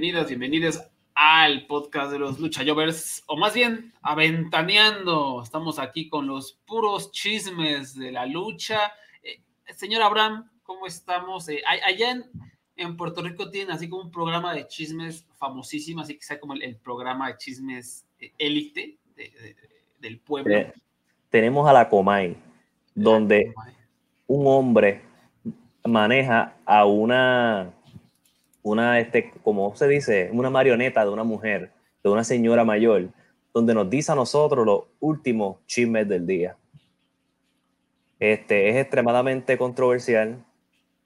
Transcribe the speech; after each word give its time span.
Bienvenidas, 0.00 0.28
bienvenidas 0.28 0.90
al 1.14 1.66
podcast 1.66 2.10
de 2.10 2.18
los 2.18 2.40
Lucha 2.40 2.62
Jovers, 2.66 3.22
o 3.26 3.36
más 3.36 3.52
bien, 3.52 3.92
aventaneando. 4.00 5.42
Estamos 5.42 5.78
aquí 5.78 6.08
con 6.08 6.26
los 6.26 6.58
puros 6.64 7.12
chismes 7.12 7.94
de 7.98 8.10
la 8.10 8.24
lucha. 8.24 8.94
Eh, 9.22 9.42
señor 9.76 10.00
Abraham, 10.00 10.48
¿cómo 10.62 10.86
estamos? 10.86 11.50
Eh, 11.50 11.60
allá 11.86 12.12
en, 12.12 12.24
en, 12.76 12.96
Puerto 12.96 13.20
Rico 13.20 13.50
tienen 13.50 13.74
así 13.74 13.90
como 13.90 14.04
un 14.04 14.10
programa 14.10 14.54
de 14.54 14.66
chismes 14.68 15.26
famosísimo, 15.36 16.00
así 16.00 16.14
que 16.14 16.22
sea 16.22 16.40
como 16.40 16.54
el, 16.54 16.76
programa 16.76 17.28
de 17.28 17.36
chismes 17.36 18.06
eh, 18.18 18.32
élite 18.38 18.96
del 19.98 20.18
pueblo. 20.20 20.72
tenemos 21.28 21.68
a 21.68 21.74
la 21.74 21.90
Comay, 21.90 22.38
donde 22.94 23.52
un 24.26 24.46
hombre 24.46 25.02
maneja 25.84 26.56
a 26.64 26.86
una, 26.86 27.74
una 28.62 29.00
este, 29.00 29.32
como 29.42 29.74
se 29.74 29.88
dice, 29.88 30.30
una 30.32 30.50
marioneta 30.50 31.04
de 31.04 31.10
una 31.10 31.24
mujer, 31.24 31.70
de 32.02 32.10
una 32.10 32.24
señora 32.24 32.64
mayor, 32.64 33.08
donde 33.52 33.74
nos 33.74 33.88
dice 33.90 34.12
a 34.12 34.14
nosotros 34.14 34.66
los 34.66 34.84
últimos 35.00 35.56
chismes 35.66 36.08
del 36.08 36.26
día. 36.26 36.56
Este 38.18 38.68
es 38.68 38.76
extremadamente 38.76 39.56
controversial 39.56 40.44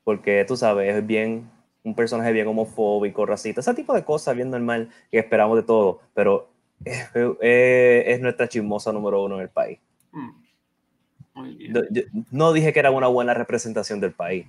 porque 0.02 0.44
tú 0.46 0.56
sabes, 0.56 0.94
es 0.94 1.06
bien 1.06 1.50
un 1.82 1.94
personaje 1.94 2.32
bien 2.32 2.46
homofóbico, 2.46 3.26
racista, 3.26 3.60
ese 3.60 3.74
tipo 3.74 3.94
de 3.94 4.04
cosas 4.04 4.34
bien 4.36 4.50
normal 4.50 4.90
que 5.10 5.18
esperamos 5.18 5.56
de 5.56 5.62
todo, 5.62 6.00
pero 6.14 6.48
es, 6.84 8.20
nuestra 8.20 8.48
chismosa 8.48 8.92
número 8.92 9.22
uno 9.22 9.36
en 9.36 9.42
el 9.42 9.48
país. 9.48 9.78
Mm. 10.12 10.30
no 12.30 12.52
dije 12.52 12.72
que 12.72 12.78
era 12.78 12.90
una 12.90 13.08
buena 13.08 13.34
representación 13.34 14.00
del 14.00 14.12
país. 14.12 14.46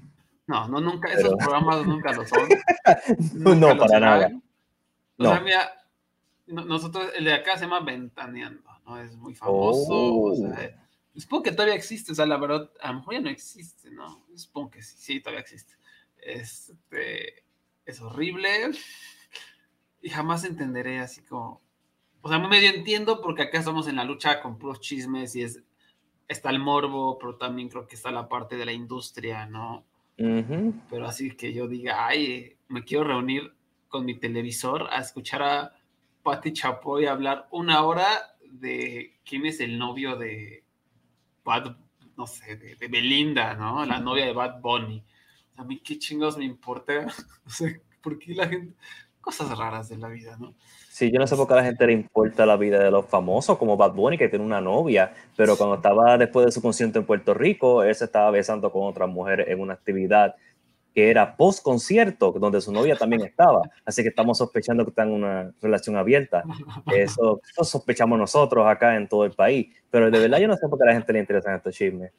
No, 0.48 0.68
no, 0.68 0.80
nunca, 0.80 1.12
esos 1.12 1.36
programas 1.36 1.86
nunca 1.86 2.12
lo 2.12 2.26
son. 2.26 2.48
no, 3.60 3.78
para 3.78 4.00
nada. 4.00 4.42
O 5.18 5.24
sea, 5.24 5.40
mira, 5.40 5.72
nosotros, 6.48 7.12
el 7.16 7.26
de 7.26 7.34
acá 7.34 7.58
se 7.58 7.66
llama 7.66 7.80
Ventaneando, 7.80 8.70
¿no? 8.86 9.00
Es 9.00 9.16
muy 9.16 9.34
famoso. 9.34 10.14
O 10.14 10.36
sea, 10.36 10.78
oh. 11.16 11.20
supongo 11.20 11.44
que 11.44 11.52
todavía 11.52 11.76
existe, 11.76 12.12
o 12.12 12.16
sea, 12.16 12.26
la 12.26 12.38
verdad, 12.38 12.70
a 12.82 12.92
lo 12.92 13.00
mejor 13.00 13.14
ya 13.16 13.22
no 13.22 13.30
existe, 13.30 13.90
¿no? 13.92 14.26
Supongo 14.36 14.72
que 14.72 14.82
sí, 14.84 14.96
sí, 14.98 15.20
todavía 15.20 15.42
existe. 15.42 15.74
Este, 16.18 17.44
es 17.86 18.02
horrible 18.02 18.50
y 20.02 20.10
jamás 20.10 20.44
entenderé 20.44 21.00
así 21.00 21.22
como, 21.24 21.62
o 22.22 22.30
sea, 22.30 22.40
medio 22.40 22.70
entiendo 22.70 23.22
porque 23.22 23.44
acá 23.44 23.60
estamos 23.60 23.88
en 23.88 23.96
la 23.96 24.04
lucha 24.04 24.42
con 24.42 24.58
puros 24.58 24.80
chismes 24.80 25.36
y 25.36 25.44
es, 25.44 25.64
está 26.28 26.50
el 26.50 26.60
morbo, 26.60 27.18
pero 27.20 27.38
también 27.38 27.70
creo 27.70 27.88
que 27.88 27.96
está 27.96 28.12
la 28.12 28.28
parte 28.28 28.58
de 28.58 28.66
la 28.66 28.74
industria, 28.74 29.46
¿no? 29.46 29.86
Pero 30.18 31.06
así 31.06 31.32
que 31.32 31.54
yo 31.54 31.68
diga, 31.68 32.08
ay, 32.08 32.56
me 32.68 32.84
quiero 32.84 33.04
reunir 33.04 33.54
con 33.88 34.06
mi 34.06 34.18
televisor 34.18 34.88
a 34.90 35.00
escuchar 35.00 35.44
a 35.44 35.76
Patti 36.24 36.54
Chapoy 36.54 37.06
hablar 37.06 37.48
una 37.52 37.84
hora 37.84 38.08
de 38.44 39.20
quién 39.26 39.46
es 39.46 39.60
el 39.60 39.78
novio 39.78 40.16
de 40.16 40.64
Bad, 41.44 41.78
no 42.18 42.26
sé, 42.28 42.56
de, 42.56 42.88
Belinda, 42.88 43.54
¿no? 43.56 43.86
La 43.86 44.00
novia 44.00 44.26
de 44.26 44.34
Bad 44.34 44.62
Bunny. 44.62 45.04
A 45.58 45.64
mí 45.64 45.80
qué 45.80 46.00
chingados 46.00 46.38
me 46.38 46.46
importa. 46.46 47.08
o 47.46 47.50
sea, 47.50 47.72
¿por 48.02 48.18
qué 48.18 48.34
la 48.34 48.48
gente? 48.48 48.74
Cosas 49.26 49.58
raras 49.58 49.90
de 49.90 49.98
la 49.98 50.08
vida, 50.08 50.38
¿no? 50.40 50.54
Sí, 50.88 51.12
yo 51.12 51.20
no 51.20 51.26
sé 51.26 51.36
por 51.36 51.48
qué 51.48 51.54
a 51.54 51.58
la 51.58 51.64
gente 51.64 51.88
le 51.88 51.94
importa 51.94 52.46
la 52.46 52.58
vida 52.58 52.78
de 52.78 52.92
los 52.92 53.08
famosos, 53.08 53.58
como 53.58 53.76
Bad 53.76 53.94
Bunny, 53.94 54.20
que 54.20 54.30
tiene 54.30 54.46
una 54.46 54.62
novia, 54.62 55.16
pero 55.36 55.58
cuando 55.58 55.78
estaba 55.78 56.16
después 56.16 56.46
de 56.46 56.52
su 56.52 56.62
concierto 56.62 57.00
en 57.00 57.08
Puerto 57.08 57.34
Rico, 57.34 57.82
él 57.82 57.96
se 57.96 58.06
estaba 58.06 58.30
besando 58.30 58.72
con 58.72 58.84
otra 58.84 59.08
mujer 59.08 59.46
en 59.50 59.60
una 59.60 59.74
actividad 59.74 60.36
que 60.94 61.10
era 61.10 61.36
post 61.36 61.64
concierto, 61.64 62.34
donde 62.40 62.62
su 62.62 62.72
novia 62.72 62.96
también 62.96 63.24
estaba. 63.26 63.64
Así 63.84 64.04
que 64.04 64.10
estamos 64.10 64.38
sospechando 64.38 64.86
que 64.86 64.92
están 64.92 65.08
en 65.10 65.16
una 65.16 65.52
relación 65.60 65.98
abierta. 65.98 66.44
Eso, 66.94 67.42
sospechamos 67.64 68.20
nosotros 68.20 68.68
acá 68.68 68.96
en 68.96 69.08
todo 69.08 69.26
el 69.26 69.32
país. 69.32 69.76
Pero 69.90 70.12
de 70.12 70.20
verdad 70.20 70.38
yo 70.38 70.48
no 70.48 70.56
sé 70.56 70.68
por 70.70 70.78
qué 70.78 70.84
a 70.84 70.88
la 70.90 70.94
gente 70.94 71.14
le 71.14 71.20
interesan 71.20 71.56
estos 71.56 71.74
chismes. 71.74 72.12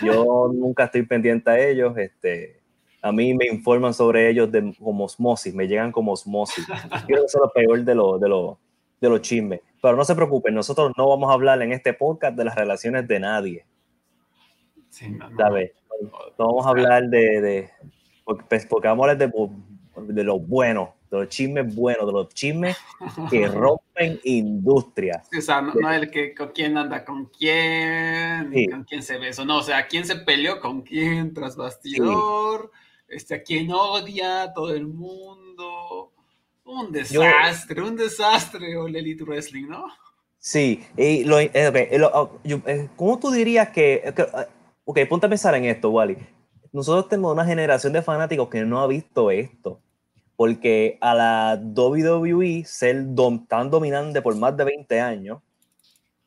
Yo 0.00 0.48
nunca 0.54 0.84
estoy 0.84 1.02
pendiente 1.02 1.50
a 1.50 1.58
ellos. 1.58 1.98
Este, 1.98 2.61
a 3.02 3.10
mí 3.10 3.34
me 3.34 3.46
informan 3.46 3.92
sobre 3.92 4.30
ellos 4.30 4.50
de, 4.52 4.74
como 4.78 5.04
osmosis, 5.04 5.52
me 5.52 5.66
llegan 5.66 5.90
como 5.90 6.12
osmosis. 6.12 6.64
Quiero 7.06 7.22
que 7.22 7.26
eso 7.26 7.38
es 7.38 7.42
lo 7.42 7.50
peor 7.50 7.84
de, 7.84 7.94
lo, 7.96 8.18
de, 8.18 8.28
lo, 8.28 8.58
de 9.00 9.08
los 9.08 9.20
chismes. 9.20 9.60
Pero 9.82 9.96
no 9.96 10.04
se 10.04 10.14
preocupen, 10.14 10.54
nosotros 10.54 10.92
no 10.96 11.08
vamos 11.08 11.28
a 11.28 11.34
hablar 11.34 11.60
en 11.62 11.72
este 11.72 11.92
podcast 11.92 12.36
de 12.36 12.44
las 12.44 12.54
relaciones 12.54 13.08
de 13.08 13.18
nadie. 13.18 13.66
Sí, 14.88 15.10
no, 15.10 15.28
no. 15.30 15.50
no 16.38 16.46
vamos 16.46 16.66
a 16.66 16.70
hablar 16.70 17.08
de, 17.08 17.40
de 17.40 17.70
porque, 18.24 18.44
pues, 18.48 18.66
porque, 18.66 18.86
vamos 18.86 19.08
a 19.08 19.10
hablar 19.10 19.30
de, 19.30 20.14
de 20.14 20.24
lo 20.24 20.38
bueno, 20.38 20.94
de 21.10 21.18
los 21.18 21.28
chismes 21.28 21.74
buenos, 21.74 22.06
de 22.06 22.12
los 22.12 22.28
chismes 22.28 22.76
que 23.28 23.48
rompen 23.48 24.20
industria. 24.22 25.24
o 25.36 25.40
sea, 25.40 25.60
no, 25.60 25.90
el 25.90 26.08
que 26.08 26.34
con 26.34 26.50
quién 26.50 26.76
anda 26.78 27.04
con 27.04 27.26
quién, 27.26 28.52
con 28.70 28.84
quién 28.84 29.02
se 29.02 29.18
besó, 29.18 29.44
no, 29.44 29.58
o 29.58 29.62
sea, 29.62 29.88
quién 29.88 30.04
se 30.04 30.16
peleó 30.16 30.60
con 30.60 30.82
quién 30.82 31.34
tras 31.34 31.56
bastidor 31.56 32.70
este, 33.12 33.34
a 33.34 33.42
quien 33.42 33.70
odia 33.70 34.52
todo 34.54 34.74
el 34.74 34.86
mundo. 34.86 36.12
Un 36.64 36.90
desastre, 36.92 37.82
un 37.82 37.96
desastre, 37.96 38.76
o 38.76 38.86
Elite 38.86 39.24
Wrestling, 39.24 39.68
¿no? 39.68 39.86
Sí, 40.38 40.84
y 40.96 41.24
lo, 41.24 41.38
eh, 41.38 42.00
oh, 42.12 42.38
eh, 42.44 42.88
¿cómo 42.96 43.18
tú 43.18 43.30
dirías 43.30 43.68
que, 43.68 44.12
ok, 44.84 44.98
ponte 45.08 45.26
a 45.26 45.28
pensar 45.28 45.54
en 45.54 45.66
esto, 45.66 45.90
Wally. 45.90 46.16
Nosotros 46.72 47.08
tenemos 47.08 47.32
una 47.32 47.44
generación 47.44 47.92
de 47.92 48.02
fanáticos 48.02 48.48
que 48.48 48.64
no 48.64 48.80
ha 48.80 48.86
visto 48.86 49.30
esto, 49.30 49.80
porque 50.34 50.98
a 51.00 51.14
la 51.14 51.60
WWE 51.62 52.64
ser 52.64 53.04
tan 53.46 53.70
dominante 53.70 54.22
por 54.22 54.34
más 54.36 54.56
de 54.56 54.64
20 54.64 55.00
años, 55.00 55.40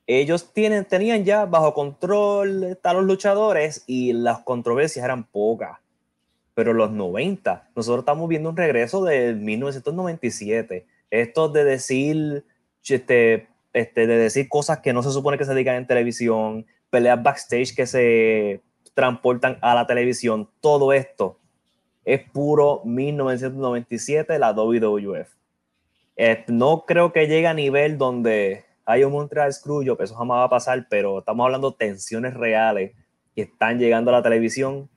ellos 0.08 0.54
tienen, 0.54 0.86
tenían 0.86 1.26
ya 1.26 1.46
bajo 1.46 1.74
control 1.74 2.78
a 2.84 2.94
los 2.94 3.06
luchadores 3.06 3.84
y 3.88 4.14
las 4.14 4.40
controversias 4.44 5.04
eran 5.04 5.24
pocas 5.24 5.80
pero 6.56 6.74
los 6.74 6.90
90, 6.92 7.70
nosotros 7.76 8.02
estamos 8.04 8.28
viendo 8.28 8.50
un 8.50 8.58
regreso 8.58 9.04
de 9.04 9.34
1997. 9.34 10.88
Esto 11.12 11.50
de 11.50 11.64
decir, 11.66 12.46
este, 12.88 13.48
este, 13.74 14.08
de 14.08 14.18
decir 14.18 14.48
cosas 14.50 14.80
que 14.80 14.94
no 14.94 15.04
se 15.04 15.12
supone 15.12 15.38
que 15.38 15.46
se 15.46 15.54
digan 15.54 15.76
en 15.76 15.86
televisión, 15.86 16.66
peleas 16.90 17.22
backstage 17.22 17.76
que 17.76 17.86
se 17.86 18.62
transportan 18.94 19.58
a 19.62 19.76
la 19.76 19.86
televisión, 19.86 20.50
todo 20.62 20.94
esto 20.94 21.38
es 22.06 22.22
puro 22.32 22.82
1997 22.86 24.40
la 24.40 24.54
WWF. 24.54 25.30
No 26.48 26.86
creo 26.88 27.12
que 27.12 27.28
llegue 27.28 27.48
a 27.48 27.54
nivel 27.54 27.98
donde 27.98 28.64
hay 28.86 29.04
un 29.04 29.12
Montreal 29.12 29.52
Screwjob, 29.52 30.02
eso 30.02 30.16
jamás 30.16 30.38
va 30.38 30.44
a 30.46 30.50
pasar, 30.50 30.88
pero 30.90 31.20
estamos 31.20 31.44
hablando 31.44 31.72
de 31.72 31.78
tensiones 31.78 32.34
reales 32.34 32.94
que 33.36 33.42
están 33.42 33.80
llegando 33.80 34.12
a 34.12 34.14
la 34.14 34.24
televisión 34.24 34.90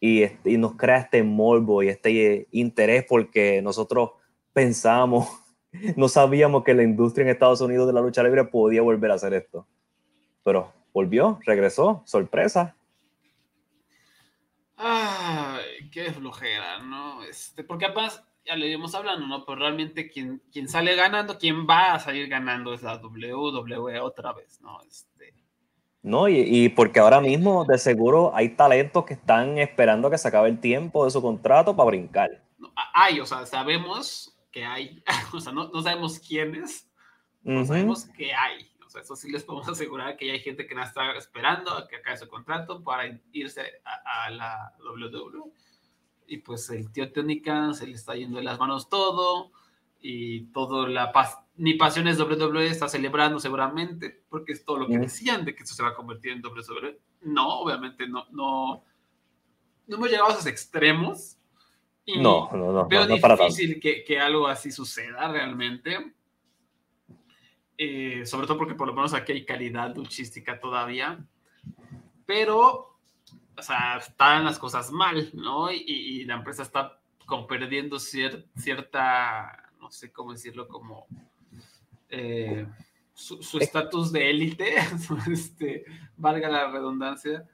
y, 0.00 0.24
y 0.44 0.56
nos 0.56 0.76
crea 0.76 0.98
este 0.98 1.22
morbo 1.22 1.82
y 1.82 1.88
este 1.88 2.48
interés 2.50 3.04
porque 3.06 3.60
nosotros 3.62 4.12
pensamos, 4.52 5.28
no 5.96 6.08
sabíamos 6.08 6.64
que 6.64 6.74
la 6.74 6.82
industria 6.82 7.24
en 7.24 7.30
Estados 7.30 7.60
Unidos 7.60 7.86
de 7.86 7.92
la 7.92 8.00
lucha 8.00 8.22
libre 8.22 8.44
podía 8.44 8.82
volver 8.82 9.10
a 9.10 9.14
hacer 9.14 9.34
esto. 9.34 9.66
Pero 10.42 10.72
volvió, 10.92 11.38
regresó, 11.44 12.02
sorpresa. 12.06 12.74
Ay, 14.76 15.90
qué 15.92 16.10
flojera, 16.10 16.78
¿no? 16.78 17.22
Este, 17.24 17.62
porque 17.62 17.84
además, 17.84 18.24
ya 18.46 18.56
le 18.56 18.68
íbamos 18.68 18.94
hablando, 18.94 19.26
¿no? 19.26 19.44
Pero 19.44 19.58
realmente 19.58 20.08
quien, 20.08 20.42
quien 20.50 20.68
sale 20.68 20.96
ganando, 20.96 21.38
quien 21.38 21.66
va 21.68 21.92
a 21.92 22.00
salir 22.00 22.28
ganando 22.28 22.72
es 22.72 22.82
la 22.82 22.96
WWE 22.96 24.00
otra 24.00 24.32
vez, 24.32 24.58
¿no? 24.62 24.80
Este, 24.82 25.09
no, 26.02 26.28
y, 26.28 26.40
y, 26.40 26.68
porque 26.70 27.00
ahora 27.00 27.20
mismo 27.20 27.64
de 27.64 27.76
seguro 27.78 28.32
hay 28.34 28.50
talentos 28.50 29.04
que 29.04 29.14
están 29.14 29.58
esperando 29.58 30.10
que 30.10 30.18
se 30.18 30.28
acabe 30.28 30.48
el 30.48 30.58
tiempo 30.58 31.04
de 31.04 31.10
su 31.10 31.20
contrato 31.20 31.76
para 31.76 31.88
brincar. 31.88 32.30
Hay, 32.94 33.20
o 33.20 33.26
sea, 33.26 33.44
sabemos 33.46 34.36
que 34.50 34.64
hay, 34.64 35.02
o 35.32 35.40
sea, 35.40 35.52
no, 35.52 35.68
no 35.68 35.82
sabemos 35.82 36.18
quiénes, 36.18 36.90
no 37.42 37.64
sabemos 37.64 38.06
que 38.06 38.32
hay. 38.32 38.70
O 38.86 38.88
sea, 38.88 39.02
eso 39.02 39.14
sí 39.14 39.30
les 39.30 39.44
podemos 39.44 39.68
asegurar 39.70 40.16
que 40.16 40.30
hay 40.30 40.40
gente 40.40 40.66
que 40.66 40.74
está 40.74 41.12
esperando 41.12 41.70
a 41.72 41.86
que 41.86 41.96
acabe 41.96 42.16
su 42.16 42.28
contrato 42.28 42.82
para 42.82 43.04
irse 43.32 43.62
a, 43.84 44.26
a 44.26 44.30
la 44.30 44.72
WWE 44.78 45.52
y 46.30 46.38
pues 46.38 46.70
el 46.70 46.92
tío 46.92 47.12
Técnica 47.12 47.74
se 47.74 47.88
le 47.88 47.94
está 47.94 48.14
yendo 48.14 48.38
de 48.38 48.44
las 48.44 48.58
manos 48.58 48.88
todo 48.88 49.50
y 50.00 50.44
todo 50.52 50.86
la 50.86 51.12
paz, 51.12 51.38
mi 51.56 51.74
pasión 51.74 52.08
es 52.08 52.18
WWE 52.18 52.66
está 52.66 52.88
celebrando 52.88 53.38
seguramente 53.38 54.24
porque 54.28 54.52
es 54.52 54.64
todo 54.64 54.78
lo 54.78 54.86
que 54.88 54.98
decían 54.98 55.44
de 55.44 55.54
que 55.54 55.62
esto 55.62 55.74
se 55.74 55.82
va 55.82 55.90
a 55.90 55.94
convertir 55.94 56.32
en 56.32 56.44
WWE. 56.44 56.98
No, 57.22 57.60
obviamente 57.60 58.08
no, 58.08 58.26
no, 58.30 58.82
no 59.86 59.96
hemos 59.96 60.10
llegado 60.10 60.30
a 60.30 60.32
esos 60.32 60.46
extremos. 60.46 61.36
Y 62.06 62.18
no, 62.18 62.48
no, 62.52 62.72
no. 62.72 62.88
Veo 62.88 63.06
no, 63.06 63.14
difícil 63.14 63.78
que, 63.78 64.02
que, 64.04 64.18
algo 64.18 64.48
así 64.48 64.70
suceda 64.72 65.30
realmente. 65.30 66.14
Eh, 67.76 68.24
sobre 68.24 68.46
todo 68.46 68.58
porque 68.58 68.74
por 68.74 68.88
lo 68.88 68.94
menos 68.94 69.12
aquí 69.14 69.32
hay 69.32 69.44
calidad 69.44 69.94
luchística 69.94 70.58
todavía. 70.58 71.22
Pero 72.24 72.90
o 73.60 73.62
sea, 73.62 73.98
están 73.98 74.44
las 74.44 74.58
cosas 74.58 74.90
mal, 74.90 75.30
¿no? 75.34 75.70
Y, 75.70 76.24
la 76.24 76.34
empresa 76.34 76.62
está 76.62 76.98
como 77.26 77.46
perdiendo 77.46 77.98
cierta, 77.98 79.69
no 79.80 79.90
sé 79.90 80.12
cómo 80.12 80.32
decirlo, 80.32 80.68
como 80.68 81.06
eh, 82.10 82.66
su 83.14 83.58
estatus 83.58 84.12
de 84.12 84.30
élite, 84.30 84.74
este, 85.32 85.84
valga 86.16 86.48
la 86.48 86.70
redundancia. 86.70 87.46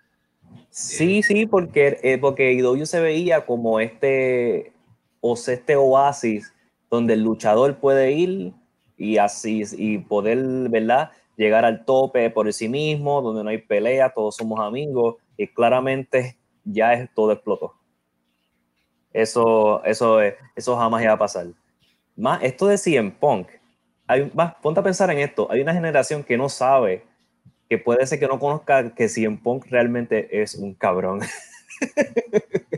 Sí, 0.71 1.23
sí, 1.23 1.47
porque, 1.47 1.99
eh, 2.03 2.19
porque 2.19 2.53
IW 2.53 2.87
se 2.87 3.01
veía 3.01 3.47
como 3.47 3.81
este, 3.81 4.73
o 5.21 5.35
este 5.35 5.77
oasis 5.77 6.53
donde 6.91 7.15
el 7.15 7.23
luchador 7.23 7.79
puede 7.79 8.13
ir 8.13 8.53
y 8.97 9.19
así, 9.19 9.63
y 9.77 9.99
poder, 9.99 10.39
¿verdad? 10.69 11.11
Llegar 11.37 11.65
al 11.65 11.85
tope 11.85 12.31
por 12.31 12.51
sí 12.53 12.69
mismo, 12.69 13.21
donde 13.23 13.43
no 13.43 13.51
hay 13.51 13.59
pelea, 13.59 14.13
todos 14.15 14.37
somos 14.37 14.61
amigos 14.61 15.17
y 15.37 15.49
claramente 15.49 16.39
ya 16.65 16.95
es, 16.95 17.13
todo 17.15 17.33
explotó. 17.33 17.75
Eso, 19.13 19.83
eso, 19.85 20.21
eso 20.21 20.77
jamás 20.77 21.03
iba 21.03 21.13
a 21.13 21.19
pasar. 21.19 21.47
Más, 22.17 22.43
esto 22.43 22.67
de 22.67 22.79
CM 22.79 23.11
Punk, 23.11 23.49
hay, 24.07 24.31
más, 24.35 24.55
ponte 24.57 24.81
a 24.81 24.83
pensar 24.83 25.11
en 25.11 25.19
esto, 25.19 25.51
hay 25.51 25.61
una 25.61 25.75
generación 25.75 26.25
que 26.25 26.37
no 26.37 26.49
sabe, 26.49 27.05
que 27.69 27.79
puede 27.79 28.07
ser 28.07 28.19
que 28.19 28.29
no 28.29 28.39
conozca 28.39 28.95
que 28.95 29.09
CM 29.09 29.39
Punk 29.39 29.67
realmente 29.69 30.43
es 30.43 30.55
un 30.55 30.75
cabrón. 30.75 31.21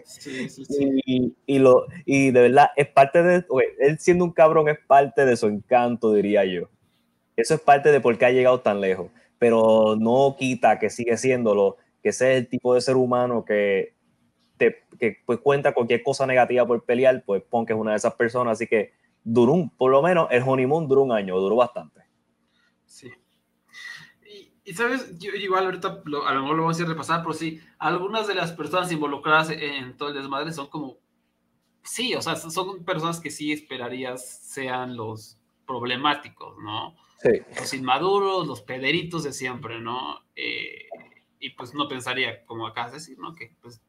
Sí, 0.05 0.49
sí, 0.49 0.65
sí. 0.69 1.01
Y, 1.05 1.35
y, 1.47 1.59
lo, 1.59 1.87
y 2.05 2.31
de 2.31 2.41
verdad, 2.43 2.71
es 2.77 2.89
parte 2.89 3.23
de, 3.23 3.45
él 3.79 3.99
siendo 3.99 4.25
un 4.25 4.33
cabrón 4.33 4.69
es 4.69 4.79
parte 4.87 5.25
de 5.25 5.37
su 5.37 5.47
encanto, 5.47 6.13
diría 6.13 6.45
yo. 6.45 6.69
Eso 7.37 7.55
es 7.55 7.61
parte 7.61 7.93
de 7.93 8.01
por 8.01 8.19
qué 8.19 8.27
ha 8.27 8.31
llegado 8.33 8.61
tan 8.61 8.81
lejos, 8.81 9.11
pero 9.39 9.97
no 9.97 10.35
quita 10.37 10.79
que 10.79 10.91
sigue 10.91 11.17
siéndolo 11.17 11.77
que 12.03 12.09
ese 12.09 12.33
es 12.33 12.39
el 12.39 12.49
tipo 12.49 12.75
de 12.75 12.81
ser 12.81 12.97
humano 12.97 13.45
que, 13.45 13.95
te, 14.57 14.83
que 14.99 15.19
pues, 15.25 15.39
cuenta 15.39 15.73
cualquier 15.73 16.03
cosa 16.03 16.27
negativa 16.27 16.67
por 16.67 16.85
pelear, 16.85 17.23
pues 17.25 17.43
Punk 17.43 17.71
es 17.71 17.77
una 17.77 17.93
de 17.93 17.99
esas 17.99 18.15
personas, 18.15 18.55
así 18.55 18.67
que 18.67 18.93
duró 19.25 19.53
un, 19.53 19.71
por 19.71 19.91
lo 19.91 20.03
menos 20.03 20.29
el 20.31 20.43
honeymoon 20.47 20.89
duró 20.89 21.03
un 21.03 21.13
año, 21.13 21.39
duró 21.39 21.57
bastante. 21.57 22.03
Sí. 22.87 23.11
Y, 24.65 24.73
sabes, 24.75 25.19
yo 25.19 25.33
igual 25.33 25.65
ahorita 25.65 26.03
a 26.27 26.35
lo 26.35 26.43
mejor 26.43 26.57
lo 26.57 26.63
vamos 26.63 26.81
a 26.81 26.85
repasar, 26.85 27.23
pero 27.23 27.33
sí, 27.33 27.61
algunas 27.79 28.27
de 28.27 28.35
las 28.35 28.53
personas 28.53 28.91
involucradas 28.93 29.51
en 29.51 29.97
todo 29.97 30.11
el 30.11 30.15
desmadre 30.15 30.53
son 30.53 30.69
como, 30.69 30.99
sí, 31.83 32.15
o 32.15 32.23
sea, 32.23 32.37
son 32.37 32.85
personas 32.85 33.21
que 33.21 33.31
sí 33.31 33.53
esperarías 33.53 34.41
sean 34.43 34.97
los 34.97 35.39
problemáticos, 35.67 36.59
¿no? 36.59 36.97
Sí. 37.23 37.31
Los 37.59 37.75
inmaduros, 37.75 38.47
los 38.47 38.63
pederitos 38.63 39.25
de 39.25 39.33
siempre, 39.33 39.81
¿no? 39.81 40.21
Eh, 40.37 40.87
y 41.41 41.51
pues 41.51 41.75
no 41.75 41.89
pensaría, 41.89 42.45
como 42.45 42.67
acá 42.67 42.87
de 42.87 42.95
decir, 42.95 43.19
¿no? 43.19 43.35
Que 43.35 43.57
pues 43.61 43.81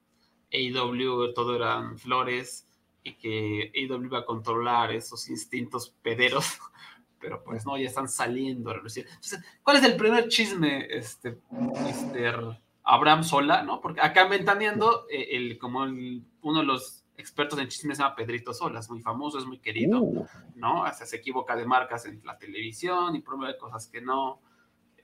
AEW 0.52 1.34
todo 1.34 1.56
eran 1.56 1.98
flores 1.98 2.69
y 3.10 3.16
que 3.16 3.72
AEW 3.76 4.06
iba 4.06 4.20
a 4.20 4.26
controlar 4.26 4.92
esos 4.92 5.30
instintos 5.30 5.90
pederos, 6.02 6.46
pero 7.20 7.44
pues 7.44 7.66
no, 7.66 7.78
ya 7.78 7.88
están 7.88 8.08
saliendo 8.08 8.70
a 8.70 8.76
relucir. 8.76 9.06
Entonces, 9.08 9.44
¿cuál 9.64 9.78
es 9.78 9.84
el 9.84 9.98
primer 9.98 10.28
chisme, 10.28 10.88
este, 10.90 11.38
Mr. 11.52 12.60
Abraham 12.84 13.24
Sola, 13.24 13.64
¿no? 13.64 13.82
Porque 13.82 14.02
acá 14.02 14.28
Ventaneando, 14.28 15.06
eh, 15.10 15.28
el, 15.32 15.58
como 15.58 15.82
uno 15.82 16.60
de 16.60 16.66
los 16.66 17.04
expertos 17.18 17.60
en 17.60 17.68
chismes 17.68 17.98
se 17.98 18.04
llama 18.04 18.16
Pedrito 18.16 18.54
Sola, 18.54 18.80
es 18.80 18.90
muy 18.90 19.02
famoso, 19.02 19.38
es 19.38 19.46
muy 19.46 19.60
querido, 19.60 20.02
uh. 20.02 20.26
¿no? 20.56 20.86
Hasta 20.86 21.06
se 21.06 21.18
equivoca 21.18 21.56
de 21.56 21.66
marcas 21.66 22.06
en 22.06 22.22
la 22.24 22.38
televisión 22.38 23.16
y 23.16 23.22
prueba 23.22 23.58
cosas 23.58 23.88
que 23.88 24.02
no, 24.02 24.40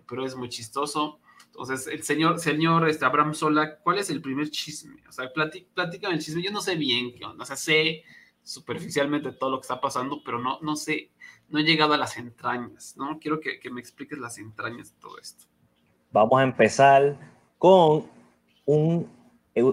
pero 0.07 0.25
es 0.25 0.35
muy 0.35 0.49
chistoso. 0.49 1.19
Entonces, 1.45 1.87
el 1.87 2.03
señor, 2.03 2.39
señor 2.39 2.87
este, 2.89 3.05
Abraham 3.05 3.33
Sola, 3.33 3.77
¿cuál 3.77 3.99
es 3.99 4.09
el 4.09 4.21
primer 4.21 4.49
chisme? 4.49 5.01
O 5.07 5.11
sea, 5.11 5.31
platícame 5.31 6.15
el 6.15 6.21
chisme. 6.21 6.43
Yo 6.43 6.51
no 6.51 6.61
sé 6.61 6.75
bien 6.75 7.13
qué 7.15 7.25
onda. 7.25 7.43
O 7.43 7.45
sea, 7.45 7.55
sé 7.55 8.03
superficialmente 8.43 9.31
todo 9.31 9.51
lo 9.51 9.57
que 9.57 9.63
está 9.63 9.81
pasando, 9.81 10.21
pero 10.23 10.39
no, 10.39 10.59
no 10.61 10.75
sé, 10.75 11.11
no 11.49 11.59
he 11.59 11.63
llegado 11.63 11.93
a 11.93 11.97
las 11.97 12.17
entrañas, 12.17 12.95
¿no? 12.97 13.19
Quiero 13.19 13.39
que, 13.39 13.59
que 13.59 13.71
me 13.71 13.79
expliques 13.79 14.19
las 14.19 14.37
entrañas 14.37 14.93
de 14.93 14.99
todo 14.99 15.17
esto. 15.17 15.45
Vamos 16.11 16.39
a 16.39 16.43
empezar 16.43 17.17
con 17.57 18.05
un 18.65 19.15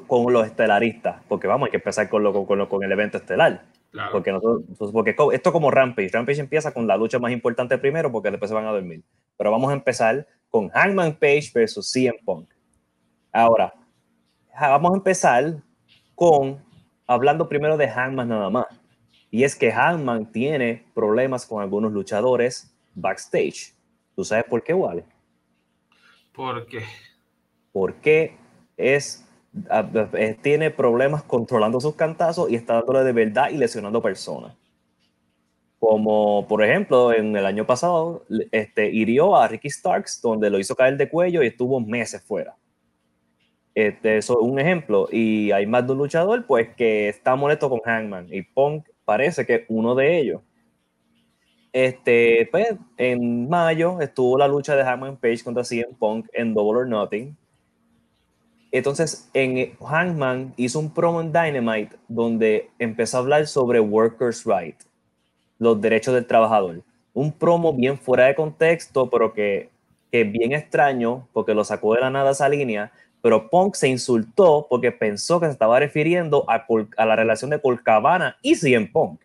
con 0.07 0.33
los 0.33 0.47
estelaristas, 0.47 1.23
porque 1.29 1.49
vamos, 1.49 1.67
hay 1.67 1.71
que 1.73 1.77
empezar 1.79 2.09
con, 2.09 2.23
lo, 2.23 2.47
con, 2.47 2.59
lo, 2.59 2.69
con 2.69 2.85
el 2.85 2.93
evento 2.93 3.19
estelar. 3.19 3.65
Claro. 3.91 4.13
Porque, 4.13 4.31
nosotros, 4.31 4.93
porque 4.93 5.15
esto 5.33 5.53
como 5.53 5.71
Rampage, 5.71 6.09
Rampage 6.13 6.41
empieza 6.41 6.73
con 6.73 6.87
la 6.87 6.97
lucha 6.97 7.19
más 7.19 7.33
importante 7.33 7.77
primero 7.79 8.11
porque 8.11 8.31
después 8.31 8.49
se 8.49 8.55
van 8.55 8.67
a 8.67 8.71
dormir. 8.71 9.03
Pero 9.37 9.51
vamos 9.51 9.71
a 9.71 9.75
empezar 9.75 10.27
con 10.53 10.69
Hangman 10.69 11.15
Page 11.15 11.51
versus 11.55 11.91
CM 11.91 12.19
Punk. 12.25 12.49
Ahora, 13.33 13.73
vamos 14.61 14.93
a 14.93 14.97
empezar 14.97 15.57
con 16.15 16.63
hablando 17.07 17.49
primero 17.49 17.79
de 17.79 17.89
Hangman 17.89 18.29
nada 18.29 18.51
más. 18.51 18.67
Y 19.31 19.45
es 19.45 19.57
que 19.57 19.73
Hangman 19.73 20.31
tiene 20.31 20.85
problemas 20.95 21.47
con 21.47 21.63
algunos 21.63 21.91
luchadores 21.91 22.71
backstage. 22.95 23.75
¿Tú 24.15 24.25
sabes 24.25 24.45
por 24.45 24.63
qué, 24.63 24.75
Wally? 24.75 25.05
¿Por 26.35 26.67
qué? 26.67 26.85
Porque 27.73 28.37
es, 28.77 29.27
eh, 30.13 30.39
tiene 30.43 30.71
problemas 30.71 31.23
controlando 31.23 31.81
sus 31.81 31.95
cantazos 31.95 32.51
y 32.51 32.57
está 32.57 32.75
dándole 32.75 33.05
de 33.05 33.13
verdad 33.13 33.49
y 33.49 33.57
lesionando 33.57 34.03
personas. 34.03 34.55
Como 35.83 36.47
por 36.47 36.63
ejemplo, 36.63 37.13
en 37.13 37.35
el 37.35 37.45
año 37.45 37.67
pasado, 37.67 38.25
este, 38.53 38.93
hirió 38.93 39.35
a 39.35 39.49
Ricky 39.49 39.69
Starks, 39.69 40.23
donde 40.23 40.49
lo 40.49 40.61
hizo 40.61 40.77
caer 40.77 40.97
de 40.97 41.09
cuello 41.09 41.43
y 41.43 41.49
estuvo 41.49 41.81
meses 41.81 42.23
fuera. 42.23 42.55
Este, 43.75 44.19
eso 44.19 44.35
es 44.35 44.49
un 44.49 44.61
ejemplo. 44.61 45.09
Y 45.11 45.51
hay 45.51 45.67
más 45.67 45.85
de 45.85 45.91
un 45.91 45.99
luchador, 45.99 46.47
pues, 46.47 46.73
que 46.77 47.09
está 47.09 47.35
molesto 47.35 47.69
con 47.69 47.81
Hangman. 47.81 48.29
Y 48.33 48.43
Punk 48.43 48.87
parece 49.05 49.45
que 49.45 49.55
es 49.57 49.63
uno 49.67 49.97
de 49.97 50.21
ellos. 50.21 50.43
Este, 51.73 52.49
pues, 52.53 52.77
en 52.97 53.49
mayo 53.49 54.01
estuvo 54.01 54.39
la 54.39 54.47
lucha 54.47 54.77
de 54.77 54.85
Hangman 54.85 55.17
Page 55.17 55.43
contra 55.43 55.65
CM 55.65 55.95
Punk 55.99 56.29
en 56.33 56.55
Double 56.55 56.83
or 56.83 56.89
Nothing. 56.89 57.37
Entonces, 58.71 59.29
en 59.35 59.75
Hangman 59.81 60.55
hizo 60.57 60.79
un 60.79 60.95
promo 60.95 61.21
en 61.21 61.33
Dynamite 61.33 61.97
donde 62.07 62.71
empezó 62.79 63.17
a 63.17 63.21
hablar 63.21 63.49
sobre 63.49 63.81
workers' 63.81 64.45
right 64.47 64.77
los 65.63 65.81
derechos 65.81 66.13
del 66.13 66.27
trabajador. 66.27 66.83
Un 67.15 67.31
promo 67.31 67.73
bien 67.73 67.97
fuera 67.97 68.27
de 68.27 68.35
contexto, 68.35 69.09
pero 69.09 69.33
que, 69.33 69.71
que 70.11 70.23
es 70.23 70.33
bien 70.33 70.53
extraño 70.53 71.29
porque 71.33 71.55
lo 71.55 71.63
sacó 71.63 71.95
de 71.95 72.01
la 72.01 72.11
nada 72.11 72.33
esa 72.33 72.49
línea. 72.49 72.91
Pero 73.23 73.49
Punk 73.49 73.77
se 73.77 73.87
insultó 73.89 74.67
porque 74.69 74.91
pensó 74.91 75.39
que 75.39 75.47
se 75.47 75.53
estaba 75.53 75.79
refiriendo 75.79 76.45
a, 76.51 76.67
a 76.97 77.07
la 77.07 77.15
relación 77.15 77.51
de 77.51 77.61
Colcabana 77.61 78.37
y 78.43 78.57
CM 78.57 78.89
Punk. 78.89 79.21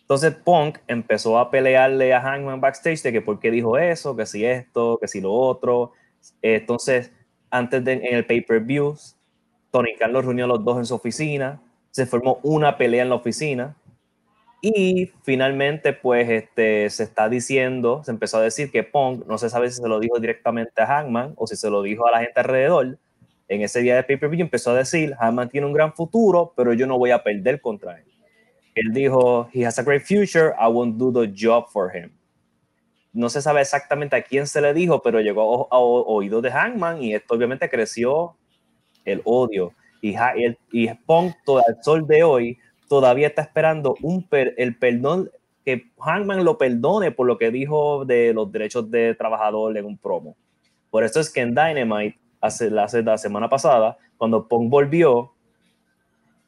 Entonces 0.00 0.34
Punk 0.34 0.78
empezó 0.88 1.38
a 1.38 1.50
pelearle 1.50 2.12
a 2.12 2.20
Hangman 2.20 2.60
backstage 2.60 3.02
de 3.02 3.12
que 3.12 3.22
por 3.22 3.38
qué 3.38 3.52
dijo 3.52 3.78
eso, 3.78 4.16
que 4.16 4.26
si 4.26 4.44
esto, 4.44 4.98
que 5.00 5.06
si 5.06 5.20
lo 5.20 5.32
otro. 5.32 5.92
Entonces, 6.42 7.12
antes 7.48 7.84
de 7.84 7.92
en 7.92 8.16
el 8.16 8.26
pay-per-view, 8.26 8.96
Tony 9.70 9.94
Carlos 9.96 10.24
reunió 10.24 10.46
a 10.46 10.48
los 10.48 10.64
dos 10.64 10.78
en 10.78 10.86
su 10.86 10.96
oficina, 10.96 11.62
se 11.92 12.06
formó 12.06 12.40
una 12.42 12.76
pelea 12.76 13.04
en 13.04 13.10
la 13.10 13.14
oficina 13.14 13.76
y 14.64 15.10
finalmente, 15.24 15.92
pues, 15.92 16.30
este, 16.30 16.88
se 16.88 17.02
está 17.02 17.28
diciendo, 17.28 18.02
se 18.04 18.12
empezó 18.12 18.38
a 18.38 18.42
decir 18.42 18.70
que 18.70 18.84
Punk, 18.84 19.26
no 19.26 19.36
se 19.36 19.50
sabe 19.50 19.68
si 19.68 19.82
se 19.82 19.88
lo 19.88 19.98
dijo 19.98 20.20
directamente 20.20 20.80
a 20.80 20.86
Hangman 20.86 21.34
o 21.36 21.48
si 21.48 21.56
se 21.56 21.68
lo 21.68 21.82
dijo 21.82 22.06
a 22.06 22.12
la 22.12 22.20
gente 22.20 22.38
alrededor, 22.38 22.96
en 23.48 23.62
ese 23.62 23.80
día 23.80 23.96
de 23.96 24.04
pay-per-view 24.04 24.40
empezó 24.40 24.70
a 24.70 24.76
decir, 24.76 25.14
Hangman 25.18 25.48
tiene 25.48 25.66
un 25.66 25.72
gran 25.72 25.92
futuro, 25.92 26.52
pero 26.56 26.72
yo 26.74 26.86
no 26.86 26.96
voy 26.96 27.10
a 27.10 27.24
perder 27.24 27.60
contra 27.60 27.98
él. 27.98 28.04
Él 28.76 28.92
dijo, 28.92 29.48
he 29.52 29.66
has 29.66 29.80
a 29.80 29.82
great 29.82 30.02
future, 30.02 30.54
I 30.56 30.68
won't 30.68 30.96
do 30.96 31.12
the 31.12 31.34
job 31.36 31.66
for 31.72 31.90
him. 31.94 32.12
No 33.12 33.28
se 33.30 33.42
sabe 33.42 33.62
exactamente 33.62 34.14
a 34.14 34.22
quién 34.22 34.46
se 34.46 34.60
le 34.60 34.72
dijo, 34.72 35.02
pero 35.02 35.20
llegó 35.20 35.66
a, 35.72 35.78
oídos 35.80 36.40
de 36.40 36.52
Hangman 36.52 37.02
y 37.02 37.14
esto 37.14 37.34
obviamente 37.34 37.68
creció 37.68 38.36
el 39.04 39.22
odio. 39.24 39.74
Y, 40.00 40.14
y, 40.14 40.56
y 40.70 40.90
todo 41.44 41.62
el 41.66 41.82
sol 41.82 42.06
de 42.06 42.22
hoy, 42.22 42.58
todavía 42.92 43.28
está 43.28 43.40
esperando 43.40 43.96
un 44.02 44.28
el 44.30 44.76
perdón, 44.76 45.30
que 45.64 45.90
Hangman 45.98 46.44
lo 46.44 46.58
perdone 46.58 47.10
por 47.10 47.26
lo 47.26 47.38
que 47.38 47.50
dijo 47.50 48.04
de 48.04 48.34
los 48.34 48.52
derechos 48.52 48.90
de 48.90 49.14
trabajador 49.14 49.74
en 49.78 49.86
un 49.86 49.96
promo. 49.96 50.36
Por 50.90 51.02
eso 51.02 51.18
es 51.18 51.30
que 51.30 51.40
en 51.40 51.54
Dynamite, 51.54 52.18
hace, 52.42 52.70
la 52.70 53.16
semana 53.16 53.48
pasada, 53.48 53.96
cuando 54.18 54.46
Punk 54.46 54.68
volvió, 54.68 55.32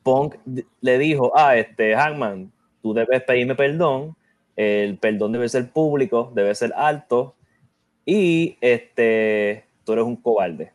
Punk 0.02 0.34
le 0.82 0.98
dijo, 0.98 1.32
ah, 1.34 1.56
este, 1.56 1.96
Hangman, 1.96 2.52
tú 2.82 2.92
debes 2.92 3.22
pedirme 3.22 3.54
perdón, 3.54 4.14
el 4.54 4.98
perdón 4.98 5.32
debe 5.32 5.48
ser 5.48 5.70
público, 5.70 6.30
debe 6.34 6.54
ser 6.54 6.74
alto, 6.76 7.36
y 8.04 8.58
este, 8.60 9.64
tú 9.84 9.94
eres 9.94 10.04
un 10.04 10.16
cobarde. 10.16 10.74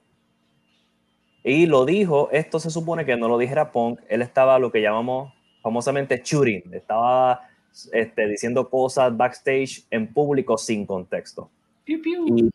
Y 1.44 1.68
lo 1.68 1.86
dijo, 1.86 2.30
esto 2.32 2.60
se 2.60 2.72
supone 2.72 3.06
que 3.06 3.18
no 3.18 3.28
lo 3.28 3.38
dijera 3.38 3.72
Punk, 3.72 4.00
él 4.08 4.24
estaba 4.24 4.58
lo 4.58 4.72
que 4.72 4.82
llamamos 4.82 5.32
famosamente 5.62 6.22
shooting, 6.24 6.74
estaba 6.74 7.42
este, 7.92 8.28
diciendo 8.28 8.70
cosas 8.70 9.16
backstage 9.16 9.86
en 9.90 10.12
público 10.12 10.58
sin 10.58 10.86
contexto. 10.86 11.50
Piu, 11.84 12.02
piu. 12.02 12.50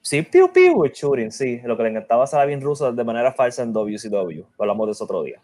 sí, 0.00 0.22
piu 0.22 0.52
piu, 0.52 0.84
shooting, 0.92 1.30
sí, 1.30 1.60
lo 1.64 1.76
que 1.76 1.82
le 1.84 1.90
encantaba 1.90 2.24
a 2.24 2.44
bien 2.44 2.60
ruso 2.60 2.92
de 2.92 3.04
manera 3.04 3.32
falsa 3.32 3.62
en 3.62 3.72
WCW, 3.72 4.44
hablamos 4.58 4.86
de 4.86 4.92
eso 4.92 5.04
otro 5.04 5.22
día. 5.22 5.40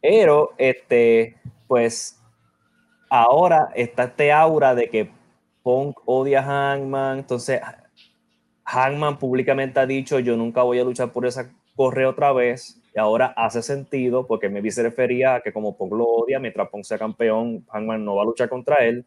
Pero, 0.00 0.50
este, 0.58 1.36
pues, 1.68 2.20
ahora 3.08 3.70
está 3.74 4.04
este 4.04 4.32
aura 4.32 4.74
de 4.74 4.88
que 4.88 5.10
Punk 5.62 5.98
odia 6.06 6.40
a 6.40 6.42
Hangman, 6.42 7.20
entonces 7.20 7.60
Hangman 8.64 9.18
públicamente 9.18 9.78
ha 9.78 9.86
dicho, 9.86 10.18
yo 10.18 10.36
nunca 10.36 10.62
voy 10.62 10.80
a 10.80 10.84
luchar 10.84 11.12
por 11.12 11.26
esa 11.26 11.50
correa 11.76 12.08
otra 12.08 12.32
vez, 12.32 12.81
y 12.94 12.98
ahora 12.98 13.32
hace 13.36 13.62
sentido 13.62 14.26
porque 14.26 14.48
me 14.48 14.70
se 14.70 14.82
refería 14.82 15.36
a 15.36 15.40
que 15.40 15.52
como 15.52 15.76
Punk 15.76 15.92
lo 15.92 16.04
odia, 16.04 16.38
mientras 16.38 16.68
Punk 16.68 16.84
sea 16.84 16.98
campeón, 16.98 17.64
Hangman 17.70 18.04
no 18.04 18.16
va 18.16 18.22
a 18.22 18.26
luchar 18.26 18.48
contra 18.48 18.84
él. 18.84 19.06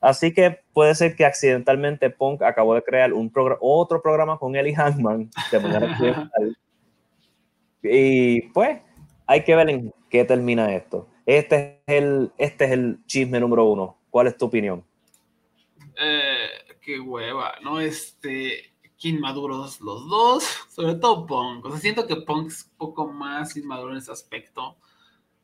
Así 0.00 0.32
que 0.32 0.60
puede 0.72 0.94
ser 0.94 1.16
que 1.16 1.24
accidentalmente 1.24 2.10
Punk 2.10 2.42
acabó 2.42 2.74
de 2.74 2.82
crear 2.82 3.12
un 3.12 3.32
otro 3.60 4.02
programa 4.02 4.38
con 4.38 4.54
él 4.54 4.68
y 4.68 4.74
Hangman 4.74 5.30
de 5.50 5.60
manera 5.60 5.86
accidental. 5.90 6.56
Y 7.82 8.42
pues 8.52 8.80
hay 9.26 9.42
que 9.42 9.56
ver 9.56 9.70
en 9.70 9.94
qué 10.10 10.24
termina 10.24 10.74
esto. 10.74 11.08
Este 11.26 11.80
es 11.86 11.96
el, 11.96 12.32
este 12.38 12.66
es 12.66 12.70
el 12.70 12.98
chisme 13.06 13.40
número 13.40 13.64
uno. 13.64 13.98
¿Cuál 14.10 14.28
es 14.28 14.36
tu 14.36 14.46
opinión? 14.46 14.84
Eh, 15.98 16.76
qué 16.80 17.00
hueva, 17.00 17.54
¿no? 17.62 17.80
Este, 17.80 18.73
inmaduros 19.08 19.80
los 19.80 20.08
dos, 20.08 20.44
sobre 20.70 20.94
todo 20.94 21.26
Punk. 21.26 21.64
O 21.64 21.70
sea, 21.70 21.80
siento 21.80 22.06
que 22.06 22.16
Punk 22.16 22.48
es 22.48 22.64
un 22.64 22.76
poco 22.76 23.06
más 23.06 23.56
inmaduro 23.56 23.92
en 23.92 23.98
ese 23.98 24.12
aspecto. 24.12 24.76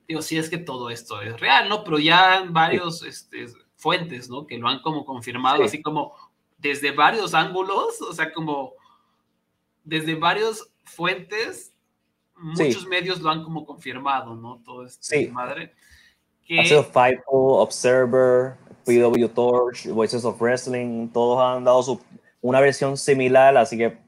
Digo, 0.09 0.23
sí 0.23 0.39
es 0.39 0.51
que 0.51 0.59
todo 0.59 0.91
esto 0.91 1.21
es 1.23 1.39
real, 1.39 1.69
¿no? 1.69 1.85
Pero 1.85 1.99
ya 1.99 2.45
varios 2.49 3.03
este, 3.03 3.47
fuentes, 3.77 4.29
¿no? 4.29 4.47
Que 4.47 4.59
lo 4.59 4.69
han 4.69 4.83
como 4.83 5.05
confirmado, 5.05 5.63
así 5.63 5.81
como 5.81 6.15
desde 6.59 6.91
varios 6.91 7.33
ángulos, 7.33 8.01
o 8.03 8.13
sea, 8.13 8.33
como 8.33 8.75
desde 9.85 10.15
varios 10.15 10.71
fuentes 10.85 11.73
muchos 12.41 12.87
medios 12.87 13.21
lo 13.21 13.31
han 13.31 13.45
como 13.45 13.65
confirmado, 13.65 14.35
¿no? 14.35 14.61
Todo 14.65 14.85
esto 14.85 15.01
sí. 15.03 15.29
madre. 15.29 15.73
Que... 16.47 16.61
Ha 16.61 16.65
sido 16.65 16.85
Fightful, 16.85 17.61
Observer, 17.61 18.57
PW 18.85 19.29
Torch, 19.29 19.89
Voices 19.89 20.25
of 20.25 20.41
Wrestling, 20.41 21.09
todos 21.09 21.41
han 21.41 21.65
dado 21.65 21.83
su, 21.83 22.01
una 22.41 22.61
versión 22.61 22.97
similar, 22.97 23.57
así 23.57 23.77
que 23.77 23.99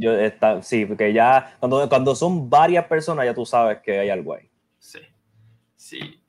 yo 0.00 0.12
está, 0.12 0.62
sí, 0.62 0.86
porque 0.86 1.12
ya 1.12 1.56
cuando, 1.60 1.88
cuando 1.88 2.14
son 2.14 2.50
varias 2.50 2.86
personas 2.86 3.24
ya 3.24 3.34
tú 3.34 3.46
sabes 3.46 3.78
que 3.78 3.98
hay 3.98 4.10
algo 4.10 4.34
ahí. 4.34 4.50
Sí, 4.78 5.00
sí. 5.76 6.20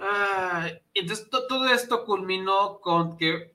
Ah, 0.00 0.68
entonces 0.94 1.28
todo 1.28 1.68
esto 1.68 2.04
culminó 2.04 2.80
con 2.80 3.16
que 3.16 3.54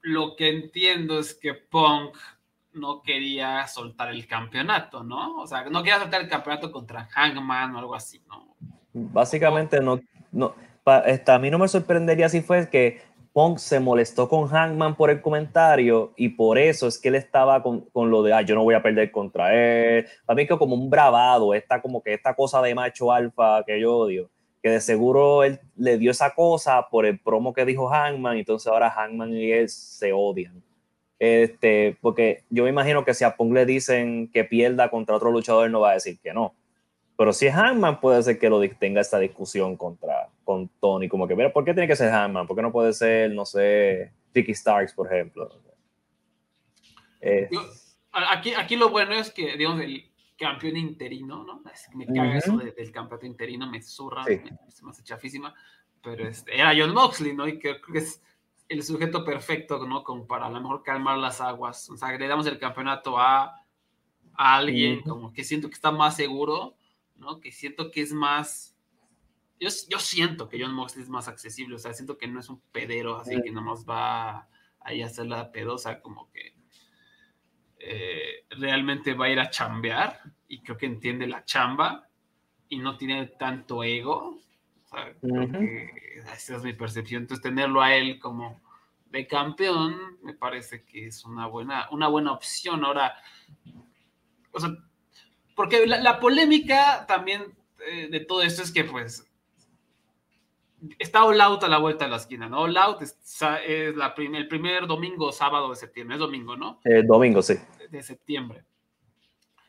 lo 0.00 0.34
que 0.34 0.48
entiendo 0.48 1.18
es 1.18 1.34
que 1.34 1.54
Punk 1.54 2.16
no 2.72 3.02
quería 3.02 3.66
soltar 3.66 4.10
el 4.10 4.26
campeonato, 4.26 5.04
¿no? 5.04 5.36
O 5.36 5.46
sea, 5.46 5.64
no 5.64 5.82
quería 5.82 6.00
soltar 6.00 6.22
el 6.22 6.28
campeonato 6.28 6.72
contra 6.72 7.04
Hangman 7.04 7.74
o 7.76 7.78
algo 7.78 7.94
así, 7.94 8.20
¿no? 8.28 8.56
Básicamente 8.94 9.80
no, 9.80 10.00
no, 10.32 10.54
a 10.84 11.38
mí 11.38 11.50
no 11.50 11.58
me 11.58 11.68
sorprendería 11.68 12.28
si 12.28 12.40
fue 12.40 12.68
que 12.68 13.02
Punk 13.32 13.58
se 13.58 13.80
molestó 13.80 14.28
con 14.28 14.46
Hangman 14.48 14.94
por 14.94 15.10
el 15.10 15.22
comentario 15.22 16.12
y 16.16 16.30
por 16.30 16.58
eso 16.58 16.86
es 16.86 16.98
que 16.98 17.08
él 17.08 17.14
estaba 17.14 17.62
con, 17.62 17.80
con 17.92 18.10
lo 18.10 18.22
de, 18.22 18.32
ah, 18.34 18.42
yo 18.42 18.54
no 18.54 18.64
voy 18.64 18.74
a 18.74 18.82
perder 18.82 19.10
contra 19.10 19.54
él. 19.54 20.06
Para 20.26 20.36
mí 20.36 20.46
que 20.46 20.58
como 20.58 20.74
un 20.74 20.90
bravado, 20.90 21.54
esta 21.54 21.80
como 21.80 22.02
que 22.02 22.12
esta 22.12 22.34
cosa 22.34 22.60
de 22.60 22.74
macho 22.74 23.10
alfa 23.10 23.64
que 23.64 23.80
yo 23.80 23.96
odio, 23.96 24.30
que 24.62 24.70
de 24.70 24.80
seguro 24.80 25.44
él 25.44 25.60
le 25.76 25.96
dio 25.98 26.10
esa 26.10 26.34
cosa 26.34 26.88
por 26.90 27.06
el 27.06 27.18
promo 27.18 27.52
que 27.54 27.64
dijo 27.64 27.88
Hangman, 27.88 28.36
entonces 28.36 28.66
ahora 28.70 28.90
Hangman 28.90 29.32
y 29.32 29.50
él 29.50 29.68
se 29.68 30.12
odian. 30.12 30.62
Este, 31.18 31.96
porque 32.00 32.42
yo 32.50 32.64
me 32.64 32.70
imagino 32.70 33.04
que 33.04 33.14
si 33.14 33.24
a 33.24 33.36
Punk 33.36 33.54
le 33.54 33.64
dicen 33.64 34.28
que 34.32 34.44
pierda 34.44 34.90
contra 34.90 35.16
otro 35.16 35.30
luchador, 35.30 35.70
no 35.70 35.80
va 35.80 35.92
a 35.92 35.94
decir 35.94 36.18
que 36.20 36.34
no. 36.34 36.54
Pero 37.16 37.32
si 37.32 37.46
es 37.46 37.54
Hangman, 37.54 38.00
puede 38.00 38.22
ser 38.22 38.38
que 38.38 38.48
lo 38.48 38.60
tenga 38.70 39.00
esta 39.00 39.18
discusión 39.18 39.76
contra 39.76 40.28
con 40.44 40.68
Tony, 40.80 41.08
como 41.08 41.28
que, 41.28 41.36
mira, 41.36 41.52
¿por 41.52 41.64
qué 41.64 41.72
tiene 41.72 41.86
que 41.86 41.96
ser 41.96 42.10
Hangman? 42.10 42.46
¿Por 42.46 42.56
qué 42.56 42.62
no 42.62 42.72
puede 42.72 42.92
ser, 42.92 43.30
no 43.30 43.44
sé, 43.44 44.12
Ricky 44.34 44.54
Starks, 44.54 44.92
por 44.92 45.12
ejemplo? 45.12 45.48
aquí, 48.10 48.52
aquí 48.54 48.76
lo 48.76 48.90
bueno 48.90 49.12
es 49.12 49.30
que, 49.30 49.56
digamos, 49.56 49.80
el 49.80 50.10
campeón 50.36 50.76
interino, 50.76 51.44
¿no? 51.44 51.62
Me 51.94 52.06
caga 52.06 52.38
eso 52.38 52.56
del 52.56 52.90
campeonato 52.90 53.26
interino, 53.26 53.70
me 53.70 53.80
zurra, 53.80 54.24
me, 54.24 54.36
me, 54.38 54.90
hace 54.90 55.04
chafísima, 55.04 55.54
pero 56.02 56.26
este, 56.26 56.54
era 56.54 56.72
John 56.76 56.92
Moxley, 56.92 57.34
¿no? 57.34 57.46
Y 57.46 57.58
creo 57.58 57.80
que 57.80 57.98
es 57.98 58.20
el 58.68 58.82
sujeto 58.82 59.24
perfecto, 59.24 59.86
¿no? 59.86 60.02
Como 60.02 60.26
para 60.26 60.46
a 60.46 60.50
lo 60.50 60.60
mejor 60.60 60.82
calmar 60.82 61.18
las 61.18 61.40
aguas. 61.40 61.88
O 61.90 61.96
sea, 61.96 62.16
le 62.16 62.26
damos 62.26 62.46
el 62.46 62.58
campeonato 62.58 63.18
a, 63.18 63.58
alguien 64.34 65.02
como 65.02 65.30
que 65.32 65.44
siento 65.44 65.68
que 65.68 65.74
está 65.74 65.90
más 65.90 66.16
seguro, 66.16 66.74
¿no? 67.22 67.40
Que 67.40 67.52
siento 67.52 67.90
que 67.90 68.02
es 68.02 68.12
más... 68.12 68.76
Yo, 69.58 69.68
yo 69.88 69.98
siento 69.98 70.48
que 70.48 70.60
John 70.60 70.74
Moxley 70.74 71.04
es 71.04 71.08
más 71.08 71.28
accesible, 71.28 71.76
o 71.76 71.78
sea, 71.78 71.94
siento 71.94 72.18
que 72.18 72.26
no 72.26 72.40
es 72.40 72.48
un 72.48 72.60
pedero, 72.72 73.18
así 73.18 73.40
que 73.40 73.52
nomás 73.52 73.86
va 73.88 74.48
ahí 74.80 75.02
a 75.02 75.06
hacer 75.06 75.26
la 75.26 75.52
pedosa, 75.52 76.00
como 76.00 76.30
que 76.32 76.56
eh, 77.78 78.44
realmente 78.50 79.14
va 79.14 79.26
a 79.26 79.30
ir 79.30 79.38
a 79.38 79.50
chambear 79.50 80.20
y 80.48 80.60
creo 80.62 80.76
que 80.76 80.86
entiende 80.86 81.26
la 81.28 81.44
chamba 81.44 82.08
y 82.68 82.78
no 82.78 82.96
tiene 82.96 83.26
tanto 83.26 83.84
ego. 83.84 84.40
O 84.84 84.88
sea, 84.88 85.14
creo 85.20 85.50
que 85.50 85.90
esa 86.32 86.56
es 86.56 86.62
mi 86.64 86.72
percepción. 86.72 87.22
Entonces, 87.22 87.42
tenerlo 87.42 87.80
a 87.82 87.94
él 87.94 88.18
como 88.18 88.60
de 89.06 89.26
campeón 89.26 90.18
me 90.22 90.34
parece 90.34 90.84
que 90.84 91.06
es 91.06 91.24
una 91.24 91.46
buena, 91.46 91.88
una 91.90 92.08
buena 92.08 92.32
opción. 92.32 92.84
Ahora, 92.84 93.14
o 94.50 94.60
sea, 94.60 94.70
porque 95.54 95.86
la, 95.86 96.20
polémica 96.20 97.06
también 97.06 97.54
eh, 97.86 98.08
de 98.10 98.20
todo 98.20 98.42
esto 98.42 98.62
es 98.62 98.72
que, 98.72 98.84
pues, 98.84 99.26
está 100.98 101.24
All 101.24 101.40
Out 101.40 101.64
a 101.64 101.68
la 101.68 101.78
vuelta 101.78 102.04
de 102.04 102.10
la 102.10 102.16
esquina, 102.16 102.48
¿no? 102.48 102.60
All 102.60 102.76
Out 102.76 103.02
es, 103.02 103.40
la 103.94 104.14
el 104.16 104.48
primer 104.48 104.86
domingo 104.86 105.32
sábado 105.32 105.70
de 105.70 105.76
septiembre, 105.76 106.16
es 106.16 106.20
domingo, 106.20 106.56
¿no? 106.56 106.80
Eh, 106.84 107.02
domingo, 107.04 107.42
sí. 107.42 107.54
De, 107.90 108.02
septiembre. 108.02 108.64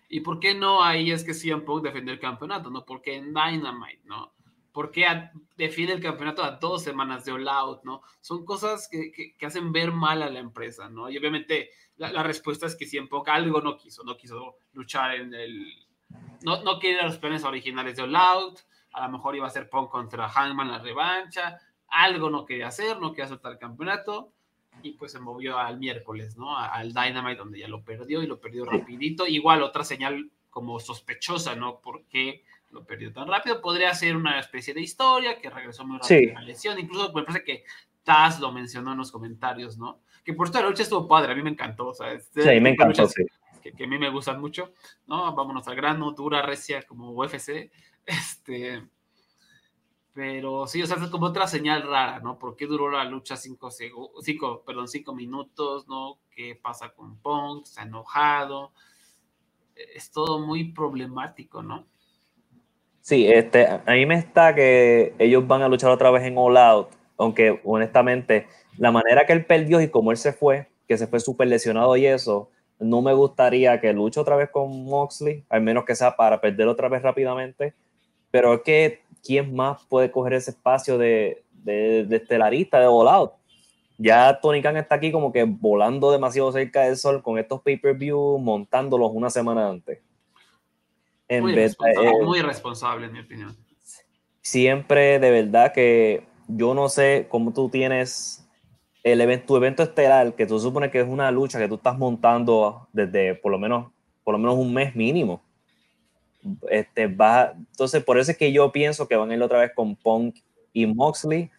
¿Y 0.10 0.22
por 0.22 0.40
qué 0.40 0.54
no 0.54 0.84
ahí 0.84 1.12
es 1.12 1.24
que 1.24 1.34
CM 1.34 1.64
Punk 1.64 1.84
defender 1.84 2.14
el 2.14 2.20
campeonato, 2.20 2.70
no? 2.70 2.86
Porque 2.86 3.16
en 3.16 3.34
Dynamite, 3.34 4.02
¿no? 4.06 4.34
¿Por 4.74 4.92
qué 4.92 5.06
define 5.56 5.94
el 5.94 6.02
campeonato 6.02 6.44
a 6.44 6.52
dos 6.52 6.84
semanas 6.84 7.24
de 7.24 7.32
all 7.32 7.48
out, 7.48 7.84
no? 7.84 8.02
Son 8.20 8.44
cosas 8.44 8.90
que, 8.90 9.12
que, 9.12 9.46
hacen 9.46 9.72
ver 9.72 9.92
mal 9.92 10.24
a 10.24 10.30
la 10.30 10.40
empresa, 10.40 10.90
¿no? 10.90 11.10
Y 11.10 11.18
obviamente 11.18 11.70
la, 11.98 12.24
respuesta 12.24 12.66
es 12.66 12.76
que 12.76 12.88
si 12.88 12.98
en 12.98 13.08
poca 13.08 13.36
algo 13.36 13.62
no 13.62 13.78
quiso, 13.78 14.04
no 14.04 14.18
quiso 14.18 14.58
luchar 14.74 15.16
en 15.16 15.34
el... 15.34 15.88
No, 16.42 16.64
no 16.64 16.80
quiere 16.80 17.04
los 17.04 17.20
planes 17.20 17.44
originales 17.44 17.96
de 17.96 18.04
all 18.04 18.16
out, 18.16 18.60
a 18.94 19.06
lo 19.06 19.14
mejor 19.14 19.36
iba 19.36 19.48
a 19.48 19.52
ser 19.52 19.70
Punk 19.70 19.90
contra 19.90 20.28
Hangman 20.28 20.72
la 20.72 20.80
revancha, 20.80 21.60
algo 21.88 22.30
no 22.30 22.44
quería 22.44 22.68
hacer, 22.68 23.00
no 23.00 23.12
quería 23.12 23.28
soltar 23.28 23.54
el 23.54 23.60
campeonato, 23.60 24.34
y 24.82 24.94
pues 24.94 25.12
se 25.12 25.20
movió 25.20 25.60
al 25.60 25.78
miércoles, 25.78 26.36
¿no? 26.36 26.58
Al 26.58 26.94
Dynamite, 26.94 27.38
donde 27.38 27.60
ya 27.60 27.68
lo 27.68 27.84
perdió 27.84 28.24
y 28.24 28.28
lo 28.28 28.40
perdió 28.40 28.66
rapidito. 28.66 29.28
Igual 29.28 29.62
otra 29.62 29.84
señal 29.84 30.32
como 30.50 30.80
sospechosa, 30.80 31.56
¿no? 31.56 31.80
Porque 31.80 32.44
lo 32.74 32.86
perdió 32.86 33.14
tan 33.14 33.28
rápido. 33.28 33.62
Podría 33.62 33.94
ser 33.94 34.16
una 34.16 34.40
especie 34.40 34.74
de 34.74 34.82
historia 34.82 35.40
que 35.40 35.50
regresó 35.50 35.86
muy 35.86 36.00
rápido 36.00 36.32
a 36.32 36.42
la 36.42 36.48
lesión. 36.48 36.80
Incluso 36.80 37.14
me 37.14 37.24
parece 37.24 37.44
que 37.44 37.64
Taz 38.04 38.40
lo 38.40 38.52
mencionó 38.52 38.92
en 38.92 38.98
los 38.98 39.12
comentarios, 39.12 39.78
¿no? 39.78 40.02
Que 40.26 40.34
por 40.34 40.48
esto 40.48 40.62
la 40.62 40.70
lucha 40.70 40.84
estuvo 40.84 41.08
padre, 41.08 41.32
a 41.32 41.36
mí 41.36 41.42
me 41.42 41.52
encantó. 41.52 41.88
O 41.88 41.94
sea, 41.94 42.20
sí, 42.20 42.60
me 42.60 42.72
encantó, 42.72 43.08
sí. 43.08 43.24
que, 43.62 43.72
que, 43.72 43.84
a 43.86 43.88
mí 43.88 43.98
me 43.98 44.10
gustan 44.10 44.42
mucho, 44.42 44.74
¿no? 45.08 45.34
Vámonos 45.34 45.68
al 45.68 45.76
grano, 45.76 46.12
dura, 46.12 46.42
recia, 46.42 46.84
como 46.84 47.12
UFC. 47.12 47.72
Este, 48.06 48.84
pero 50.14 50.68
sí, 50.68 50.82
o 50.84 50.86
sea, 50.86 50.98
es 50.98 51.10
como 51.10 51.28
otra 51.28 51.48
señal 51.48 51.84
rara, 51.84 52.20
¿no? 52.20 52.38
¿Por 52.38 52.56
qué 52.56 52.68
duró 52.68 52.92
la 52.92 53.04
lucha 53.06 53.36
cinco, 53.36 53.72
cinco, 53.72 54.64
perdón, 54.66 54.88
cinco 54.88 55.16
minutos, 55.16 55.88
¿no? 55.88 56.20
¿Qué 56.30 56.60
pasa 56.62 56.94
con 56.94 57.18
Punk? 57.20 57.66
¿Está 57.66 57.82
enojado? 57.84 58.74
Es 59.74 60.12
todo 60.12 60.40
muy 60.40 60.72
problemático, 60.72 61.64
¿no? 61.64 61.88
Sí, 63.04 63.28
este, 63.28 63.68
a 63.68 63.84
mí 63.86 64.06
me 64.06 64.16
está 64.16 64.56
que 64.56 65.14
ellos 65.20 65.46
van 65.46 65.62
a 65.62 65.68
luchar 65.68 65.92
otra 65.92 66.10
vez 66.10 66.24
en 66.24 66.38
All 66.38 66.56
Out, 66.56 66.88
aunque 67.18 67.60
honestamente, 67.66 68.48
la 68.78 68.94
manera 68.94 69.26
que 69.26 69.34
él 69.34 69.46
perdió 69.46 69.82
y 69.82 69.90
cómo 69.90 70.12
él 70.12 70.18
se 70.18 70.32
fue, 70.32 70.70
que 70.88 70.98
se 70.98 71.08
fue 71.08 71.20
súper 71.20 71.50
lesionado 71.50 71.98
y 71.98 72.06
eso, 72.06 72.50
no 72.80 73.02
me 73.02 73.12
gustaría 73.14 73.82
que 73.82 73.92
luche 73.92 74.22
otra 74.22 74.38
vez 74.38 74.50
con 74.50 74.86
Moxley, 74.86 75.44
al 75.50 75.60
menos 75.62 75.84
que 75.84 75.96
sea 75.96 76.16
para 76.16 76.40
perder 76.40 76.70
otra 76.70 76.88
vez 76.88 77.02
rápidamente. 77.02 77.74
Pero 78.32 78.54
es 78.54 78.62
que, 78.62 79.02
¿quién 79.22 79.54
más 79.54 79.84
puede 79.90 80.10
coger 80.10 80.32
ese 80.36 80.52
espacio 80.52 80.98
de, 80.98 81.44
de, 81.52 82.06
de 82.06 82.16
estelarista, 82.16 82.80
de 82.80 82.88
All 82.88 83.10
Out? 83.10 83.34
Ya 83.98 84.40
Tony 84.40 84.62
Khan 84.62 84.78
está 84.78 84.96
aquí 84.96 85.12
como 85.12 85.34
que 85.34 85.44
volando 85.44 86.10
demasiado 86.10 86.54
cerca 86.54 86.84
del 86.84 86.96
sol 86.96 87.22
con 87.22 87.38
estos 87.38 87.62
pay-per-view, 87.64 88.38
montándolos 88.40 89.12
una 89.14 89.30
semana 89.30 89.70
antes. 89.70 90.00
Muy, 91.42 91.56
responsable, 91.56 92.24
muy 92.24 92.42
responsable, 92.42 93.06
en 93.08 93.14
mi 93.14 93.20
opinión. 93.20 93.56
Siempre, 94.42 95.20
de 95.20 95.32
verdad, 95.32 95.74
que 95.74 96.26
yo 96.48 96.74
no 96.74 96.90
sé 96.90 97.28
cómo 97.30 97.54
tú 97.54 97.70
tienes 97.70 98.48
el 99.04 99.20
evento, 99.22 99.46
tu 99.48 99.58
evento 99.58 99.84
estelar, 99.84 100.34
que 100.34 100.46
tú 100.46 100.60
supones 100.60 100.92
que 100.92 101.02
es 101.02 101.08
una 101.08 101.30
lucha 101.32 101.60
que 101.60 101.68
tú 101.68 101.76
estás 101.76 101.98
montando 101.98 102.88
desde 102.94 103.36
por 103.36 103.52
lo 103.52 103.60
menos, 103.60 103.92
por 104.24 104.34
lo 104.34 104.38
menos 104.38 104.56
un 104.56 104.74
mes 104.74 104.96
mínimo. 104.96 105.42
Este, 106.70 107.08
va, 107.08 107.54
entonces, 107.56 108.04
por 108.04 108.18
eso 108.18 108.32
es 108.32 108.38
que 108.38 108.52
yo 108.52 108.72
pienso 108.72 109.08
que 109.08 109.16
van 109.16 109.32
a 109.32 109.36
ir 109.36 109.42
otra 109.42 109.60
vez 109.60 109.72
con 109.74 109.96
Punk 109.96 110.38
y 110.72 110.86
Moxley. 110.86 111.50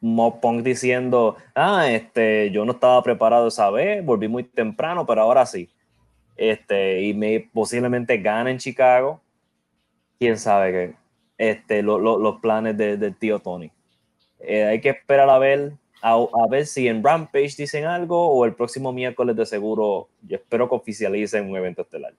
Punk 0.00 0.62
diciendo, 0.62 1.36
ah, 1.54 1.88
este, 1.88 2.50
yo 2.50 2.64
no 2.64 2.72
estaba 2.72 3.00
preparado 3.02 3.48
esa 3.48 3.70
vez, 3.70 4.04
volví 4.04 4.26
muy 4.26 4.42
temprano, 4.42 5.06
pero 5.06 5.22
ahora 5.22 5.46
sí. 5.46 5.70
Este, 6.42 7.02
y 7.02 7.14
me, 7.14 7.38
posiblemente 7.52 8.18
gane 8.18 8.50
en 8.50 8.58
Chicago. 8.58 9.20
Quién 10.18 10.36
sabe 10.36 10.72
que 10.72 10.96
este, 11.38 11.82
los 11.82 12.40
planes 12.40 12.76
del 12.76 12.98
de 12.98 13.12
tío 13.12 13.38
Tony. 13.38 13.70
Eh, 14.40 14.64
hay 14.64 14.80
que 14.80 14.88
esperar 14.88 15.30
a 15.30 15.38
ver, 15.38 15.74
a, 16.02 16.14
a, 16.14 16.48
ver 16.50 16.66
si 16.66 16.88
en 16.88 17.04
Rampage 17.04 17.54
dicen 17.56 17.84
algo 17.84 18.28
o 18.28 18.44
el 18.44 18.56
próximo 18.56 18.92
miércoles 18.92 19.36
de 19.36 19.46
seguro, 19.46 20.08
yo 20.22 20.36
espero 20.36 20.68
que 20.68 20.74
oficialicen 20.74 21.48
un 21.48 21.56
evento 21.56 21.82
estelar. 21.82 22.12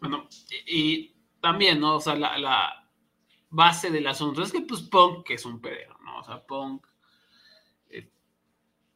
Bueno, 0.00 0.26
y, 0.66 1.12
también, 1.38 1.80
¿no? 1.80 1.96
O 1.96 2.00
sea, 2.00 2.14
la, 2.14 2.38
la, 2.38 2.90
base 3.50 3.90
del 3.90 4.06
asunto 4.06 4.42
es 4.42 4.52
que, 4.52 4.62
pues, 4.62 4.80
Punk 4.80 5.28
es 5.28 5.44
un 5.44 5.60
pedero, 5.60 5.98
¿no? 6.02 6.20
O 6.20 6.24
sea, 6.24 6.42
Punk 6.46 6.86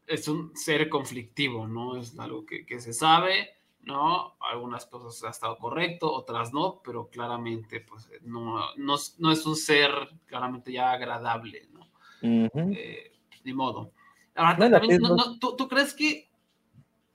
es 0.06 0.28
un 0.28 0.56
ser 0.56 0.88
conflictivo, 0.88 1.66
¿no? 1.66 1.96
Es 1.96 2.18
algo 2.18 2.44
que, 2.44 2.66
que, 2.66 2.80
se 2.80 2.92
sabe, 2.92 3.50
¿no? 3.82 4.36
Algunas 4.40 4.86
cosas 4.86 5.22
ha 5.24 5.30
estado 5.30 5.58
correcto, 5.58 6.12
otras 6.12 6.52
no, 6.52 6.80
pero 6.84 7.08
claramente, 7.08 7.80
pues, 7.80 8.08
no, 8.22 8.74
no, 8.76 8.96
no 9.18 9.32
es 9.32 9.46
un 9.46 9.56
ser 9.56 9.90
claramente 10.26 10.72
ya 10.72 10.92
agradable, 10.92 11.68
¿no? 11.72 11.88
eh, 12.22 13.12
ni 13.44 13.52
modo. 13.52 13.92
Ahora, 14.34 14.70
también, 14.70 15.00
no, 15.00 15.38
¿tú, 15.38 15.56
¿tú, 15.56 15.68
crees 15.68 15.92
que, 15.94 16.30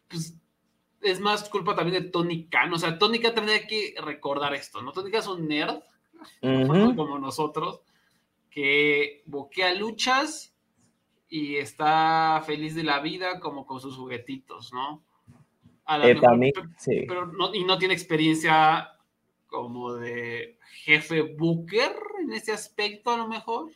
pues, 0.08 0.38
es 1.01 1.20
más 1.20 1.50
culpa 1.50 1.75
también 1.75 2.03
de 2.03 2.10
Tony 2.10 2.48
Khan. 2.48 2.74
O 2.74 2.77
sea, 2.77 2.98
Tony 2.98 3.20
Khan 3.20 3.36
tendría 3.36 3.65
que 3.65 3.96
recordar 4.01 4.53
esto, 4.53 4.82
¿no? 4.82 4.91
Tony 4.91 5.12
Khan 5.12 5.22
es 5.22 5.27
un 5.27 5.48
nerd, 5.48 5.82
como 6.96 7.20
nosotros, 7.20 7.82
que 8.50 9.24
boquea 9.25 9.74
luchas 9.75 10.57
y 11.30 11.58
está 11.58 12.42
feliz 12.46 12.76
de 12.76 12.84
la 12.84 13.00
vida 13.00 13.40
como 13.40 13.66
con 13.66 13.80
sus 13.80 13.98
juguetitos, 13.98 14.72
¿no? 14.74 15.04
A 15.86 15.98
la 15.98 16.08
mejor, 16.36 16.70
sí. 16.78 17.06
pero 17.08 17.28
no, 17.28 17.54
y 17.54 17.63
no 17.63 17.78
tiene 17.78 17.94
experiencia 17.94 18.90
como 19.48 19.94
de 19.94 20.58
jefe 20.84 21.22
Booker 21.22 21.96
en 22.22 22.34
ese 22.34 22.52
aspecto, 22.52 23.12
a 23.12 23.18
lo 23.18 23.28
mejor. 23.28 23.72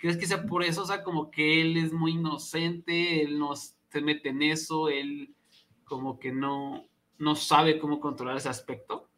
¿Crees 0.00 0.16
que 0.16 0.26
sea 0.26 0.44
por 0.44 0.64
eso? 0.64 0.82
O 0.82 0.86
sea, 0.86 1.04
como 1.04 1.30
que 1.30 1.60
él 1.60 1.76
es 1.76 1.92
muy 1.92 2.12
inocente, 2.12 3.22
él 3.22 3.38
no 3.38 3.54
se 3.54 4.00
mete 4.00 4.30
en 4.30 4.42
eso, 4.42 4.88
él 4.88 5.32
como 5.84 6.18
que 6.18 6.32
no, 6.32 6.88
no 7.18 7.36
sabe 7.36 7.78
cómo 7.78 8.00
controlar 8.00 8.36
ese 8.36 8.48
aspecto. 8.48 9.08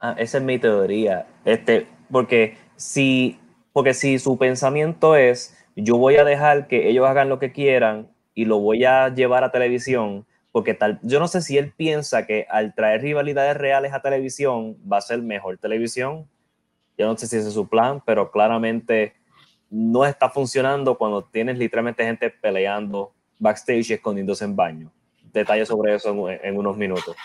Ah, 0.00 0.14
esa 0.18 0.38
es 0.38 0.44
mi 0.44 0.58
teoría. 0.58 1.26
Este, 1.44 1.86
porque 2.10 2.56
si, 2.76 3.38
porque 3.74 3.92
si 3.92 4.18
su 4.18 4.38
pensamiento 4.38 5.16
es 5.16 5.59
yo 5.76 5.96
voy 5.96 6.16
a 6.16 6.24
dejar 6.24 6.68
que 6.68 6.88
ellos 6.88 7.06
hagan 7.06 7.28
lo 7.28 7.38
que 7.38 7.52
quieran 7.52 8.08
y 8.34 8.44
lo 8.44 8.58
voy 8.58 8.84
a 8.84 9.08
llevar 9.08 9.44
a 9.44 9.50
televisión, 9.50 10.26
porque 10.52 10.74
tal, 10.74 10.98
yo 11.02 11.20
no 11.20 11.28
sé 11.28 11.42
si 11.42 11.58
él 11.58 11.72
piensa 11.76 12.26
que 12.26 12.46
al 12.50 12.74
traer 12.74 13.02
rivalidades 13.02 13.56
reales 13.56 13.92
a 13.92 14.02
televisión 14.02 14.76
va 14.90 14.98
a 14.98 15.02
ser 15.02 15.22
mejor 15.22 15.58
televisión. 15.58 16.28
Yo 16.98 17.06
no 17.06 17.16
sé 17.16 17.26
si 17.26 17.36
ese 17.36 17.48
es 17.48 17.54
su 17.54 17.68
plan, 17.68 18.02
pero 18.04 18.30
claramente 18.30 19.14
no 19.70 20.04
está 20.04 20.28
funcionando 20.28 20.98
cuando 20.98 21.24
tienes 21.24 21.58
literalmente 21.58 22.04
gente 22.04 22.30
peleando 22.30 23.12
backstage 23.38 23.90
y 23.90 23.94
escondiéndose 23.94 24.44
en 24.44 24.56
baño 24.56 24.92
detalles 25.32 25.68
sobre 25.68 25.94
eso 25.94 26.28
en, 26.28 26.56
unos 26.56 26.76
minutos. 26.76 27.16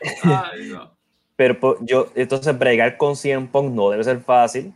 Pero 1.36 1.60
pues, 1.60 1.76
yo, 1.82 2.08
entonces, 2.14 2.58
bregar 2.58 2.96
con 2.96 3.14
100 3.14 3.48
Punk 3.48 3.72
no 3.72 3.90
debe 3.90 4.02
ser 4.04 4.20
fácil, 4.20 4.74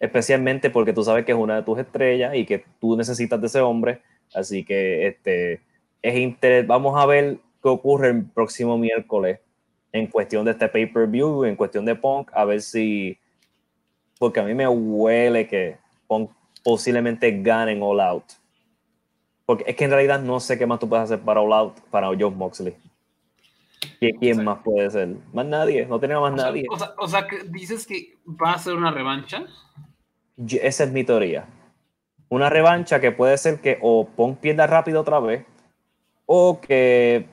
especialmente 0.00 0.70
porque 0.70 0.94
tú 0.94 1.04
sabes 1.04 1.24
que 1.24 1.32
es 1.32 1.38
una 1.38 1.56
de 1.56 1.62
tus 1.62 1.78
estrellas 1.78 2.34
y 2.34 2.46
que 2.46 2.64
tú 2.80 2.96
necesitas 2.96 3.40
de 3.40 3.46
ese 3.46 3.60
hombre. 3.60 4.00
Así 4.34 4.64
que 4.64 5.06
este, 5.06 5.60
es 6.02 6.16
interés. 6.16 6.66
Vamos 6.66 7.00
a 7.00 7.06
ver 7.06 7.38
qué 7.62 7.68
ocurre 7.68 8.08
el 8.08 8.24
próximo 8.24 8.78
miércoles 8.78 9.38
en 9.92 10.06
cuestión 10.06 10.44
de 10.44 10.52
este 10.52 10.68
pay-per-view, 10.68 11.44
en 11.44 11.56
cuestión 11.56 11.84
de 11.84 11.94
Punk, 11.94 12.30
a 12.32 12.44
ver 12.44 12.62
si. 12.62 13.18
Porque 14.18 14.40
a 14.40 14.44
mí 14.44 14.54
me 14.54 14.68
huele 14.68 15.46
que 15.46 15.76
Punk 16.06 16.30
posiblemente 16.62 17.42
gane 17.42 17.72
en 17.72 17.82
All 17.82 18.00
Out. 18.00 18.24
Porque 19.44 19.64
es 19.66 19.76
que 19.76 19.84
en 19.84 19.90
realidad 19.90 20.20
no 20.20 20.38
sé 20.38 20.58
qué 20.58 20.66
más 20.66 20.78
tú 20.78 20.88
puedes 20.88 21.04
hacer 21.04 21.20
para 21.20 21.40
All 21.40 21.52
Out, 21.52 21.80
para 21.90 22.08
John 22.18 22.36
Moxley. 22.36 22.74
¿Quién 23.98 24.44
más 24.44 24.58
puede 24.62 24.90
ser? 24.90 25.16
Más 25.32 25.46
nadie, 25.46 25.86
no 25.86 25.98
tenía 25.98 26.20
más 26.20 26.32
nadie. 26.34 26.66
o, 26.68 27.08
sea, 27.08 27.26
que 27.26 27.44
dices 27.44 27.86
que 27.86 28.18
va 28.26 28.52
a 28.52 28.58
ser 28.58 28.74
una 28.74 28.90
revancha. 28.90 29.44
Esa 30.62 30.84
es 30.84 30.92
mi 30.92 31.04
teoría. 31.04 31.46
Una 32.28 32.48
revancha 32.48 33.00
que 33.00 33.12
puede 33.12 33.36
ser 33.38 33.60
que 33.60 33.78
o 33.82 34.08
Pong 34.08 34.36
pierda 34.36 34.66
rápido 34.66 35.00
otra 35.00 35.20
vez 35.20 35.44
o 36.26 36.60
que 36.60 37.26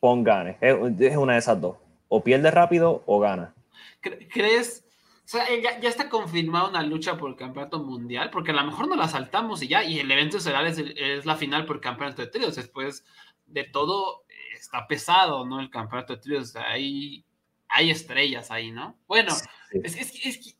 Pong 0.00 0.24
gane. 0.24 0.56
Es 0.60 1.16
una 1.16 1.32
de 1.32 1.38
esas 1.38 1.60
dos. 1.60 1.76
O 2.08 2.22
pierde 2.22 2.50
rápido 2.50 3.02
o 3.06 3.18
gana. 3.18 3.54
¿Crees 4.00 4.84
o 5.24 5.26
sea, 5.26 5.46
ya, 5.48 5.80
ya, 5.80 5.88
está 5.88 6.10
confirmada 6.10 6.68
una 6.68 6.82
lucha 6.82 7.16
por 7.16 7.30
el 7.30 7.36
campeonato 7.36 7.82
mundial, 7.82 8.28
porque 8.30 8.50
a 8.50 8.54
lo 8.54 8.64
mejor 8.64 8.88
no 8.88 8.94
la 8.94 9.08
saltamos 9.08 9.62
y 9.62 9.68
ya, 9.68 9.82
y 9.82 9.98
el 9.98 10.10
evento 10.10 10.36
estelar 10.36 10.66
es, 10.66 10.76
es 10.78 11.24
la 11.24 11.34
final 11.36 11.64
por 11.64 11.76
el 11.76 11.82
campeonato 11.82 12.20
de 12.20 12.28
tríos. 12.28 12.56
Después 12.56 13.06
de 13.46 13.64
todo, 13.64 14.24
está 14.52 14.86
pesado, 14.86 15.46
¿no? 15.46 15.60
El 15.60 15.70
campeonato 15.70 16.14
de 16.14 16.20
tríos, 16.20 16.54
hay, 16.56 17.24
hay 17.68 17.90
estrellas 17.90 18.50
ahí, 18.50 18.70
¿no? 18.70 18.98
Bueno, 19.06 19.32
es, 19.72 19.96
es, 19.96 20.26
es, 20.26 20.38
que 20.38 20.58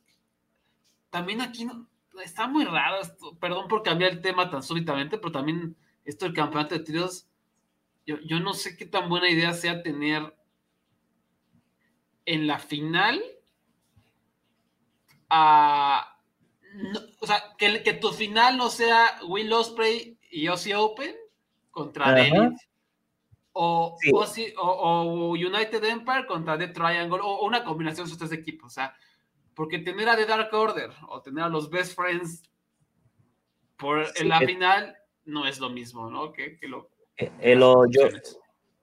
también 1.11 1.41
aquí 1.41 1.63
no, 1.63 1.87
está 2.23 2.47
muy 2.47 2.65
raro, 2.65 3.01
esto, 3.01 3.37
perdón 3.39 3.67
por 3.67 3.83
cambiar 3.83 4.11
el 4.11 4.21
tema 4.21 4.49
tan 4.49 4.63
súbitamente, 4.63 5.17
pero 5.17 5.31
también 5.31 5.75
esto 6.03 6.25
del 6.25 6.33
campeonato 6.33 6.75
de 6.75 6.83
tríos, 6.83 7.27
yo, 8.05 8.17
yo 8.21 8.39
no 8.39 8.53
sé 8.53 8.77
qué 8.77 8.85
tan 8.85 9.09
buena 9.09 9.29
idea 9.29 9.53
sea 9.53 9.81
tener 9.81 10.35
en 12.25 12.47
la 12.47 12.59
final 12.59 13.23
o 17.19 17.25
sea, 17.27 17.55
que, 17.57 17.83
que, 17.83 17.93
tu 17.93 18.11
final 18.11 18.57
no 18.57 18.69
sea 18.69 19.19
Will 19.27 19.51
Ospreay 19.51 20.17
y 20.29 20.47
Aussie 20.47 20.75
Open 20.75 21.15
contra 21.71 22.11
David. 22.11 22.55
O, 23.57 23.97
o, 24.57 25.29
United 25.31 25.83
Empire 25.85 26.25
contra 26.25 26.57
The 26.57 26.67
Triangle, 26.67 27.19
o, 27.21 27.45
una 27.45 27.63
combinación 27.63 28.05
de 28.05 28.13
esos 28.13 28.17
tres 28.17 28.37
equipos. 28.37 28.67
O 28.67 28.69
sea, 28.73 28.95
porque 29.55 29.79
tener 29.79 30.09
a 30.09 30.15
The 30.15 30.25
Dark 30.25 30.53
Order 30.53 30.91
o 31.07 31.21
tener 31.21 31.45
a 31.45 31.49
los 31.49 31.69
Best 31.69 31.95
Friends 31.95 32.43
por, 33.77 34.05
en 34.15 34.29
la 34.29 34.39
final 34.39 34.95
no 35.25 35.47
es 35.47 35.59
lo 35.59 35.69
mismo, 35.69 36.09
¿no? 36.09 36.31
Que, 36.31 36.57
que 36.57 36.67
lo, 36.67 36.89
eh, 37.17 37.31
eh, 37.39 37.59
yo, 37.59 38.09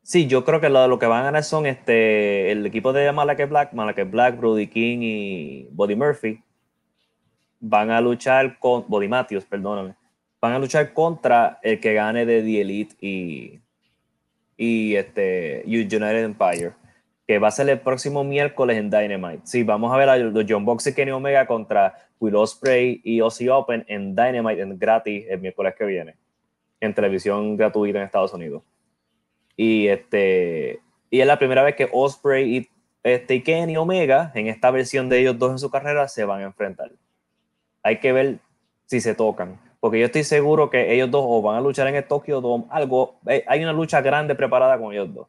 sí, 0.02 0.26
yo 0.26 0.44
creo 0.44 0.60
que 0.60 0.68
lo, 0.68 0.88
lo, 0.88 0.98
que 0.98 1.06
van 1.06 1.20
a 1.20 1.24
ganar 1.24 1.44
son 1.44 1.66
este, 1.66 2.50
el 2.50 2.64
equipo 2.66 2.92
de 2.92 3.10
Malakai 3.12 3.46
Black, 3.46 3.72
Malakai 3.72 4.04
Black, 4.04 4.38
Brody 4.38 4.66
King 4.66 4.98
y 5.02 5.68
Body 5.70 5.94
Murphy 5.94 6.42
van 7.60 7.90
a 7.90 8.00
luchar 8.00 8.58
con 8.58 8.84
Body 8.88 9.06
Matthews, 9.06 9.44
perdóname, 9.44 9.94
van 10.40 10.52
a 10.52 10.58
luchar 10.58 10.92
contra 10.92 11.60
el 11.62 11.78
que 11.78 11.94
gane 11.94 12.26
de 12.26 12.42
The 12.42 12.60
Elite 12.60 12.96
y, 13.00 13.60
y 14.56 14.96
este, 14.96 15.62
United 15.64 16.24
Empire, 16.24 16.72
que 17.26 17.38
va 17.38 17.48
a 17.48 17.50
ser 17.50 17.68
el 17.68 17.80
próximo 17.80 18.24
miércoles 18.24 18.76
en 18.76 18.90
Dynamite. 18.90 19.42
Sí, 19.44 19.62
vamos 19.62 19.92
a 19.92 19.96
ver 19.96 20.08
a 20.08 20.16
los 20.16 20.44
John 20.48 20.64
Box 20.64 20.88
y 20.88 20.94
Kenny 20.94 21.12
Omega 21.12 21.46
contra 21.46 21.94
Will 22.18 22.36
Ospreay 22.36 23.00
y 23.04 23.20
Ozzy 23.20 23.48
Open 23.48 23.84
en 23.88 24.14
Dynamite 24.14 24.62
en 24.62 24.78
gratis 24.78 25.24
el 25.28 25.40
miércoles 25.40 25.74
que 25.76 25.84
viene, 25.84 26.16
en 26.80 26.94
televisión 26.94 27.56
gratuita 27.56 27.98
en 27.98 28.04
Estados 28.04 28.32
Unidos. 28.34 28.62
Y, 29.56 29.88
este, 29.88 30.80
y 31.10 31.20
es 31.20 31.26
la 31.26 31.38
primera 31.38 31.62
vez 31.62 31.76
que 31.76 31.88
Osprey 31.92 32.56
y, 32.56 32.68
este, 33.02 33.42
Kenny 33.42 33.76
Omega, 33.76 34.32
en 34.34 34.46
esta 34.46 34.70
versión 34.70 35.08
de 35.08 35.20
ellos 35.20 35.38
dos 35.38 35.52
en 35.52 35.58
su 35.58 35.70
carrera, 35.70 36.08
se 36.08 36.24
van 36.24 36.40
a 36.40 36.44
enfrentar. 36.44 36.90
Hay 37.82 37.98
que 37.98 38.12
ver 38.12 38.38
si 38.86 39.00
se 39.00 39.14
tocan 39.14 39.58
porque 39.82 39.98
yo 39.98 40.06
estoy 40.06 40.22
seguro 40.22 40.70
que 40.70 40.94
ellos 40.94 41.10
dos 41.10 41.24
o 41.26 41.42
van 41.42 41.56
a 41.56 41.60
luchar 41.60 41.88
en 41.88 41.96
el 41.96 42.04
Tokyo 42.04 42.40
Dome, 42.40 42.66
algo, 42.70 43.16
eh, 43.26 43.42
hay 43.48 43.64
una 43.64 43.72
lucha 43.72 44.00
grande 44.00 44.36
preparada 44.36 44.78
con 44.78 44.92
ellos 44.92 45.12
dos. 45.12 45.26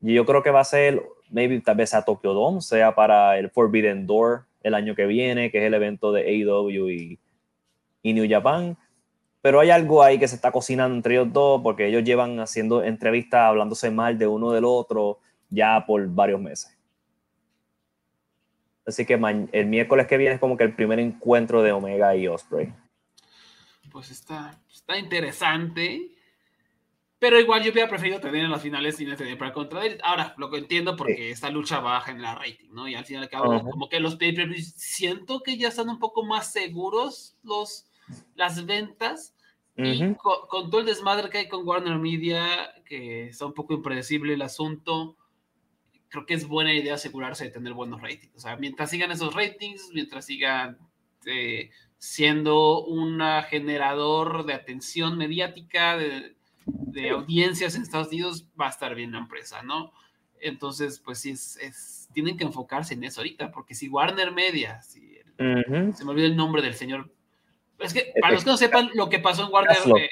Y 0.00 0.14
yo 0.14 0.24
creo 0.24 0.44
que 0.44 0.52
va 0.52 0.60
a 0.60 0.64
ser, 0.64 1.02
maybe 1.30 1.60
tal 1.60 1.76
vez 1.76 1.94
a 1.94 2.04
Tokyo 2.04 2.34
Dome, 2.34 2.60
sea 2.60 2.94
para 2.94 3.38
el 3.38 3.50
Forbidden 3.50 4.06
Door 4.06 4.44
el 4.62 4.74
año 4.74 4.94
que 4.94 5.06
viene, 5.06 5.50
que 5.50 5.58
es 5.58 5.64
el 5.64 5.74
evento 5.74 6.12
de 6.12 6.22
AEW 6.22 6.90
y, 6.90 7.18
y 8.02 8.12
New 8.12 8.28
Japan. 8.28 8.76
Pero 9.42 9.60
hay 9.60 9.70
algo 9.70 10.02
ahí 10.02 10.18
que 10.18 10.28
se 10.28 10.34
está 10.34 10.52
cocinando 10.52 10.94
entre 10.94 11.14
ellos 11.14 11.32
dos, 11.32 11.62
porque 11.62 11.86
ellos 11.86 12.04
llevan 12.04 12.40
haciendo 12.40 12.82
entrevistas, 12.82 13.40
hablándose 13.40 13.90
mal 13.90 14.18
de 14.18 14.26
uno 14.26 14.52
del 14.52 14.64
otro 14.64 15.18
ya 15.48 15.84
por 15.86 16.06
varios 16.08 16.40
meses. 16.40 16.76
Así 18.86 19.06
que 19.06 19.14
el 19.52 19.66
miércoles 19.66 20.06
que 20.06 20.16
viene 20.16 20.34
es 20.34 20.40
como 20.40 20.56
que 20.56 20.64
el 20.64 20.74
primer 20.74 20.98
encuentro 20.98 21.62
de 21.62 21.72
Omega 21.72 22.14
y 22.16 22.28
Osprey 22.28 22.72
pues 23.90 24.10
está, 24.10 24.58
está 24.72 24.98
interesante. 24.98 26.10
Pero 27.20 27.38
igual 27.38 27.62
yo 27.62 27.70
hubiera 27.70 27.88
preferido 27.88 28.18
tener 28.18 28.42
en 28.42 28.50
las 28.50 28.62
finales 28.62 28.96
sin 28.96 29.14
tener 29.14 29.36
para 29.36 29.52
contra 29.52 29.84
él. 29.84 29.98
Ahora, 30.02 30.34
lo 30.38 30.50
que 30.50 30.56
entiendo 30.56 30.96
porque 30.96 31.30
esta 31.30 31.50
lucha 31.50 31.78
va 31.78 31.98
a 31.98 32.00
generar 32.00 32.38
rating, 32.38 32.70
¿no? 32.72 32.88
Y 32.88 32.94
al 32.94 33.04
final 33.04 33.22
y 33.22 33.26
al 33.26 33.30
cabo, 33.30 33.70
como 33.70 33.90
que 33.90 34.00
los 34.00 34.16
pay 34.16 34.32
per 34.32 34.58
siento 34.58 35.42
que 35.42 35.58
ya 35.58 35.68
están 35.68 35.90
un 35.90 35.98
poco 35.98 36.24
más 36.24 36.50
seguros 36.50 37.36
los, 37.42 37.86
las 38.34 38.64
ventas. 38.64 39.34
Y 39.76 40.14
con, 40.14 40.70
todo 40.70 40.80
el 40.80 40.86
desmadre 40.86 41.28
que 41.28 41.38
hay 41.38 41.48
con 41.48 41.66
Warner 41.66 41.98
Media, 41.98 42.72
que 42.86 43.28
está 43.28 43.44
un 43.44 43.54
poco 43.54 43.74
impredecible 43.74 44.32
el 44.32 44.42
asunto, 44.42 45.16
creo 46.08 46.24
que 46.24 46.34
es 46.34 46.48
buena 46.48 46.72
idea 46.72 46.94
asegurarse 46.94 47.44
de 47.44 47.50
tener 47.50 47.74
buenos 47.74 48.00
ratings. 48.00 48.34
O 48.34 48.40
sea, 48.40 48.56
mientras 48.56 48.90
sigan 48.90 49.10
esos 49.10 49.34
ratings, 49.34 49.90
mientras 49.92 50.24
sigan 50.24 50.78
eh, 51.26 51.70
siendo 51.98 52.82
un 52.82 53.20
generador 53.48 54.46
de 54.46 54.54
atención 54.54 55.18
mediática, 55.18 55.96
de, 55.98 56.34
audiencias 57.12 57.74
en 57.74 57.82
Estados 57.82 58.08
Unidos, 58.08 58.46
va 58.60 58.66
a 58.66 58.70
estar 58.70 58.94
bien 58.94 59.12
la 59.12 59.18
empresa, 59.18 59.62
¿no? 59.62 59.92
Entonces, 60.40 60.98
pues 60.98 61.18
sí, 61.18 61.30
es, 61.30 62.08
tienen 62.12 62.36
que 62.36 62.44
enfocarse 62.44 62.94
en 62.94 63.04
eso 63.04 63.20
ahorita, 63.20 63.50
porque 63.50 63.74
si 63.74 63.88
Warner 63.88 64.32
Media, 64.32 64.82
si 64.82 65.18
se 65.36 66.04
me 66.04 66.10
olvidó 66.10 66.26
el 66.26 66.36
nombre 66.36 66.62
del 66.62 66.74
señor, 66.74 67.10
es 67.78 67.94
que 67.94 68.12
para 68.20 68.34
los 68.34 68.44
que 68.44 68.50
no 68.50 68.56
sepan 68.56 68.90
lo 68.94 69.08
que 69.08 69.18
pasó 69.18 69.46
en 69.46 69.52
Warner, 69.52 69.76
eh, 69.96 70.10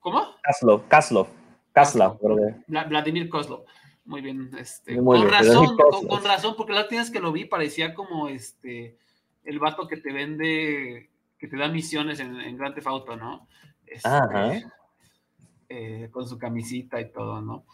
¿cómo? 0.00 0.34
Kaslov, 0.42 0.88
Kaslov, 0.88 1.28
Kaslov, 1.72 2.18
Vladimir 2.66 3.28
Koslov. 3.28 3.64
Muy 4.04 4.22
bien, 4.22 4.50
este, 4.58 4.96
con 4.96 5.28
razón, 5.30 5.76
con, 6.08 6.24
razón, 6.24 6.54
porque 6.56 6.72
la 6.72 6.88
vez 6.88 7.10
que 7.12 7.20
lo 7.20 7.30
vi 7.30 7.44
parecía 7.44 7.94
como 7.94 8.28
este 8.28 8.98
el 9.44 9.58
vato 9.60 9.86
que 9.86 9.98
te 9.98 10.12
vende, 10.12 11.10
que 11.38 11.46
te 11.46 11.56
da 11.56 11.68
misiones 11.68 12.18
en, 12.18 12.40
en 12.40 12.56
Grand 12.56 12.74
Theft 12.74 12.88
Auto, 12.88 13.16
¿no? 13.16 13.46
Este, 13.86 14.08
eh, 15.72 16.08
con 16.10 16.28
su 16.28 16.36
camisita 16.36 17.00
y 17.00 17.12
todo, 17.12 17.40
¿no? 17.40 17.64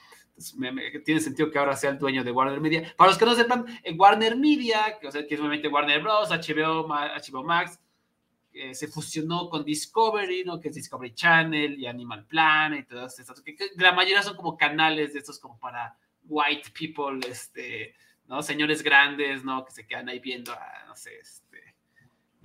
tiene 1.07 1.19
sentido 1.19 1.51
que 1.51 1.59
ahora 1.59 1.75
sea 1.75 1.89
el 1.89 1.99
dueño 1.99 2.23
de 2.23 2.31
Warner 2.31 2.61
Media. 2.61 2.95
Para 2.95 3.09
los 3.09 3.19
que 3.19 3.25
no 3.25 3.35
sepan, 3.35 3.65
en 3.83 3.99
Warner 3.99 4.37
Media, 4.37 4.99
que, 5.01 5.07
o 5.07 5.11
sea, 5.11 5.27
que 5.27 5.35
es 5.35 5.41
obviamente 5.41 5.69
Warner 5.69 6.03
Bros., 6.03 6.29
HBO, 6.29 6.87
HBO 6.87 7.43
Max, 7.43 7.81
eh, 8.53 8.75
se 8.75 8.89
fusionó 8.89 9.49
con 9.49 9.65
Discovery, 9.65 10.45
¿no? 10.45 10.61
Que 10.61 10.69
es 10.69 10.75
Discovery 10.75 11.15
Channel 11.15 11.79
y 11.79 11.87
Animal 11.87 12.27
Planet 12.27 12.81
y 12.81 12.87
todas 12.87 13.19
estas. 13.19 13.41
Que, 13.41 13.57
la 13.77 13.93
mayoría 13.93 14.23
son 14.23 14.37
como 14.37 14.59
canales 14.59 15.15
de 15.15 15.21
estos 15.21 15.39
como 15.39 15.59
para 15.59 15.97
white 16.25 16.71
people, 16.79 17.19
este, 17.27 17.95
¿no? 18.27 18.43
Señores 18.43 18.83
grandes, 18.83 19.43
¿no? 19.43 19.65
Que 19.65 19.73
se 19.73 19.87
quedan 19.87 20.11
ahí 20.11 20.19
viendo, 20.19 20.53
a, 20.53 20.85
no 20.87 20.95
sé, 20.95 21.17
este, 21.19 21.76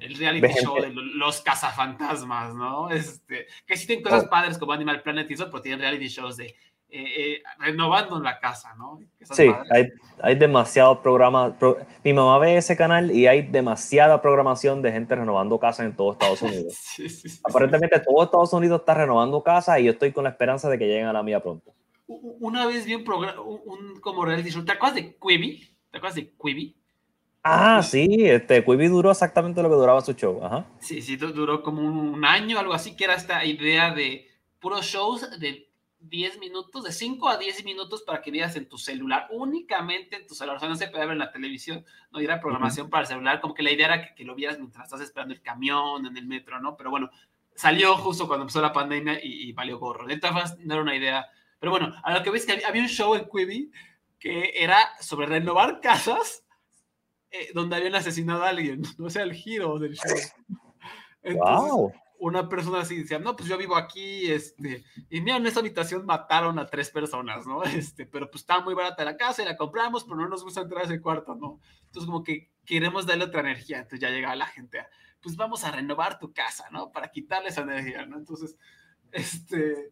el 0.01 0.15
reality 0.15 0.47
show 0.61 0.81
de 0.81 0.91
los 0.91 1.41
cazafantasmas, 1.41 2.55
¿no? 2.55 2.89
Este, 2.89 3.47
que 3.65 3.77
sí 3.77 3.87
tienen 3.87 4.03
cosas 4.03 4.25
oh. 4.25 4.29
padres 4.29 4.57
como 4.57 4.73
Animal 4.73 5.01
Planet 5.01 5.29
y 5.29 5.33
eso, 5.35 5.49
pero 5.49 5.61
tienen 5.61 5.79
reality 5.79 6.07
shows 6.07 6.37
de 6.37 6.55
eh, 6.93 7.35
eh, 7.35 7.43
renovando 7.57 8.19
la 8.19 8.37
casa, 8.37 8.75
¿no? 8.77 8.99
Sí, 9.21 9.49
hay, 9.69 9.87
hay, 10.21 10.35
demasiado 10.35 11.01
programa. 11.01 11.55
mi 12.03 12.11
mamá 12.11 12.37
ve 12.39 12.57
ese 12.57 12.75
canal 12.75 13.11
y 13.11 13.27
hay 13.27 13.43
demasiada 13.43 14.21
programación 14.21 14.81
de 14.81 14.91
gente 14.91 15.15
renovando 15.15 15.57
casas 15.57 15.85
en 15.85 15.95
todo 15.95 16.11
Estados 16.11 16.41
Unidos. 16.41 16.77
Aparentemente 17.45 17.97
todo 18.01 18.25
Estados 18.25 18.51
Unidos 18.51 18.81
está 18.81 18.93
renovando 18.93 19.41
casas 19.41 19.79
y 19.79 19.85
yo 19.85 19.91
estoy 19.91 20.11
con 20.11 20.25
la 20.25 20.31
esperanza 20.31 20.69
de 20.69 20.77
que 20.77 20.85
lleguen 20.85 21.05
a 21.05 21.13
la 21.13 21.23
mía 21.23 21.41
pronto. 21.41 21.73
Una 22.07 22.65
vez 22.65 22.85
vi 22.85 22.95
un, 22.95 23.05
un 23.07 24.01
como 24.01 24.25
reality 24.25 24.49
show, 24.49 24.65
¿te 24.65 24.73
acuerdas 24.73 24.95
de 24.95 25.15
Quibi? 25.15 25.65
¿Te 25.91 25.97
acuerdas 25.97 26.15
de 26.15 26.33
Quibi? 26.33 26.75
Ah, 27.43 27.81
sí, 27.81 28.07
este 28.27 28.63
Quibi 28.63 28.87
duró 28.87 29.09
exactamente 29.09 29.63
lo 29.63 29.69
que 29.69 29.75
duraba 29.75 30.01
su 30.01 30.13
show. 30.13 30.43
Ajá. 30.43 30.67
Sí, 30.79 31.01
sí, 31.01 31.15
duró 31.15 31.63
como 31.63 31.81
un 31.81 32.23
año, 32.23 32.59
algo 32.59 32.73
así, 32.73 32.95
que 32.95 33.05
era 33.05 33.15
esta 33.15 33.43
idea 33.45 33.93
de 33.93 34.27
puros 34.59 34.85
shows 34.85 35.39
de 35.39 35.71
10 36.01 36.39
minutos, 36.39 36.83
de 36.83 36.91
5 36.91 37.29
a 37.29 37.37
10 37.37 37.65
minutos 37.65 38.03
para 38.03 38.21
que 38.21 38.29
veas 38.29 38.55
en 38.55 38.69
tu 38.69 38.77
celular, 38.77 39.27
únicamente 39.31 40.17
en 40.17 40.27
tu 40.27 40.35
celular. 40.35 40.57
O 40.57 40.59
sea, 40.59 40.69
no 40.69 40.75
se 40.75 40.87
puede 40.87 41.05
ver 41.05 41.13
en 41.13 41.19
la 41.19 41.31
televisión, 41.31 41.83
no 42.11 42.19
era 42.19 42.39
programación 42.39 42.89
para 42.89 43.01
el 43.01 43.07
celular, 43.07 43.41
como 43.41 43.55
que 43.55 43.63
la 43.63 43.71
idea 43.71 43.87
era 43.87 44.13
que, 44.13 44.23
lo 44.23 44.35
vieras 44.35 44.59
mientras 44.59 44.85
estás 44.85 45.01
esperando 45.01 45.33
el 45.33 45.41
camión, 45.41 46.05
en 46.05 46.17
el 46.17 46.27
metro, 46.27 46.59
¿no? 46.59 46.77
Pero 46.77 46.91
bueno, 46.91 47.09
salió 47.55 47.97
justo 47.97 48.27
cuando 48.27 48.43
empezó 48.43 48.61
la 48.61 48.73
pandemia 48.73 49.19
y, 49.23 49.51
valió 49.53 49.79
gorro. 49.79 50.05
De 50.05 50.17
todas 50.17 50.59
no 50.59 50.75
era 50.75 50.83
una 50.83 50.95
idea. 50.95 51.25
Pero 51.59 51.71
bueno, 51.71 51.93
a 52.03 52.13
lo 52.13 52.21
que 52.21 52.29
ves 52.29 52.45
que 52.45 52.53
había, 52.53 52.67
había 52.67 52.83
un 52.83 52.87
show 52.87 53.15
en 53.15 53.27
Quibi 53.27 53.71
que 54.19 54.53
era 54.55 54.77
sobre 54.99 55.25
renovar 55.25 55.81
casas 55.81 56.43
eh, 57.31 57.49
donde 57.53 57.77
habían 57.77 57.95
asesinado 57.95 58.43
a 58.43 58.49
alguien, 58.49 58.81
no 58.97 59.09
sea 59.09 59.23
el 59.23 59.33
giro 59.33 59.79
del 59.79 59.95
show. 59.95 60.17
Entonces, 61.23 62.01
una 62.21 62.47
persona 62.47 62.81
así 62.81 62.97
decía, 62.97 63.17
no, 63.17 63.35
pues 63.35 63.49
yo 63.49 63.57
vivo 63.57 63.75
aquí, 63.75 64.31
este, 64.31 64.83
y 65.09 65.21
mira, 65.21 65.37
en 65.37 65.45
esta 65.47 65.59
habitación 65.59 66.05
mataron 66.05 66.59
a 66.59 66.67
tres 66.67 66.91
personas, 66.91 67.47
¿no? 67.47 67.63
Este, 67.81 68.05
pero 68.05 68.29
pues 68.29 68.43
estaba 68.43 68.63
muy 68.63 68.75
barata 68.75 69.03
la 69.03 69.17
casa 69.17 69.41
y 69.41 69.45
la 69.45 69.57
compramos, 69.57 70.03
pero 70.03 70.17
no 70.17 70.27
nos 70.27 70.43
gusta 70.43 70.61
entrar 70.61 70.83
a 70.83 70.85
ese 70.85 71.01
cuarto, 71.01 71.33
¿no? 71.33 71.59
Entonces 71.85 72.05
como 72.05 72.23
que 72.23 72.51
queremos 72.63 73.07
darle 73.07 73.25
otra 73.25 73.39
energía, 73.39 73.77
entonces 73.77 74.01
ya 74.01 74.09
llega 74.09 74.35
la 74.35 74.45
gente, 74.45 74.85
pues 75.19 75.35
vamos 75.35 75.63
a 75.63 75.71
renovar 75.71 76.19
tu 76.19 76.31
casa, 76.31 76.65
¿no? 76.71 76.91
Para 76.91 77.09
quitarle 77.09 77.49
esa 77.49 77.61
energía, 77.61 78.05
¿no? 78.05 78.17
Entonces, 78.17 78.55
este, 79.11 79.91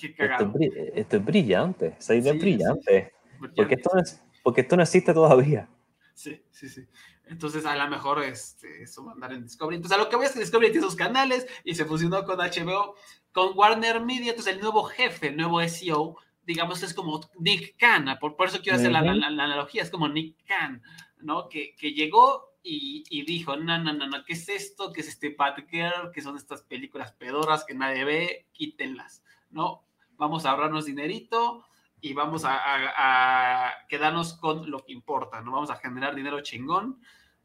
qué 0.00 0.14
cagado. 0.14 0.50
Esto, 0.94 1.16
es 1.16 1.24
brillante, 1.24 1.96
esa 1.98 2.14
idea 2.14 2.32
es 2.32 2.40
brillante, 2.40 3.12
Porque, 3.54 3.74
esto 3.74 3.90
no 3.94 4.02
porque 4.42 4.60
esto 4.62 4.76
no 4.76 4.82
existe 4.82 5.12
todavía. 5.12 5.68
Sí, 6.14 6.40
sí, 6.50 6.68
sí. 6.68 6.86
Entonces, 7.26 7.66
a 7.66 7.74
lo 7.76 7.88
mejor 7.88 8.22
este, 8.22 8.82
eso 8.82 9.04
va 9.04 9.10
a 9.10 9.14
andar 9.14 9.32
en 9.32 9.42
Discovery. 9.42 9.76
Entonces, 9.76 9.98
a 9.98 10.00
lo 10.00 10.08
que 10.08 10.16
voy 10.16 10.26
es 10.26 10.32
que 10.32 10.40
Discovery 10.40 10.70
tiene 10.70 10.86
sus 10.86 10.96
canales 10.96 11.46
y 11.64 11.74
se 11.74 11.84
fusionó 11.84 12.24
con 12.24 12.38
HBO, 12.38 12.94
con 13.32 13.58
Warner 13.58 14.00
Media. 14.00 14.30
Entonces, 14.30 14.54
el 14.54 14.60
nuevo 14.60 14.84
jefe, 14.84 15.28
el 15.28 15.36
nuevo 15.36 15.60
SEO, 15.66 16.16
digamos, 16.44 16.82
es 16.82 16.94
como 16.94 17.20
Nick 17.38 17.76
Khan. 17.76 18.16
Por, 18.20 18.36
por 18.36 18.48
eso 18.48 18.60
quiero 18.62 18.78
hacer 18.78 18.92
la, 18.92 19.00
analogía. 19.00 19.82
Es 19.82 19.90
como 19.90 20.08
Nick 20.08 20.36
Khan, 20.46 20.82
¿no? 21.18 21.48
Que, 21.48 21.74
que 21.74 21.92
llegó 21.92 22.54
y, 22.62 23.02
y, 23.10 23.24
dijo: 23.24 23.56
No, 23.56 23.78
no, 23.78 23.92
no, 23.92 24.06
no, 24.06 24.24
¿qué 24.24 24.34
es 24.34 24.48
esto? 24.48 24.92
¿Qué 24.92 25.00
es 25.00 25.08
este 25.08 25.34
Batgirl? 25.36 26.12
¿Qué 26.12 26.22
son 26.22 26.36
estas 26.36 26.62
películas 26.62 27.12
pedoras 27.12 27.64
que 27.64 27.74
nadie 27.74 28.04
ve? 28.04 28.46
Quítenlas, 28.52 29.24
¿no? 29.50 29.84
Vamos 30.16 30.46
a 30.46 30.50
ahorrarnos 30.50 30.84
dinerito 30.84 31.64
y 32.04 32.12
vamos 32.12 32.42
a, 32.44 33.72
quedarnos 33.88 34.34
con 34.34 34.70
lo 34.70 34.84
que 34.84 34.92
importa, 34.92 35.40
¿no? 35.40 35.52
Vamos 35.52 35.70
a 35.70 35.76
generar 35.76 36.14
dinero 36.14 36.42
chingón, 36.42 37.00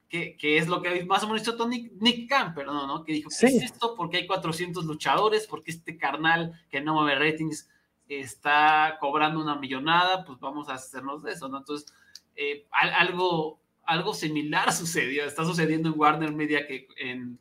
que, 0.10 0.36
que 0.36 0.58
es 0.58 0.68
lo 0.68 0.82
que 0.82 1.06
más 1.06 1.24
o 1.24 1.28
menos 1.28 1.44
hizo 1.44 1.66
Nick, 1.66 1.94
Nick 2.02 2.28
Camper, 2.28 2.66
¿no? 2.66 2.86
¿no? 2.86 3.06
Que 3.06 3.14
dijo, 3.14 3.30
¿qué 3.30 3.46
es 3.46 3.64
esto? 3.64 3.96
Porque 3.96 4.18
hay 4.18 4.28
400 4.28 4.84
luchadores, 4.84 5.48
porque 5.48 5.72
este 5.72 5.98
carnal 5.98 6.62
que 6.70 6.82
no 6.82 6.96
mueve 6.96 7.16
ratings 7.18 7.70
está 8.10 8.98
cobrando 9.00 9.40
una 9.40 9.56
millonada, 9.56 10.26
pues 10.26 10.38
vamos 10.42 10.68
a 10.68 10.74
hacernos 10.74 11.24
de 11.24 11.32
eso, 11.32 11.48
¿no? 11.48 11.60
Entonces, 11.60 11.94
eh, 12.36 12.68
algo, 12.72 13.62
algo 13.86 14.14
similar 14.14 14.74
sucedió, 14.74 15.24
está 15.24 15.46
sucediendo 15.46 15.88
en 15.88 15.98
Warner 15.98 16.34
Media 16.34 16.68
que 16.68 16.86
en 16.98 17.40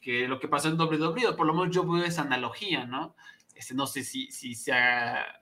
que 0.00 0.26
lo 0.26 0.40
que 0.40 0.48
pasó 0.48 0.68
en 0.68 0.80
WWE, 0.80 1.34
por 1.34 1.46
lo 1.46 1.52
menos 1.52 1.74
yo 1.74 1.84
veo 1.84 2.02
esa 2.02 2.22
analogía, 2.22 2.86
¿no? 2.86 3.14
Este, 3.54 3.74
no 3.74 3.86
sé 3.86 4.02
si, 4.02 4.30
si 4.30 4.54
sea 4.54 5.41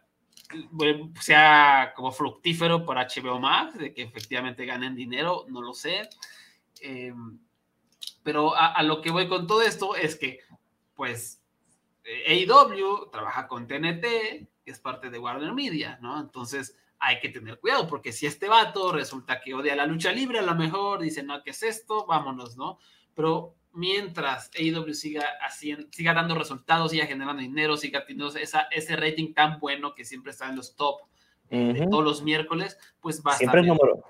sea 1.20 1.92
como 1.94 2.12
fructífero 2.12 2.84
para 2.84 3.06
HBO 3.06 3.38
Max, 3.38 3.78
de 3.78 3.92
que 3.92 4.02
efectivamente 4.02 4.66
ganen 4.66 4.94
dinero, 4.94 5.46
no 5.48 5.62
lo 5.62 5.74
sé. 5.74 6.08
Eh, 6.80 7.12
pero 8.22 8.54
a, 8.54 8.82
lo 8.82 9.00
que 9.00 9.10
voy 9.10 9.28
con 9.28 9.46
todo 9.46 9.62
esto 9.62 9.96
es 9.96 10.16
que, 10.16 10.40
pues, 10.94 11.42
AEW 12.04 13.10
trabaja 13.10 13.48
con 13.48 13.66
TNT, 13.66 14.02
que 14.02 14.70
es 14.70 14.78
parte 14.78 15.10
de 15.10 15.18
Warner 15.18 15.52
Media, 15.52 15.98
¿no? 16.02 16.20
Entonces 16.20 16.76
hay 16.98 17.18
que 17.18 17.30
tener 17.30 17.58
cuidado, 17.58 17.86
porque 17.86 18.12
si 18.12 18.26
este 18.26 18.46
vato 18.46 18.92
resulta 18.92 19.40
que 19.40 19.54
odia 19.54 19.74
la 19.74 19.86
lucha 19.86 20.12
libre, 20.12 20.38
a 20.38 20.42
lo 20.42 20.54
mejor 20.54 21.00
dice, 21.00 21.22
no, 21.22 21.42
¿qué 21.42 21.50
es 21.50 21.62
esto? 21.62 22.06
Vámonos, 22.06 22.56
¿no? 22.56 22.78
Pero 23.14 23.56
mientras 23.72 24.50
AEW 24.58 24.94
siga, 24.94 25.24
haciendo, 25.42 25.86
siga 25.90 26.14
dando 26.14 26.34
resultados, 26.34 26.90
siga 26.90 27.06
generando 27.06 27.42
dinero, 27.42 27.76
siga 27.76 28.04
teniendo 28.04 28.36
esa, 28.36 28.62
ese 28.70 28.96
rating 28.96 29.32
tan 29.32 29.60
bueno 29.60 29.94
que 29.94 30.04
siempre 30.04 30.32
está 30.32 30.48
en 30.48 30.56
los 30.56 30.76
top 30.76 31.00
de 31.50 31.86
todos 31.90 32.04
los 32.04 32.22
miércoles, 32.22 32.78
pues 33.00 33.22
va 33.26 33.32
a 33.32 33.36
Siempre 33.36 33.60
estar 33.60 33.76
número. 33.76 34.04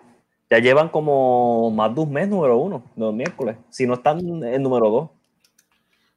Ya 0.50 0.58
llevan 0.58 0.88
como 0.88 1.70
más 1.70 1.94
de 1.94 2.00
un 2.00 2.12
mes 2.12 2.28
número 2.28 2.58
uno, 2.58 2.90
los 2.96 3.14
miércoles. 3.14 3.56
Si 3.70 3.86
no 3.86 3.94
están 3.94 4.18
en 4.44 4.62
número 4.62 4.90
dos. 4.90 5.10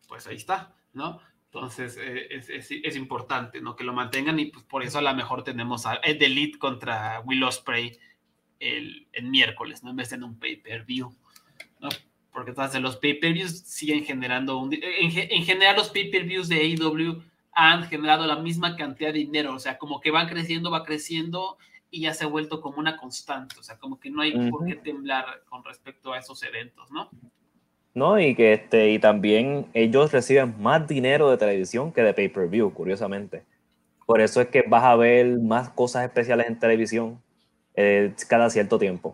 Pues 0.08 0.27
ahí 0.27 0.36
está, 0.36 0.75
¿no? 0.91 1.19
Entonces 1.45 1.97
eh, 2.01 2.27
es, 2.32 2.49
es, 2.49 2.95
importante, 2.95 3.62
¿no? 3.62 3.75
Que 3.75 3.84
lo 3.84 3.93
mantengan 3.93 4.39
y 4.39 4.47
pues 4.47 4.65
por 4.65 4.82
eso 4.82 4.97
a 4.97 5.01
lo 5.03 5.13
mejor 5.13 5.43
tenemos 5.43 5.86
a 5.86 5.99
Ed 6.03 6.21
Elite 6.21 6.58
contra 6.58 7.21
Will 7.21 7.43
Ospreay 7.43 7.95
el, 8.60 9.08
el 9.13 9.29
miércoles, 9.29 9.84
¿no? 9.84 9.91
En 9.91 9.97
vez 9.97 10.10
de 10.10 10.15
en 10.15 10.23
un 10.23 10.39
pay-per-view, 10.39 11.15
¿no? 11.79 11.89
Porque 12.34 12.50
entonces 12.50 12.82
los 12.82 12.98
pay-per-views 12.98 13.60
siguen 13.60 14.04
generando 14.04 14.58
un... 14.58 14.74
En, 14.74 14.82
en 14.82 15.43
general 15.43 15.76
los 15.76 15.89
pay-per-views 15.89 16.50
de 16.50 16.56
AEW 16.56 17.22
han 17.54 17.84
generado 17.84 18.26
la 18.26 18.38
misma 18.38 18.76
cantidad 18.76 19.13
de 19.13 19.19
dinero, 19.19 19.54
o 19.54 19.60
sea, 19.60 19.78
como 19.78 20.02
que 20.02 20.12
van 20.12 20.28
creciendo, 20.28 20.72
va 20.72 20.84
creciendo 20.84 21.58
y 21.91 22.02
ya 22.02 22.13
se 22.13 22.24
ha 22.24 22.28
vuelto 22.28 22.60
como 22.60 22.80
una 22.80 22.98
constante, 22.98 23.56
o 23.60 23.63
sea, 23.63 23.78
como 23.78 24.00
que 24.00 24.10
no 24.10 24.22
hay 24.24 24.50
por 24.50 24.65
qué 24.65 24.76
temblar 24.76 25.26
con 25.48 25.63
respecto 25.63 26.12
a 26.12 26.17
esos 26.17 26.41
eventos, 26.41 26.89
¿no? 26.91 27.12
No, 27.93 28.19
y 28.19 28.34
que 28.34 28.54
este, 28.54 28.89
y 28.89 28.98
también 28.98 29.67
ellos 29.76 30.12
reciben 30.12 30.56
más 30.60 30.88
dinero 30.88 31.30
de 31.30 31.38
televisión 31.38 31.93
que 31.93 32.02
de 32.02 32.15
pay-per-view, 32.15 32.74
curiosamente. 32.74 33.43
Por 34.08 34.19
eso 34.19 34.41
es 34.41 34.48
que 34.48 34.63
vas 34.67 34.84
a 34.84 34.96
ver 34.96 35.38
más 35.39 35.69
cosas 35.69 36.06
especiales 36.06 36.48
en 36.48 36.58
televisión 36.58 37.22
eh, 37.76 38.12
cada 38.28 38.50
cierto 38.50 38.80
tiempo 38.80 39.13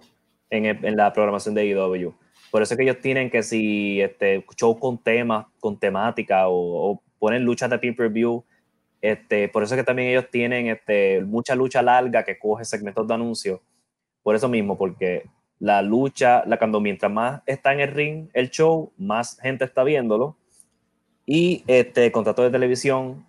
en, 0.50 0.66
en, 0.66 0.96
la 0.96 1.12
programación 1.12 1.56
de 1.56 1.66
IW. 1.66 2.14
Por 2.52 2.62
eso 2.62 2.74
es 2.74 2.78
que 2.78 2.84
ellos 2.84 3.00
tienen 3.00 3.30
que 3.30 3.44
si 3.44 4.02
este 4.02 4.46
show 4.56 4.78
con 4.80 4.98
temas, 4.98 5.46
con 5.60 5.78
temática 5.78 6.48
o, 6.48 6.92
o 6.92 7.04
ponen 7.20 7.44
luchas 7.44 7.70
de 7.70 7.78
pay-per-view. 7.78 8.44
Este, 9.02 9.48
por 9.50 9.64
eso 9.64 9.76
es 9.76 9.82
que 9.82 9.86
también 9.86 10.10
ellos 10.10 10.30
tienen 10.32 10.68
este, 10.68 11.22
mucha 11.22 11.56
lucha 11.56 11.82
larga 11.82 12.24
que 12.24 12.40
coge 12.40 12.66
segmentos 12.66 13.08
de 13.08 13.14
anuncios. 13.14 13.60
Por 14.24 14.36
eso 14.36 14.50
mismo, 14.50 14.78
porque 14.78 15.26
la 15.60 15.82
lucha, 15.82 16.44
la, 16.46 16.58
cuando 16.58 16.80
mientras 16.80 17.12
más 17.12 17.42
está 17.46 17.74
en 17.74 17.82
el 17.82 17.92
ring 17.92 18.30
el 18.34 18.50
show, 18.50 18.92
más 18.98 19.40
gente 19.40 19.66
está 19.66 19.84
viéndolo. 19.84 20.36
Y 21.26 21.64
este 21.68 22.12
contrato 22.12 22.42
de 22.42 22.50
televisión 22.50 23.26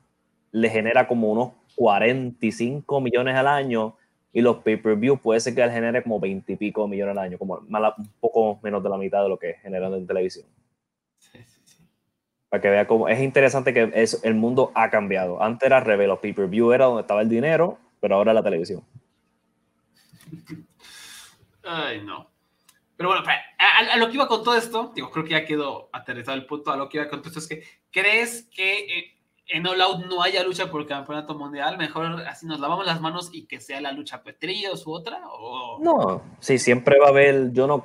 le 0.53 0.71
genera 0.71 1.07
como 1.07 1.31
unos 1.31 1.53
45 1.77 3.01
millones 3.01 3.37
al 3.37 3.47
año 3.47 3.97
y 4.33 4.41
los 4.41 4.59
pay-per-view 4.59 5.19
puede 5.19 5.41
ser 5.41 5.55
que 5.55 5.65
le 5.65 5.73
genere 5.73 6.03
como 6.03 6.21
20 6.21 6.53
y 6.53 6.57
pico 6.57 6.87
millones 6.87 7.17
al 7.17 7.25
año, 7.25 7.39
como 7.39 7.59
un 7.59 8.11
poco 8.21 8.61
menos 8.63 8.83
de 8.83 8.89
la 8.89 8.97
mitad 8.97 9.23
de 9.23 9.29
lo 9.29 9.39
que 9.39 9.55
generan 9.55 9.93
en 9.95 10.07
televisión. 10.07 10.47
Para 12.49 12.61
que 12.61 12.71
vea 12.71 12.87
cómo 12.87 13.09
es 13.09 13.21
interesante 13.21 13.73
que 13.73 13.91
es, 13.95 14.23
el 14.25 14.35
mundo 14.35 14.73
ha 14.75 14.91
cambiado. 14.91 15.43
Antes 15.43 15.67
era 15.67 15.81
revés, 15.81 16.09
los 16.09 16.19
pay-per-view 16.19 16.73
era 16.73 16.87
donde 16.87 17.03
estaba 17.03 17.23
el 17.23 17.29
dinero, 17.29 17.79
pero 18.01 18.17
ahora 18.17 18.33
la 18.33 18.43
televisión. 18.43 18.83
Ay, 21.65 22.03
no. 22.03 22.29
Pero 22.97 23.09
bueno, 23.09 23.25
a, 23.59 23.97
lo 23.97 24.09
que 24.09 24.15
iba 24.15 24.29
con 24.29 24.45
todo 24.45 24.57
esto, 24.57 24.93
digo, 24.95 25.11
creo 25.11 25.25
que 25.25 25.31
ya 25.31 25.45
quedó 25.45 25.89
aterrizado 25.93 26.37
el 26.37 26.47
punto. 26.47 26.71
A 26.71 26.77
lo 26.77 26.89
que 26.89 26.99
iba 26.99 27.09
con 27.09 27.21
todo 27.21 27.29
esto 27.29 27.39
es 27.39 27.49
que, 27.49 27.65
¿crees 27.91 28.49
que 28.55 28.99
eh, 28.99 29.20
en 29.53 29.67
All 29.67 29.81
Out 29.81 30.07
no 30.07 30.23
haya 30.23 30.43
lucha 30.45 30.71
por 30.71 30.81
el 30.81 30.87
campeonato 30.87 31.35
mundial? 31.35 31.77
Mejor 31.79 32.23
así 32.29 32.47
nos 32.47 32.61
lavamos 32.61 32.87
las 32.87 33.01
manos 33.01 33.31
y 33.33 33.47
que 33.47 33.61
sea 33.61 33.81
la 33.81 33.93
lucha 33.93 34.23
Petrillos 34.23 34.87
u 34.87 34.93
otra. 34.93 35.21
¿o? 35.33 35.79
No, 35.81 36.23
sí, 36.39 36.59
siempre 36.59 36.99
va 36.99 37.07
a 37.07 37.11
haber. 37.11 37.53
Yo 37.53 37.67
no, 37.67 37.85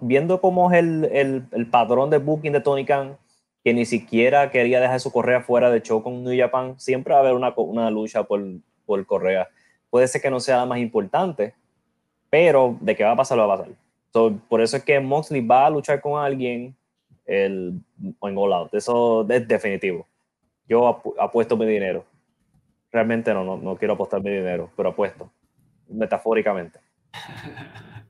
viendo 0.00 0.40
cómo 0.40 0.70
es 0.70 0.78
el, 0.78 1.04
el, 1.12 1.44
el 1.52 1.70
patrón 1.70 2.10
de 2.10 2.18
booking 2.18 2.52
de 2.52 2.60
Tony 2.60 2.84
Khan 2.84 3.16
que 3.64 3.72
ni 3.72 3.84
siquiera 3.84 4.50
quería 4.50 4.80
dejar 4.80 5.00
su 5.00 5.12
correa 5.12 5.40
fuera 5.40 5.70
de 5.70 5.82
show 5.82 6.02
con 6.02 6.24
New 6.24 6.36
Japan, 6.36 6.78
siempre 6.80 7.12
va 7.12 7.20
a 7.20 7.22
haber 7.22 7.34
una, 7.34 7.52
una 7.56 7.90
lucha 7.90 8.24
por, 8.24 8.42
por 8.84 9.04
correa. 9.06 9.48
Puede 9.88 10.08
ser 10.08 10.20
que 10.20 10.30
no 10.30 10.40
sea 10.40 10.58
la 10.58 10.66
más 10.66 10.78
importante, 10.78 11.54
pero 12.28 12.76
de 12.80 12.96
qué 12.96 13.04
va 13.04 13.12
a 13.12 13.16
pasar, 13.16 13.38
lo 13.38 13.46
va 13.46 13.54
a 13.54 13.58
pasar. 13.58 13.74
por 14.48 14.60
eso 14.60 14.76
es 14.76 14.84
que 14.84 14.98
Moxley 14.98 15.46
va 15.46 15.66
a 15.66 15.70
luchar 15.70 16.00
con 16.00 16.20
alguien 16.20 16.74
el, 17.24 17.80
en 18.00 18.38
All 18.38 18.52
Out. 18.52 18.74
Eso 18.74 19.26
es 19.28 19.46
definitivo. 19.46 20.06
Yo 20.68 21.02
apuesto 21.18 21.56
mi 21.56 21.66
dinero. 21.66 22.04
Realmente 22.90 23.32
no, 23.32 23.44
no, 23.44 23.56
no 23.56 23.76
quiero 23.76 23.94
apostar 23.94 24.22
mi 24.22 24.30
dinero, 24.30 24.70
pero 24.76 24.90
apuesto, 24.90 25.30
metafóricamente. 25.88 26.80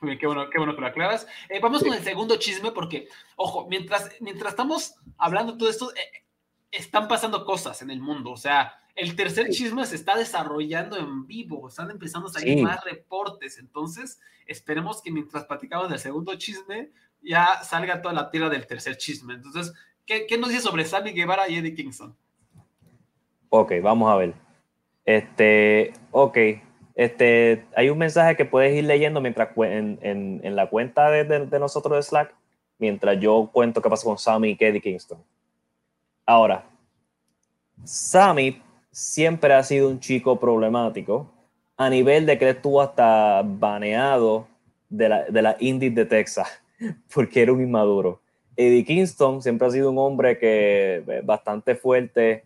Muy 0.00 0.10
bien, 0.10 0.18
qué 0.18 0.26
bueno, 0.26 0.48
qué 0.50 0.58
bueno 0.58 0.74
que 0.74 0.80
lo 0.80 0.86
aclaras. 0.86 1.26
Eh, 1.48 1.60
vamos 1.60 1.82
con 1.82 1.92
el 1.92 2.02
segundo 2.02 2.36
chisme 2.36 2.72
porque, 2.72 3.08
ojo, 3.36 3.66
mientras, 3.68 4.10
mientras 4.20 4.52
estamos 4.52 4.94
hablando 5.18 5.52
de 5.52 5.58
todo 5.58 5.68
esto, 5.68 5.92
eh, 5.94 6.24
están 6.70 7.08
pasando 7.08 7.44
cosas 7.44 7.82
en 7.82 7.90
el 7.90 8.00
mundo. 8.00 8.30
O 8.30 8.36
sea, 8.36 8.74
el 8.94 9.16
tercer 9.16 9.50
chisme 9.50 9.84
se 9.86 9.96
está 9.96 10.16
desarrollando 10.16 10.96
en 10.96 11.26
vivo, 11.26 11.68
están 11.68 11.90
empezando 11.90 12.28
a 12.28 12.32
salir 12.32 12.62
más 12.62 12.82
reportes. 12.84 13.58
Entonces, 13.58 14.20
esperemos 14.46 15.02
que 15.02 15.10
mientras 15.10 15.44
platicamos 15.44 15.90
del 15.90 15.98
segundo 15.98 16.34
chisme, 16.36 16.90
ya 17.22 17.62
salga 17.62 18.02
toda 18.02 18.14
la 18.14 18.30
tierra 18.30 18.48
del 18.48 18.66
tercer 18.66 18.96
chisme. 18.96 19.34
Entonces, 19.34 19.72
¿qué, 20.06 20.38
nos 20.38 20.50
dice 20.50 20.62
sobre 20.62 20.84
Sammy 20.84 21.12
Guevara 21.12 21.48
y 21.48 21.56
Eddie 21.56 21.74
Kingston? 21.74 22.14
Ok, 23.48 23.72
vamos 23.82 24.10
a 24.10 24.16
ver. 24.16 24.34
Este, 25.04 25.92
ok, 26.10 26.38
este, 26.94 27.66
hay 27.74 27.90
un 27.90 27.98
mensaje 27.98 28.36
que 28.36 28.44
puedes 28.44 28.74
ir 28.74 28.84
leyendo 28.84 29.20
mientras 29.20 29.48
en, 29.56 29.98
en, 30.02 30.40
en 30.42 30.56
la 30.56 30.68
cuenta 30.68 31.10
de, 31.10 31.24
de, 31.24 31.58
nosotros 31.58 31.96
de 31.96 32.02
Slack, 32.02 32.34
mientras 32.78 33.18
yo 33.18 33.50
cuento 33.52 33.80
qué 33.80 33.88
pasa 33.88 34.04
con 34.04 34.18
Sammy 34.18 34.56
y 34.58 34.64
Eddie 34.64 34.80
Kingston. 34.80 35.18
Ahora, 36.26 36.64
Sammy 37.84 38.62
siempre 38.90 39.54
ha 39.54 39.62
sido 39.62 39.88
un 39.88 39.98
chico 39.98 40.38
problemático 40.38 41.30
a 41.76 41.88
nivel 41.88 42.26
de 42.26 42.38
que 42.38 42.50
estuvo 42.50 42.80
hasta 42.80 43.42
baneado 43.44 44.46
de 44.88 45.08
la, 45.08 45.24
de 45.24 45.42
la 45.42 45.56
Indies 45.58 45.94
de 45.94 46.04
Texas 46.04 46.48
porque 47.14 47.42
era 47.42 47.52
un 47.52 47.62
inmaduro. 47.62 48.20
Eddie 48.56 48.84
Kingston 48.84 49.42
siempre 49.42 49.68
ha 49.68 49.70
sido 49.70 49.90
un 49.90 49.98
hombre 49.98 50.38
que 50.38 51.22
bastante 51.24 51.74
fuerte 51.74 52.44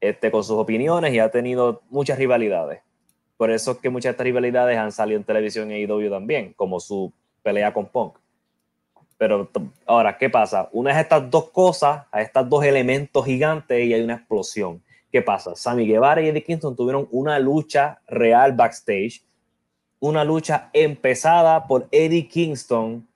este, 0.00 0.30
con 0.30 0.44
sus 0.44 0.56
opiniones 0.56 1.14
y 1.14 1.18
ha 1.18 1.30
tenido 1.30 1.82
muchas 1.90 2.18
rivalidades. 2.18 2.80
Por 3.36 3.50
eso 3.50 3.72
es 3.72 3.78
que 3.78 3.90
muchas 3.90 4.10
de 4.10 4.12
estas 4.12 4.24
rivalidades 4.24 4.78
han 4.78 4.92
salido 4.92 5.18
en 5.18 5.24
televisión 5.24 5.70
en 5.70 5.90
AEW 5.90 6.10
también, 6.10 6.52
como 6.54 6.80
su 6.80 7.12
pelea 7.42 7.72
con 7.72 7.86
Punk. 7.86 8.14
Pero 9.18 9.48
ahora, 9.86 10.16
¿qué 10.18 10.28
pasa? 10.28 10.68
Una 10.72 10.94
de 10.94 11.00
estas 11.00 11.30
dos 11.30 11.50
cosas, 11.50 12.02
a 12.10 12.20
estos 12.20 12.48
dos 12.48 12.64
elementos 12.64 13.24
gigantes 13.24 13.84
y 13.84 13.94
hay 13.94 14.02
una 14.02 14.14
explosión. 14.14 14.82
¿Qué 15.10 15.22
pasa? 15.22 15.54
Sammy 15.54 15.86
Guevara 15.86 16.20
y 16.20 16.28
Eddie 16.28 16.42
Kingston 16.42 16.76
tuvieron 16.76 17.08
una 17.10 17.38
lucha 17.38 18.00
real 18.06 18.52
backstage, 18.52 19.22
una 20.00 20.24
lucha 20.24 20.68
empezada 20.72 21.66
por 21.66 21.88
Eddie 21.90 22.28
Kingston. 22.28 23.06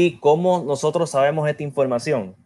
¿Y 0.00 0.20
cómo 0.20 0.62
nosotros 0.62 1.10
sabemos 1.10 1.48
esta 1.48 1.64
información? 1.64 2.36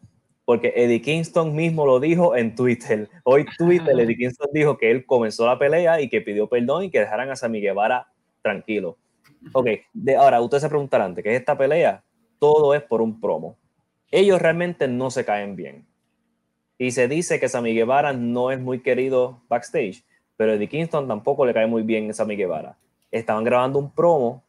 porque 0.47 0.73
Eddie 0.75 1.03
Kingston 1.03 1.55
mismo 1.55 1.85
lo 1.85 2.01
dijo 2.01 2.35
en 2.35 2.55
Twitter. 2.55 3.11
Hoy 3.25 3.45
Twitter, 3.59 3.99
Eddie 4.01 4.17
Kingston 4.17 4.49
dijo 4.55 4.79
que 4.79 4.91
él 4.91 5.05
comenzó 5.05 5.45
la 5.45 5.59
pelea 5.59 6.01
y 6.01 6.09
que 6.09 6.23
pidió 6.23 6.49
perdón 6.49 6.85
y 6.85 6.91
que 6.91 7.01
dejaran 7.01 7.31
a 7.31 7.37
Sammy 7.37 7.61
Guevara 7.61 8.09
tranquilo. 8.41 8.97
Ok, 9.53 9.69
de, 9.93 10.17
ahora 10.17 10.41
ustedes 10.41 10.63
se 10.63 10.69
preguntarán, 10.71 11.15
¿qué 11.15 11.35
es 11.35 11.41
esta 11.41 11.57
pelea? 11.57 12.03
Todo 12.39 12.75
es 12.75 12.83
por 12.83 13.03
un 13.03 13.21
promo. 13.21 13.59
Ellos 14.11 14.41
realmente 14.41 14.89
no 14.89 15.11
se 15.11 15.27
caen 15.27 15.55
bien. 15.55 15.87
Y 16.79 16.93
se 16.93 17.07
dice 17.07 17.39
que 17.39 17.51
Sammy 17.51 17.75
Guevara 17.75 18.15
no 18.15 18.51
es 18.51 18.59
muy 18.59 18.81
querido 18.81 19.43
backstage, 19.51 20.05
pero 20.37 20.55
Eddie 20.55 20.69
Kingston 20.69 21.07
tampoco 21.07 21.45
le 21.45 21.53
cae 21.53 21.67
muy 21.67 21.83
bien 21.83 22.09
a 22.09 22.15
Sammy 22.15 22.35
Guevara. 22.35 22.79
Estaban 23.11 23.45
grabando 23.45 23.79
un 23.79 23.91
promo 23.91 24.43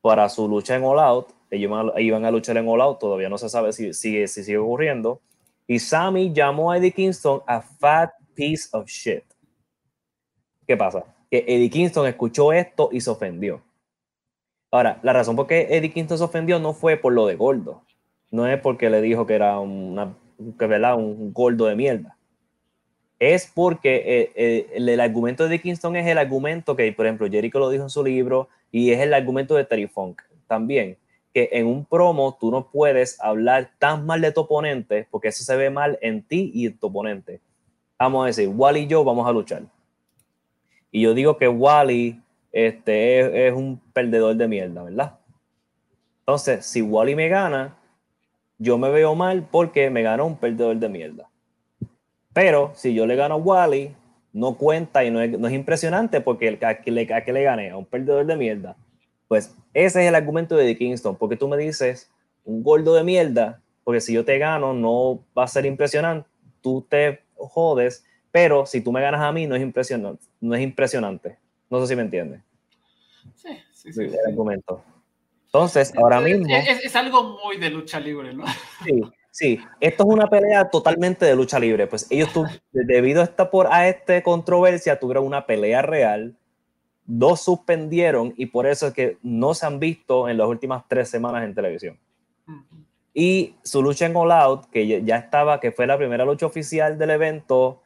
para 0.00 0.28
su 0.28 0.48
lucha 0.48 0.76
en 0.76 0.84
All 0.84 1.00
Out 1.00 1.37
ellos 1.50 1.92
iban 1.98 2.24
a 2.24 2.30
luchar 2.30 2.56
en 2.56 2.68
All 2.68 2.80
Out, 2.80 2.98
todavía 2.98 3.28
no 3.28 3.38
se 3.38 3.48
sabe 3.48 3.72
si 3.72 3.92
si 3.94 4.26
sigue 4.26 4.58
ocurriendo. 4.58 5.20
Y 5.66 5.78
Sammy 5.78 6.32
llamó 6.32 6.72
a 6.72 6.78
Eddie 6.78 6.92
Kingston 6.92 7.42
a 7.46 7.60
fat 7.60 8.10
piece 8.34 8.68
of 8.72 8.86
shit. 8.86 9.22
¿Qué 10.66 10.76
pasa? 10.76 11.04
Que 11.30 11.44
Eddie 11.46 11.70
Kingston 11.70 12.06
escuchó 12.06 12.52
esto 12.52 12.88
y 12.90 13.00
se 13.00 13.10
ofendió. 13.10 13.62
Ahora, 14.70 14.98
la 15.02 15.12
razón 15.12 15.36
por 15.36 15.46
qué 15.46 15.68
Eddie 15.70 15.92
Kingston 15.92 16.18
se 16.18 16.24
ofendió 16.24 16.58
no 16.58 16.72
fue 16.72 16.96
por 16.96 17.12
lo 17.12 17.26
de 17.26 17.36
gordo. 17.36 17.82
No 18.30 18.46
es 18.46 18.60
porque 18.60 18.88
le 18.90 19.02
dijo 19.02 19.26
que 19.26 19.34
era 19.34 19.58
una, 19.60 20.16
que, 20.58 20.66
¿verdad? 20.66 20.96
un 20.96 21.32
gordo 21.32 21.66
de 21.66 21.76
mierda. 21.76 22.16
Es 23.18 23.50
porque 23.54 23.96
eh, 23.96 24.32
eh, 24.36 24.70
el, 24.74 24.88
el, 24.88 25.00
argumento 25.00 25.42
de 25.42 25.50
Eddie 25.50 25.62
Kingston 25.62 25.96
es 25.96 26.06
el 26.06 26.18
argumento 26.18 26.76
que, 26.76 26.90
por 26.92 27.06
ejemplo, 27.06 27.28
Jericho 27.28 27.58
lo 27.58 27.68
dijo 27.68 27.82
en 27.82 27.90
su 27.90 28.04
libro 28.04 28.48
y 28.70 28.92
es 28.92 29.00
el 29.00 29.12
argumento 29.12 29.54
de 29.54 29.64
Terry 29.64 29.86
Funk 29.86 30.22
también 30.46 30.96
en 31.52 31.66
un 31.66 31.84
promo 31.84 32.36
tú 32.40 32.50
no 32.50 32.70
puedes 32.70 33.20
hablar 33.20 33.70
tan 33.78 34.06
mal 34.06 34.20
de 34.20 34.32
tu 34.32 34.40
oponente 34.40 35.06
porque 35.10 35.28
eso 35.28 35.44
se 35.44 35.56
ve 35.56 35.70
mal 35.70 35.98
en 36.02 36.22
ti 36.22 36.50
y 36.54 36.66
en 36.66 36.78
tu 36.78 36.88
oponente. 36.88 37.40
vamos 37.98 38.24
a 38.24 38.26
decir, 38.26 38.48
Wally 38.48 38.80
y 38.80 38.86
yo 38.86 39.04
vamos 39.04 39.26
a 39.28 39.32
luchar. 39.32 39.62
Y 40.90 41.02
yo 41.02 41.14
digo 41.14 41.36
que 41.36 41.48
Wally 41.48 42.20
este, 42.52 43.46
es, 43.46 43.52
un 43.52 43.80
perdedor 43.92 44.36
de 44.36 44.48
mierda, 44.48 44.82
¿verdad? 44.82 45.18
Entonces, 46.20 46.64
si 46.64 46.82
Wally 46.82 47.14
me 47.14 47.28
gana, 47.28 47.76
yo 48.58 48.78
me 48.78 48.90
veo 48.90 49.14
mal 49.14 49.46
porque 49.50 49.90
me 49.90 50.02
ganó 50.02 50.26
un 50.26 50.36
perdedor 50.36 50.76
de 50.76 50.88
mierda. 50.88 51.30
Pero 52.32 52.72
si 52.74 52.94
yo 52.94 53.06
le 53.06 53.16
gano 53.16 53.34
a 53.34 53.38
Wally, 53.38 53.94
no 54.32 54.56
cuenta 54.56 55.04
y 55.04 55.10
no 55.10 55.20
es, 55.20 55.52
impresionante 55.52 56.20
porque 56.20 56.48
el, 56.48 56.64
a, 56.64 56.80
que 56.80 56.90
le, 56.90 57.12
a 57.12 57.24
que 57.24 57.48
a 57.48 57.76
un 57.76 57.86
perdedor 57.86 58.26
de 58.26 58.36
mierda. 58.36 58.76
Pues 59.28 59.54
ese 59.74 60.02
es 60.02 60.08
el 60.08 60.14
argumento 60.14 60.56
de 60.56 60.76
Kingston, 60.76 61.16
porque 61.16 61.36
tú 61.36 61.46
me 61.48 61.56
dices 61.56 62.10
un 62.44 62.62
gordo 62.62 62.94
de 62.94 63.04
mierda, 63.04 63.60
porque 63.84 64.00
si 64.00 64.14
yo 64.14 64.24
te 64.24 64.38
gano 64.38 64.72
no 64.72 65.22
va 65.36 65.44
a 65.44 65.48
ser 65.48 65.66
impresionante, 65.66 66.28
tú 66.62 66.84
te 66.88 67.22
jodes, 67.36 68.04
pero 68.32 68.66
si 68.66 68.80
tú 68.80 68.90
me 68.90 69.00
ganas 69.00 69.20
a 69.20 69.32
mí 69.32 69.46
no 69.46 69.54
es 69.54 69.62
impresionante, 69.62 70.24
no 70.40 70.54
es 70.54 70.62
impresionante. 70.62 71.38
No 71.70 71.80
sé 71.80 71.88
si 71.88 71.96
me 71.96 72.02
entiendes. 72.02 72.40
Sí, 73.34 73.48
sí, 73.72 73.92
sí. 73.92 74.02
El 74.04 74.16
argumento. 74.26 74.82
Entonces, 75.46 75.94
ahora 75.96 76.20
mismo... 76.20 76.46
Es, 76.48 76.94
algo 76.96 77.38
muy 77.44 77.56
de 77.56 77.70
lucha 77.70 77.98
libre, 78.00 78.34
¿no? 78.34 78.44
Sí, 78.84 79.00
sí. 79.30 79.60
Esto 79.80 80.04
es 80.04 80.08
una 80.08 80.28
pelea 80.28 80.68
totalmente 80.68 81.24
de 81.24 81.34
lucha 81.34 81.58
libre. 81.58 81.86
Pues 81.86 82.06
ellos, 82.10 82.32
tu, 82.32 82.46
debido 82.72 83.20
a 83.22 83.24
esta, 83.24 83.50
por, 83.50 83.66
a 83.68 83.88
esta 83.88 84.22
controversia, 84.22 84.98
tuvieron 84.98 85.26
una 85.26 85.46
pelea 85.46 85.82
real. 85.82 86.36
Dos 87.10 87.40
suspendieron 87.40 88.34
y 88.36 88.46
por 88.46 88.66
eso 88.66 88.88
es 88.88 88.92
que 88.92 89.16
no 89.22 89.54
se 89.54 89.64
han 89.64 89.80
visto 89.80 90.28
en 90.28 90.36
las 90.36 90.46
últimas 90.46 90.84
tres 90.88 91.08
semanas 91.08 91.42
en 91.42 91.54
televisión. 91.54 91.98
Y 93.14 93.54
su 93.62 93.82
lucha 93.82 94.04
en 94.04 94.14
All 94.14 94.30
Out, 94.30 94.66
que 94.66 95.02
ya 95.02 95.16
estaba, 95.16 95.58
que 95.58 95.72
fue 95.72 95.86
la 95.86 95.96
primera 95.96 96.26
lucha 96.26 96.44
oficial 96.44 96.98
del 96.98 97.08
evento, 97.08 97.80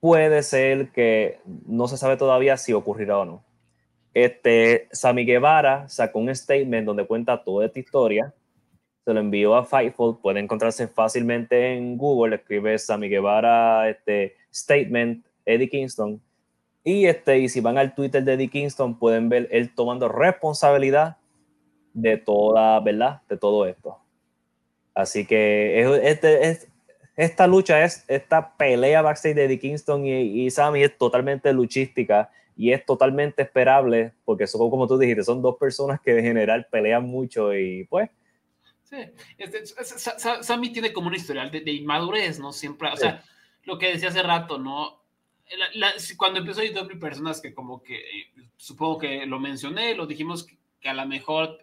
puede 0.00 0.42
ser 0.42 0.90
que 0.90 1.38
no 1.66 1.86
se 1.86 1.96
sabe 1.96 2.16
todavía 2.16 2.56
si 2.56 2.72
ocurrirá 2.72 3.18
o 3.18 3.24
no. 3.24 3.44
Este, 4.12 4.88
Sammy 4.90 5.24
Guevara 5.24 5.88
sacó 5.88 6.18
un 6.18 6.34
statement 6.34 6.86
donde 6.86 7.06
cuenta 7.06 7.44
toda 7.44 7.66
esta 7.66 7.78
historia. 7.78 8.34
Se 9.04 9.14
lo 9.14 9.20
envió 9.20 9.54
a 9.54 9.64
Fightful. 9.64 10.18
Puede 10.20 10.40
encontrarse 10.40 10.88
fácilmente 10.88 11.74
en 11.74 11.96
Google. 11.96 12.34
Escribe 12.34 12.76
Sammy 12.80 13.08
Guevara 13.08 13.88
este, 13.88 14.34
statement 14.52 15.24
Eddie 15.46 15.68
Kingston. 15.68 16.20
Y, 16.84 17.06
este, 17.06 17.38
y 17.38 17.48
si 17.48 17.60
van 17.60 17.78
al 17.78 17.94
Twitter 17.94 18.22
de 18.22 18.34
Eddie 18.34 18.50
Kingston, 18.50 18.98
pueden 18.98 19.30
ver 19.30 19.48
él 19.50 19.74
tomando 19.74 20.08
responsabilidad 20.08 21.16
de 21.94 22.18
toda, 22.18 22.78
¿verdad? 22.80 23.22
De 23.28 23.38
todo 23.38 23.66
esto. 23.66 23.98
Así 24.94 25.24
que 25.26 25.80
este, 26.02 26.58
esta 27.16 27.46
lucha 27.46 27.82
es, 27.84 28.04
esta 28.06 28.54
pelea 28.56 29.02
backstage 29.02 29.34
de 29.34 29.44
Eddie 29.44 29.58
Kingston 29.58 30.06
y, 30.06 30.44
y 30.44 30.50
Sammy 30.50 30.82
es 30.82 30.96
totalmente 30.96 31.52
luchística 31.52 32.30
y 32.56 32.72
es 32.72 32.84
totalmente 32.84 33.42
esperable 33.42 34.12
porque 34.24 34.46
son, 34.46 34.70
como 34.70 34.86
tú 34.86 34.98
dijiste, 34.98 35.24
son 35.24 35.42
dos 35.42 35.56
personas 35.56 36.00
que 36.00 36.16
en 36.16 36.24
general 36.24 36.66
pelean 36.70 37.04
mucho 37.04 37.54
y 37.54 37.84
pues... 37.84 38.10
Sí, 38.84 38.98
este, 39.38 39.64
Sammy 40.42 40.70
tiene 40.70 40.92
como 40.92 41.08
un 41.08 41.14
historial 41.14 41.50
de, 41.50 41.72
inmadurez, 41.72 42.38
¿no? 42.38 42.52
Siempre, 42.52 42.90
o 42.92 42.96
sea, 42.96 43.24
lo 43.64 43.78
que 43.78 43.88
decía 43.88 44.10
hace 44.10 44.22
rato, 44.22 44.58
¿no? 44.58 45.03
Cuando 46.16 46.40
empezó 46.40 46.60
a 46.60 46.64
hay 46.64 46.72
personas 46.98 47.40
que 47.40 47.54
como 47.54 47.82
que, 47.82 47.96
eh, 47.96 48.32
supongo 48.56 48.98
que 48.98 49.26
lo 49.26 49.38
mencioné, 49.38 49.94
lo 49.94 50.06
dijimos 50.06 50.46
que 50.80 50.88
a 50.88 50.94
lo 50.94 51.06
mejor 51.06 51.58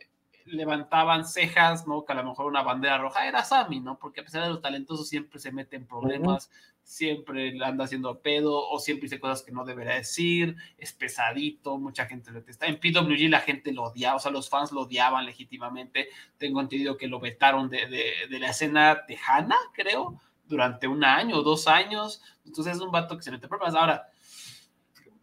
levantaban 0.46 1.26
cejas, 1.26 1.88
¿no? 1.88 2.06
Que 2.06 2.14
a 2.14 2.16
lo 2.16 2.24
mejor 2.24 2.48
una 2.48 2.64
bandera 2.64 2.98
roja 2.98 3.28
era 3.28 3.44
Sammy, 3.44 3.80
¿no? 3.80 3.98
Porque 3.98 4.22
a 4.22 4.24
pesar 4.24 4.44
de 4.44 4.50
los 4.50 4.62
talentosos 4.62 5.08
siempre 5.08 5.40
se 5.40 5.52
mete 5.52 5.76
en 5.76 5.86
problemas, 5.86 6.50
siempre 6.84 7.58
anda 7.64 7.86
haciendo 7.86 8.20
pedo 8.20 8.68
o 8.70 8.80
siempre 8.80 9.06
dice 9.06 9.20
cosas 9.20 9.44
que 9.44 9.52
no 9.52 9.64
debería 9.64 9.96
decir, 9.96 10.56
es 10.78 10.92
pesadito, 10.94 11.78
mucha 11.78 12.06
gente 12.06 12.32
lo 12.32 12.40
detesta. 12.40 12.66
En 12.66 12.80
PWG 12.80 13.30
la 13.30 13.42
gente 13.42 13.72
lo 13.72 13.84
odiaba, 13.84 14.18
o 14.18 14.20
sea, 14.20 14.32
los 14.32 14.50
fans 14.50 14.72
lo 14.72 14.82
odiaban 14.82 15.26
legítimamente. 15.26 16.10
Tengo 16.38 16.62
entendido 16.62 16.98
que 16.98 17.08
lo 17.08 17.20
vetaron 17.20 17.70
de, 17.70 17.88
de, 18.30 18.40
la 18.40 18.50
escena 18.50 19.06
tejana, 19.06 19.56
creo, 19.74 20.20
durante 20.52 20.88
un 20.88 21.04
año 21.04 21.38
o 21.38 21.42
dos 21.44 21.68
años. 21.68 22.22
Entonces 22.46 22.76
es 22.76 22.82
un 22.82 22.92
vato 22.92 23.18
que 23.18 23.24
se 23.24 23.32
mete 23.32 23.46
en 23.46 23.50
problemas. 23.50 23.74
Ahora, 23.74 24.08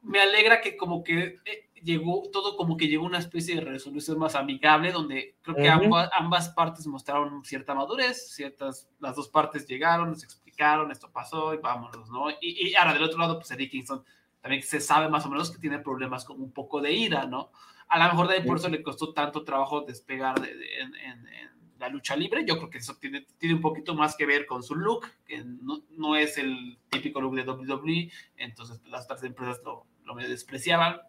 me 0.03 0.21
alegra 0.21 0.61
que 0.61 0.77
como 0.77 1.05
que 1.05 1.38
eh, 1.45 1.69
llegó 1.83 2.23
todo 2.33 2.57
como 2.57 2.77
que 2.77 2.88
llegó 2.88 3.05
una 3.05 3.19
especie 3.19 3.55
de 3.57 3.61
resolución 3.61 4.19
más 4.19 4.35
amigable 4.35 4.91
donde 4.91 5.37
creo 5.43 5.57
que 5.57 5.69
ambas, 5.69 6.49
partes 6.51 6.87
mostraron 6.87 7.45
cierta 7.45 7.75
madurez, 7.75 8.35
ciertas, 8.35 8.88
las 8.99 9.14
dos 9.14 9.29
partes 9.29 9.67
llegaron, 9.67 10.11
nos 10.11 10.25
explicaron, 10.25 10.91
esto 10.91 11.11
pasó 11.12 11.55
y 11.55 11.59
vámonos, 11.59 12.11
¿no? 12.11 12.31
Y, 12.41 12.75
ahora 12.75 12.95
del 12.95 13.03
otro 13.03 13.19
lado, 13.19 13.38
pues 13.38 13.51
Eddie 13.51 13.69
Kingston 13.69 14.03
también 14.41 14.62
se 14.62 14.81
sabe 14.81 15.09
más 15.09 15.27
o 15.27 15.31
menos 15.31 15.51
que 15.51 15.59
tiene 15.59 15.79
problemas 15.79 16.25
con 16.25 16.41
un 16.41 16.53
poco 16.53 16.81
de 16.81 16.93
ira, 16.93 17.27
¿no? 17.27 17.51
A 17.88 17.99
lo 17.99 18.05
mejor 18.05 18.29
de 18.29 18.35
ahí 18.35 18.47
por 18.47 18.59
eso 18.59 18.69
le 18.69 18.83
costó 18.83 19.12
tanto 19.12 19.45
trabajo 19.45 19.83
despegar 19.83 20.41
de, 20.41 20.51
en, 20.81 21.58
la 21.79 21.88
lucha 21.88 22.17
libre. 22.17 22.45
Yo 22.47 22.57
creo 22.57 22.71
que 22.71 22.79
eso 22.79 22.97
tiene, 22.97 23.27
tiene 23.38 23.55
un 23.55 23.61
poquito 23.61 23.95
más 23.95 24.17
que 24.17 24.27
ver 24.27 24.47
con 24.47 24.62
su 24.62 24.75
look, 24.75 25.07
que 25.27 25.45
no, 25.45 25.83
no 25.97 26.17
es 26.17 26.38
el 26.38 26.79
típico 26.91 27.21
look 27.21 27.35
de 27.35 27.43
WWE, 27.43 28.11
entonces 28.37 28.81
las 28.87 29.05
otras 29.05 29.25
empresas 29.25 29.61
lo, 29.64 29.87
lo 30.05 30.14
despreciaban 30.17 31.01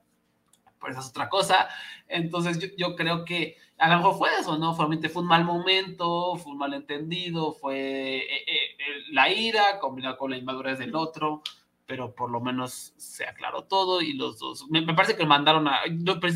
pero 0.79 0.93
esa 0.93 1.01
es 1.01 1.09
otra 1.09 1.29
cosa. 1.29 1.67
Entonces 2.07 2.59
yo, 2.59 2.67
yo, 2.77 2.95
creo 2.95 3.25
que 3.25 3.57
a 3.77 3.89
lo 3.89 3.97
mejor 3.97 4.17
fue 4.17 4.29
eso, 4.39 4.57
¿no? 4.57 4.73
Fue 4.73 4.85
un 4.85 5.27
mal 5.27 5.43
momento, 5.43 6.35
fue 6.37 6.51
un 6.53 6.57
malentendido, 6.57 7.53
fue 7.53 8.17
eh, 8.17 8.43
eh, 8.47 8.75
la 9.11 9.29
ira 9.31 9.79
combinada 9.79 10.17
con 10.17 10.31
la 10.31 10.37
inmadurez 10.37 10.79
del 10.79 10.95
otro, 10.95 11.41
pero 11.85 12.13
por 12.13 12.29
lo 12.29 12.39
menos 12.39 12.93
se 12.97 13.25
aclaró 13.25 13.63
todo 13.63 14.01
y 14.01 14.13
los 14.13 14.39
dos, 14.39 14.69
me, 14.69 14.81
parece 14.93 15.15
que 15.15 15.25
mandaron 15.25 15.67
a, 15.67 15.79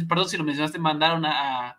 perdón 0.07 0.27
si 0.27 0.37
lo 0.37 0.43
mencionaste, 0.43 0.79
mandaron 0.79 1.25
a, 1.25 1.77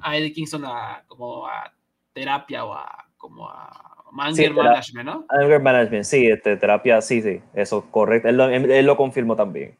a 0.00 0.16
Eddie 0.16 0.32
Kingston 0.32 0.64
a 0.64 1.04
como 1.06 1.46
a 1.46 1.72
terapia 2.12 2.64
o 2.64 2.74
a 2.74 3.06
como 3.16 3.48
a 3.48 4.04
Anger 4.16 4.54
Management, 4.54 5.06
¿no? 5.06 5.26
Anger 5.28 5.60
Management, 5.60 6.04
sí, 6.04 6.26
este, 6.26 6.56
terapia, 6.56 7.00
sí, 7.02 7.20
sí, 7.20 7.40
eso, 7.54 7.90
correcto, 7.90 8.28
él 8.28 8.40
él 8.40 8.86
lo 8.86 8.96
confirmó 8.96 9.36
también. 9.36 9.76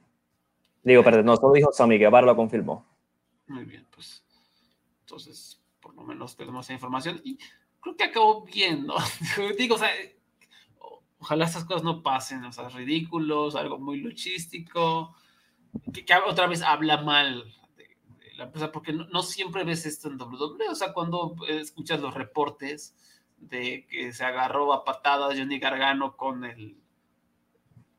Digo, 0.82 1.02
perdón, 1.02 1.26
no, 1.26 1.36
solo 1.36 1.54
dijo 1.54 1.72
Sammy 1.72 1.98
Guevara 1.98 2.26
lo 2.26 2.36
confirmó. 2.36 2.86
Muy 3.46 3.64
bien, 3.64 3.86
pues 3.94 4.24
entonces 5.00 5.60
por 5.80 5.94
lo 5.94 6.02
menos 6.02 6.36
tenemos 6.36 6.66
esa 6.66 6.74
información 6.74 7.20
y 7.24 7.38
creo 7.80 7.96
que 7.96 8.04
acabó 8.04 8.44
bien, 8.44 8.86
¿no? 8.86 8.94
Digo, 9.58 9.76
o 9.76 9.78
sea, 9.78 9.90
ojalá 11.18 11.44
estas 11.44 11.64
cosas 11.64 11.82
no 11.82 12.02
pasen, 12.02 12.44
o 12.44 12.52
sea, 12.52 12.68
ridículos, 12.68 13.56
algo 13.56 13.78
muy 13.78 14.00
luchístico, 14.00 15.14
que, 15.92 16.04
otra 16.26 16.46
vez 16.46 16.62
habla 16.62 17.02
mal 17.02 17.44
porque 18.72 18.92
no, 18.92 19.22
siempre 19.22 19.64
ves 19.64 19.86
esto 19.86 20.08
en 20.08 20.20
WWE, 20.20 20.68
o 20.70 20.74
sea, 20.74 20.92
cuando 20.92 21.34
escuchas 21.48 22.00
los 22.00 22.14
reportes 22.14 22.96
de 23.36 23.86
que 23.88 24.12
se 24.12 24.24
agarró 24.24 24.72
a 24.72 24.84
patadas 24.84 25.38
Johnny 25.38 25.58
Gargano 25.58 26.16
con 26.16 26.44
el 26.44 26.76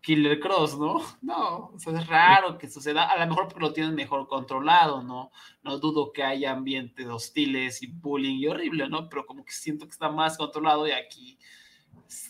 Killer 0.02 0.40
Cross, 0.40 0.78
¿no? 0.78 1.02
No, 1.22 1.72
o 1.74 1.80
sea, 1.80 1.94
es 2.00 2.08
raro 2.08 2.58
que 2.58 2.70
suceda, 2.70 3.10
a 3.10 3.20
lo 3.20 3.28
mejor 3.28 3.48
porque 3.48 3.60
lo 3.60 3.74
tienen 3.74 3.96
mejor 3.96 4.28
controlado, 4.28 5.04
¿no? 5.04 5.32
No 5.64 5.78
dudo 5.78 6.12
que 6.12 6.24
haya 6.24 6.52
ambientes 6.52 7.08
hostiles 7.08 7.84
y 7.84 7.88
bullying 7.88 8.38
y 8.38 8.48
horrible, 8.48 8.90
¿no? 8.90 9.10
Pero 9.10 9.26
como 9.26 9.44
que 9.44 9.52
siento 9.52 9.86
que 9.86 9.92
está 9.92 10.10
más 10.10 10.38
controlado 10.38 10.88
y 10.88 10.92
aquí, 10.92 11.38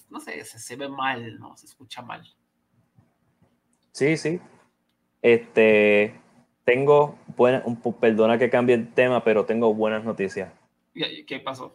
no 0.09 0.19
sé, 0.19 0.43
se, 0.45 0.75
ve 0.75 0.89
mal, 0.89 1.39
¿no? 1.39 1.55
Se 1.57 1.67
escucha 1.67 2.01
mal. 2.01 2.27
Sí, 3.91 4.17
sí. 4.17 4.39
Este, 5.21 6.19
tengo, 6.69 7.15
buena, 7.35 7.63
un, 7.65 7.77
perdona 7.77 8.37
que 8.37 8.51
cambie 8.51 8.75
el 8.75 8.93
tema, 8.93 9.23
pero 9.23 9.43
tengo 9.43 9.73
buenas 9.73 10.03
noticias. 10.03 10.51
¿Qué 10.93 11.39
pasó? 11.39 11.73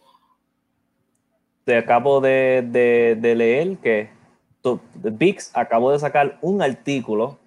Te 1.64 1.76
acabo 1.76 2.20
de, 2.20 2.62
de, 2.64 3.16
de 3.20 3.34
leer 3.34 3.76
que 3.78 4.08
VIX 5.02 5.50
acabó 5.56 5.90
de 5.90 5.98
sacar 5.98 6.38
un 6.42 6.62
artículo, 6.62 7.40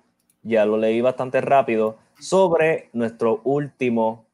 ya 0.44 0.66
lo 0.66 0.76
leí 0.76 1.00
bastante 1.00 1.40
rápido, 1.40 1.98
sobre 2.20 2.90
nuestro 2.92 3.40
último 3.46 4.26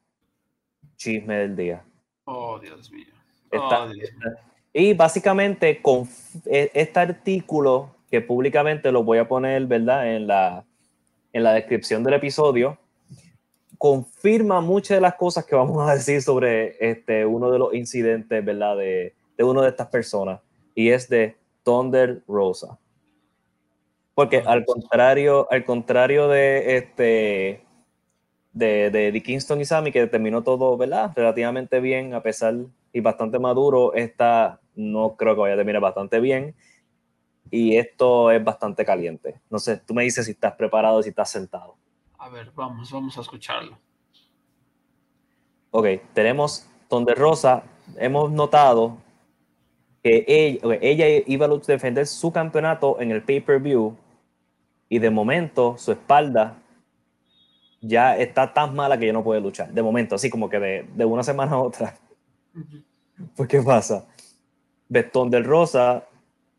chisme 0.96 1.36
del 1.36 1.54
día. 1.54 1.84
Oh, 2.24 2.58
Dios 2.58 2.90
mío. 2.90 3.12
Oh, 3.52 3.86
y 4.72 4.92
básicamente 4.94 5.80
con 5.80 6.08
e, 6.46 6.72
este 6.74 6.98
artículo 6.98 7.90
que 8.10 8.20
públicamente 8.20 8.90
lo 8.90 9.04
voy 9.04 9.18
a 9.18 9.28
poner, 9.28 9.66
¿verdad? 9.66 10.16
En 10.16 10.26
la, 10.26 10.64
en 11.32 11.44
la 11.44 11.52
descripción 11.52 12.02
del 12.02 12.14
episodio, 12.14 12.78
confirma 13.84 14.62
muchas 14.62 14.96
de 14.96 15.02
las 15.02 15.14
cosas 15.16 15.44
que 15.44 15.54
vamos 15.54 15.86
a 15.86 15.94
decir 15.94 16.22
sobre 16.22 16.74
este, 16.80 17.26
uno 17.26 17.50
de 17.50 17.58
los 17.58 17.74
incidentes, 17.74 18.42
¿verdad? 18.42 18.78
De, 18.78 19.14
de 19.36 19.44
una 19.44 19.60
de 19.60 19.68
estas 19.68 19.88
personas. 19.88 20.40
Y 20.74 20.88
es 20.88 21.06
de 21.10 21.36
Thunder 21.64 22.22
Rosa. 22.26 22.78
Porque 24.14 24.38
al 24.38 24.64
contrario, 24.64 25.46
al 25.50 25.66
contrario 25.66 26.28
de 26.28 26.78
este 26.78 27.62
de, 28.54 28.88
de, 28.88 29.22
Kingston 29.22 29.60
y 29.60 29.66
Sammy, 29.66 29.92
que 29.92 30.06
terminó 30.06 30.42
todo, 30.42 30.78
¿verdad? 30.78 31.12
Relativamente 31.14 31.78
bien, 31.78 32.14
a 32.14 32.22
pesar 32.22 32.54
y 32.90 33.00
bastante 33.00 33.38
maduro, 33.38 33.92
esta 33.92 34.62
no 34.74 35.14
creo 35.14 35.34
que 35.34 35.42
vaya 35.42 35.54
a 35.54 35.58
terminar 35.58 35.82
bastante 35.82 36.20
bien. 36.20 36.54
y 37.50 37.76
esto 37.76 38.30
es 38.30 38.42
bastante 38.42 38.82
caliente. 38.82 39.42
No 39.50 39.58
sé, 39.58 39.76
tú 39.76 39.92
me 39.92 40.04
dices 40.04 40.24
si 40.24 40.32
estás 40.32 40.54
preparado, 40.54 41.02
si 41.02 41.10
estás 41.10 41.30
sentado. 41.30 41.76
A 42.24 42.30
ver, 42.30 42.50
vamos, 42.54 42.90
vamos 42.90 43.18
a 43.18 43.20
escucharlo. 43.20 43.76
Ok, 45.70 45.86
tenemos 46.14 46.66
donde 46.88 47.14
Rosa, 47.14 47.64
hemos 47.98 48.32
notado 48.32 48.96
que 50.02 50.24
ella, 50.26 50.78
ella 50.80 51.22
iba 51.26 51.44
a 51.44 51.50
defender 51.50 52.06
su 52.06 52.32
campeonato 52.32 52.98
en 52.98 53.10
el 53.10 53.22
pay-per-view 53.22 53.94
y 54.88 54.98
de 55.00 55.10
momento 55.10 55.76
su 55.76 55.92
espalda 55.92 56.56
ya 57.82 58.16
está 58.16 58.54
tan 58.54 58.74
mala 58.74 58.96
que 58.98 59.04
ya 59.04 59.12
no 59.12 59.22
puede 59.22 59.42
luchar. 59.42 59.70
De 59.70 59.82
momento, 59.82 60.14
así 60.14 60.30
como 60.30 60.48
que 60.48 60.58
de, 60.58 60.88
de 60.94 61.04
una 61.04 61.22
semana 61.22 61.52
a 61.52 61.58
otra. 61.58 61.94
Pues, 63.36 63.50
¿qué 63.50 63.60
pasa? 63.60 64.06
Betón 64.88 65.28
del 65.28 65.44
Rosa 65.44 66.06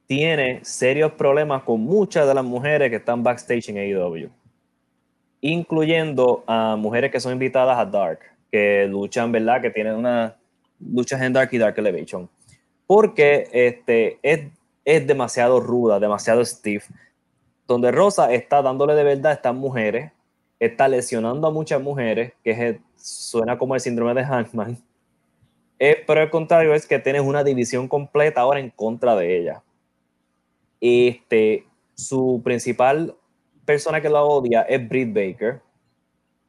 tiene 0.05 0.63
serios 0.63 1.13
problemas 1.13 1.63
con 1.63 1.82
muchas 1.82 2.28
de 2.28 2.36
las 2.36 2.45
mujeres 2.45 2.91
que 2.91 2.97
están 2.97 3.24
backstage 3.24 3.70
en 3.70 3.78
AEW, 3.80 4.30
incluyendo 5.51 6.43
a 6.47 6.75
mujeres 6.75 7.11
que 7.11 7.19
son 7.19 7.33
invitadas 7.33 7.77
a 7.77 7.85
Dark, 7.85 8.19
que 8.51 8.87
luchan, 8.87 9.31
¿verdad? 9.31 9.61
Que 9.61 9.69
tienen 9.69 9.93
unas 9.93 10.33
luchas 10.79 11.21
en 11.21 11.33
Dark 11.33 11.49
y 11.51 11.59
Dark 11.59 11.77
Elevation. 11.77 12.27
Porque 12.87 13.47
este, 13.51 14.17
es, 14.23 14.47
es 14.83 15.05
demasiado 15.05 15.59
ruda, 15.59 15.99
demasiado 15.99 16.43
stiff. 16.43 16.89
Donde 17.67 17.91
Rosa 17.91 18.33
está 18.33 18.63
dándole 18.63 18.95
de 18.95 19.03
verdad 19.03 19.33
a 19.33 19.35
estas 19.35 19.53
mujeres, 19.53 20.11
está 20.59 20.87
lesionando 20.87 21.47
a 21.47 21.51
muchas 21.51 21.79
mujeres, 21.79 22.33
que 22.43 22.79
suena 22.95 23.55
como 23.55 23.75
el 23.75 23.81
síndrome 23.81 24.15
de 24.15 24.23
Hankman. 24.23 24.77
Eh, 25.77 26.03
pero 26.07 26.21
al 26.21 26.31
contrario 26.31 26.73
es 26.73 26.87
que 26.87 26.97
tienes 26.97 27.21
una 27.21 27.43
división 27.43 27.87
completa 27.87 28.41
ahora 28.41 28.59
en 28.59 28.71
contra 28.71 29.15
de 29.15 29.37
ella. 29.37 29.63
Este, 30.81 31.65
su 31.93 32.41
principal 32.43 33.15
persona 33.66 34.01
que 34.01 34.09
la 34.09 34.24
odia 34.24 34.61
es 34.61 34.88
Britt 34.88 35.13
Baker. 35.13 35.61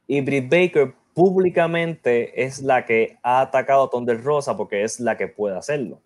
Y 0.07 0.21
Britt 0.21 0.49
Baker 0.49 0.93
públicamente 1.13 2.43
es 2.43 2.61
la 2.61 2.85
que 2.85 3.17
ha 3.23 3.41
atacado 3.41 3.83
a 3.83 3.89
Thunder 3.89 4.23
Rosa 4.23 4.55
porque 4.55 4.83
es 4.83 4.99
la 4.99 5.17
que 5.17 5.27
puede 5.27 5.57
hacerlo. 5.57 5.99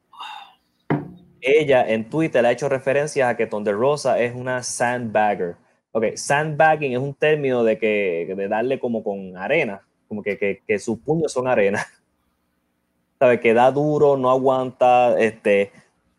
Ella 1.41 1.87
en 1.87 2.09
Twitter 2.09 2.45
ha 2.45 2.51
hecho 2.51 2.69
referencias 2.69 3.29
a 3.29 3.35
que 3.35 3.47
Thunder 3.47 3.75
Rosa 3.75 4.19
es 4.19 4.33
una 4.33 4.63
sandbagger. 4.63 5.55
Ok, 5.91 6.15
sandbagging 6.15 6.93
es 6.93 6.99
un 6.99 7.13
término 7.13 7.63
de 7.63 7.77
que 7.77 8.33
de 8.37 8.47
darle 8.47 8.79
como 8.79 9.03
con 9.03 9.35
arena, 9.35 9.81
como 10.07 10.23
que, 10.23 10.61
que, 10.65 10.79
sus 10.79 10.99
puños 10.99 11.33
son 11.33 11.47
arena. 11.47 11.85
Sabe 13.19 13.39
que 13.39 13.53
da 13.53 13.71
duro, 13.71 14.15
no 14.15 14.29
aguanta, 14.29 15.19
este, 15.19 15.71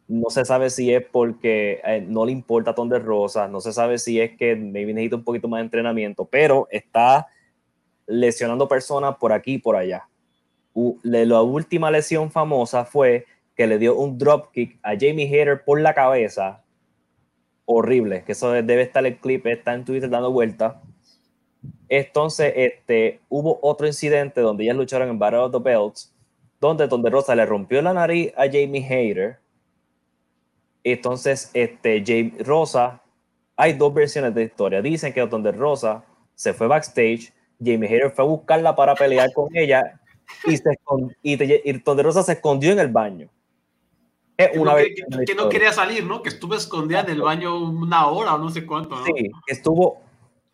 no 0.08 0.30
se 0.30 0.44
sabe 0.44 0.70
si 0.70 0.92
es 0.92 1.04
porque 1.04 1.80
eh, 1.84 2.04
no 2.06 2.26
le 2.26 2.32
importa 2.32 2.74
Ton 2.74 2.88
de 2.88 2.98
Rosa, 2.98 3.48
no 3.48 3.60
se 3.60 3.72
sabe 3.72 3.98
si 3.98 4.20
es 4.20 4.36
que 4.36 4.56
maybe 4.56 4.92
necesita 4.92 5.16
un 5.16 5.24
poquito 5.24 5.48
más 5.48 5.58
de 5.58 5.64
entrenamiento, 5.64 6.24
pero 6.24 6.68
está 6.70 7.28
lesionando 8.06 8.68
personas 8.68 9.16
por 9.16 9.32
aquí 9.32 9.54
y 9.54 9.58
por 9.58 9.76
allá. 9.76 10.08
la 11.02 11.42
última 11.42 11.90
lesión 11.90 12.30
famosa 12.30 12.84
fue 12.84 13.26
que 13.54 13.66
le 13.66 13.78
dio 13.78 13.96
un 13.96 14.18
dropkick 14.18 14.78
a 14.82 14.92
Jamie 14.98 15.28
Hater 15.28 15.64
por 15.64 15.80
la 15.80 15.94
cabeza. 15.94 16.64
Horrible, 17.64 18.24
que 18.24 18.32
eso 18.32 18.50
debe 18.50 18.82
estar 18.82 19.06
el 19.06 19.18
clip, 19.18 19.46
está 19.46 19.72
en 19.74 19.84
Twitter 19.84 20.10
dando 20.10 20.32
vueltas. 20.32 20.74
Entonces, 21.88 22.52
este, 22.56 23.20
hubo 23.28 23.58
otro 23.62 23.86
incidente 23.86 24.40
donde 24.40 24.64
ellas 24.64 24.76
lucharon 24.76 25.08
en 25.08 25.18
Battle 25.18 25.40
of 25.40 25.52
the 25.52 25.58
Belts, 25.58 26.12
donde 26.60 27.10
Rosa 27.10 27.34
le 27.34 27.46
rompió 27.46 27.80
la 27.82 27.92
nariz 27.92 28.32
a 28.36 28.46
Jamie 28.46 28.82
Hater 28.82 29.41
entonces, 30.84 31.50
este, 31.54 32.02
James 32.04 32.46
Rosa, 32.46 33.02
hay 33.56 33.74
dos 33.74 33.94
versiones 33.94 34.34
de 34.34 34.44
historia. 34.44 34.82
Dicen 34.82 35.12
que 35.12 35.24
donde 35.26 35.52
Rosa 35.52 36.04
se 36.34 36.52
fue 36.52 36.66
backstage, 36.66 37.32
Jamie 37.64 37.88
Hayter 37.88 38.10
fue 38.10 38.24
a 38.24 38.28
buscarla 38.28 38.74
para 38.74 38.94
pelear 38.94 39.32
con 39.32 39.48
ella 39.56 40.00
y, 40.44 40.56
se 40.56 40.78
y, 41.22 41.72
donde 41.84 42.02
Rosa 42.02 42.22
se 42.22 42.32
escondió 42.32 42.72
en 42.72 42.80
el 42.80 42.88
baño. 42.88 43.28
Es 44.36 44.56
una 44.56 44.74
que, 44.76 44.94
no, 45.08 45.18
que, 45.24 45.34
no 45.34 45.48
quería 45.48 45.72
salir, 45.72 46.04
¿no? 46.04 46.22
Que 46.22 46.30
estuvo 46.30 46.54
escondida 46.54 47.00
en 47.00 47.10
el 47.10 47.22
baño 47.22 47.58
una 47.58 48.08
hora 48.08 48.34
o 48.34 48.38
no 48.38 48.50
sé 48.50 48.66
cuánto. 48.66 48.96
¿no? 48.96 49.04
Sí, 49.04 49.30
estuvo 49.46 50.00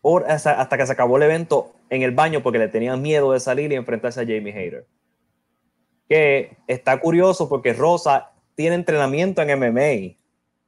horas 0.01 0.45
hasta 0.45 0.77
que 0.77 0.85
se 0.85 0.91
acabó 0.91 1.17
el 1.17 1.23
evento 1.23 1.73
en 1.89 2.03
el 2.03 2.11
baño 2.11 2.43
porque 2.43 2.59
le 2.59 2.67
tenían 2.67 3.01
miedo 3.01 3.31
de 3.31 3.39
salir 3.39 3.71
y 3.71 3.75
enfrentarse 3.75 4.21
a 4.21 4.23
Jamie 4.25 4.53
Hayter. 4.53 4.85
Que 6.07 6.57
está 6.67 6.99
curioso 6.99 7.49
porque 7.49 7.73
Rosa 7.73 8.31
tiene 8.55 8.75
entrenamiento 8.75 9.41
en 9.41 9.57
MMA 9.57 10.18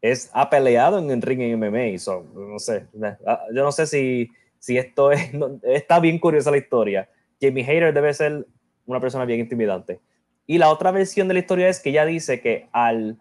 es, 0.02 0.30
ha 0.34 0.49
peleado 0.49 0.99
en 0.99 1.10
el 1.12 1.22
ring 1.22 1.41
en 1.41 1.60
MMA. 1.60 1.97
So, 1.99 2.26
no 2.34 2.60
sé, 2.60 2.88
ah, 3.26 3.43
yo 3.54 3.64
no 3.64 3.72
sé 3.72 3.86
si, 3.88 4.30
si 4.60 4.78
esto 4.78 5.12
es, 5.12 5.32
está 5.64 5.99
bien 5.99 6.20
curiosa 6.20 6.52
la 6.52 6.58
historia. 6.58 7.10
Jamie 7.39 7.64
Hayter 7.64 7.93
debe 7.93 8.14
ser 8.14 8.45
una 8.86 8.99
persona 8.99 9.26
bien 9.26 9.39
intimidante. 9.39 9.99
Y 10.47 10.58
la 10.58 10.70
otra 10.70 10.91
versión 10.91 11.28
de 11.28 11.36
la 11.36 11.39
historia 11.39 11.70
es 11.70 11.80
que 11.80 11.91
ella 11.91 12.06
dice 12.06 12.41
que 12.41 12.68
al 12.72 13.18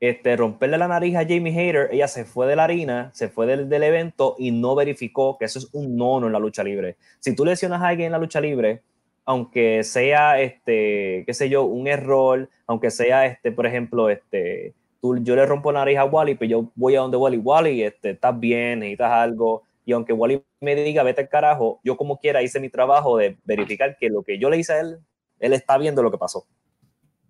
este, 0.00 0.36
romperle 0.36 0.78
la 0.78 0.88
nariz 0.88 1.16
a 1.16 1.26
Jamie 1.26 1.58
Hayter, 1.58 1.88
ella 1.92 2.08
se 2.08 2.24
fue 2.24 2.46
de 2.46 2.56
la 2.56 2.64
harina, 2.64 3.10
se 3.14 3.28
fue 3.28 3.46
del, 3.46 3.68
del 3.68 3.82
evento 3.82 4.36
y 4.38 4.50
no 4.50 4.74
verificó 4.74 5.38
que 5.38 5.46
eso 5.46 5.58
es 5.58 5.68
un 5.72 5.96
nono 5.96 6.26
en 6.26 6.32
la 6.32 6.38
lucha 6.38 6.62
libre. 6.62 6.96
Si 7.20 7.34
tú 7.34 7.44
lesionas 7.44 7.82
a 7.82 7.88
alguien 7.88 8.06
en 8.06 8.12
la 8.12 8.18
lucha 8.18 8.40
libre, 8.40 8.82
aunque 9.24 9.84
sea, 9.84 10.40
este, 10.40 11.24
qué 11.26 11.34
sé 11.34 11.48
yo, 11.48 11.64
un 11.64 11.86
error, 11.86 12.48
aunque 12.66 12.90
sea, 12.90 13.26
este, 13.26 13.52
por 13.52 13.66
ejemplo, 13.66 14.08
este, 14.08 14.74
yo 15.02 15.36
le 15.36 15.46
rompo 15.46 15.72
la 15.72 15.80
nariz 15.80 15.98
a 15.98 16.04
Wally, 16.04 16.34
pero 16.34 16.38
pues 16.38 16.50
yo 16.50 16.72
voy 16.74 16.96
a 16.96 17.00
donde 17.00 17.16
Wally, 17.16 17.38
Wally, 17.38 17.82
este, 17.82 18.10
estás 18.10 18.38
bien, 18.38 18.80
necesitas 18.80 19.12
algo, 19.12 19.62
y 19.84 19.92
aunque 19.92 20.12
Wally 20.12 20.44
me 20.60 20.74
diga, 20.74 21.02
vete 21.02 21.22
al 21.22 21.28
carajo, 21.28 21.80
yo 21.82 21.96
como 21.96 22.18
quiera 22.18 22.42
hice 22.42 22.60
mi 22.60 22.68
trabajo 22.68 23.16
de 23.16 23.38
verificar 23.44 23.96
que 23.96 24.10
lo 24.10 24.22
que 24.22 24.38
yo 24.38 24.50
le 24.50 24.58
hice 24.58 24.72
a 24.74 24.80
él, 24.80 24.98
él 25.38 25.52
está 25.52 25.78
viendo 25.78 26.02
lo 26.02 26.10
que 26.10 26.18
pasó. 26.18 26.46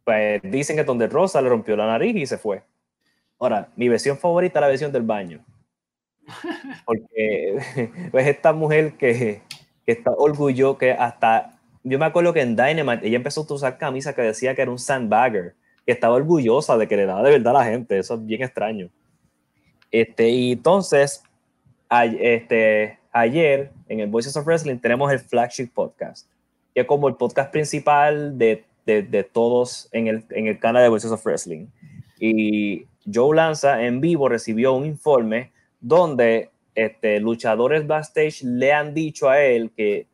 Pues 0.04 0.40
dicen 0.42 0.76
que 0.76 0.84
donde 0.84 1.06
Rosa 1.06 1.40
le 1.40 1.50
rompió 1.50 1.76
la 1.76 1.86
nariz 1.86 2.16
y 2.16 2.26
se 2.26 2.38
fue. 2.38 2.64
Ahora, 3.38 3.68
mi 3.76 3.88
versión 3.88 4.18
favorita 4.18 4.58
es 4.58 4.60
la 4.62 4.68
versión 4.68 4.90
del 4.90 5.02
baño. 5.02 5.44
Porque 6.86 7.58
es 8.12 8.26
esta 8.26 8.52
mujer 8.52 8.94
que, 8.94 9.42
que 9.86 9.92
está 9.92 10.10
orgullosa, 10.16 10.78
que 10.78 10.92
hasta, 10.92 11.60
yo 11.84 11.98
me 11.98 12.06
acuerdo 12.06 12.32
que 12.32 12.40
en 12.40 12.56
Dynamite 12.56 13.06
ella 13.06 13.18
empezó 13.18 13.46
a 13.48 13.54
usar 13.54 13.78
camisa 13.78 14.14
que 14.14 14.22
decía 14.22 14.56
que 14.56 14.62
era 14.62 14.70
un 14.70 14.78
sandbagger 14.78 15.54
estaba 15.92 16.16
orgullosa 16.16 16.76
de 16.76 16.86
que 16.86 16.96
le 16.96 17.06
daba 17.06 17.22
de 17.22 17.30
verdad 17.30 17.56
a 17.56 17.60
la 17.60 17.64
gente. 17.64 17.98
Eso 17.98 18.14
es 18.14 18.26
bien 18.26 18.42
extraño. 18.42 18.90
Este, 19.90 20.28
y 20.28 20.52
entonces, 20.52 21.22
este, 21.90 22.98
ayer 23.12 23.70
en 23.88 24.00
el 24.00 24.08
Voices 24.08 24.36
of 24.36 24.46
Wrestling 24.46 24.78
tenemos 24.78 25.10
el 25.10 25.18
flagship 25.18 25.68
podcast, 25.72 26.28
que 26.74 26.82
es 26.82 26.86
como 26.86 27.08
el 27.08 27.14
podcast 27.14 27.50
principal 27.50 28.36
de, 28.36 28.64
de, 28.84 29.02
de 29.02 29.24
todos 29.24 29.88
en 29.92 30.08
el, 30.08 30.24
en 30.30 30.46
el 30.46 30.58
canal 30.58 30.82
de 30.82 30.88
Voices 30.90 31.10
of 31.10 31.24
Wrestling. 31.24 31.66
Y 32.20 32.86
Joe 33.12 33.34
Lanza 33.34 33.82
en 33.82 34.00
vivo 34.00 34.28
recibió 34.28 34.74
un 34.74 34.84
informe 34.84 35.52
donde 35.80 36.50
este, 36.74 37.18
luchadores 37.20 37.86
backstage 37.86 38.42
le 38.42 38.72
han 38.72 38.92
dicho 38.92 39.28
a 39.28 39.40
él 39.40 39.70
que 39.76 40.06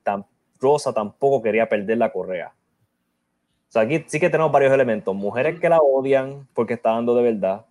Rosa 0.60 0.92
tampoco 0.92 1.42
quería 1.42 1.68
perder 1.68 1.98
la 1.98 2.12
correa 2.12 2.52
sea, 3.74 3.82
aquí 3.82 4.04
sí 4.06 4.20
que 4.20 4.30
tenemos 4.30 4.52
varios 4.52 4.72
elementos. 4.72 5.14
Mujeres 5.14 5.58
que 5.58 5.68
la 5.68 5.78
odian 5.78 6.46
porque 6.54 6.74
está 6.74 6.90
dando 6.90 7.14
de 7.16 7.22
verdad. 7.22 7.66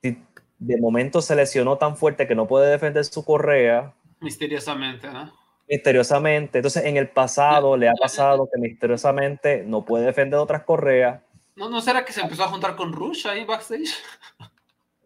De 0.00 0.80
momento 0.80 1.20
se 1.20 1.34
lesionó 1.34 1.76
tan 1.76 1.96
fuerte 1.96 2.26
que 2.26 2.34
no 2.34 2.46
puede 2.46 2.70
defender 2.70 3.04
su 3.04 3.24
correa. 3.24 3.92
Misteriosamente, 4.20 5.10
¿no? 5.10 5.32
Misteriosamente. 5.68 6.58
Entonces, 6.58 6.84
en 6.84 6.96
el 6.96 7.08
pasado 7.08 7.76
le 7.76 7.88
ha 7.88 7.94
pasado 7.94 8.48
que 8.50 8.60
misteriosamente 8.60 9.64
no 9.66 9.84
puede 9.84 10.06
defender 10.06 10.38
otras 10.38 10.62
correas. 10.62 11.20
¿No, 11.56 11.68
¿No 11.68 11.80
será 11.80 12.04
que 12.04 12.12
se 12.12 12.20
empezó 12.20 12.44
a 12.44 12.48
juntar 12.48 12.76
con 12.76 12.92
Rush 12.92 13.26
ahí 13.26 13.44
backstage? 13.44 13.94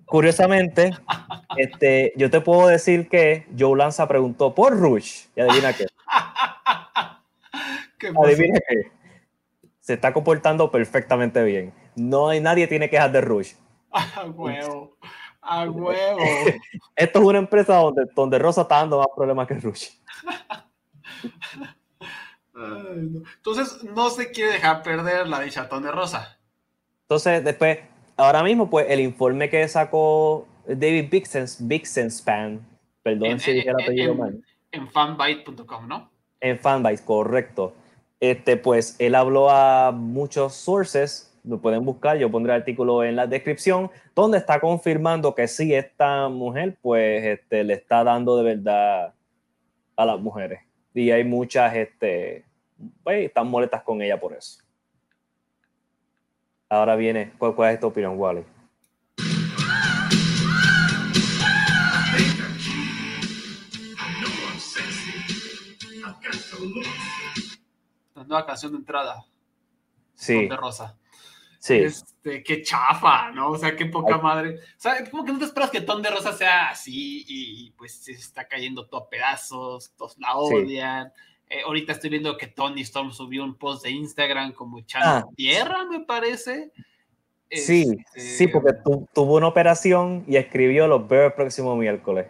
Curiosamente, 0.04 0.90
este, 1.56 2.12
yo 2.16 2.30
te 2.30 2.40
puedo 2.40 2.66
decir 2.66 3.08
que 3.08 3.46
Joe 3.58 3.78
Lanza 3.78 4.06
preguntó 4.06 4.54
por 4.54 4.78
Rush. 4.78 5.26
Y 5.34 5.40
adivina 5.40 5.72
qué. 5.72 5.86
¿Qué 7.98 8.08
adivina 8.08 8.58
qué 8.68 8.99
se 9.80 9.94
está 9.94 10.12
comportando 10.12 10.70
perfectamente 10.70 11.42
bien. 11.42 11.72
No 11.96 12.28
hay 12.28 12.40
nadie 12.40 12.66
tiene 12.66 12.88
quejas 12.88 13.12
de 13.12 13.20
Rush. 13.20 13.54
A 13.90 14.24
huevo. 14.26 14.96
A 15.40 15.64
huevo. 15.68 16.18
Esto 16.96 17.18
es 17.18 17.24
una 17.24 17.38
empresa 17.38 17.76
donde, 17.76 18.04
donde 18.14 18.38
Rosa 18.38 18.62
está 18.62 18.76
dando 18.76 18.98
más 18.98 19.08
problemas 19.16 19.48
que 19.48 19.54
Rush. 19.54 19.88
Entonces, 22.54 23.82
no 23.84 24.10
se 24.10 24.30
quiere 24.30 24.52
dejar 24.52 24.82
perder 24.82 25.26
la 25.26 25.40
de 25.40 25.50
Chatón 25.50 25.82
de 25.82 25.90
Rosa. 25.90 26.38
Entonces, 27.02 27.42
después, 27.42 27.78
ahora 28.18 28.42
mismo, 28.42 28.68
pues, 28.68 28.86
el 28.90 29.00
informe 29.00 29.48
que 29.48 29.66
sacó 29.66 30.46
David 30.66 31.08
Bixenspan, 31.10 32.60
perdón 33.02 33.40
si 33.40 33.52
dije 33.52 33.70
el 33.70 33.80
apellido 33.80 34.14
mal. 34.14 34.44
En 34.72 34.88
fanbyte.com, 34.90 35.88
¿no? 35.88 36.10
En 36.40 36.58
fanbyte, 36.58 37.02
correcto 37.02 37.74
este, 38.20 38.56
pues 38.56 38.96
él 38.98 39.14
habló 39.14 39.50
a 39.50 39.90
muchos 39.92 40.54
sources 40.54 41.30
lo 41.44 41.60
pueden 41.60 41.84
buscar, 41.84 42.18
yo 42.18 42.30
pondré 42.30 42.52
el 42.54 42.60
artículo 42.60 43.02
en 43.04 43.16
la 43.16 43.26
descripción, 43.26 43.90
donde 44.14 44.38
está 44.38 44.60
confirmando 44.60 45.34
que 45.34 45.48
sí, 45.48 45.74
esta 45.74 46.28
mujer 46.28 46.76
pues 46.82 47.24
este, 47.24 47.64
le 47.64 47.74
está 47.74 48.04
dando 48.04 48.36
de 48.36 48.54
verdad 48.54 49.14
a 49.96 50.04
las 50.04 50.20
mujeres. 50.20 50.60
Y 50.92 51.10
hay 51.10 51.24
muchas, 51.24 51.74
este, 51.74 52.44
pues, 53.02 53.26
están 53.26 53.48
molestas 53.48 53.82
con 53.82 54.02
ella 54.02 54.18
por 54.18 54.32
eso. 54.32 54.62
Ahora 56.68 56.96
viene, 56.96 57.32
¿cuál, 57.38 57.54
cuál 57.54 57.74
es 57.74 57.80
tu 57.80 57.86
opinión, 57.86 58.18
Wally? 58.18 58.44
La 68.20 68.26
nueva 68.26 68.44
canción 68.46 68.72
de 68.72 68.78
entrada. 68.78 69.24
Sí. 70.14 70.46
De 70.46 70.54
Rosa. 70.56 70.94
Sí. 71.58 71.74
Este, 71.76 72.42
qué 72.42 72.60
chafa, 72.62 73.30
¿no? 73.30 73.50
O 73.52 73.56
sea, 73.58 73.74
qué 73.74 73.86
poca 73.86 74.18
madre. 74.18 74.56
O 74.56 74.58
sea, 74.76 75.08
como 75.10 75.24
que 75.24 75.32
no 75.32 75.38
te 75.38 75.46
esperas 75.46 75.70
que 75.70 75.80
Ton 75.80 76.02
de 76.02 76.10
Rosa 76.10 76.34
sea 76.34 76.68
así 76.68 77.24
y, 77.26 77.70
pues 77.72 77.94
se 77.94 78.12
está 78.12 78.46
cayendo 78.46 78.86
todo 78.86 79.04
a 79.04 79.08
pedazos, 79.08 79.92
todos 79.96 80.18
la 80.18 80.36
odian. 80.36 81.10
Eh, 81.48 81.62
ahorita 81.64 81.92
estoy 81.92 82.10
viendo 82.10 82.36
que 82.36 82.46
Tony 82.46 82.82
Storm 82.82 83.10
subió 83.10 83.42
un 83.42 83.54
post 83.54 83.84
de 83.84 83.90
Instagram 83.90 84.52
como 84.52 84.78
echando 84.78 85.08
Ah. 85.08 85.24
tierra, 85.34 85.84
me 85.86 86.00
parece. 86.00 86.72
Sí, 87.50 87.86
Este, 88.14 88.20
sí, 88.20 88.46
porque 88.48 88.74
tu- 88.84 89.08
tuvo 89.14 89.36
una 89.36 89.48
operación 89.48 90.24
y 90.28 90.36
escribió 90.36 90.86
los 90.86 91.08
veo 91.08 91.26
el 91.26 91.32
próximo 91.32 91.74
miércoles. 91.74 92.26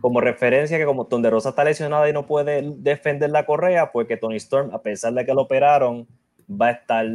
Como 0.00 0.20
referencia 0.20 0.76
que 0.76 0.84
como 0.84 1.04
donde 1.04 1.30
Rosa 1.30 1.50
está 1.50 1.64
lesionada 1.64 2.08
y 2.08 2.12
no 2.12 2.26
puede 2.26 2.62
defender 2.76 3.30
la 3.30 3.46
correa, 3.46 3.90
pues 3.90 4.06
que 4.06 4.18
Tony 4.18 4.36
Storm, 4.36 4.74
a 4.74 4.82
pesar 4.82 5.14
de 5.14 5.24
que 5.24 5.32
lo 5.32 5.42
operaron, 5.42 6.06
va 6.48 6.68
a 6.68 6.70
estar... 6.72 7.06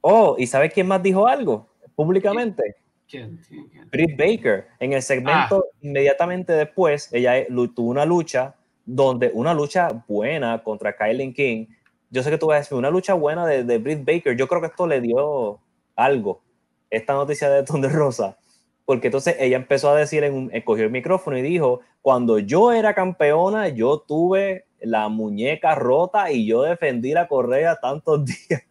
Oh, 0.00 0.34
¿y 0.36 0.46
sabes 0.46 0.72
quién 0.72 0.88
más 0.88 1.02
dijo 1.02 1.26
algo 1.26 1.68
públicamente? 1.94 2.76
¿Quién? 3.08 3.40
¿Quién? 3.46 3.68
quién? 3.68 3.88
Britt 3.90 4.18
Baker. 4.18 4.66
En 4.80 4.92
el 4.92 5.02
segmento 5.02 5.66
inmediatamente 5.82 6.52
después, 6.52 7.08
ella 7.12 7.46
tuvo 7.74 7.90
una 7.90 8.04
lucha 8.04 8.54
donde 8.84 9.30
una 9.32 9.54
lucha 9.54 9.88
buena 10.08 10.62
contra 10.62 10.96
Kylie 10.96 11.32
King. 11.32 11.66
Yo 12.10 12.22
sé 12.22 12.30
que 12.30 12.38
tú 12.38 12.48
vas 12.48 12.56
a 12.56 12.58
decir 12.60 12.76
una 12.76 12.90
lucha 12.90 13.14
buena 13.14 13.46
de, 13.46 13.64
de 13.64 13.78
Britt 13.78 14.04
Baker. 14.04 14.36
Yo 14.36 14.48
creo 14.48 14.60
que 14.60 14.66
esto 14.66 14.86
le 14.86 15.00
dio 15.00 15.60
algo, 15.96 16.42
esta 16.90 17.12
noticia 17.14 17.48
de 17.50 17.62
Thunder 17.62 17.92
Rosa. 17.92 18.36
Porque 18.84 19.08
entonces 19.08 19.36
ella 19.38 19.56
empezó 19.56 19.90
a 19.90 19.96
decir, 19.96 20.24
en 20.24 20.34
un, 20.34 20.50
el 20.52 20.90
micrófono 20.90 21.38
y 21.38 21.42
dijo, 21.42 21.80
cuando 22.02 22.38
yo 22.38 22.72
era 22.72 22.94
campeona, 22.94 23.68
yo 23.68 23.98
tuve 24.00 24.66
la 24.80 25.08
muñeca 25.08 25.74
rota 25.74 26.30
y 26.30 26.46
yo 26.46 26.62
defendí 26.62 27.12
la 27.12 27.26
correa 27.26 27.76
tantos 27.80 28.24
días. 28.26 28.62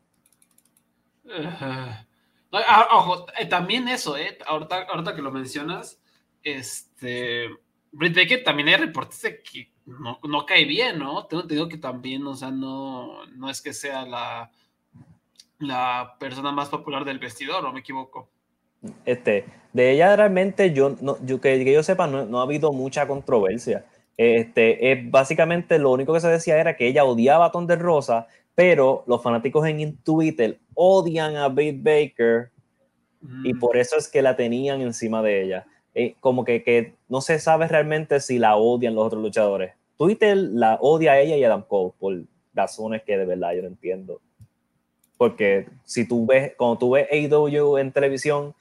Ah, 2.52 2.88
ojo, 2.92 3.26
eh, 3.40 3.48
también 3.48 3.88
eso, 3.88 4.16
¿eh? 4.16 4.38
Ahorita, 4.46 4.84
ahorita 4.84 5.16
que 5.16 5.22
lo 5.22 5.32
mencionas, 5.32 6.00
este. 6.44 7.50
Britt 7.92 8.16
Baker 8.16 8.44
también 8.44 8.70
hay 8.70 8.76
reportes 8.76 9.22
de 9.22 9.42
que 9.42 9.72
no, 9.86 10.20
no 10.24 10.46
cae 10.46 10.66
bien, 10.66 11.00
¿no? 11.00 11.26
Tengo 11.26 11.44
entendido 11.44 11.68
que 11.68 11.78
también, 11.78 12.26
o 12.26 12.36
sea, 12.36 12.52
no, 12.52 13.26
no 13.28 13.50
es 13.50 13.62
que 13.62 13.74
sea 13.74 14.06
la, 14.06 14.52
la 15.60 16.16
persona 16.20 16.52
más 16.52 16.70
popular 16.70 17.06
del 17.06 17.20
vestidor, 17.20 17.66
¿o 17.66 17.74
me 17.74 17.82
equivoco? 17.82 18.33
Este, 19.06 19.46
de 19.72 19.92
ella 19.92 20.16
realmente 20.16 20.74
yo, 20.74 20.96
no, 21.02 21.18
yo 21.26 21.40
que, 21.40 21.64
que 21.64 21.74
yo 21.74 21.84
sepa 21.84 22.08
no, 22.08 22.26
no 22.26 22.40
ha 22.40 22.44
habido 22.44 22.74
mucha 22.74 23.08
controversia. 23.08 23.86
Este, 24.18 24.92
eh, 24.92 25.04
básicamente 25.10 25.80
lo 25.80 25.92
único 25.92 26.14
que 26.14 26.20
se 26.20 26.28
decía 26.28 26.60
era 26.60 26.76
que 26.76 26.88
ella 26.88 27.04
odiaba 27.04 27.46
a 27.46 27.52
Thunder 27.52 27.80
Rosa, 27.80 28.28
pero 28.56 29.04
los 29.08 29.24
fanáticos 29.24 29.68
en 29.68 29.98
Twitter 29.98 30.60
odian 30.76 31.36
a 31.36 31.48
Britt 31.48 31.82
Baker 31.82 32.52
y 33.44 33.54
Mm, 33.54 33.60
por 33.60 33.78
eso 33.78 33.98
es 33.98 34.08
que 34.08 34.22
la 34.22 34.36
tenían 34.36 34.82
encima 34.82 35.22
de 35.22 35.44
ella. 35.44 35.66
Eh, 35.96 36.16
como 36.20 36.44
que, 36.44 36.64
que 36.64 36.96
no 37.08 37.22
se 37.22 37.40
sabe 37.40 37.68
realmente 37.68 38.20
si 38.20 38.40
la 38.40 38.56
odian 38.56 38.96
los 38.96 39.06
otros 39.06 39.22
luchadores. 39.22 39.74
Twitter 39.98 40.36
la 40.36 40.78
odia 40.82 41.14
a 41.14 41.20
ella 41.20 41.38
y 41.38 41.44
a 41.44 41.48
Adam 41.48 41.64
Cole 41.68 41.94
por 42.00 42.24
razones 42.54 43.04
que 43.04 43.18
de 43.18 43.26
verdad 43.26 43.54
yo 43.54 43.62
no 43.62 43.68
entiendo. 43.70 44.20
Porque 45.18 45.68
si 45.86 46.08
tú 46.08 46.26
ves, 46.26 46.54
cuando 46.58 46.78
tú 46.78 46.92
ves 46.92 47.08
AEW 47.12 47.78
en 47.78 47.92
televisión, 47.92 48.54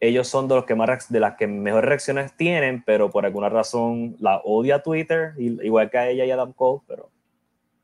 ellos 0.00 0.26
son 0.28 0.48
de 0.48 0.54
los 0.54 0.64
que 0.64 0.74
más 0.74 1.08
de 1.10 1.20
las 1.20 1.36
que 1.36 1.46
mejores 1.46 1.86
reacciones 1.88 2.34
tienen, 2.36 2.82
pero 2.84 3.10
por 3.10 3.26
alguna 3.26 3.48
razón 3.50 4.16
la 4.18 4.40
odia 4.44 4.82
Twitter, 4.82 5.34
igual 5.38 5.90
que 5.90 5.98
a 5.98 6.08
ella 6.08 6.24
y 6.24 6.30
a 6.30 6.34
Adam 6.34 6.52
Cole, 6.54 6.80
pero 6.88 7.10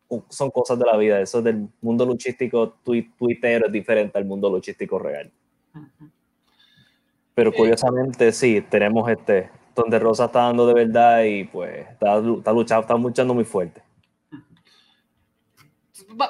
uh, 0.08 0.22
son 0.30 0.50
cosas 0.50 0.78
de 0.78 0.86
la 0.86 0.96
vida. 0.96 1.20
Eso 1.20 1.42
del 1.42 1.68
mundo 1.82 2.06
luchístico 2.06 2.74
twi- 2.84 3.12
Twitter 3.18 3.64
es 3.66 3.72
diferente 3.72 4.16
al 4.18 4.24
mundo 4.24 4.48
luchístico 4.50 4.98
real. 4.98 5.30
ujú. 5.74 6.10
Pero 7.34 7.50
Eh, 7.50 7.54
curiosamente, 7.54 8.32
sí, 8.32 8.62
tenemos 8.62 9.10
este, 9.10 9.50
donde 9.74 9.98
Rosa 9.98 10.24
está 10.24 10.44
dando 10.44 10.66
de 10.66 10.72
verdad 10.72 11.22
y 11.24 11.44
pues 11.44 11.86
está, 11.90 12.16
está 12.16 12.50
luchando, 12.52 12.80
está 12.80 12.94
luchando 12.94 13.34
muy 13.34 13.44
fuerte. 13.44 13.82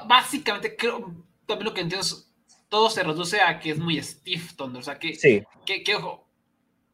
Básicamente, 0.09 0.74
creo, 0.76 1.12
también 1.47 1.64
lo 1.68 1.74
que 1.74 1.80
entiendo 1.82 2.05
es, 2.05 2.26
todo 2.69 2.91
se 2.91 3.03
reduce 3.03 3.41
a 3.41 3.59
que 3.61 3.71
es 3.71 3.79
muy 3.79 4.01
stiff 4.03 4.55
Thunder, 4.57 4.81
o 4.81 4.85
sea, 4.85 4.99
que, 4.99 5.14
Sí, 5.14 5.43
que, 5.64 5.83
que, 5.83 5.95
ojo, 5.97 6.29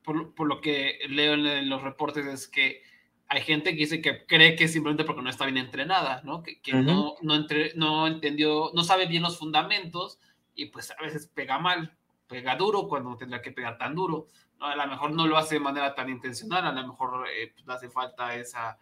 por, 0.04 0.34
por 0.34 0.46
lo 0.46 0.60
que 0.60 0.98
leo 1.08 1.34
en 1.34 1.68
los 1.68 1.82
reportes 1.82 2.26
es 2.26 2.48
que 2.48 2.82
hay 3.28 3.40
gente 3.42 3.70
que 3.70 3.76
dice 3.76 4.02
que 4.02 4.26
cree 4.26 4.56
que 4.56 4.64
es 4.64 4.72
simplemente 4.72 5.04
porque 5.04 5.22
no 5.22 5.30
está 5.30 5.46
bien 5.46 5.56
entrenada, 5.56 6.20
¿no? 6.24 6.42
Que, 6.42 6.60
que 6.60 6.72
Ujú. 6.74 6.82
no, 6.82 7.14
no, 7.22 7.34
entre- 7.34 7.72
no 7.76 8.06
entendió, 8.06 8.70
no 8.74 8.84
sabe 8.84 9.06
bien 9.06 9.22
los 9.22 9.38
fundamentos 9.38 10.18
y 10.54 10.66
pues 10.66 10.90
a 10.90 11.00
veces 11.02 11.28
pega 11.28 11.58
mal, 11.58 11.96
pega 12.26 12.56
duro 12.56 12.88
cuando 12.88 13.16
tendrá 13.16 13.40
que 13.40 13.52
pegar 13.52 13.78
tan 13.78 13.94
duro. 13.94 14.26
¿no? 14.58 14.66
A 14.66 14.76
lo 14.76 14.86
mejor 14.86 15.12
no 15.12 15.26
lo 15.26 15.38
hace 15.38 15.54
de 15.54 15.60
manera 15.60 15.94
tan 15.94 16.10
intencional, 16.10 16.66
a 16.66 16.72
lo 16.72 16.86
mejor 16.88 17.26
eh, 17.28 17.52
pues, 17.54 17.66
hace 17.68 17.88
falta 17.88 18.34
esa, 18.34 18.78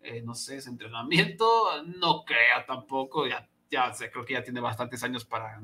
eh, 0.00 0.22
no 0.22 0.34
sé, 0.34 0.58
ese 0.58 0.70
entrenamiento. 0.70 1.82
No 1.84 2.24
creo 2.24 2.64
tampoco, 2.68 3.26
ya, 3.26 3.48
ya 3.68 3.92
sé, 3.94 4.12
creo 4.12 4.24
que 4.24 4.34
ya 4.34 4.44
tiene 4.44 4.60
bastantes 4.60 5.02
años 5.02 5.24
para 5.24 5.60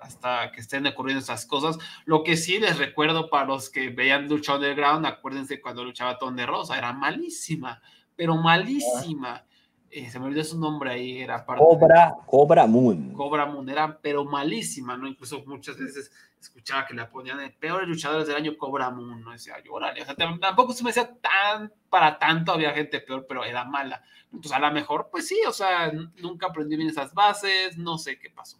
hasta 0.00 0.50
que 0.52 0.60
estén 0.60 0.86
ocurriendo 0.86 1.22
esas 1.22 1.46
cosas. 1.46 1.78
Lo 2.04 2.22
que 2.22 2.36
sí 2.36 2.58
les 2.58 2.78
recuerdo 2.78 3.28
para 3.30 3.46
los 3.46 3.70
que 3.70 3.90
veían 3.90 4.28
Lucha 4.28 4.54
Underground, 4.56 5.06
acuérdense 5.06 5.60
cuando 5.60 5.84
luchaba 5.84 6.18
Ton 6.18 6.36
de 6.36 6.46
Rosa, 6.46 6.76
era 6.78 6.92
malísima, 6.92 7.80
pero 8.16 8.36
malísima. 8.36 9.44
Eh, 9.90 10.10
se 10.10 10.20
me 10.20 10.26
olvidó 10.26 10.44
su 10.44 10.58
nombre 10.60 10.90
ahí, 10.90 11.18
era 11.22 11.46
parte 11.46 11.64
de- 11.64 11.68
Cobra, 11.70 12.14
Cobra 12.26 12.66
Moon. 12.66 13.12
Cobra 13.14 13.46
Moon 13.46 13.68
era 13.70 13.98
pero 14.02 14.24
malísima, 14.24 14.96
¿no? 14.98 15.08
Incluso 15.08 15.42
muchas 15.46 15.78
veces 15.78 16.12
escuchaba 16.38 16.86
que 16.86 16.92
la 16.94 17.08
ponían 17.08 17.38
de 17.38 17.48
peores 17.48 17.88
luchadores 17.88 18.26
del 18.28 18.36
año 18.36 18.56
Cobra 18.58 18.90
Moon, 18.90 19.22
¿no? 19.22 19.32
Decía, 19.32 19.54
yo, 19.64 19.72
órale, 19.72 20.02
o 20.02 20.04
sea, 20.04 20.14
tam- 20.14 20.38
tampoco 20.38 20.74
se 20.74 20.84
me 20.84 20.90
decía 20.90 21.10
tan, 21.20 21.72
para 21.88 22.18
tanto 22.18 22.52
había 22.52 22.72
gente 22.72 23.00
peor, 23.00 23.24
pero 23.26 23.44
era 23.44 23.64
mala. 23.64 24.02
Entonces, 24.26 24.52
a 24.52 24.58
lo 24.58 24.70
mejor, 24.72 25.08
pues 25.10 25.26
sí, 25.26 25.40
o 25.48 25.52
sea, 25.52 25.90
nunca 26.20 26.48
aprendí 26.48 26.76
bien 26.76 26.90
esas 26.90 27.14
bases, 27.14 27.78
no 27.78 27.96
sé 27.96 28.18
qué 28.18 28.28
pasó. 28.28 28.58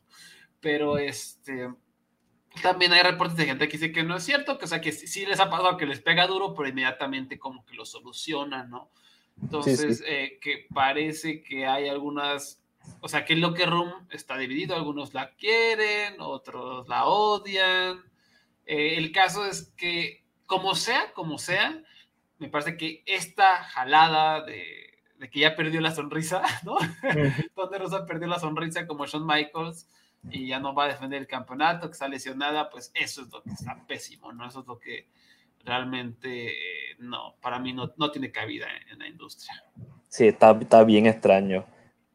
Pero, 0.60 0.98
este, 0.98 1.68
también 2.62 2.92
hay 2.92 3.02
reportes 3.02 3.36
de 3.36 3.46
gente 3.46 3.68
que 3.68 3.78
dice 3.78 3.92
que 3.92 4.02
no 4.02 4.16
es 4.16 4.24
cierto, 4.24 4.58
que, 4.58 4.64
o 4.64 4.68
sea, 4.68 4.80
que 4.80 4.92
sí, 4.92 5.06
sí 5.06 5.26
les 5.26 5.40
ha 5.40 5.50
pasado 5.50 5.76
que 5.76 5.86
les 5.86 6.00
pega 6.00 6.26
duro, 6.26 6.54
pero 6.54 6.68
inmediatamente 6.68 7.38
como 7.38 7.64
que 7.64 7.74
lo 7.74 7.84
solucionan, 7.84 8.70
¿no? 8.70 8.90
Entonces, 9.40 10.02
eh, 10.06 10.38
que 10.40 10.66
parece 10.74 11.42
que 11.42 11.66
hay 11.66 11.88
algunas, 11.88 12.60
o 13.00 13.08
sea, 13.08 13.24
que 13.24 13.34
el 13.34 13.40
locker 13.40 13.70
room 13.70 13.92
está 14.10 14.36
dividido, 14.36 14.74
algunos 14.74 15.14
la 15.14 15.30
quieren, 15.36 16.16
otros 16.18 16.88
la 16.88 17.06
odian. 17.06 18.02
Eh, 18.66 18.96
el 18.96 19.12
caso 19.12 19.46
es 19.46 19.72
que, 19.76 20.24
como 20.46 20.74
sea, 20.74 21.12
como 21.12 21.38
sea, 21.38 21.80
me 22.38 22.48
parece 22.48 22.76
que 22.76 23.04
esta 23.06 23.62
jalada 23.62 24.44
de, 24.44 24.98
de 25.18 25.30
que 25.30 25.40
ya 25.40 25.54
perdió 25.54 25.80
la 25.80 25.94
sonrisa, 25.94 26.42
¿no? 26.64 26.76
Donde 27.54 27.78
Rosa 27.78 28.06
perdió 28.06 28.26
la 28.26 28.40
sonrisa 28.40 28.88
como 28.88 29.06
Shawn 29.06 29.26
Michaels 29.26 29.88
y 30.30 30.48
ya 30.48 30.58
no 30.60 30.74
va 30.74 30.84
a 30.84 30.88
defender 30.88 31.20
el 31.20 31.26
campeonato, 31.26 31.86
que 31.88 31.92
está 31.92 32.08
lesionada, 32.08 32.70
pues 32.70 32.90
eso 32.94 33.22
es 33.22 33.28
lo 33.32 33.42
que 33.42 33.50
está 33.50 33.82
pésimo, 33.86 34.32
¿no? 34.32 34.46
Eso 34.46 34.60
es 34.60 34.66
lo 34.66 34.78
que 34.78 35.06
realmente, 35.64 36.48
eh, 36.48 36.96
no, 36.98 37.34
para 37.40 37.58
mí 37.58 37.72
no, 37.72 37.92
no 37.96 38.10
tiene 38.10 38.30
cabida 38.30 38.66
en, 38.82 38.88
en 38.94 38.98
la 38.98 39.08
industria. 39.08 39.62
Sí, 40.08 40.28
está, 40.28 40.56
está 40.60 40.84
bien 40.84 41.06
extraño. 41.06 41.64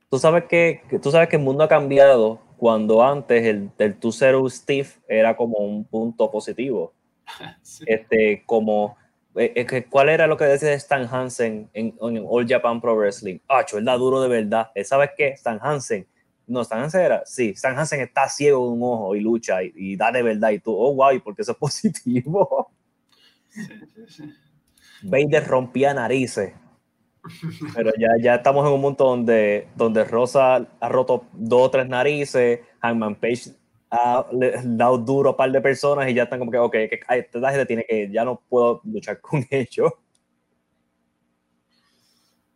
Tú 0.10 0.18
sabes 0.20 0.46
que, 0.46 0.82
que- 0.90 1.00
tú 1.00 1.12
sabes 1.12 1.30
que 1.30 1.36
el 1.38 1.42
mundo 1.44 1.64
ha 1.64 1.68
cambiado 1.68 2.42
cuando 2.58 3.04
antes 3.04 3.44
el, 3.46 3.70
el 3.78 4.00
2-0 4.00 4.50
Steve 4.50 4.90
era 5.08 5.36
como 5.36 5.58
un 5.58 5.86
punto 5.86 6.30
positivo. 6.32 6.94
Sí. 7.62 7.84
Este, 7.88 8.44
como, 8.46 8.98
eh, 9.36 9.86
¿cuál 9.90 10.10
era 10.10 10.28
lo 10.28 10.38
que 10.38 10.44
decía 10.46 10.74
Stan 10.74 11.08
Hansen 11.12 11.70
en, 11.74 11.96
en 12.02 12.26
All 12.30 12.46
Japan 12.48 12.80
Pro 12.82 12.96
Wrestling? 12.96 13.40
Ah, 13.48 13.66
él 13.74 13.86
da 13.86 13.96
duro 13.98 14.22
de 14.22 14.28
verdad. 14.28 14.70
¿Sabes 14.84 15.12
qué? 15.18 15.30
Stan 15.30 15.60
Hansen. 15.62 16.06
No, 16.54 16.62
Stan 16.62 16.84
Hansen 16.84 17.02
era, 17.02 17.26
sí, 17.26 17.50
Stan 17.50 17.78
Hansen 17.78 18.02
está 18.02 18.30
ciego 18.30 18.66
de 18.66 18.72
un 18.72 18.84
ojo 18.84 19.16
y 19.16 19.20
lucha 19.20 19.64
y, 19.64 19.74
y 19.76 19.96
da 19.96 20.12
de 20.12 20.24
verdad. 20.24 20.52
Y 20.52 20.60
tú, 20.60 20.74
oh, 20.74 20.94
wow, 20.94 21.12
¿y 21.12 21.20
por 21.20 21.36
qué 21.36 21.42
eso 21.42 21.52
es 21.54 21.58
positivo? 21.58 22.72
Sí, 23.50 23.62
sí, 23.96 24.06
sí. 24.08 24.34
Vader 25.04 25.46
rompía 25.48 25.94
narices. 25.94 26.54
Pero 27.74 27.92
ya, 27.98 28.10
ya 28.22 28.36
estamos 28.36 28.66
en 28.68 28.74
un 28.74 28.82
punto 28.82 29.06
donde, 29.06 29.70
donde 29.76 30.04
Rosa 30.04 30.68
ha 30.80 30.90
roto 30.90 31.26
dos 31.34 31.68
o 31.68 31.72
tres 31.72 31.88
narices, 31.88 32.60
Hangman 32.82 33.16
Page 33.16 33.52
ha 33.90 34.26
dado 34.64 34.98
duro 34.98 35.30
a 35.30 35.32
un 35.32 35.38
par 35.38 35.52
de 35.52 35.62
personas 35.62 36.10
y 36.10 36.16
ya 36.16 36.24
están 36.24 36.40
como 36.40 36.52
que, 36.52 36.58
ok, 36.58 36.72
que, 36.72 37.00
esta 37.10 37.50
gente 37.50 37.66
tiene 37.66 37.86
que, 37.88 38.10
ya 38.12 38.26
no 38.26 38.42
puedo 38.50 38.82
luchar 38.84 39.22
con 39.22 39.46
ellos. 39.52 39.92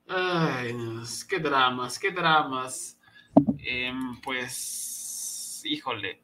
Ay, 0.08 0.76
qué 1.30 1.40
dramas, 1.40 2.00
qué 2.00 2.12
dramas. 2.12 2.97
Em, 3.60 4.20
pues, 4.22 5.62
híjole, 5.66 6.22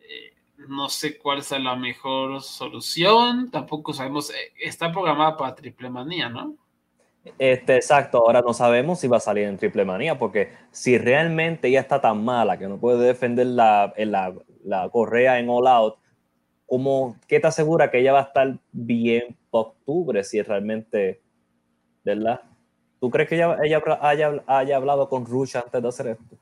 eh, 0.00 0.34
no 0.68 0.88
sé 0.88 1.18
cuál 1.18 1.38
es 1.38 1.50
la 1.50 1.76
mejor 1.76 2.42
solución, 2.42 3.50
tampoco 3.50 3.92
sabemos, 3.92 4.30
eh, 4.30 4.52
está 4.58 4.90
programada 4.90 5.36
para 5.36 5.54
Triple 5.54 5.90
Manía, 5.90 6.28
¿no? 6.28 6.56
Este, 7.38 7.76
exacto, 7.76 8.18
ahora 8.18 8.40
no 8.40 8.52
sabemos 8.52 9.00
si 9.00 9.08
va 9.08 9.16
a 9.16 9.20
salir 9.20 9.44
en 9.44 9.56
Triple 9.56 9.84
Manía, 9.84 10.18
porque 10.18 10.52
si 10.70 10.96
realmente 10.96 11.68
ella 11.68 11.80
está 11.80 12.00
tan 12.00 12.24
mala 12.24 12.58
que 12.58 12.68
no 12.68 12.78
puede 12.78 13.04
defender 13.04 13.48
la, 13.48 13.92
la, 13.96 14.88
correa 14.90 15.38
en 15.38 15.48
All 15.50 15.66
Out, 15.66 15.96
¿cómo, 16.66 17.16
¿qué 17.26 17.40
te 17.40 17.48
asegura 17.48 17.90
que 17.90 17.98
ella 17.98 18.12
va 18.12 18.20
a 18.20 18.24
estar 18.24 18.58
bien 18.72 19.36
octubre 19.50 20.22
si 20.22 20.40
realmente, 20.40 21.20
¿verdad? 22.04 22.42
¿Tú 23.00 23.10
crees 23.10 23.28
que 23.28 23.36
ella, 23.36 23.56
ella 23.62 23.82
haya, 24.00 24.44
haya, 24.46 24.76
hablado 24.76 25.08
con 25.08 25.26
Rush 25.26 25.56
antes 25.56 25.82
de 25.82 25.88
hacer 25.88 26.06
esto? 26.08 26.38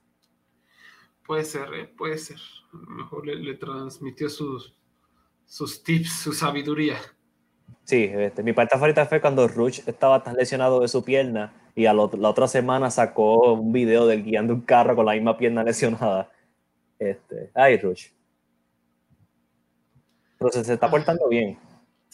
Puede 1.27 1.45
ser, 1.45 1.73
¿eh? 1.75 1.87
puede 1.87 2.19
ser. 2.19 2.39
A 2.73 2.77
lo 2.77 2.91
mejor 2.91 3.27
le, 3.27 3.55
transmitió 3.55 4.29
sus, 4.29 4.75
sus 5.47 5.83
tips, 5.83 6.21
su 6.21 6.33
sabiduría. 6.33 6.97
Sí, 7.85 8.11
este, 8.13 8.43
mi 8.43 8.53
parte 8.53 8.75
favorita 8.75 9.07
fue 9.07 9.21
cuando 9.21 9.49
Rush 9.49 9.81
estaba 9.87 10.23
tan 10.23 10.35
lesionado 10.37 10.81
de 10.81 10.89
su 10.89 11.05
pierna 11.05 11.53
y 11.75 11.87
a 11.87 11.93
la 11.93 12.03
otra 12.03 12.47
semana 12.47 12.91
sacó 12.91 13.55
un 13.55 13.73
video 13.73 14.07
del 14.07 14.23
guiando 14.23 14.55
un 14.55 14.61
carro 14.61 14.95
con 14.95 15.07
la 15.07 15.13
misma 15.13 15.37
pierna 15.37 15.65
lesionada. 15.65 16.31
Este, 16.99 17.51
ay, 17.55 17.79
Rush. 17.79 18.09
Pero 20.39 20.51
se, 20.53 20.73
está 20.73 20.91
portando 20.91 21.29
bien. 21.29 21.59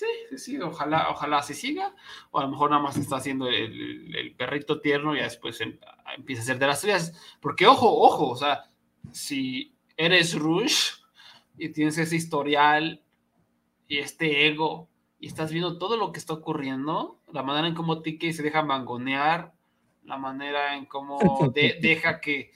Sí, 0.01 0.07
sí, 0.31 0.39
sí, 0.39 0.61
ojalá, 0.63 1.11
ojalá 1.11 1.39
así 1.39 1.53
siga. 1.53 1.95
O 2.31 2.39
a 2.39 2.45
lo 2.45 2.49
mejor 2.49 2.71
nada 2.71 2.83
más 2.83 2.97
está 2.97 3.17
haciendo 3.17 3.49
el, 3.49 4.17
el 4.17 4.35
perrito 4.35 4.81
tierno 4.81 5.15
y 5.15 5.21
después 5.21 5.61
em, 5.61 5.79
empieza 6.17 6.41
a 6.41 6.45
ser 6.47 6.59
de 6.59 6.67
las 6.67 6.81
suyas. 6.81 7.13
Porque, 7.39 7.67
ojo, 7.67 8.01
ojo, 8.01 8.31
o 8.31 8.37
sea, 8.37 8.71
si 9.13 9.75
eres 9.99 10.39
Rush 10.39 10.93
y 11.59 11.69
tienes 11.69 11.99
ese 11.99 12.17
historial 12.17 13.03
y 13.89 13.99
este 13.99 14.47
ego 14.47 14.89
y 15.19 15.27
estás 15.27 15.53
viendo 15.53 15.77
todo 15.77 15.99
lo 15.99 16.13
que 16.13 16.19
está 16.19 16.33
ocurriendo, 16.33 17.21
la 17.31 17.43
manera 17.43 17.69
en 17.69 17.75
cómo 17.75 18.01
Tiki 18.01 18.33
se 18.33 18.43
deja 18.43 18.63
mangonear, 18.63 19.53
la 20.05 20.17
manera 20.17 20.77
en 20.77 20.87
cómo 20.87 21.19
deja 21.55 22.23
que 22.23 22.53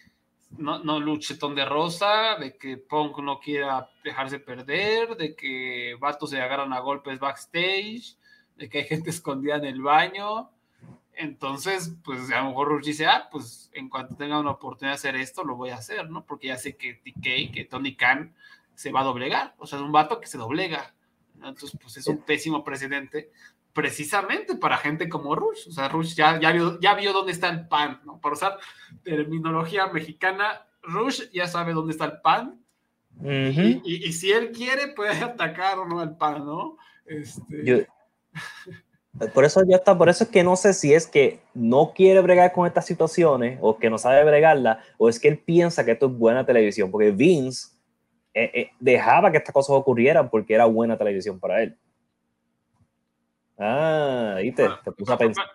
no, 0.58 0.82
no 0.82 1.00
luche 1.00 1.36
Ton 1.36 1.54
de 1.54 1.64
Rosa, 1.64 2.36
de 2.36 2.56
que 2.56 2.76
Punk 2.76 3.18
no 3.18 3.40
quiera 3.40 3.90
dejarse 4.02 4.38
perder, 4.38 5.16
de 5.16 5.34
que 5.34 5.96
vatos 6.00 6.30
se 6.30 6.40
agarran 6.40 6.72
a 6.72 6.80
golpes 6.80 7.18
backstage, 7.18 8.16
de 8.56 8.68
que 8.68 8.78
hay 8.78 8.84
gente 8.84 9.10
escondida 9.10 9.56
en 9.56 9.64
el 9.64 9.80
baño. 9.80 10.50
Entonces, 11.16 11.94
pues 12.04 12.30
a 12.30 12.40
lo 12.40 12.48
mejor 12.48 12.68
Rush 12.68 12.86
dice, 12.86 13.06
ah, 13.06 13.28
pues 13.30 13.70
en 13.72 13.88
cuanto 13.88 14.16
tenga 14.16 14.40
una 14.40 14.50
oportunidad 14.50 14.94
de 14.94 14.98
hacer 14.98 15.16
esto, 15.16 15.44
lo 15.44 15.54
voy 15.54 15.70
a 15.70 15.76
hacer, 15.76 16.10
¿no? 16.10 16.24
Porque 16.26 16.48
ya 16.48 16.56
sé 16.56 16.76
que 16.76 16.94
TK, 16.94 17.54
que 17.54 17.66
Tony 17.70 17.94
Khan 17.94 18.34
se 18.74 18.90
va 18.90 19.00
a 19.00 19.04
doblegar. 19.04 19.54
O 19.58 19.66
sea, 19.66 19.78
es 19.78 19.84
un 19.84 19.92
vato 19.92 20.20
que 20.20 20.26
se 20.26 20.38
doblega. 20.38 20.94
Entonces, 21.36 21.72
pues 21.80 21.96
es 21.96 22.06
un 22.08 22.18
pésimo 22.18 22.64
precedente 22.64 23.30
precisamente 23.74 24.54
para 24.54 24.78
gente 24.78 25.08
como 25.08 25.34
Rush. 25.34 25.68
O 25.68 25.72
sea, 25.72 25.88
Rush 25.88 26.14
ya, 26.14 26.40
ya, 26.40 26.52
vio, 26.52 26.80
ya 26.80 26.94
vio 26.94 27.12
dónde 27.12 27.32
está 27.32 27.50
el 27.50 27.68
pan, 27.68 28.00
¿no? 28.06 28.20
Para 28.20 28.34
usar 28.34 28.58
terminología 29.02 29.88
mexicana, 29.88 30.66
Rush 30.82 31.24
ya 31.32 31.46
sabe 31.46 31.74
dónde 31.74 31.92
está 31.92 32.06
el 32.06 32.20
pan. 32.22 32.60
y, 33.20 34.12
si 34.12 34.32
él 34.32 34.52
quiere, 34.52 34.88
puede 34.88 35.18
atacar 35.24 35.78
o 35.78 35.86
no 35.86 36.00
al 36.00 36.16
pan, 36.16 36.46
¿no? 36.46 36.78
Este... 37.04 37.86
por 39.34 39.44
eso 39.44 39.62
ya 39.68 39.76
está, 39.76 39.96
por 39.96 40.08
eso 40.08 40.24
es 40.24 40.30
que 40.30 40.42
no 40.42 40.56
sé 40.56 40.72
si 40.72 40.94
es 40.94 41.06
que 41.06 41.40
no 41.52 41.92
quiere 41.94 42.20
bregar 42.20 42.52
con 42.52 42.66
estas 42.66 42.86
situaciones 42.86 43.58
o 43.60 43.78
que 43.78 43.90
no 43.90 43.98
sabe 43.98 44.24
bregarla 44.24 44.80
o 44.98 45.08
es 45.08 45.20
que 45.20 45.28
él 45.28 45.38
piensa 45.38 45.84
que 45.84 45.92
esto 45.92 46.06
es 46.06 46.12
buena 46.16 46.46
televisión, 46.46 46.90
porque 46.90 47.10
Vince 47.10 47.68
eh, 48.32 48.50
eh, 48.54 48.70
dejaba 48.80 49.30
que 49.30 49.38
estas 49.38 49.52
cosas 49.52 49.76
ocurrieran 49.76 50.30
porque 50.30 50.54
era 50.54 50.64
buena 50.64 50.96
televisión 50.96 51.38
para 51.38 51.62
él. 51.62 51.76
Ah, 53.58 54.34
ahí 54.36 54.52
te, 54.52 54.68
te 54.82 54.92
puse 54.92 55.12
a 55.12 55.18
pensar. 55.18 55.46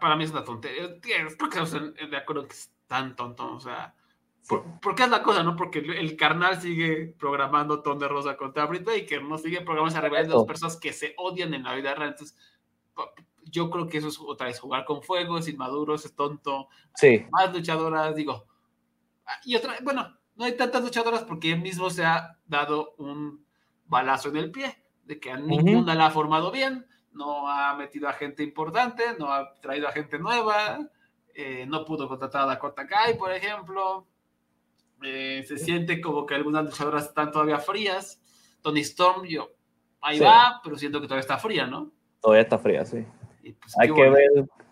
Para, 0.00 0.16
mí 0.16 0.24
es 0.24 0.30
una 0.30 0.44
tontería. 0.44 1.00
Creo 1.00 1.50
que 1.50 2.06
de 2.06 2.16
acuerdo 2.16 2.46
que 2.46 2.52
es 2.52 2.72
tan 2.86 3.16
tonto. 3.16 3.54
O 3.54 3.60
sea, 3.60 3.94
por, 4.48 4.94
qué 4.94 5.04
es 5.04 5.10
la 5.10 5.22
cosa, 5.22 5.42
¿no? 5.42 5.56
Porque 5.56 5.80
el, 5.80 6.16
carnal 6.16 6.60
sigue 6.60 7.14
programando 7.18 7.82
Ton 7.82 7.98
de 7.98 8.08
Rosa 8.08 8.36
contra 8.36 8.66
Britt 8.66 8.84
Baker, 8.84 9.22
¿no? 9.22 9.38
Sigue 9.38 9.62
programando 9.62 9.90
esa 9.90 10.00
rivalidad 10.00 10.28
de 10.28 10.34
dos 10.34 10.46
personas 10.46 10.76
que 10.76 10.92
se 10.92 11.14
odian 11.16 11.54
en 11.54 11.64
la 11.64 11.74
vida 11.74 11.94
real. 11.94 12.10
Entonces, 12.10 12.36
yo 13.44 13.70
creo 13.70 13.88
que 13.88 13.98
eso 13.98 14.08
es 14.08 14.18
otra 14.20 14.46
vez 14.46 14.58
jugar 14.60 14.84
con 14.84 15.02
fuego, 15.02 15.38
es 15.38 15.48
inmaduro, 15.48 15.94
es 15.94 16.14
tonto. 16.14 16.68
Sí. 16.94 17.26
Más 17.30 17.52
luchadoras, 17.52 18.14
digo. 18.14 18.46
Ah, 19.26 19.40
y 19.44 19.56
otra, 19.56 19.76
bueno, 19.82 20.16
no 20.36 20.44
hay 20.44 20.56
tantas 20.56 20.82
luchadoras 20.82 21.24
porque 21.24 21.52
él 21.52 21.60
mismo 21.60 21.90
se 21.90 22.04
ha 22.04 22.38
dado 22.46 22.94
un 22.98 23.44
balazo 23.86 24.28
en 24.28 24.36
el 24.36 24.50
pie, 24.50 24.82
de 25.04 25.20
que 25.20 25.30
a 25.30 25.36
ninguna 25.36 25.94
la 25.94 26.06
ha 26.06 26.10
formado 26.10 26.50
bien, 26.50 26.86
no 27.12 27.48
ha 27.48 27.74
metido 27.76 28.08
a 28.08 28.12
gente 28.12 28.42
importante, 28.42 29.02
no 29.18 29.32
ha 29.32 29.54
traído 29.54 29.88
a 29.88 29.92
gente 29.92 30.18
nueva, 30.18 30.78
eh, 31.34 31.66
no 31.66 31.84
pudo 31.84 32.08
contratar 32.08 32.42
a 32.42 32.46
Dakota 32.46 32.86
Kai, 32.86 33.16
por 33.16 33.32
ejemplo. 33.32 34.06
Eh, 35.02 35.44
se 35.46 35.58
siente 35.58 36.00
como 36.00 36.26
que 36.26 36.34
algunas 36.34 36.64
luchadoras 36.64 37.06
están 37.06 37.30
todavía 37.30 37.58
frías. 37.58 38.20
Tony 38.62 38.80
Storm, 38.80 39.24
yo, 39.26 39.50
ahí 40.00 40.20
va, 40.20 40.60
pero 40.62 40.76
siento 40.76 41.00
que 41.00 41.06
todavía 41.06 41.22
está 41.22 41.38
fría, 41.38 41.66
¿no? 41.66 41.90
Todavía 42.20 42.42
está 42.42 42.58
fría, 42.58 42.84
sí. 42.84 43.06
Pues, 43.42 43.78
hay 43.78 43.92
que 43.92 44.10
ver 44.10 44.28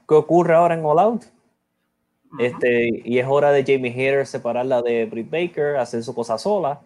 qué 0.07 0.15
ocurre 0.15 0.55
ahora 0.55 0.75
en 0.75 0.85
All 0.85 0.99
Out. 0.99 1.25
Este, 2.39 3.03
y 3.05 3.19
es 3.19 3.27
hora 3.27 3.51
de 3.53 3.65
Jamie 3.65 3.91
Hater 3.91 4.27
separarla 4.27 4.83
de 4.83 5.07
Britt 5.07 5.31
Baker, 5.31 5.77
hacer 5.77 6.03
su 6.03 6.15
cosa 6.15 6.37
sola, 6.37 6.83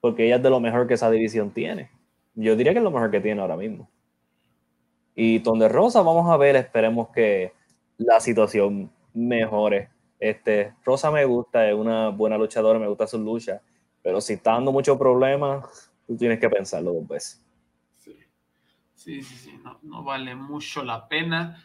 porque 0.00 0.26
ella 0.26 0.36
es 0.36 0.42
de 0.42 0.50
lo 0.50 0.60
mejor 0.60 0.86
que 0.86 0.94
esa 0.94 1.10
división 1.10 1.50
tiene. 1.50 1.90
Yo 2.34 2.54
diría 2.54 2.72
que 2.72 2.78
es 2.78 2.84
lo 2.84 2.92
mejor 2.92 3.10
que 3.10 3.20
tiene 3.20 3.40
ahora 3.40 3.56
mismo. 3.56 3.88
Y 5.14 5.38
donde 5.38 5.68
Rosa, 5.68 6.02
vamos 6.02 6.30
a 6.30 6.36
ver, 6.36 6.56
esperemos 6.56 7.08
que 7.10 7.52
la 7.98 8.20
situación 8.20 8.90
mejore. 9.12 9.90
Este, 10.18 10.74
Rosa 10.84 11.10
me 11.10 11.24
gusta, 11.24 11.68
es 11.68 11.74
una 11.74 12.08
buena 12.08 12.38
luchadora, 12.38 12.78
me 12.78 12.88
gusta 12.88 13.06
su 13.06 13.18
lucha, 13.18 13.60
pero 14.02 14.20
si 14.20 14.34
está 14.34 14.52
dando 14.52 14.72
muchos 14.72 14.98
problemas, 14.98 15.92
tú 16.06 16.16
tienes 16.16 16.40
que 16.40 16.50
pensarlo 16.50 16.92
dos 16.92 17.06
veces. 17.06 17.44
Sí, 18.94 19.22
sí, 19.22 19.36
sí, 19.36 19.60
No, 19.62 19.78
no 19.82 20.02
vale 20.02 20.34
mucho 20.34 20.82
la 20.82 21.06
pena. 21.06 21.62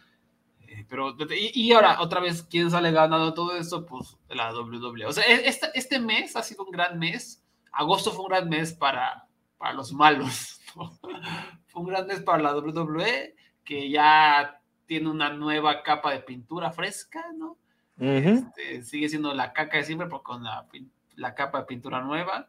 Eh, 0.67 0.85
pero, 0.89 1.15
y, 1.31 1.71
ahora, 1.71 2.01
otra 2.01 2.19
vez, 2.19 2.43
¿quién 2.43 2.69
sale 2.69 2.91
ganando 2.91 3.33
todo 3.33 3.55
esto? 3.55 3.85
Pues 3.85 4.17
la 4.27 4.53
WWE. 4.53 5.05
O 5.05 5.13
sea, 5.13 5.23
este, 5.23 5.67
este 5.73 5.99
mes 5.99 6.35
ha 6.35 6.43
sido 6.43 6.65
un 6.65 6.71
gran 6.71 6.99
mes. 6.99 7.41
Agosto 7.71 8.11
fue 8.11 8.25
un 8.25 8.29
gran 8.29 8.49
mes 8.49 8.73
para, 8.73 9.25
para 9.57 9.73
los 9.73 9.93
malos. 9.93 10.59
Fue 11.67 11.81
un 11.81 11.87
gran 11.87 12.07
mes 12.07 12.21
para 12.21 12.41
la 12.41 12.55
WWE, 12.55 13.35
que 13.69 13.87
ya 13.87 14.59
tiene 14.87 15.11
una 15.11 15.29
nueva 15.29 15.83
capa 15.83 16.11
de 16.11 16.21
pintura 16.21 16.71
fresca, 16.71 17.23
¿no? 17.37 17.55
Este, 17.99 18.81
sigue 18.81 19.09
siendo 19.09 19.31
la 19.35 19.53
caca 19.53 19.77
de 19.77 19.83
siempre, 19.83 20.07
pero 20.07 20.23
con 20.23 20.43
la, 20.43 20.67
la 21.17 21.35
capa 21.35 21.59
de 21.59 21.65
pintura 21.65 22.01
nueva. 22.01 22.47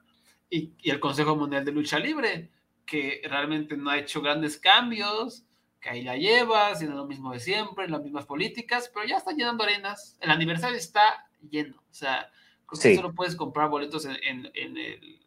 Y, 0.48 0.72
y, 0.78 0.88
el 0.88 0.98
Consejo 0.98 1.36
Mundial 1.36 1.66
de 1.66 1.72
Lucha 1.72 1.98
Libre, 1.98 2.50
que 2.86 3.20
realmente 3.28 3.76
no 3.76 3.90
ha 3.90 3.98
hecho 3.98 4.22
grandes 4.22 4.58
cambios 4.58 5.44
que 5.78 5.90
ahí 5.90 6.02
la 6.02 6.16
lleva, 6.16 6.68
haciendo 6.68 6.96
lo 6.96 7.06
mismo 7.06 7.34
de 7.34 7.40
siempre, 7.40 7.86
las 7.86 8.02
mismas 8.02 8.24
políticas, 8.24 8.90
pero 8.92 9.06
ya 9.06 9.18
está 9.18 9.32
llenando 9.32 9.64
arenas. 9.64 10.16
El 10.22 10.30
aniversario 10.30 10.78
está 10.78 11.28
lleno. 11.50 11.76
O 11.76 11.94
sea, 11.94 12.30
creo 12.64 12.80
que 12.80 12.96
solo 12.96 13.14
puedes 13.14 13.36
comprar 13.36 13.68
boletos 13.68 14.06
en, 14.06 14.16
en, 14.22 14.50
en, 14.54 14.78
el, 14.78 15.20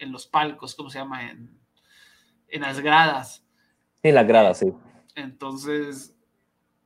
en, 0.00 0.10
los 0.10 0.26
palcos, 0.26 0.74
¿cómo 0.74 0.90
se 0.90 0.98
llama? 0.98 1.30
En, 1.30 1.56
en 2.48 2.62
las 2.62 2.80
gradas. 2.80 3.44
En 4.02 4.16
las 4.16 4.26
gradas, 4.26 4.58
sí. 4.58 4.72
Entonces, 5.16 6.16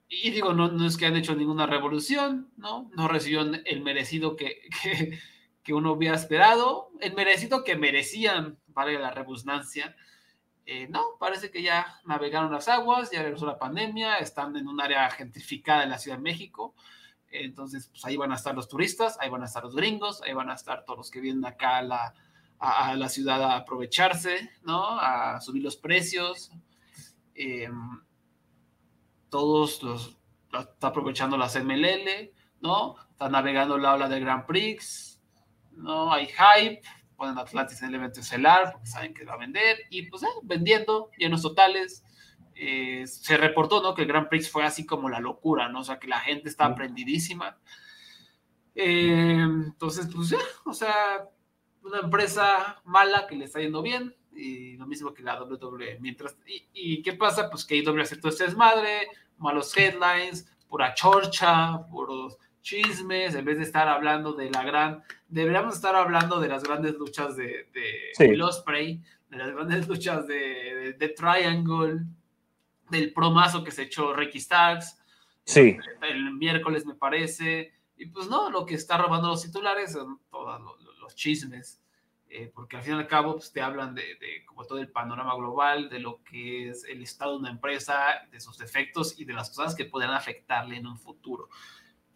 y 0.09 0.31
digo, 0.31 0.55
no, 0.55 0.69
no 0.69 0.87
es 0.87 0.97
que 0.97 1.05
han 1.05 1.17
hecho 1.17 1.37
ninguna 1.37 1.67
revolución, 1.67 2.51
¿no? 2.57 2.91
No 2.97 3.07
recibieron 3.07 3.61
el 3.67 3.83
merecido 3.83 4.37
que, 4.37 4.63
que, 4.83 5.19
que 5.63 5.75
uno 5.75 5.93
hubiera 5.93 6.17
esperado, 6.17 6.91
el 7.01 7.15
merecido 7.15 7.63
que 7.63 7.77
merecían, 7.77 8.59
vale 8.69 8.99
la 8.99 9.11
rebusnancia 9.11 9.95
eh, 10.73 10.87
no, 10.89 11.17
parece 11.19 11.51
que 11.51 11.63
ya 11.63 12.01
navegaron 12.05 12.53
las 12.53 12.69
aguas, 12.69 13.11
ya 13.11 13.25
regresó 13.25 13.45
la 13.45 13.59
pandemia, 13.59 14.19
están 14.19 14.57
en 14.57 14.69
un 14.69 14.81
área 14.81 15.11
gentrificada 15.11 15.83
en 15.83 15.91
la 15.91 15.99
Ciudad 15.99 16.17
de 16.17 16.23
México. 16.23 16.77
Entonces, 17.29 17.89
pues 17.89 18.05
ahí 18.05 18.17
van 18.17 18.31
a 18.31 18.37
estar 18.37 18.55
los 18.55 18.69
turistas, 18.69 19.19
ahí 19.21 19.29
van 19.29 19.43
a 19.43 19.47
estar 19.47 19.65
los 19.65 19.75
gringos, 19.75 20.23
ahí 20.23 20.33
van 20.33 20.49
a 20.49 20.55
estar 20.55 20.85
todos 20.85 20.99
los 20.99 21.11
que 21.11 21.21
vienen 21.21 21.45
acá 21.45 21.79
a 21.79 21.83
la, 21.83 22.15
a, 22.61 22.95
la 22.95 23.09
ciudad 23.09 23.43
a 23.43 23.57
aprovecharse, 23.57 24.49
¿no? 24.63 25.01
A 25.01 25.41
subir 25.41 25.65
los 25.65 25.77
precios. 25.77 26.53
Em, 27.35 28.01
todos 29.31 29.83
los, 29.83 30.17
está 30.53 30.89
aprovechando 30.89 31.37
las 31.37 31.57
MLL, 31.57 32.33
¿no? 32.61 32.97
Está 33.11 33.29
navegando 33.29 33.79
la 33.79 33.95
ola 33.95 34.09
del 34.09 34.25
Grand 34.25 34.47
Prix, 34.47 35.21
¿no? 35.73 36.13
Hay 36.13 36.27
hype, 36.27 36.83
ponen 37.17 37.39
Atlantis 37.39 37.83
en 37.83 37.91
el 37.91 37.97
evento 37.97 38.21
estelar 38.21 38.73
porque 38.73 38.87
saben 38.87 39.15
que 39.15 39.25
va 39.25 39.35
a 39.35 39.39
vender 39.39 39.79
y 39.91 40.03
pues 40.03 40.23
eh, 40.23 40.29
vendiendo 40.43 41.11
llenos 41.17 41.43
totales. 41.43 42.05
Eh, 42.55 43.07
se 43.07 43.39
reportó 43.39 43.83
¿no? 43.83 43.95
que 43.95 44.03
el 44.03 44.09
Grand 44.09 44.29
Prix 44.29 44.51
fue 44.51 44.65
así 44.65 44.85
como 44.85 45.09
la 45.09 45.21
locura, 45.21 45.69
¿no? 45.69 45.81
O 45.81 45.85
sea, 45.85 45.99
que 45.99 46.09
la 46.09 46.21
gente 46.21 46.49
está 46.49 46.67
aprendidísima. 46.67 47.59
Eh, 48.75 49.39
entonces, 49.41 50.09
pues 50.15 50.31
ya, 50.31 50.39
o 50.65 50.73
sea, 50.73 51.27
una 51.83 52.01
empresa 52.01 52.81
mala 52.85 53.27
que 53.27 53.37
le 53.37 53.47
está 53.47 53.61
yendo 53.61 53.83
bien 53.83 54.15
y 54.33 54.77
lo 54.77 54.87
mismo 54.87 55.13
que 55.13 55.23
la 55.23 55.43
WWE. 55.43 55.99
Mientras, 56.01 56.37
y, 56.47 57.03
qué 57.03 57.13
pasa? 57.13 57.51
Pues 57.51 57.65
que 57.65 57.77
IW 57.77 58.01
hace 58.01 58.17
todo 58.17 58.31
este 58.31 58.45
desmadre, 58.45 59.09
malos 59.41 59.77
headlines, 59.77 60.47
pura 60.69 60.95
chorcha, 60.95 61.87
puros 61.91 62.39
chismes, 62.63 63.35
en 63.35 63.45
vez 63.45 63.59
de 63.59 63.65
estar 63.65 63.89
hablando 63.89 64.33
de 64.33 64.51
la 64.51 64.63
gran, 64.63 65.03
deberíamos 65.29 65.75
estar 65.75 65.97
hablando 65.97 66.41
de 66.41 66.49
las 66.49 66.63
grandes 66.63 66.95
luchas 66.95 67.37
de, 67.37 67.69
de 67.73 68.37
los 68.37 68.61
Prey, 68.61 69.03
de 69.31 69.37
las 69.37 69.51
grandes 69.53 69.89
luchas 69.89 70.27
de, 70.27 70.95
de, 70.99 71.09
Triangle, 71.09 72.01
del 72.91 73.13
promazo 73.13 73.63
que 73.65 73.71
se 73.71 73.83
echó 73.83 74.13
Ricky 74.13 74.41
Starks. 74.41 74.99
Sí. 75.45 75.77
El, 76.03 76.35
miércoles 76.35 76.85
me 76.85 76.95
parece. 76.95 77.73
Y 77.97 78.07
pues 78.07 78.29
no, 78.29 78.51
lo 78.51 78.67
que 78.67 78.75
está 78.75 78.99
robando 78.99 79.29
los 79.29 79.43
titulares 79.43 79.93
son 79.93 80.21
todos 80.31 80.61
los, 81.01 81.15
chismes. 81.15 81.80
Eh, 82.33 82.49
porque 82.55 82.77
al 82.77 82.83
fin 82.85 82.95
y 82.95 82.97
al 82.97 83.09
cabo 83.09 83.35
pues, 83.35 83.53
te 83.53 83.61
hablan 83.61 83.93
de, 83.93 84.03
de, 84.03 84.45
como 84.47 84.65
todo 84.65 84.79
el 84.79 84.89
panorama 84.89 85.35
global, 85.35 85.91
de 85.91 85.99
lo 85.99 86.23
que 86.23 86.69
es 86.69 86.85
el 86.85 87.03
estado 87.03 87.33
de 87.33 87.39
una 87.39 87.51
empresa, 87.51 88.23
de 88.31 88.39
sus 88.39 88.57
defectos 88.57 89.19
y 89.19 89.25
de 89.25 89.33
las 89.33 89.51
cosas 89.51 89.75
que 89.75 89.85
pueden 89.85 90.11
afectarle 90.11 90.77
en 90.77 90.87
un 90.87 90.97
futuro. 90.97 91.49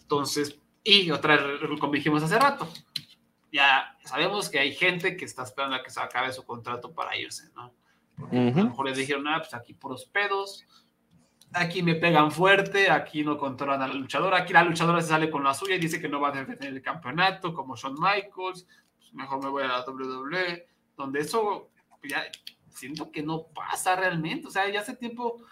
Entonces, 0.01 0.57
y 0.85 1.11
otra, 1.11 1.39
como 1.81 1.95
dijimos 1.95 2.23
hace 2.23 2.39
rato, 2.39 2.69
ya 3.51 3.97
sabemos 4.05 4.49
que 4.49 4.61
hay 4.61 4.73
gente 4.73 5.17
que 5.17 5.25
está 5.25 5.43
esperando 5.43 5.77
a 5.77 5.83
que 5.83 5.91
se 5.91 6.01
acabe 6.01 6.33
su 6.33 6.45
contrato 6.45 6.93
para 6.93 7.17
irse, 7.17 7.51
¿no? 7.55 7.75
A 8.31 8.35
lo 8.35 8.65
mejor 8.67 8.87
les 8.87 8.99
dijeron, 8.99 9.27
ah, 9.27 9.39
pues 9.39 9.55
aquí 9.55 9.75
puros 9.75 10.05
pedos, 10.05 10.65
aquí 11.53 11.83
me 11.83 11.97
pegan 11.97 12.31
fuerte, 12.31 12.91
aquí 12.91 13.25
no 13.25 13.37
controlan 13.37 13.83
a 13.83 13.89
la 13.89 13.95
luchadora, 13.95 14.39
aquí 14.39 14.53
la 14.53 14.63
luchadora 14.63 15.01
se 15.01 15.09
sale 15.09 15.31
con 15.31 15.43
la 15.43 15.55
suya 15.55 15.75
y 15.75 15.81
dice 15.81 16.01
que 16.01 16.09
no 16.09 16.21
va 16.21 16.29
a 16.29 16.33
defender 16.33 16.69
el 16.69 16.83
campeonato, 16.83 17.53
como 17.53 17.75
Shawn 17.75 17.95
Michaels, 17.95 18.65
pues 18.65 18.67
mejor 19.15 19.43
me 19.43 19.49
voy 19.49 19.63
a 19.63 19.69
la 19.69 19.85
WWE, 19.85 20.67
donde 20.97 21.21
eso 21.21 21.71
ya 22.03 22.25
siento 22.71 23.11
que 23.11 23.23
no 23.23 23.47
pasa 23.55 23.97
realmente, 23.97 24.49
o 24.49 24.51
sea, 24.51 24.71
ya 24.71 24.81
hace 24.81 24.97
tiempo 24.97 25.43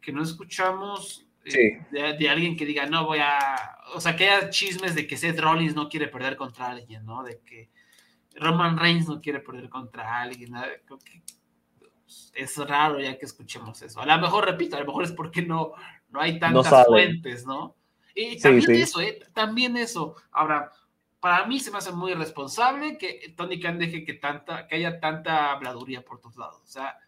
que 0.00 0.12
no 0.12 0.22
escuchamos 0.22 1.26
de, 1.44 2.28
alguien 2.28 2.56
que 2.56 2.64
diga, 2.64 2.86
no 2.86 3.06
voy 3.06 3.18
a. 3.20 3.78
O 3.94 4.00
sea, 4.00 4.16
que 4.16 4.28
haya 4.28 4.50
chismes 4.50 4.94
de 4.94 5.06
que 5.06 5.16
Seth 5.16 5.38
Rollins 5.38 5.74
no 5.74 5.88
quiere 5.88 6.08
perder 6.08 6.36
contra 6.36 6.70
alguien, 6.70 7.04
¿no? 7.04 7.22
De 7.22 7.40
que 7.40 7.70
Roman 8.34 8.78
Reigns 8.78 9.08
no 9.08 9.20
quiere 9.20 9.40
perder 9.40 9.68
contra 9.68 10.22
alguien. 10.22 10.54
es 12.34 12.56
raro 12.56 13.00
ya 13.00 13.18
que 13.18 13.26
escuchemos 13.26 13.80
eso. 13.82 14.00
A 14.00 14.06
lo 14.06 14.18
mejor, 14.18 14.46
repito, 14.46 14.76
a 14.76 14.80
lo 14.80 14.86
mejor 14.86 15.04
es 15.04 15.12
porque 15.12 15.42
no, 15.42 15.72
no 16.10 16.20
hay 16.20 16.38
tantas 16.38 16.86
fuentes, 16.86 17.46
¿no? 17.46 17.76
Y 18.14 18.38
también 18.38 18.70
eso, 18.72 19.00
¿eh? 19.00 19.18
También 19.32 19.76
eso. 19.76 20.14
Ahora, 20.30 20.70
para 21.24 21.46
mí 21.46 21.58
se 21.58 21.70
me 21.70 21.78
hace 21.78 21.90
muy 21.90 22.12
irresponsable 22.12 22.98
que 22.98 23.32
Tony 23.34 23.58
Khan 23.58 23.78
deje 23.78 24.04
que, 24.04 24.12
tanta, 24.12 24.68
que 24.68 24.74
haya 24.74 25.00
tanta 25.00 25.52
habladuría 25.52 26.04
por 26.04 26.20
todos 26.20 26.36
lados. 26.36 26.60
O 26.62 26.66
sea, 26.66 26.98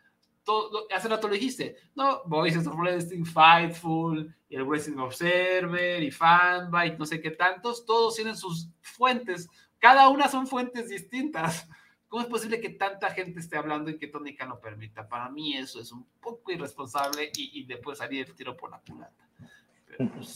hace 0.94 1.08
rato 1.08 1.28
lo 1.28 1.34
dijiste, 1.34 1.76
¿no? 1.94 2.22
Voices 2.24 2.66
of 2.66 2.76
Wrestling, 2.76 3.26
Fightful, 3.26 4.34
el 4.48 4.64
Wrestling 4.64 4.96
Observer 4.96 6.02
y 6.02 6.10
Fanbyte, 6.10 6.98
no 6.98 7.04
sé 7.04 7.20
qué 7.20 7.32
tantos, 7.32 7.84
todos 7.84 8.14
tienen 8.14 8.38
sus 8.38 8.70
fuentes, 8.80 9.50
cada 9.78 10.08
una 10.08 10.28
son 10.28 10.46
fuentes 10.46 10.88
distintas. 10.88 11.68
¿Cómo 12.08 12.22
es 12.22 12.28
posible 12.28 12.58
que 12.58 12.70
tanta 12.70 13.10
gente 13.10 13.40
esté 13.40 13.58
hablando 13.58 13.90
y 13.90 13.98
que 13.98 14.06
Tónica 14.06 14.46
no 14.46 14.58
permita? 14.58 15.06
Para 15.06 15.28
mí 15.28 15.58
eso 15.58 15.78
es 15.78 15.92
un 15.92 16.06
poco 16.22 16.52
irresponsable 16.52 17.30
y, 17.36 17.60
y 17.60 17.66
después 17.66 17.98
salir 17.98 18.26
el 18.26 18.34
tiro 18.34 18.56
por 18.56 18.70
la 18.70 18.80
culata. 18.80 19.25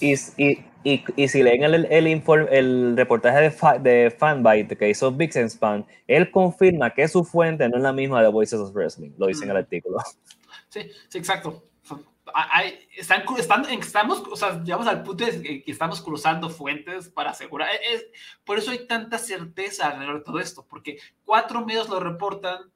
Y, 0.01 0.15
y, 0.39 0.65
y, 0.85 1.05
y, 1.17 1.29
si 1.29 1.43
leen 1.43 1.63
el, 1.63 1.87
el, 1.91 2.23
el 2.51 2.97
reportaje 2.97 3.51
de, 3.51 3.79
de 3.81 4.11
Fanbyte 4.11 4.79
que 4.79 4.89
hizo 4.89 5.13
Big 5.13 5.33
Sense 5.33 5.59
Fan, 5.59 5.85
él 6.07 6.31
confirma 6.31 6.91
que 6.91 7.07
su 7.09 7.25
fuente 7.25 7.69
no 7.69 7.77
es 7.77 7.83
la 7.83 7.93
misma 7.93 8.23
de 8.23 8.29
Voices 8.29 8.59
of 8.59 8.73
Wrestling, 8.73 9.11
lo 9.19 9.27
dice 9.27 9.45
en 9.45 9.51
el 9.51 9.59
artículo. 9.59 9.99
Sí, 10.69 10.91
sí, 11.09 11.19
exacto. 11.19 11.65
Hay, 12.33 12.89
están, 12.97 13.25
están, 13.37 13.65
estamos, 13.71 14.23
o 14.31 14.37
sea, 14.37 14.63
llegamos 14.63 14.87
al 14.87 15.03
punto 15.03 15.27
de 15.27 15.43
que 15.43 15.65
estamos 15.67 16.01
cruzando 16.01 16.49
fuentes 16.49 17.09
para 17.09 17.31
asegurar. 17.31 17.69
Es, 17.93 18.07
por 18.45 18.57
eso 18.57 18.71
hay 18.71 18.87
tanta 18.87 19.19
certeza 19.19 19.89
alrededor 19.89 20.19
de 20.19 20.25
todo 20.25 20.39
esto, 20.39 20.65
porque 20.69 20.99
cuatro 21.25 21.67
medios 21.67 21.89
lo 21.89 21.99
reportan, 21.99 22.71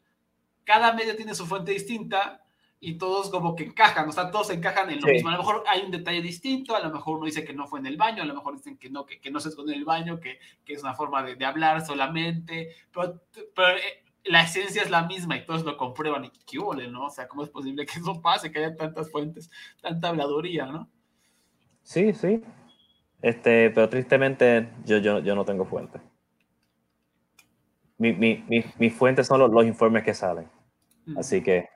cada 0.64 0.92
medio 0.92 1.14
tiene 1.14 1.34
su 1.34 1.46
fuente 1.46 1.72
distinta 1.72 2.43
y 2.84 2.98
todos 2.98 3.30
como 3.30 3.56
que 3.56 3.64
encajan, 3.64 4.06
o 4.06 4.12
sea, 4.12 4.30
todos 4.30 4.50
encajan 4.50 4.90
en 4.90 5.00
lo 5.00 5.06
mismo. 5.06 5.30
A 5.30 5.32
lo 5.32 5.38
mejor 5.38 5.64
hay 5.66 5.82
un 5.82 5.90
detalle 5.90 6.20
distinto, 6.20 6.76
a 6.76 6.80
lo 6.80 6.90
mejor 6.90 7.16
uno 7.16 7.24
dice 7.24 7.42
que 7.42 7.54
no 7.54 7.66
fue 7.66 7.80
en 7.80 7.86
el 7.86 7.96
baño, 7.96 8.22
a 8.22 8.26
lo 8.26 8.34
mejor 8.34 8.56
dicen 8.56 8.76
que 8.76 8.90
no, 8.90 9.06
que, 9.06 9.20
que 9.20 9.30
no 9.30 9.40
se 9.40 9.48
esconde 9.48 9.72
en 9.72 9.78
el 9.78 9.86
baño, 9.86 10.20
que, 10.20 10.38
que 10.66 10.74
es 10.74 10.82
una 10.82 10.92
forma 10.92 11.22
de, 11.22 11.34
de 11.34 11.44
hablar 11.46 11.84
solamente, 11.84 12.74
pero, 12.92 13.22
pero 13.54 13.78
eh, 13.78 14.04
la 14.24 14.42
esencia 14.42 14.82
es 14.82 14.90
la 14.90 15.06
misma 15.06 15.36
y 15.36 15.46
todos 15.46 15.64
lo 15.64 15.78
comprueban 15.78 16.26
y 16.26 16.30
qué 16.46 16.58
huele, 16.58 16.88
¿no? 16.88 17.06
O 17.06 17.10
sea, 17.10 17.26
¿cómo 17.26 17.42
es 17.42 17.48
posible 17.48 17.86
que 17.86 17.98
eso 17.98 18.20
pase, 18.20 18.52
que 18.52 18.58
haya 18.58 18.76
tantas 18.76 19.10
fuentes, 19.10 19.50
tanta 19.80 20.10
habladuría, 20.10 20.66
¿no? 20.66 20.88
Sí, 21.82 22.12
sí. 22.12 22.42
Este, 23.22 23.70
pero 23.70 23.88
tristemente 23.88 24.68
yo, 24.84 24.98
yo, 24.98 25.20
yo 25.20 25.34
no 25.34 25.46
tengo 25.46 25.64
fuentes. 25.64 26.02
Mis 27.96 28.18
mi, 28.18 28.44
mi, 28.46 28.62
mi 28.78 28.90
fuentes 28.90 29.26
son 29.26 29.40
los, 29.40 29.50
los, 29.50 29.64
informes 29.64 30.02
que 30.02 30.12
salen. 30.12 30.50
Mm. 31.06 31.18
Así 31.18 31.42
que 31.42 31.68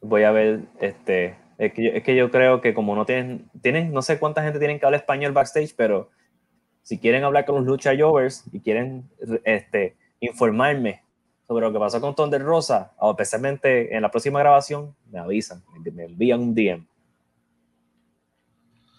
voy 0.00 0.22
a 0.24 0.30
ver, 0.30 0.62
este, 0.80 1.36
es 1.58 1.72
que, 1.72 1.84
yo, 1.84 1.90
es 1.90 2.02
que 2.02 2.16
yo 2.16 2.30
creo 2.30 2.60
que 2.60 2.74
como 2.74 2.94
no 2.94 3.04
tienen, 3.04 3.50
tienen, 3.62 3.92
no 3.92 4.02
sé 4.02 4.18
cuánta 4.18 4.42
gente 4.42 4.58
tienen 4.58 4.78
que 4.78 4.86
hablar 4.86 5.00
español 5.00 5.32
backstage, 5.32 5.74
pero 5.76 6.10
si 6.82 6.98
quieren 6.98 7.24
hablar 7.24 7.44
con 7.44 7.56
los 7.56 7.66
lucha 7.66 7.92
jovers 7.98 8.44
y 8.52 8.60
quieren 8.60 9.08
este, 9.44 9.96
informarme 10.20 11.02
sobre 11.46 11.66
lo 11.66 11.72
que 11.72 11.78
pasó 11.78 12.00
con 12.00 12.14
Thunder 12.14 12.42
Rosa, 12.42 12.92
o 12.98 13.10
especialmente 13.10 13.94
en 13.94 14.02
la 14.02 14.10
próxima 14.10 14.38
grabación, 14.38 14.94
me 15.10 15.18
avisan, 15.18 15.62
me 15.92 16.04
envían 16.04 16.40
un 16.40 16.54
DM. 16.54 16.86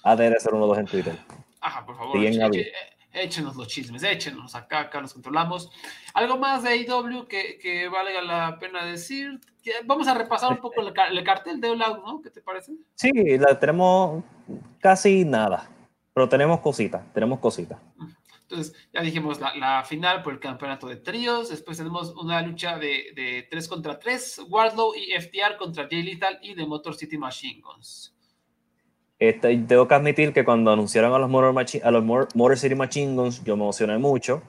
A 0.04 0.16
de 0.16 0.40
ser 0.40 0.54
uno 0.54 0.66
o 0.66 0.68
dos 0.68 0.78
en 0.78 0.86
Twitter. 0.86 1.16
Ajá, 1.62 1.86
por 1.86 1.96
favor 1.96 2.18
échenos 3.14 3.56
los 3.56 3.68
chismes, 3.68 4.04
échenos 4.04 4.56
acá, 4.56 4.82
acá 4.82 5.02
nos 5.02 5.14
controlamos. 5.14 5.72
¿Algo 6.14 6.38
más 6.38 6.64
de 6.64 6.70
AEW 6.70 7.28
que, 7.28 7.58
que 7.58 7.88
valga 7.88 8.22
la 8.22 8.60
pena 8.60 8.86
decir? 8.86 9.40
Vamos 9.86 10.08
a 10.08 10.14
repasar 10.14 10.52
un 10.52 10.60
poco 10.60 10.82
el, 10.82 11.24
cartel 11.24 11.60
de 11.60 11.70
All 11.70 11.80
¿no? 11.80 12.22
¿Qué 12.22 12.30
te 12.30 12.42
parece? 12.42 12.74
Sí, 12.96 13.12
la 13.38 13.60
tenemos 13.60 14.24
casi 14.80 15.26
nada, 15.26 15.70
pero 16.14 16.30
tenemos 16.30 16.60
cositas, 16.62 17.02
tenemos 17.14 17.40
cositas. 17.40 17.80
Entonces, 18.42 18.76
ya 18.92 19.02
dijimos 19.02 19.40
la, 19.40 19.84
final 19.84 20.24
por 20.24 20.34
el 20.34 20.40
campeonato 20.40 20.88
de 20.88 20.96
tríos. 20.96 21.50
Después 21.50 21.78
tenemos 21.78 22.16
una 22.16 22.42
lucha 22.42 22.80
de, 22.80 23.12
de 23.16 23.48
3 23.50 23.68
contra 23.68 24.00
3. 24.00 24.46
Wardlow 24.50 24.94
y 24.96 25.12
FTR 25.22 25.56
contra 25.58 25.88
Jay 25.88 26.02
Lethal 26.02 26.40
y 26.42 26.56
The 26.56 26.66
Motor 26.66 26.96
City 26.96 27.18
Machine 27.18 27.62
Guns. 27.62 28.16
Este, 29.20 29.58
tengo 29.58 29.86
que 29.86 29.94
admitir 29.94 30.32
que 30.32 30.46
cuando 30.46 30.72
anunciaron 30.72 31.14
a 31.14 31.20
los, 31.20 31.30
Motor, 31.30 31.54
a 31.84 31.92
los 31.92 32.04
Motor 32.06 32.58
City 32.58 32.74
Machine 32.74 33.16
Guns, 33.16 33.44
yo 33.44 33.58
me 33.58 33.64
emocioné 33.64 33.98
mucho 33.98 34.42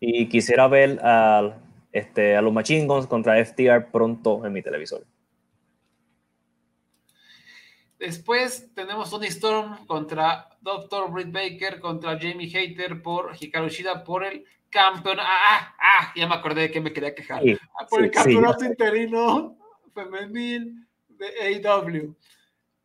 y 0.00 0.28
quisiera 0.28 0.68
ver 0.68 1.00
a, 1.02 1.56
este, 1.92 2.36
a 2.36 2.42
los 2.42 2.52
Machine 2.52 2.86
Guns 2.86 3.06
contra 3.06 3.42
FTR 3.42 3.90
pronto 3.90 4.44
en 4.44 4.52
mi 4.52 4.62
televisor. 4.62 5.06
Después 7.98 8.74
tenemos 8.74 9.08
Tony 9.08 9.28
Storm 9.28 9.86
contra 9.86 10.50
Dr. 10.60 11.10
Britt 11.10 11.32
Baker 11.32 11.80
contra 11.80 12.18
Jamie 12.20 12.50
Hater 12.50 13.00
por 13.00 13.32
Hikaru 13.40 13.70
Shida 13.70 14.04
por 14.04 14.22
el 14.22 14.44
campeonato. 14.68 15.26
Ah, 15.26 15.58
ah, 15.58 15.76
ah, 15.80 16.12
ya 16.14 16.28
me 16.28 16.34
acordé 16.34 16.62
de 16.62 16.70
que 16.70 16.82
me 16.82 16.92
quería 16.92 17.14
quejar. 17.14 17.42
Ah, 17.80 17.86
por 17.88 18.04
el 18.04 18.10
campeonato 18.10 18.66
interino 18.66 19.56
femenil 19.94 20.86
de 21.08 21.26
AEW 21.40 22.14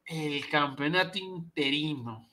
el 0.06 0.48
campeonato 0.50 1.18
interino. 1.18 2.30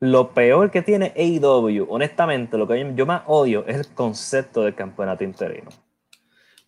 Lo 0.00 0.34
peor 0.34 0.70
que 0.70 0.82
tiene 0.82 1.14
AEW, 1.16 1.86
honestamente, 1.88 2.58
lo 2.58 2.68
que 2.68 2.92
yo 2.94 3.06
más 3.06 3.22
odio 3.26 3.66
es 3.66 3.76
el 3.76 3.94
concepto 3.94 4.62
del 4.62 4.74
campeonato 4.74 5.24
interino. 5.24 5.70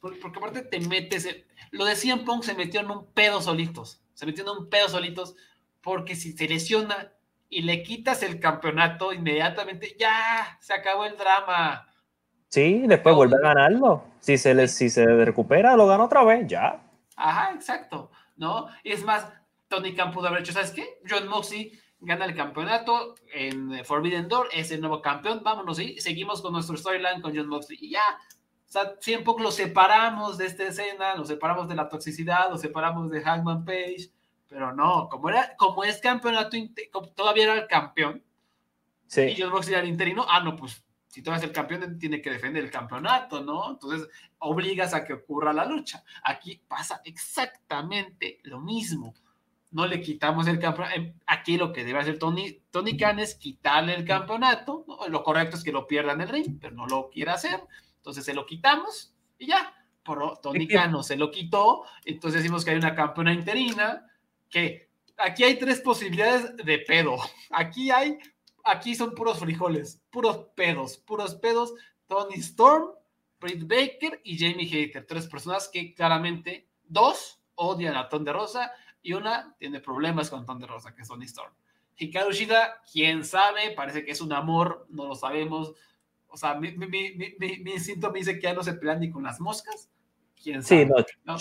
Porque, 0.01 0.19
aparte 0.25 0.63
te 0.63 0.81
metes, 0.81 1.29
lo 1.71 1.85
de 1.85 1.95
CM 1.95 2.25
Punk 2.25 2.45
se 2.45 2.55
metió 2.55 2.81
en 2.81 2.91
un 2.91 3.07
pedo 3.13 3.43
solitos, 3.43 4.01
se 4.15 4.25
metió 4.25 4.45
en 4.45 4.63
un 4.63 4.71
pedo 4.71 4.89
solitos, 4.89 5.37
porque 5.83 6.15
si 6.15 6.33
se 6.33 6.49
lesiona 6.49 7.13
y 7.51 7.63
le 7.63 7.83
quitas 7.83 8.23
el 8.23 8.41
campeonato, 8.41 9.13
inmediatamente 9.13 9.97
ya 9.99 10.59
se 10.61 10.73
acabó 10.73 11.05
el 11.05 11.17
drama. 11.17 11.87
Sí, 12.49 12.85
después 12.87 13.15
vuelve 13.15 13.37
a 13.37 13.49
ganarlo. 13.55 14.05
Si 14.21 14.39
se, 14.39 14.55
le, 14.55 14.69
si 14.69 14.89
se 14.89 15.05
recupera, 15.05 15.77
lo 15.77 15.87
gana 15.87 16.05
otra 16.05 16.25
vez, 16.25 16.47
ya. 16.47 16.81
Ajá, 17.17 17.53
exacto. 17.55 18.11
¿No? 18.37 18.69
Es 18.85 19.05
más, 19.05 19.27
Tony 19.69 19.95
Khan 19.95 20.13
pudo 20.13 20.29
haber 20.29 20.41
hecho, 20.41 20.53
¿sabes 20.53 20.73
qué? 20.73 20.99
John 21.09 21.29
Moxley 21.29 21.79
gana 22.01 22.25
el 22.25 22.35
campeonato 22.35 23.17
en 23.33 23.85
Forbidden 23.85 24.29
Door, 24.29 24.49
es 24.53 24.71
el 24.71 24.81
nuevo 24.81 25.03
campeón, 25.03 25.43
vámonos, 25.43 25.79
y 25.79 26.01
seguimos 26.01 26.41
con 26.41 26.53
nuestro 26.53 26.77
storyline 26.77 27.21
con 27.21 27.37
John 27.37 27.49
Moxley 27.49 27.79
y 27.81 27.91
ya, 27.91 28.03
O 28.69 28.71
sea, 28.71 28.95
siempre 29.01 29.35
lo 29.39 29.51
separamos 29.51 30.39
de 30.39 30.47
esta 30.47 30.65
escena, 30.65 31.17
lo 31.17 31.25
separamos 31.25 31.69
de 31.69 31.75
la 31.75 31.89
toxicidad, 31.89 32.51
lo 32.51 32.59
separamos 32.59 33.11
de 33.11 33.23
Hangman 33.23 33.65
Page, 33.65 34.11
pero 34.49 34.75
no, 34.75 35.09
como, 35.09 35.29
era, 35.29 35.57
como 35.57 35.85
es 35.85 36.01
campeonato, 36.01 36.57
todavía 37.15 37.45
era 37.45 37.55
el 37.55 37.67
campeón, 37.67 38.23
sí. 39.07 39.23
y 39.23 39.35
yo 39.35 39.51
Box 39.51 39.69
era 39.69 39.81
el 39.81 39.89
interino, 39.89 40.25
ah, 40.29 40.41
no, 40.41 40.57
pues 40.57 40.85
si 41.09 41.23
tú 41.23 41.31
eres 41.31 41.43
el 41.43 41.53
campeón, 41.53 41.99
tiene 41.99 42.21
que 42.21 42.31
defender 42.31 42.63
el 42.63 42.71
campeonato, 42.71 43.41
¿no? 43.43 43.73
Entonces, 43.73 44.09
obligas 44.39 44.93
a 44.95 45.05
que 45.05 45.15
ocurra 45.15 45.53
la 45.53 45.65
lucha. 45.65 46.05
Aquí 46.23 46.61
pasa 46.69 47.01
exactamente 47.05 48.41
lo 48.45 48.61
mismo. 48.61 49.15
No 49.71 49.87
le 49.87 50.01
quitamos 50.01 50.47
el 50.47 50.59
campeonato. 50.59 50.97
Em, 50.97 51.15
aquí 51.27 51.57
lo 51.59 51.73
que 51.73 51.85
debe 51.85 51.99
hacer 51.99 52.19
Tony, 52.19 52.63
Tony 52.71 52.97
Khan 52.97 53.19
es 53.19 53.35
quitarle 53.35 53.95
el 53.95 54.05
campeonato. 54.05 54.87
Lo 55.09 55.23
correcto 55.23 55.57
es 55.57 55.65
que 55.65 55.73
lo 55.73 55.87
pierda 55.87 56.13
en 56.13 56.23
el 56.23 56.29
ring, 56.29 56.59
pero 56.61 56.75
no 56.75 56.87
lo 56.87 57.11
quiere 57.11 57.31
hacer. 57.31 57.61
Entonces 57.97 58.25
se 58.25 58.35
lo 58.35 58.47
quitamos 58.47 59.15
y 59.39 59.49
ya. 59.49 59.75
Por, 60.03 60.39
Tony 60.39 60.67
Khan 60.67 60.91
no 60.93 61.03
se 61.03 61.17
lo 61.17 61.31
quitó. 61.31 61.85
Entonces 62.05 62.43
decimos 62.43 62.65
que 62.65 62.71
hay 62.71 62.79
una 62.79 62.95
campeona 62.95 63.33
interina 63.33 64.07
que 64.49 64.89
aquí 65.19 65.45
hay 65.45 65.59
tres 65.59 65.81
posibilidades 65.81 66.57
de 66.57 66.79
pedo. 66.79 67.19
Aquí 67.51 67.91
hay 67.91 68.19
aquí 68.65 68.95
son 68.95 69.15
puros 69.15 69.39
frijoles, 69.39 70.03
puros 70.11 70.47
pedos, 70.55 70.99
puros 70.99 71.35
pedos. 71.35 71.75
Tony 72.07 72.37
Storm, 72.37 72.91
Britt 73.39 73.69
Baker 73.69 74.21
y 74.25 74.39
Jamie 74.39 74.67
Hater. 74.67 75.07
Tres 75.07 75.27
personas 75.27 75.69
que 75.69 75.95
claramente, 75.95 76.69
dos 76.85 77.41
odian 77.55 77.97
a 77.97 78.09
Ton 78.09 78.25
de 78.25 78.33
Rosa 78.33 78.73
y 79.09 79.15
una 79.15 79.55
tiene 79.59 79.81
problemas 79.81 80.29
con 80.29 80.45
Ton 80.45 80.59
de 80.59 80.67
Rosa, 80.67 80.95
que 80.95 81.01
es 81.01 81.09
Tony 81.09 81.25
Storm. 81.25 81.51
Hikaru 81.97 82.31
Shida, 82.31 82.83
quién 82.93 83.25
sabe, 83.25 83.71
parece 83.75 84.05
que 84.05 84.11
es 84.11 84.21
un 84.21 84.35
amor, 84.35 84.87
no 84.91 85.07
lo 85.07 85.15
sabemos. 85.15 85.73
O 86.27 86.37
sea, 86.37 86.55
mi, 86.55 86.73
mi, 86.77 86.87
mi, 86.89 87.35
mi 87.39 87.73
instinto 87.73 88.13
me 88.13 88.19
dice 88.19 88.35
que 88.35 88.43
ya 88.43 88.53
no 88.53 88.63
se 88.63 88.75
pelean 88.75 89.01
ni 89.01 89.11
con 89.11 89.23
las 89.23 89.41
moscas. 89.41 89.89
¿Quién 90.41 90.63
sabe? 90.63 90.87
Sí, 90.87 90.91
no, 91.25 91.39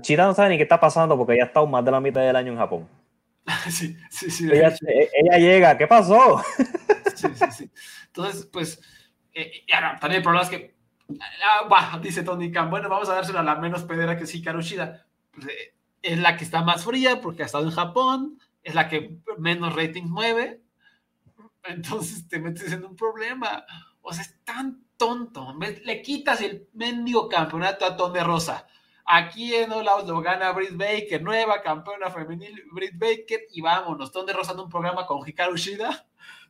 Chida, 0.00 0.26
no 0.26 0.34
sabe 0.34 0.48
ni 0.48 0.56
qué 0.56 0.62
está 0.62 0.80
pasando 0.80 1.18
porque 1.18 1.36
ya 1.36 1.44
ha 1.44 1.46
estado 1.48 1.66
más 1.66 1.84
de 1.84 1.90
la 1.90 2.00
mitad 2.00 2.22
del 2.22 2.34
año 2.34 2.52
en 2.52 2.58
Japón. 2.58 2.88
sí, 3.70 3.94
sí, 4.10 4.30
sí. 4.30 4.48
Ella, 4.50 4.74
ella, 5.12 5.38
llega, 5.38 5.76
¿qué 5.76 5.86
pasó? 5.86 6.42
sí, 7.14 7.28
sí, 7.34 7.44
sí. 7.52 7.70
Entonces, 8.06 8.46
pues, 8.46 8.80
eh, 9.34 9.66
ahora, 9.70 9.98
también 10.00 10.20
el 10.20 10.24
problema 10.24 10.44
es 10.44 10.50
que, 10.50 10.74
ah, 11.20 12.00
dice 12.02 12.22
Tony 12.22 12.50
Khan, 12.50 12.70
bueno, 12.70 12.88
vamos 12.88 13.10
a 13.10 13.14
dársela 13.14 13.40
a 13.40 13.44
la 13.44 13.56
menos 13.56 13.84
pedera 13.84 14.16
que 14.16 14.26
sí, 14.26 14.42
Karushida. 14.42 15.06
Pues, 15.30 15.46
eh, 15.48 15.75
es 16.12 16.18
la 16.18 16.36
que 16.36 16.44
está 16.44 16.62
más 16.62 16.84
fría 16.84 17.20
porque 17.20 17.42
ha 17.42 17.46
estado 17.46 17.64
en 17.64 17.70
Japón, 17.70 18.38
es 18.62 18.74
la 18.74 18.88
que 18.88 19.18
menos 19.38 19.74
rating 19.74 20.04
mueve. 20.04 20.62
Entonces 21.64 22.28
te 22.28 22.38
metes 22.38 22.72
en 22.72 22.84
un 22.84 22.96
problema. 22.96 23.64
O 24.00 24.12
sea, 24.12 24.22
es 24.22 24.42
tan 24.44 24.84
tonto. 24.96 25.54
Le 25.84 26.02
quitas 26.02 26.40
el 26.40 26.68
mendigo 26.72 27.28
campeonato 27.28 27.84
a 27.84 27.96
Tony 27.96 28.20
Rosa 28.20 28.66
Aquí 29.08 29.54
en 29.54 29.70
All 29.70 29.86
Out 29.86 30.08
lo 30.08 30.20
gana 30.20 30.50
Britt 30.50 30.76
Baker, 30.76 31.22
nueva 31.22 31.62
campeona 31.62 32.10
femenil 32.10 32.64
Britt 32.72 32.98
Baker, 32.98 33.46
y 33.52 33.60
vámonos. 33.60 34.10
¿Dónde 34.10 34.32
rozando 34.32 34.64
un 34.64 34.68
programa 34.68 35.06
con 35.06 35.26
Hikaru 35.26 35.56
Shida? 35.56 36.08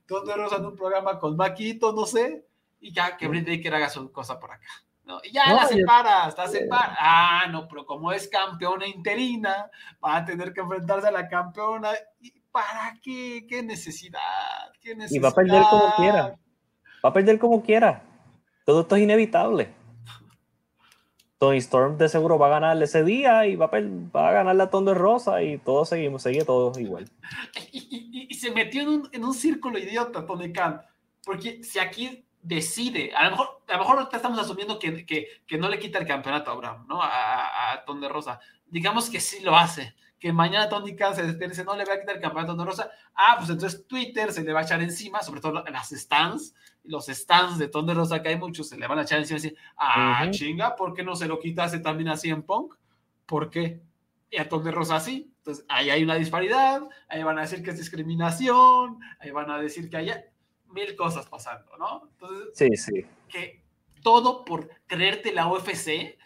¿Dónde 0.08 0.34
rozando 0.34 0.70
un 0.70 0.76
programa 0.76 1.18
con 1.18 1.36
Makito? 1.36 1.92
No 1.92 2.06
sé. 2.06 2.46
Y 2.80 2.94
ya 2.94 3.18
que 3.18 3.28
Britt 3.28 3.46
Baker 3.46 3.74
haga 3.74 3.90
su 3.90 4.10
cosa 4.10 4.40
por 4.40 4.52
acá. 4.52 4.68
¿No? 5.06 5.20
Y 5.24 5.32
ya 5.32 5.54
la 5.54 5.66
separa, 5.66 6.28
está 6.28 6.46
separada. 6.48 6.96
Ah, 6.98 7.46
no, 7.50 7.66
pero 7.68 7.86
como 7.86 8.12
es 8.12 8.28
campeona 8.28 8.86
interina, 8.86 9.70
va 10.04 10.16
a 10.16 10.24
tener 10.24 10.52
que 10.52 10.60
enfrentarse 10.60 11.08
a 11.08 11.12
la 11.12 11.28
campeona. 11.28 11.90
¿Y 12.20 12.32
para 12.50 12.94
qué? 13.02 13.46
¿Qué 13.48 13.62
necesidad? 13.62 14.20
¿Qué 14.80 14.94
necesidad? 14.94 15.18
Y 15.18 15.22
va 15.22 15.28
a 15.28 15.34
perder 15.34 15.62
como 15.70 15.94
quiera. 15.96 16.38
Va 17.04 17.08
a 17.10 17.12
perder 17.12 17.38
como 17.38 17.62
quiera. 17.62 18.02
Todo 18.64 18.80
esto 18.80 18.96
es 18.96 19.02
inevitable. 19.02 19.72
Tony 21.38 21.58
Storm 21.58 21.98
de 21.98 22.08
seguro 22.08 22.38
va 22.38 22.46
a 22.46 22.60
ganar 22.60 22.82
ese 22.82 23.04
día 23.04 23.46
y 23.46 23.56
va 23.56 23.66
a, 23.66 23.70
va 23.70 24.28
a 24.30 24.32
ganar 24.32 24.56
la 24.56 24.70
Tondo 24.70 24.94
Rosa 24.94 25.42
y 25.42 25.58
todos 25.58 25.90
seguimos, 25.90 26.22
sigue 26.22 26.44
todo 26.44 26.78
igual. 26.80 27.10
Y, 28.28 28.38
se 28.38 28.50
metió 28.50 28.82
en 28.82 28.88
un, 28.88 29.08
en 29.12 29.24
un, 29.24 29.32
círculo 29.32 29.78
idiota 29.78 30.26
Tony 30.26 30.52
Khan, 30.52 30.82
porque 31.24 31.64
si 31.64 31.78
aquí 31.78 32.25
decide, 32.46 33.12
a 33.14 33.24
lo 33.24 33.30
mejor, 33.32 33.62
a 33.68 33.72
lo 33.72 33.78
mejor 33.80 34.08
estamos 34.12 34.38
asumiendo 34.38 34.78
que, 34.78 35.04
que, 35.04 35.26
que 35.46 35.58
no 35.58 35.68
le 35.68 35.80
quita 35.80 35.98
el 35.98 36.06
campeonato 36.06 36.50
a 36.50 36.54
Abraham, 36.54 36.86
¿no? 36.88 37.02
A, 37.02 37.72
a, 37.72 37.84
Tondo 37.84 38.08
Rosa. 38.08 38.38
Digamos 38.66 39.10
que 39.10 39.20
sí 39.20 39.40
lo 39.40 39.56
hace, 39.56 39.94
que 40.18 40.32
mañana 40.32 40.68
Tony 40.68 40.94
Khan 40.94 41.14
se 41.16 41.22
despierta 41.22 41.46
y 41.46 41.48
dice, 41.50 41.64
no 41.64 41.74
le 41.74 41.84
va 41.84 41.94
a 41.94 42.00
quitar 42.00 42.16
el 42.16 42.22
campeonato 42.22 42.52
a 42.52 42.56
Tondo 42.56 42.70
Rosa. 42.70 42.90
Ah, 43.14 43.34
pues 43.36 43.50
entonces 43.50 43.86
Twitter 43.88 44.32
se 44.32 44.44
le 44.44 44.52
va 44.52 44.60
a 44.60 44.62
echar 44.62 44.80
encima, 44.80 45.22
sobre 45.22 45.40
todo 45.40 45.64
las 45.64 45.88
stands, 45.90 46.54
los 46.84 47.06
stands 47.06 47.58
de 47.58 47.66
Thunder 47.66 47.96
Rosa, 47.96 48.22
que 48.22 48.28
hay 48.28 48.38
muchos, 48.38 48.68
se 48.68 48.78
le 48.78 48.86
van 48.86 49.00
a 49.00 49.02
echar 49.02 49.18
encima 49.18 49.40
y 49.40 49.42
decir, 49.42 49.58
ah, 49.76 50.28
chinga, 50.30 50.76
¿por 50.76 50.94
qué 50.94 51.02
no 51.02 51.16
se 51.16 51.26
lo 51.26 51.40
quitase 51.40 51.80
también 51.80 52.10
así 52.10 52.30
en 52.30 52.44
Punk? 52.44 52.76
¿Por 53.26 53.50
qué? 53.50 53.82
Y 54.30 54.38
a 54.38 54.48
Thunder 54.48 54.74
Rosa 54.74 55.00
sí. 55.00 55.32
Entonces, 55.38 55.64
ahí 55.68 55.90
hay 55.90 56.02
una 56.04 56.14
disparidad, 56.14 56.82
ahí 57.08 57.22
van 57.22 57.38
a 57.38 57.42
decir 57.42 57.62
que 57.62 57.70
es 57.70 57.78
discriminación, 57.78 58.98
ahí 59.18 59.30
van 59.30 59.50
a 59.50 59.58
decir 59.58 59.88
que 59.88 59.96
hay 59.96 60.10
mil 60.76 60.94
cosas 60.94 61.26
pasando, 61.26 61.76
¿no? 61.76 62.08
Entonces, 62.12 62.48
sí, 62.54 62.76
sí. 62.76 63.06
Que 63.28 63.62
todo 64.02 64.44
por 64.44 64.68
creerte 64.86 65.32
la 65.32 65.48
UFC 65.48 66.16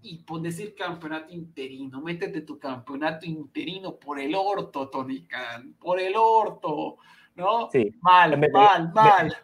y 0.00 0.18
por 0.24 0.40
decir 0.40 0.74
campeonato 0.74 1.32
interino, 1.32 2.00
métete 2.00 2.40
tu 2.40 2.58
campeonato 2.58 3.26
interino 3.26 3.96
por 3.96 4.18
el 4.18 4.34
orto, 4.34 4.88
Tony 4.88 5.26
Khan, 5.26 5.74
por 5.78 6.00
el 6.00 6.14
orto, 6.16 6.96
¿no? 7.34 7.68
Sí. 7.70 7.94
Mal, 8.00 8.38
mal, 8.50 8.92
mal 8.94 9.36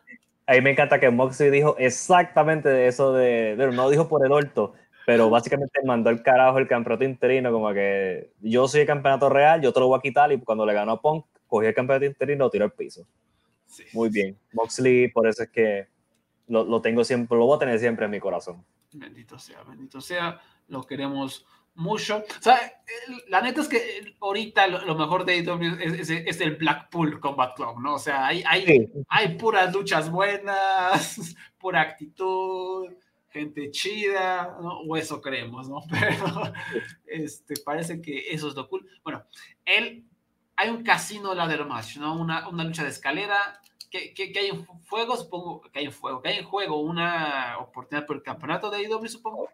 a 0.47 0.53
mí 0.55 0.61
me 0.61 0.71
encanta 0.71 0.99
que 0.99 1.11
Moxley 1.11 1.51
dijo 1.51 1.77
exactamente 1.79 2.87
eso 2.87 3.13
de, 3.13 3.57
no 3.73 3.91
dijo 3.91 4.09
por 4.09 4.25
el 4.25 4.33
orto, 4.33 4.75
pero 5.07 5.31
básicamente 5.31 5.81
mandó 5.85 6.11
el 6.11 6.23
carajo 6.23 6.59
el 6.59 6.69
campeonato 6.69 7.05
interino, 7.05 7.53
como 7.53 7.73
que 7.73 8.33
yo 8.41 8.67
soy 8.69 8.83
el 8.83 8.87
campeonato 8.87 9.29
real, 9.29 9.61
yo 9.61 9.73
te 9.73 9.81
lo 9.81 9.89
voy 9.89 9.99
a 9.99 10.03
quitar 10.03 10.33
y 10.33 10.41
cuando 10.41 10.67
le 10.67 10.75
ganó 10.75 10.93
a 10.93 11.01
Punk, 11.01 11.27
cogí 11.47 11.67
el 11.67 11.75
campeonato 11.75 12.07
interino 12.07 12.37
y 12.37 12.39
lo 12.39 12.51
tiró 12.51 12.65
al 12.65 12.73
piso. 12.73 13.07
Muy 13.93 14.11
bien. 14.11 14.39
Moxley, 14.53 15.09
por 15.09 15.27
eso 15.27 15.43
es 15.45 15.51
que 15.51 15.89
lo, 16.49 16.65
lo, 16.65 16.81
tengo 16.81 17.05
siempre, 17.05 17.37
lo 17.37 17.47
voy 17.47 17.57
a 17.57 17.61
tener 17.61 17.79
siempre 17.79 18.05
en 18.05 18.11
mi 18.11 18.21
corazón. 18.21 18.65
Bendito 18.93 19.39
sea, 19.39 19.63
bendito 19.63 20.01
sea, 20.01 20.41
lo 20.69 20.83
queremos 20.83 21.47
mucho. 21.75 22.19
O 22.19 22.43
sea, 22.43 22.59
la 23.29 23.41
neta 23.41 23.61
es 23.61 23.69
que 23.69 24.15
ahorita 24.21 24.67
lo, 24.67 24.95
mejor 24.95 25.25
de 25.25 25.35
AEW 25.35 25.77
es, 25.81 26.41
el 26.41 26.57
Blackpool 26.57 27.21
Combat 27.21 27.55
Club, 27.57 27.81
¿no? 27.81 27.95
O 27.95 27.99
sea, 27.99 28.27
hay, 28.27 28.43
hay, 28.47 28.91
hay 29.09 29.37
puras 29.37 29.73
luchas 29.73 30.11
buenas, 30.11 31.35
pura 31.59 31.81
actitud, 31.81 32.89
gente 33.31 33.71
chida, 33.71 34.57
¿no? 34.61 34.81
O 34.81 34.97
eso 34.97 35.21
creemos, 35.21 35.69
¿no? 35.69 35.83
Pero 35.91 36.53
este, 37.07 37.55
parece 37.65 38.01
que 38.01 38.31
eso 38.31 38.49
es 38.49 38.55
lo 38.55 38.69
cool. 38.69 38.87
Bueno, 39.03 39.25
él, 39.65 40.05
hay 40.63 40.71
un 40.71 40.83
casino 40.83 41.35
ladder 41.35 41.65
match, 41.65 41.97
¿no? 41.97 42.15
Una, 42.15 42.49
una 42.49 42.65
lucha 42.65 42.85
de 42.85 42.91
escalera. 42.91 43.61
Que, 43.91 44.15
que, 44.15 44.33
hay 44.39 44.49
en 44.49 44.65
fuego, 44.85 45.17
supongo 45.17 45.61
que 45.61 45.81
hay 45.81 45.85
en 45.85 45.93
fuego, 45.93 46.23
que 46.23 46.31
hay 46.31 46.39
en 46.39 46.47
juego 46.47 46.81
una 46.81 47.59
oportunidad 47.59 48.07
por 48.07 48.17
el 48.17 48.23
campeonato 48.23 48.71
de 48.71 48.79
AEW, 48.79 49.07
supongo. 49.07 49.51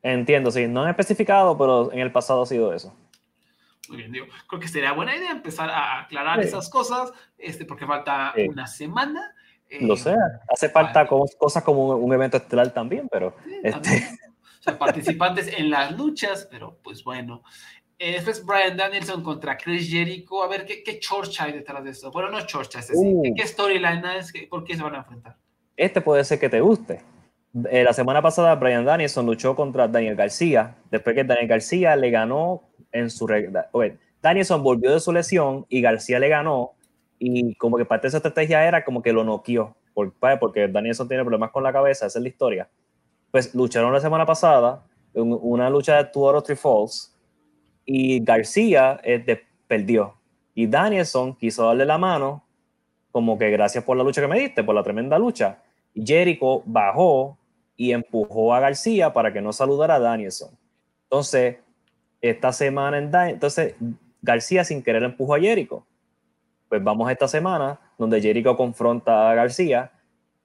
Entiendo, 0.00 0.52
sí, 0.52 0.68
no 0.68 0.86
he 0.86 0.90
especificado, 0.90 1.58
pero 1.58 1.90
en 1.92 1.98
el 1.98 2.12
pasado 2.12 2.42
ha 2.42 2.46
sido 2.46 2.72
eso. 2.72 2.94
Muy 3.88 3.98
bien, 3.98 4.12
digo, 4.12 4.26
creo 4.46 4.60
que 4.60 4.68
sería 4.68 4.92
buena 4.92 5.16
idea 5.16 5.32
empezar 5.32 5.68
a 5.70 6.02
aclarar 6.02 6.38
esas 6.40 6.70
cosas, 6.70 7.12
este, 7.36 7.64
porque 7.64 7.84
falta 7.84 8.32
una 8.48 8.68
semana. 8.68 9.34
Lo 9.80 9.96
sé, 9.96 10.14
hace 10.48 10.68
falta 10.68 11.08
cosas 11.08 11.64
como 11.64 11.96
un, 11.96 12.12
evento 12.12 12.36
estelar 12.36 12.70
también, 12.72 13.08
pero... 13.10 13.34
este... 13.64 14.06
o 14.60 14.62
sea, 14.62 14.78
participantes 14.78 15.48
en 15.48 15.70
las 15.70 15.90
luchas, 15.96 16.46
pero 16.48 16.78
pues 16.84 17.02
bueno. 17.02 17.42
Eh, 18.02 18.12
después 18.12 18.46
Brian 18.46 18.78
Danielson 18.78 19.22
contra 19.22 19.58
Chris 19.58 19.90
Jericho. 19.90 20.42
A 20.42 20.48
ver, 20.48 20.64
¿qué, 20.64 20.82
qué 20.82 20.98
chorcha 20.98 21.44
hay 21.44 21.52
detrás 21.52 21.84
de 21.84 21.90
esto? 21.90 22.10
Bueno, 22.10 22.30
no 22.30 22.40
chorcha, 22.46 22.78
es 22.78 22.90
uh. 22.94 23.22
¿qué 23.36 23.46
storyline 23.46 24.02
es? 24.16 24.32
¿Por 24.48 24.64
qué 24.64 24.74
se 24.74 24.82
van 24.82 24.94
a 24.94 24.98
enfrentar? 24.98 25.36
Este 25.76 26.00
puede 26.00 26.24
ser 26.24 26.38
que 26.38 26.48
te 26.48 26.62
guste. 26.62 27.02
Eh, 27.70 27.84
la 27.84 27.92
semana 27.92 28.22
pasada 28.22 28.54
Brian 28.54 28.86
Danielson 28.86 29.26
luchó 29.26 29.54
contra 29.54 29.86
Daniel 29.86 30.16
García, 30.16 30.76
después 30.90 31.14
que 31.14 31.24
Daniel 31.24 31.46
García 31.46 31.94
le 31.94 32.10
ganó 32.10 32.62
en 32.90 33.10
su... 33.10 33.28
Oye, 33.72 33.98
Danielson 34.22 34.62
volvió 34.62 34.92
de 34.92 35.00
su 35.00 35.12
lesión 35.12 35.66
y 35.68 35.82
García 35.82 36.18
le 36.18 36.30
ganó 36.30 36.72
y 37.18 37.54
como 37.56 37.76
que 37.76 37.84
parte 37.84 38.04
de 38.04 38.08
esa 38.08 38.16
estrategia 38.16 38.66
era 38.66 38.82
como 38.82 39.02
que 39.02 39.12
lo 39.12 39.24
noqueó, 39.24 39.76
porque 39.92 40.68
Danielson 40.68 41.06
tiene 41.06 41.22
problemas 41.22 41.50
con 41.50 41.62
la 41.62 41.70
cabeza, 41.70 42.06
esa 42.06 42.18
es 42.18 42.22
la 42.22 42.28
historia. 42.28 42.70
Pues 43.30 43.54
lucharon 43.54 43.92
la 43.92 44.00
semana 44.00 44.24
pasada, 44.24 44.86
una 45.12 45.68
lucha 45.68 45.98
de 45.98 46.04
two 46.04 46.26
out 46.30 46.46
three 46.46 46.56
falls, 46.56 47.14
y 47.92 48.20
García 48.22 49.00
eh, 49.02 49.42
perdió. 49.66 50.14
Y 50.54 50.68
Danielson 50.68 51.34
quiso 51.34 51.66
darle 51.66 51.84
la 51.84 51.98
mano, 51.98 52.44
como 53.10 53.36
que 53.36 53.50
gracias 53.50 53.82
por 53.82 53.96
la 53.96 54.04
lucha 54.04 54.20
que 54.20 54.28
me 54.28 54.38
diste, 54.38 54.62
por 54.62 54.76
la 54.76 54.84
tremenda 54.84 55.18
lucha. 55.18 55.58
Jericho 55.92 56.62
bajó 56.66 57.36
y 57.76 57.90
empujó 57.90 58.54
a 58.54 58.60
García 58.60 59.12
para 59.12 59.32
que 59.32 59.40
no 59.40 59.52
saludara 59.52 59.96
a 59.96 59.98
Danielson. 59.98 60.50
Entonces, 61.02 61.56
esta 62.20 62.52
semana 62.52 62.98
en 62.98 63.12
entonces 63.12 63.74
García 64.22 64.62
sin 64.62 64.84
querer 64.84 65.02
empujó 65.02 65.34
a 65.34 65.40
Jericho. 65.40 65.84
Pues 66.68 66.84
vamos 66.84 67.08
a 67.08 67.12
esta 67.12 67.26
semana 67.26 67.80
donde 67.98 68.22
Jericho 68.22 68.56
confronta 68.56 69.28
a 69.28 69.34
García 69.34 69.90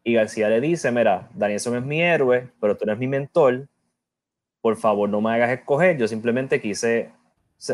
y 0.03 0.15
García 0.15 0.49
le 0.49 0.61
dice, 0.61 0.91
mira, 0.91 1.29
Danielson 1.35 1.75
es 1.75 1.83
mi 1.83 2.01
héroe, 2.01 2.49
pero 2.59 2.75
tú 2.75 2.85
eres 2.85 2.97
mi 2.97 3.05
mentor, 3.05 3.67
por 4.61 4.77
favor 4.77 5.07
no 5.07 5.21
me 5.21 5.31
hagas 5.31 5.51
escoger, 5.51 5.95
yo 5.95 6.07
simplemente 6.07 6.59
quise 6.59 7.11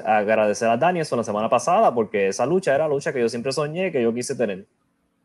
agradecer 0.06 0.70
a 0.70 0.78
Danielson 0.78 1.18
la 1.18 1.24
semana 1.24 1.50
pasada 1.50 1.94
porque 1.94 2.28
esa 2.28 2.46
lucha 2.46 2.74
era 2.76 2.88
la 2.88 2.94
lucha 2.94 3.12
que 3.12 3.20
yo 3.20 3.30
siempre 3.30 3.52
soñé, 3.52 3.92
que 3.92 4.02
yo 4.02 4.14
quise 4.14 4.36
tener. 4.36 4.66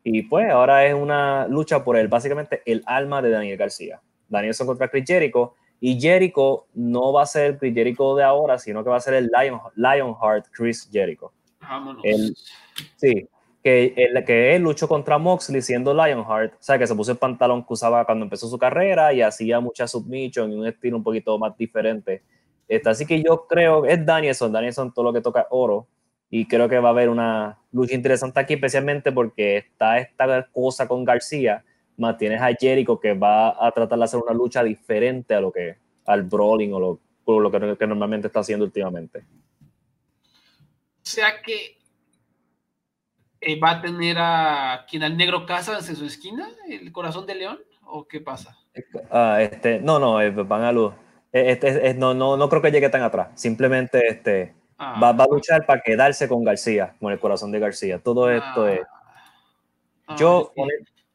Y 0.02 0.22
pues 0.22 0.48
ahora 0.50 0.86
es 0.86 0.94
una 0.94 1.48
lucha 1.48 1.82
por 1.82 1.96
el, 1.96 2.08
básicamente 2.08 2.62
el 2.64 2.82
alma 2.86 3.20
de 3.20 3.30
Daniel 3.30 3.56
García. 3.56 4.00
Danielson 4.28 4.66
contra 4.66 4.88
Chris 4.88 5.04
Jericho. 5.06 5.54
Y 5.80 6.00
Jericho 6.00 6.66
no 6.74 7.12
va 7.12 7.22
a 7.22 7.26
ser 7.26 7.46
el 7.46 7.58
Chris 7.58 7.74
Jericho 7.74 8.14
de 8.16 8.22
ahora, 8.22 8.58
sino 8.58 8.82
que 8.82 8.90
va 8.90 8.96
a 8.96 9.00
ser 9.00 9.14
el 9.14 9.30
Lion, 9.36 9.60
Lionheart 9.74 10.46
Chris 10.52 10.88
Jericho. 10.90 11.32
Vámonos. 11.60 12.02
sí, 12.96 13.28
que, 13.62 13.94
el, 13.96 14.24
que 14.24 14.54
él 14.54 14.62
luchó 14.62 14.86
contra 14.86 15.18
Moxley 15.18 15.60
siendo 15.60 15.92
Lionheart, 15.92 16.54
o 16.54 16.56
sea, 16.60 16.78
que 16.78 16.86
se 16.86 16.94
puso 16.94 17.10
el 17.10 17.18
pantalón 17.18 17.64
que 17.64 17.72
usaba 17.72 18.04
cuando 18.04 18.24
empezó 18.24 18.48
su 18.48 18.58
carrera 18.58 19.12
y 19.12 19.22
hacía 19.22 19.58
mucha 19.58 19.88
submission 19.88 20.52
y 20.52 20.54
un 20.54 20.66
estilo 20.68 20.96
un 20.96 21.02
poquito 21.02 21.36
más 21.36 21.56
diferente. 21.58 22.22
Este, 22.68 22.88
así 22.88 23.06
que 23.06 23.22
yo 23.22 23.46
creo, 23.46 23.84
es 23.84 24.04
Danielson, 24.04 24.52
Danielson 24.52 24.92
todo 24.92 25.04
lo 25.04 25.12
que 25.12 25.20
toca 25.20 25.46
oro 25.50 25.86
y 26.28 26.46
creo 26.46 26.68
que 26.68 26.78
va 26.78 26.88
a 26.88 26.92
haber 26.92 27.08
una 27.08 27.58
lucha 27.72 27.94
interesante 27.94 28.40
aquí, 28.40 28.54
especialmente 28.54 29.12
porque 29.12 29.58
está 29.58 29.98
esta 29.98 30.46
cosa 30.52 30.88
con 30.88 31.04
García, 31.04 31.64
más 31.96 32.18
tienes 32.18 32.42
a 32.42 32.52
Jericho 32.52 32.98
que 32.98 33.14
va 33.14 33.64
a 33.64 33.70
tratar 33.70 33.98
de 33.98 34.04
hacer 34.04 34.20
una 34.20 34.34
lucha 34.34 34.62
diferente 34.64 35.34
a 35.34 35.40
lo 35.40 35.52
que 35.52 35.76
al 36.04 36.24
brawling 36.24 36.72
o 36.72 36.80
lo, 36.80 37.00
lo 37.40 37.50
que, 37.50 37.76
que 37.78 37.86
normalmente 37.86 38.26
está 38.26 38.40
haciendo 38.40 38.64
últimamente. 38.64 39.20
O 39.20 41.08
sea 41.08 41.40
que 41.40 41.76
eh, 43.40 43.60
¿Va 43.60 43.72
a 43.72 43.80
tener 43.80 44.16
a 44.18 44.86
quien 44.88 45.04
al 45.04 45.16
negro 45.16 45.46
Casas 45.46 45.88
en 45.88 45.94
su 45.94 46.04
esquina, 46.04 46.48
el 46.68 46.90
corazón 46.90 47.26
de 47.26 47.34
león? 47.36 47.58
¿O 47.82 48.08
qué 48.08 48.20
pasa? 48.20 48.58
Ah, 49.10 49.38
este, 49.40 49.78
no, 49.78 50.00
no, 50.00 50.20
eh, 50.20 50.30
van 50.30 50.62
a 50.62 50.72
luz. 50.72 50.92
Eh, 51.32 51.52
este, 51.52 51.94
no, 51.94 52.14
no, 52.14 52.36
no 52.36 52.48
creo 52.48 52.62
que 52.62 52.70
llegue 52.70 52.88
tan 52.88 53.02
atrás. 53.02 53.28
Simplemente 53.34 54.06
este, 54.08 54.54
ah. 54.78 54.98
va, 55.00 55.10
a 55.10 55.26
luchar 55.28 55.66
para 55.66 55.80
quedarse 55.82 56.28
con 56.28 56.44
García, 56.44 56.94
con 57.00 57.12
el 57.12 57.18
corazón 57.18 57.52
de 57.52 57.58
García. 57.58 57.98
Todo 57.98 58.30
esto 58.30 58.68
es. 58.68 58.80
Ah. 60.06 60.16
yo, 60.18 60.52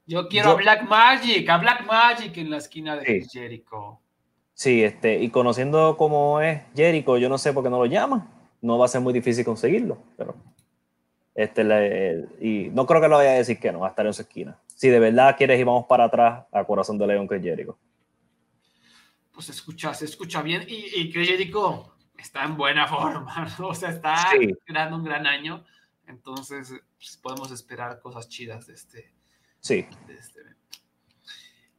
yo 0.06 0.28
quiero 0.28 0.52
a 0.52 0.56
Black 0.56 0.84
Magic, 0.84 1.50
a 1.50 1.58
Black 1.58 1.86
Magic 1.86 2.36
en 2.38 2.50
la 2.50 2.58
esquina 2.58 2.98
de 2.98 3.26
Jericho. 3.32 4.00
Sí, 4.54 4.84
este, 4.84 5.20
y 5.20 5.30
conociendo 5.30 5.98
cómo 5.98 6.42
es 6.42 6.62
Jericho, 6.76 7.18
yo 7.18 7.30
no 7.30 7.38
sé 7.38 7.54
por 7.54 7.64
qué 7.64 7.70
no 7.70 7.80
lo 7.80 7.86
llama. 7.86 8.28
No 8.62 8.78
va 8.78 8.86
a 8.86 8.90
ser 8.90 9.02
muy 9.02 9.14
difícil 9.14 9.44
conseguirlo, 9.44 9.98
pero. 10.18 10.36
Este, 11.34 11.64
y 12.42 12.70
no 12.74 12.86
creo 12.86 13.02
que 13.02 13.08
lo 13.08 13.16
vaya 13.16 13.32
a 13.32 13.36
decir 13.36 13.58
que 13.58 13.72
no, 13.72 13.80
va 13.80 13.88
a 13.88 13.90
estar 13.90 14.06
en 14.06 14.14
su 14.14 14.22
esquina. 14.22 14.58
Si 14.68 14.90
de 14.90 15.00
verdad 15.00 15.36
quieres 15.38 15.60
ir 15.60 15.66
vamos 15.66 15.86
para 15.86 16.04
atrás 16.04 16.44
a 16.52 16.64
Corazón 16.66 16.98
de 16.98 17.08
León, 17.08 17.28
que 17.28 17.38
es 17.38 17.42
Jericho. 17.42 17.78
Pues 19.42 19.58
escucha, 19.58 19.92
se 19.96 20.06
escucha 20.06 20.44
bien. 20.44 20.64
Y, 20.68 21.02
y 21.02 21.12
Jericho 21.12 21.96
está 22.16 22.44
en 22.44 22.56
buena 22.56 22.88
forma, 22.88 23.52
o 23.60 23.74
sea, 23.74 23.90
está 23.90 24.30
creando 24.68 24.98
un 24.98 25.04
gran 25.04 25.26
año. 25.26 25.66
Entonces, 26.06 26.72
pues, 26.96 27.18
podemos 27.18 27.52
esperar 27.52 28.00
cosas 28.02 28.30
chidas 28.30 28.68
de 28.68 28.76
este. 28.76 29.16
Sí. 29.60 29.88
este 30.08 30.42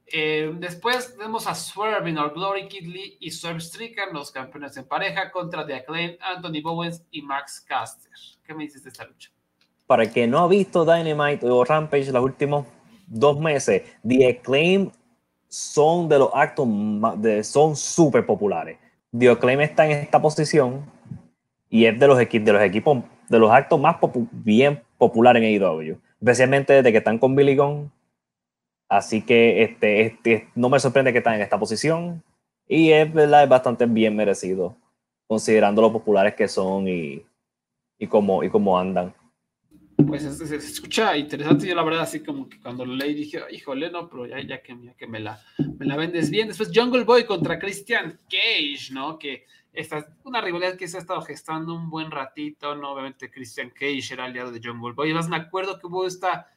eh, 0.07 0.53
después 0.59 1.17
tenemos 1.17 1.47
a 1.47 1.55
Swerve 1.55 2.11
in 2.11 2.19
Our 2.19 2.35
Glory, 2.35 2.67
Kid 2.67 2.89
Lee 2.89 3.17
y 3.21 3.31
Swerve 3.31 3.61
Strickland, 3.61 4.13
los 4.13 4.33
campeones 4.33 4.77
en 4.77 4.89
pareja, 4.89 5.31
contra 5.31 5.65
The 5.65 5.75
Acclaim, 5.77 6.17
Anthony 6.21 6.63
Bowens 6.63 7.05
y 7.13 7.23
Max 7.23 7.61
Caster. 7.61 8.11
¿Qué 8.45 8.55
me 8.55 8.65
dices 8.65 8.83
de 8.83 8.91
esta 8.91 9.05
lucha? 9.05 9.31
para 9.87 10.05
el 10.05 10.13
que 10.13 10.27
no 10.27 10.39
ha 10.39 10.49
visto 10.49 10.85
Dynamite 10.85 11.47
o 11.47 11.63
Rampage 11.65 12.11
los 12.11 12.25
últimos 12.25 12.67
dos 13.07 13.39
meses, 13.39 13.83
The 14.05 14.27
Acclaim 14.27 14.91
son 15.53 16.09
de 16.09 16.19
los 16.19 16.31
actos 16.33 16.67
son 17.43 17.77
súper 17.77 18.25
populares. 18.25 18.79
Acclaim 19.13 19.61
está 19.61 19.85
en 19.85 19.93
esta 19.93 20.21
posición 20.23 20.87
y 21.69 21.85
es 21.85 21.99
de 22.01 22.07
los, 22.07 22.17
de 22.17 22.53
los 22.53 22.63
equipos, 22.63 23.05
de 23.29 23.39
los 23.39 23.51
actos 23.51 23.79
más 23.79 23.97
bien 24.31 24.83
populares 24.97 25.43
en 25.43 25.63
AEW, 25.63 25.99
especialmente 26.19 26.73
desde 26.73 26.91
que 26.91 26.99
están 26.99 27.19
con 27.19 27.37
Billy 27.37 27.55
Gunn. 27.55 27.93
Así 28.89 29.21
que 29.21 29.63
este, 29.63 30.01
este, 30.01 30.49
no 30.55 30.71
me 30.71 30.81
sorprende 30.81 31.13
que 31.13 31.19
están 31.19 31.35
en 31.35 31.43
esta 31.43 31.59
posición 31.59 32.23
y 32.67 32.93
es, 32.93 33.13
¿verdad? 33.13 33.43
es 33.43 33.49
bastante 33.51 33.85
bien 33.85 34.17
merecido, 34.17 34.75
considerando 35.27 35.83
lo 35.83 35.93
populares 35.93 36.35
que 36.35 36.49
son 36.49 36.89
y, 36.89 37.27
y, 37.99 38.07
cómo, 38.07 38.43
y 38.43 38.49
cómo 38.49 38.79
andan 38.79 39.13
pues 39.97 40.23
se, 40.23 40.57
escucha 40.57 41.17
interesante. 41.17 41.67
Yo 41.67 41.75
la 41.75 41.83
verdad 41.83 42.03
así 42.03 42.21
como 42.21 42.49
que 42.49 42.61
cuando 42.61 42.85
lo 42.85 42.95
leí 42.95 43.15
dije, 43.15 43.41
híjole, 43.51 43.91
no, 43.91 44.09
pero 44.09 44.27
ya, 44.27 44.41
ya, 44.41 44.63
que, 44.63 44.77
que 44.97 45.07
me, 45.07 45.21
la, 45.21 45.41
me 45.79 45.87
la 45.87 45.97
vendes 45.97 46.31
bien. 46.31 46.49
Después 46.49 46.71
Jungle 46.75 47.05
Boy 47.05 47.25
contra 47.25 47.59
Christian 47.59 48.19
Cage, 48.29 48.93
¿no? 48.93 49.19
Que 49.19 49.47
esta 49.73 49.99
es 49.99 50.07
una 50.25 50.41
rivalidad 50.41 50.77
que 50.77 50.89
se 50.89 50.99
ha 50.99 51.01
estado 51.01 51.23
gestando 51.23 51.75
un 51.75 51.89
buen 51.89 52.11
ratito, 52.11 52.75
¿no? 52.75 52.93
Obviamente 52.93 53.31
Christian 53.31 53.71
Cage 53.71 54.13
era 54.13 54.25
aliado 54.25 54.53
de 54.53 54.61
Jungle 54.63 54.93
Boy. 54.93 55.09
Además 55.09 55.29
me 55.29 55.37
acuerdo 55.37 55.79
que 55.79 55.87
hubo 55.87 56.07
esta, 56.07 56.49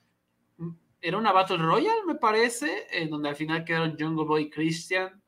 era 1.02 1.18
una 1.18 1.32
Battle 1.32 1.58
Royale, 1.58 2.06
me 2.06 2.16
parece, 2.16 2.88
en 2.92 3.10
donde 3.10 3.30
al 3.30 3.36
final 3.36 3.64
quedaron 3.64 3.96
Jungle 3.98 4.26
Boy 4.26 4.44
y 4.44 4.50
Christian. 4.50 5.22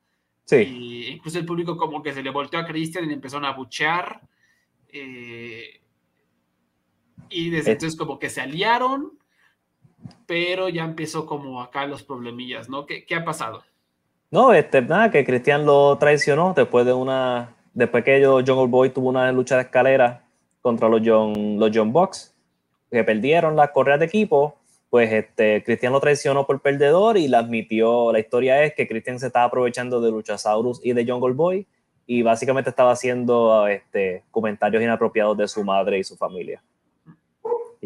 Sí. 0.43 0.55
Y 0.57 1.07
incluso 1.07 1.39
el 1.39 1.45
público 1.45 1.77
como 1.77 2.01
que 2.01 2.13
se 2.13 2.23
le 2.23 2.29
volteó 2.29 2.59
a 2.59 2.65
Christian 2.65 3.05
y 3.05 3.07
le 3.07 3.13
empezaron 3.13 3.45
a 3.45 3.51
buchear. 3.51 4.21
Eh, 4.89 5.81
y 7.29 7.49
desde 7.49 7.71
entonces 7.71 7.97
como 7.97 8.19
que 8.19 8.29
se 8.29 8.41
aliaron, 8.41 9.17
pero 10.25 10.69
ya 10.69 10.83
empezó 10.83 11.25
como 11.25 11.61
acá 11.61 11.85
los 11.85 12.03
problemillas, 12.03 12.69
¿no? 12.69 12.85
¿Qué, 12.85 13.05
qué 13.05 13.15
ha 13.15 13.25
pasado? 13.25 13.63
No, 14.29 14.53
este, 14.53 14.81
nada, 14.81 15.09
que 15.09 15.23
Cristian 15.23 15.65
lo 15.65 15.97
traicionó 15.97 16.53
después 16.55 16.85
de 16.85 16.93
una, 16.93 17.55
después 17.73 18.03
que 18.03 18.19
yo, 18.19 18.41
Jungle 18.45 18.67
Boy 18.67 18.89
tuvo 18.89 19.09
una 19.09 19.31
lucha 19.31 19.55
de 19.55 19.63
escalera 19.63 20.25
contra 20.61 20.89
los 20.89 21.01
John, 21.03 21.57
los 21.57 21.71
John 21.73 21.93
Box, 21.93 22.35
que 22.91 23.03
perdieron 23.03 23.55
las 23.55 23.71
correas 23.71 23.99
de 23.99 24.05
equipo, 24.05 24.57
pues 24.89 25.11
este, 25.11 25.63
Cristian 25.63 25.93
lo 25.93 25.99
traicionó 25.99 26.45
por 26.45 26.61
perdedor 26.61 27.17
y 27.17 27.27
la 27.27 27.39
admitió. 27.39 28.11
La 28.11 28.19
historia 28.19 28.63
es 28.63 28.73
que 28.73 28.87
Cristian 28.87 29.19
se 29.19 29.27
estaba 29.27 29.45
aprovechando 29.45 30.01
de 30.01 30.11
Luchasaurus 30.11 30.81
y 30.83 30.93
de 30.93 31.05
Jungle 31.05 31.33
Boy 31.33 31.67
y 32.05 32.21
básicamente 32.21 32.69
estaba 32.69 32.91
haciendo 32.91 33.67
este, 33.67 34.23
comentarios 34.31 34.83
inapropiados 34.83 35.37
de 35.37 35.47
su 35.47 35.63
madre 35.63 35.99
y 35.99 36.03
su 36.03 36.15
familia 36.17 36.61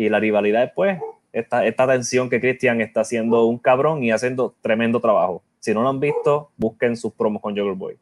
y 0.05 0.09
la 0.09 0.19
rivalidad 0.19 0.61
después, 0.61 0.99
esta, 1.31 1.65
esta 1.65 1.87
tensión 1.87 2.29
que 2.29 2.41
Christian 2.41 2.81
está 2.81 3.01
haciendo 3.01 3.45
un 3.45 3.57
cabrón 3.57 4.03
y 4.03 4.11
haciendo 4.11 4.55
tremendo 4.61 4.99
trabajo. 4.99 5.43
Si 5.59 5.73
no 5.73 5.81
lo 5.81 5.89
han 5.89 5.99
visto, 5.99 6.51
busquen 6.57 6.97
sus 6.97 7.13
promos 7.13 7.41
con 7.41 7.55
Juggle 7.55 7.75
Boy. 7.75 7.97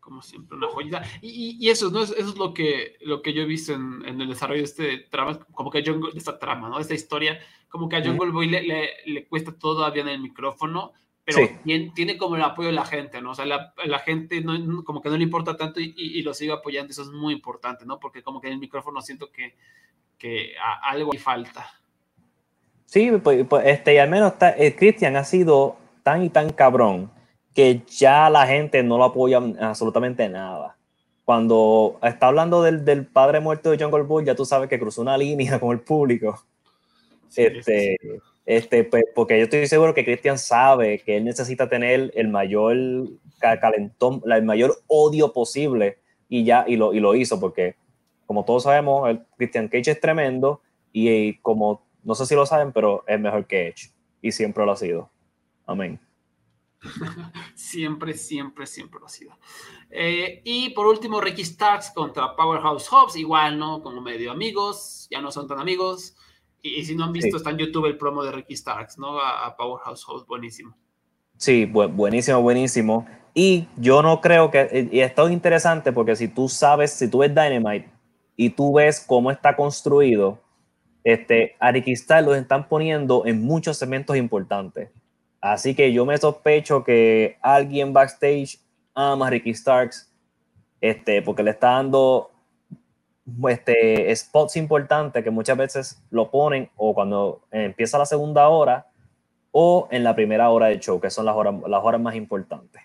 Como 0.00 0.20
siempre, 0.22 0.56
una 0.56 0.68
joyita. 0.68 1.02
Y, 1.22 1.56
y, 1.60 1.70
eso, 1.70 1.90
¿no? 1.90 2.02
Eso 2.02 2.14
es 2.14 2.36
lo 2.36 2.52
que, 2.52 2.96
lo 3.00 3.22
que 3.22 3.32
yo 3.32 3.42
he 3.42 3.46
visto 3.46 3.72
en, 3.72 4.02
en 4.06 4.20
el 4.20 4.28
desarrollo 4.28 4.60
de 4.60 4.64
este 4.64 4.98
trama, 5.10 5.38
como 5.52 5.70
que 5.70 5.78
a 5.78 5.82
Jungle, 5.84 6.10
esta 6.14 6.38
trama, 6.38 6.68
¿no? 6.68 6.78
Esta 6.78 6.94
historia, 6.94 7.38
como 7.68 7.88
que 7.88 7.96
a 7.96 8.04
Jungle 8.04 8.30
Boy 8.30 8.48
le, 8.48 8.62
le, 8.62 8.90
le, 9.06 9.26
cuesta 9.26 9.52
todavía 9.52 10.02
en 10.02 10.08
el 10.08 10.20
micrófono, 10.20 10.92
pero 11.24 11.38
tiene, 11.64 11.90
tiene, 11.94 12.18
como 12.18 12.36
el 12.36 12.42
apoyo 12.42 12.68
de 12.68 12.74
la 12.74 12.84
gente, 12.84 13.22
¿no? 13.22 13.30
O 13.30 13.34
sea, 13.34 13.46
la, 13.46 13.72
la 13.86 13.98
gente 13.98 14.42
no, 14.42 14.84
como 14.84 15.00
que 15.00 15.08
no 15.08 15.16
le 15.16 15.24
importa 15.24 15.56
tanto 15.56 15.80
y, 15.80 15.94
y, 15.96 16.18
y, 16.18 16.22
lo 16.22 16.34
sigue 16.34 16.52
apoyando, 16.52 16.90
eso 16.90 17.02
es 17.02 17.10
muy 17.10 17.32
importante, 17.32 17.86
¿no? 17.86 17.98
Porque 17.98 18.22
como 18.22 18.42
que 18.42 18.48
en 18.48 18.54
el 18.54 18.58
micrófono 18.58 19.00
siento 19.00 19.32
que 19.32 19.54
que 20.18 20.54
a, 20.62 20.90
algo 20.90 21.12
falta. 21.18 21.66
Sí, 22.86 23.10
pues, 23.22 23.44
pues 23.48 23.66
este, 23.66 23.94
y 23.94 23.98
al 23.98 24.08
menos 24.08 24.32
está, 24.32 24.50
el 24.50 24.76
Christian 24.76 25.16
ha 25.16 25.24
sido 25.24 25.76
tan 26.02 26.22
y 26.22 26.30
tan 26.30 26.50
cabrón 26.50 27.10
que 27.54 27.82
ya 27.88 28.28
la 28.30 28.46
gente 28.46 28.82
no 28.82 28.98
lo 28.98 29.04
apoya 29.04 29.40
absolutamente 29.60 30.28
nada. 30.28 30.76
Cuando 31.24 31.98
está 32.02 32.28
hablando 32.28 32.62
del, 32.62 32.84
del 32.84 33.06
padre 33.06 33.40
muerto 33.40 33.70
de 33.70 33.82
Jungle 33.82 34.02
Boy, 34.02 34.24
ya 34.24 34.34
tú 34.34 34.44
sabes 34.44 34.68
que 34.68 34.78
cruzó 34.78 35.02
una 35.02 35.16
línea 35.16 35.58
con 35.60 35.72
el 35.72 35.80
público. 35.80 36.44
este, 37.34 37.96
este, 38.44 38.84
pues, 38.84 39.04
porque 39.14 39.38
yo 39.38 39.44
estoy 39.44 39.66
seguro 39.66 39.94
que 39.94 40.04
Christian 40.04 40.38
sabe 40.38 40.98
que 40.98 41.16
él 41.16 41.24
necesita 41.24 41.68
tener 41.68 42.12
el 42.14 42.28
mayor 42.28 42.76
calentón, 43.60 44.22
el 44.30 44.42
mayor 44.42 44.76
odio 44.86 45.32
posible 45.32 45.98
y 46.28 46.44
ya, 46.44 46.64
y 46.66 46.76
lo, 46.76 46.92
y 46.92 47.00
lo 47.00 47.14
hizo 47.14 47.40
porque 47.40 47.76
como 48.26 48.44
todos 48.44 48.64
sabemos, 48.64 49.08
el 49.08 49.24
Christian 49.36 49.68
Cage 49.68 49.92
es 49.92 50.00
tremendo 50.00 50.60
y, 50.92 51.34
como 51.38 51.84
no 52.02 52.14
sé 52.14 52.26
si 52.26 52.34
lo 52.34 52.46
saben, 52.46 52.72
pero 52.72 53.04
es 53.06 53.18
mejor 53.18 53.46
que 53.46 53.68
Edge 53.68 53.90
y 54.20 54.32
siempre 54.32 54.64
lo 54.64 54.72
ha 54.72 54.76
sido. 54.76 55.10
Amén. 55.66 56.00
siempre, 57.54 58.14
siempre, 58.14 58.66
siempre 58.66 59.00
lo 59.00 59.06
ha 59.06 59.08
sido. 59.08 59.36
Eh, 59.90 60.42
y 60.44 60.70
por 60.70 60.86
último, 60.86 61.20
Ricky 61.20 61.44
Starks 61.44 61.90
contra 61.90 62.36
Powerhouse 62.36 62.88
Hobbs, 62.88 63.16
igual, 63.16 63.58
¿no? 63.58 63.82
Como 63.82 64.00
medio 64.00 64.32
amigos, 64.32 65.06
ya 65.10 65.20
no 65.20 65.30
son 65.30 65.46
tan 65.46 65.58
amigos. 65.58 66.16
Y, 66.62 66.84
si 66.84 66.94
no 66.94 67.04
han 67.04 67.12
visto, 67.12 67.36
está 67.36 67.50
en 67.50 67.58
YouTube 67.58 67.86
el 67.86 67.98
promo 67.98 68.22
de 68.22 68.32
Ricky 68.32 68.56
Starks, 68.56 68.98
¿no? 68.98 69.18
A, 69.20 69.54
Powerhouse 69.56 70.04
Hobbs, 70.04 70.26
buenísimo. 70.26 70.74
Sí, 71.36 71.66
buenísimo, 71.66 72.40
buenísimo. 72.40 73.06
Y 73.34 73.68
yo 73.76 74.02
no 74.02 74.20
creo 74.20 74.50
que, 74.50 74.88
y 74.90 75.00
es 75.00 75.14
todo 75.14 75.28
interesante 75.28 75.92
porque 75.92 76.16
si 76.16 76.28
tú 76.28 76.48
sabes, 76.48 76.92
si 76.92 77.10
tú 77.10 77.18
ves 77.18 77.34
Dynamite, 77.34 77.90
y 78.36 78.50
tú 78.50 78.74
ves 78.74 79.00
cómo 79.00 79.30
está 79.30 79.56
construido, 79.56 80.40
este, 81.04 81.54
a 81.60 81.70
los 82.22 82.36
están 82.36 82.68
poniendo 82.68 83.26
en 83.26 83.42
muchos 83.42 83.76
segmentos 83.76 84.16
importantes. 84.16 84.90
Así 85.40 85.74
que 85.74 85.92
yo 85.92 86.06
me 86.06 86.16
sospecho 86.16 86.82
que 86.82 87.36
alguien 87.42 87.92
backstage 87.92 88.58
ama 88.94 89.26
a 89.26 89.30
Ricky 89.30 89.52
Starks, 89.52 90.10
este, 90.80 91.20
porque 91.20 91.42
le 91.42 91.50
está 91.50 91.72
dando 91.72 92.30
este, 93.48 94.14
spots 94.14 94.56
importantes 94.56 95.22
que 95.22 95.30
muchas 95.30 95.56
veces 95.56 96.02
lo 96.10 96.30
ponen 96.30 96.70
o 96.76 96.94
cuando 96.94 97.42
empieza 97.50 97.98
la 97.98 98.06
segunda 98.06 98.48
hora 98.48 98.86
o 99.50 99.88
en 99.90 100.02
la 100.02 100.14
primera 100.14 100.50
hora 100.50 100.66
del 100.66 100.80
show, 100.80 101.00
que 101.00 101.10
son 101.10 101.26
las 101.26 101.36
horas, 101.36 101.54
las 101.68 101.84
horas 101.84 102.00
más 102.00 102.14
importantes. 102.14 102.82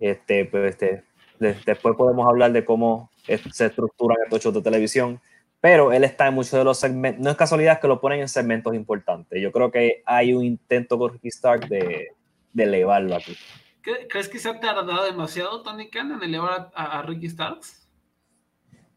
Este, 0.00 0.44
pues, 0.46 0.72
este, 0.72 1.04
después 1.38 1.94
podemos 1.96 2.26
hablar 2.26 2.52
de 2.52 2.64
cómo 2.64 3.10
se 3.52 3.66
estructuran 3.66 4.16
estos 4.24 4.40
shows 4.40 4.54
de 4.54 4.62
televisión, 4.62 5.20
pero 5.60 5.92
él 5.92 6.04
está 6.04 6.28
en 6.28 6.34
muchos 6.34 6.52
de 6.52 6.64
los 6.64 6.78
segmentos, 6.78 7.22
no 7.22 7.30
es 7.30 7.36
casualidad 7.36 7.80
que 7.80 7.88
lo 7.88 8.00
ponen 8.00 8.20
en 8.20 8.28
segmentos 8.28 8.74
importantes. 8.74 9.42
Yo 9.42 9.52
creo 9.52 9.70
que 9.70 10.02
hay 10.06 10.32
un 10.32 10.44
intento 10.44 10.98
con 10.98 11.12
Ricky 11.12 11.28
Stark 11.28 11.68
de, 11.68 12.08
de 12.52 12.62
elevarlo 12.64 13.16
aquí. 13.16 13.36
¿Crees 14.08 14.28
que 14.28 14.38
se 14.38 14.48
ha 14.48 14.60
tardado 14.60 15.04
demasiado 15.04 15.62
Tony 15.62 15.88
Khan 15.88 16.12
en 16.12 16.22
elevar 16.22 16.70
a, 16.74 16.98
a 16.98 17.02
Ricky 17.02 17.28
Starks? 17.28 17.88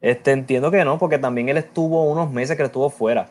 Este, 0.02 0.32
entiendo 0.32 0.72
que 0.72 0.84
no, 0.84 0.98
porque 0.98 1.20
también 1.20 1.50
él 1.50 1.58
estuvo 1.58 2.10
unos 2.10 2.32
meses 2.32 2.58
que 2.58 2.64
estuvo 2.64 2.90
fuera 2.90 3.30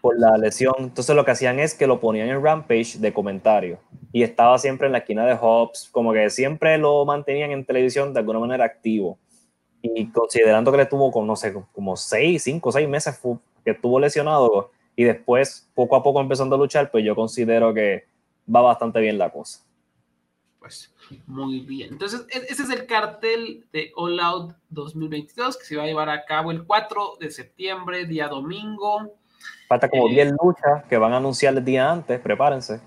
por 0.00 0.18
la 0.18 0.36
lesión. 0.36 0.74
Entonces 0.78 1.16
lo 1.16 1.24
que 1.24 1.30
hacían 1.30 1.58
es 1.58 1.74
que 1.74 1.86
lo 1.86 2.00
ponían 2.00 2.28
en 2.28 2.42
Rampage 2.42 2.98
de 2.98 3.12
comentario 3.12 3.78
y 4.12 4.22
estaba 4.22 4.58
siempre 4.58 4.86
en 4.86 4.92
la 4.92 4.98
esquina 4.98 5.24
de 5.24 5.34
Hobbs, 5.34 5.88
como 5.90 6.12
que 6.12 6.28
siempre 6.30 6.78
lo 6.78 7.04
mantenían 7.04 7.50
en 7.50 7.64
televisión 7.64 8.12
de 8.12 8.20
alguna 8.20 8.38
manera 8.38 8.64
activo. 8.64 9.18
Y 9.86 10.10
considerando 10.10 10.70
que 10.70 10.78
le 10.78 10.84
estuvo 10.84 11.12
con, 11.12 11.26
no 11.26 11.36
sé, 11.36 11.52
como 11.72 11.94
seis, 11.94 12.44
cinco, 12.44 12.72
seis 12.72 12.88
meses 12.88 13.20
que 13.62 13.72
estuvo 13.72 14.00
lesionado 14.00 14.70
y 14.96 15.04
después 15.04 15.68
poco 15.74 15.94
a 15.94 16.02
poco 16.02 16.22
empezando 16.22 16.56
a 16.56 16.58
luchar, 16.58 16.90
pues 16.90 17.04
yo 17.04 17.14
considero 17.14 17.74
que 17.74 18.06
va 18.52 18.62
bastante 18.62 18.98
bien 19.00 19.18
la 19.18 19.30
cosa. 19.30 19.60
Pues 20.58 20.90
muy 21.26 21.60
bien. 21.60 21.92
Entonces, 21.92 22.26
e-, 22.30 22.46
ese 22.50 22.62
es 22.62 22.70
el 22.70 22.86
cartel 22.86 23.66
de 23.74 23.92
All 23.96 24.18
Out 24.20 24.54
2022 24.70 25.58
que 25.58 25.64
se 25.66 25.76
va 25.76 25.82
a 25.82 25.86
llevar 25.86 26.08
a 26.08 26.24
cabo 26.24 26.50
el 26.50 26.64
4 26.64 27.18
de 27.20 27.30
septiembre, 27.30 28.06
día 28.06 28.28
domingo. 28.28 29.14
Falta 29.68 29.90
como 29.90 30.08
10 30.08 30.28
eh, 30.28 30.34
luchas 30.42 30.84
que 30.88 30.96
van 30.96 31.12
a 31.12 31.18
anunciar 31.18 31.54
el 31.54 31.62
día 31.62 31.92
antes, 31.92 32.18
prepárense. 32.20 32.80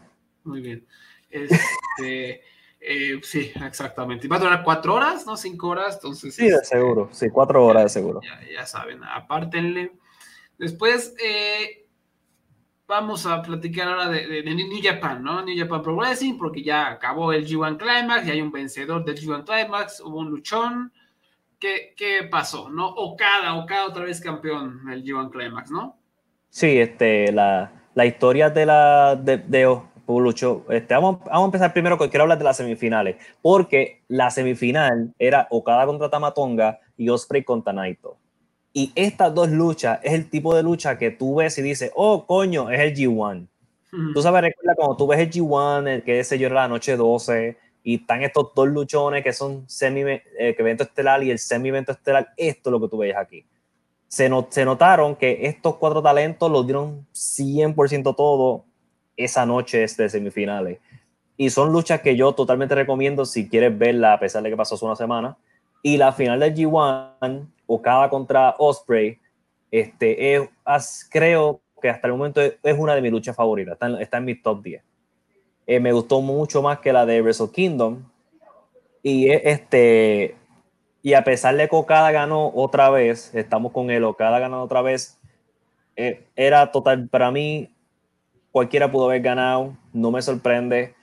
Muy 0.43 0.61
bien. 0.61 0.87
Este, 1.29 2.41
eh, 2.87 3.19
sí, 3.21 3.51
exactamente. 3.65 4.27
Va 4.27 4.37
a 4.37 4.39
durar 4.39 4.63
4 4.63 4.93
horas, 4.93 5.25
¿no? 5.25 5.35
5 5.35 5.67
horas, 5.67 5.95
entonces. 5.95 6.33
Sí, 6.33 6.49
de 6.49 6.63
seguro. 6.63 7.09
Sí, 7.11 7.29
4 7.29 7.65
horas 7.65 7.83
de 7.83 7.89
seguro. 7.89 8.21
Ya, 8.21 8.39
ya 8.51 8.65
saben, 8.65 9.03
apártenle. 9.03 9.91
Después, 10.57 11.13
eh, 11.23 11.87
vamos 12.87 13.25
a 13.25 13.41
platicar 13.41 13.89
ahora 13.89 14.09
de, 14.09 14.41
New 14.43 14.81
Japan, 14.81 15.21
¿no? 15.21 15.43
New 15.43 15.57
Japan 15.57 15.81
Pro 15.81 15.95
Wrestling, 15.95 16.37
porque 16.37 16.63
ya 16.63 16.87
acabó 16.87 17.33
el 17.33 17.45
G1 17.45 17.77
Climax, 17.77 18.25
y 18.25 18.31
hay 18.31 18.41
un 18.41 18.51
vencedor 18.51 19.03
del 19.03 19.17
G1 19.17 19.43
Climax, 19.43 19.99
hubo 19.99 20.19
un 20.19 20.29
luchón. 20.29 20.93
¿Qué, 21.59 21.95
qué 21.97 22.23
pasó, 22.29 22.69
no? 22.69 22.87
Okada, 22.87 23.55
Okada 23.55 23.87
otra 23.87 24.05
vez 24.05 24.21
campeón 24.21 24.85
del 24.85 25.03
G1 25.03 25.31
Climax, 25.31 25.71
¿no? 25.71 25.97
Sí, 26.49 26.79
este, 26.79 27.31
la, 27.31 27.89
la 27.95 28.05
historia 28.05 28.49
de 28.49 28.65
la 28.65 29.15
de, 29.15 29.37
de 29.39 29.81
Lucho, 30.07 30.65
este, 30.69 30.93
vamos, 30.93 31.19
vamos, 31.25 31.41
a 31.41 31.45
empezar 31.45 31.73
primero, 31.73 31.97
quiero 31.97 32.23
hablar 32.23 32.37
de 32.37 32.43
las 32.43 32.57
semifinales, 32.57 33.17
porque 33.41 34.01
la 34.07 34.31
semifinal 34.31 35.13
era 35.19 35.47
Okada 35.51 35.85
contra 35.85 36.09
Tamatonga 36.09 36.79
y 36.95 37.09
Osprey 37.09 37.43
contra 37.43 37.73
Naito. 37.73 38.17
Y 38.73 38.91
estas 38.95 39.33
dos 39.33 39.49
luchas 39.49 39.99
es 40.03 40.13
el 40.13 40.29
tipo 40.29 40.55
de 40.55 40.63
lucha 40.63 40.97
que 40.97 41.11
tú 41.11 41.35
ves 41.35 41.57
y 41.57 41.61
dices, 41.61 41.91
oh, 41.95 42.25
coño, 42.25 42.69
es 42.69 42.79
el 42.79 42.95
G1. 42.95 43.47
Tú 44.13 44.21
sabes, 44.21 44.41
recuerda 44.41 44.75
cuando 44.75 44.95
tú 44.95 45.07
ves 45.07 45.19
el 45.19 45.31
G1, 45.31 45.87
el 45.87 46.03
que 46.03 46.23
se 46.23 46.37
yo 46.37 46.49
la 46.49 46.67
noche 46.67 46.95
12, 46.95 47.57
y 47.83 47.95
están 47.95 48.21
estos 48.21 48.51
dos 48.53 48.67
luchones 48.67 49.23
que 49.23 49.31
son 49.33 49.63
semi 49.67 50.01
eh, 50.01 50.21
evento 50.37 50.83
estelar 50.83 51.23
y 51.23 51.31
el 51.31 51.39
semi 51.39 51.69
evento 51.69 51.93
estelar, 51.93 52.33
esto 52.35 52.69
es 52.69 52.71
lo 52.71 52.81
que 52.81 52.89
tú 52.89 52.97
ves 52.97 53.15
aquí. 53.15 53.45
Se, 54.07 54.29
se 54.49 54.65
notaron 54.65 55.15
que 55.15 55.39
estos 55.47 55.77
cuatro 55.77 56.01
talentos 56.01 56.51
los 56.51 56.65
dieron 56.65 57.07
100% 57.13 58.15
todo 58.15 58.65
esa 59.17 59.45
noche 59.45 59.79
de 59.79 60.09
semifinales. 60.09 60.79
Y 61.35 61.49
son 61.49 61.71
luchas 61.71 62.01
que 62.01 62.15
yo 62.15 62.33
totalmente 62.33 62.75
recomiendo 62.75 63.25
si 63.25 63.49
quieres 63.49 63.77
verla, 63.77 64.13
a 64.13 64.19
pesar 64.19 64.43
de 64.43 64.49
que 64.49 64.55
pasó 64.55 64.75
hace 64.75 64.85
una 64.85 64.95
semana. 64.95 65.37
Y 65.83 65.97
la 65.97 66.11
final 66.11 66.39
del 66.39 66.55
G1 66.55 67.47
Okada 67.67 68.09
contra 68.09 68.55
Osprey, 68.57 69.19
este, 69.69 70.35
es, 70.35 71.09
creo 71.11 71.59
que 71.81 71.89
hasta 71.89 72.07
el 72.07 72.13
momento 72.13 72.41
es, 72.41 72.77
una 72.77 72.95
de 72.95 73.01
mis 73.01 73.11
luchas 73.11 73.35
favoritas, 73.35 73.73
está 73.73 73.87
en, 73.87 73.95
está 74.01 74.19
mi 74.19 74.35
top 74.35 74.63
10. 74.63 74.83
Eh, 75.67 75.79
me 75.79 75.91
gustó 75.91 76.21
mucho 76.21 76.61
más 76.61 76.79
que 76.79 76.93
la 76.93 77.05
de 77.05 77.21
Wrestle 77.21 77.51
Kingdom. 77.51 78.03
Y 79.03 79.29
este 79.29 80.35
y 81.07 81.13
a 81.13 81.23
pesar 81.23 81.55
de 81.55 81.69
que 81.69 81.75
Okada 81.75 82.11
ganó 82.11 82.51
otra 82.53 82.89
vez, 82.89 83.33
estamos 83.33 83.71
con 83.71 83.91
él, 83.91 84.03
Okada 84.03 84.39
ganó 84.39 84.61
otra 84.61 84.81
vez, 84.81 85.17
eh, 85.95 86.25
era 86.35 86.69
total, 86.71 87.07
para 87.07 87.31
mí, 87.31 87.69
cualquiera 88.57 88.91
pudo 88.91 89.05
haber 89.05 89.21
ganado, 89.21 89.77
no 89.93 90.09
me 90.09 90.19
sorprende. 90.19 90.95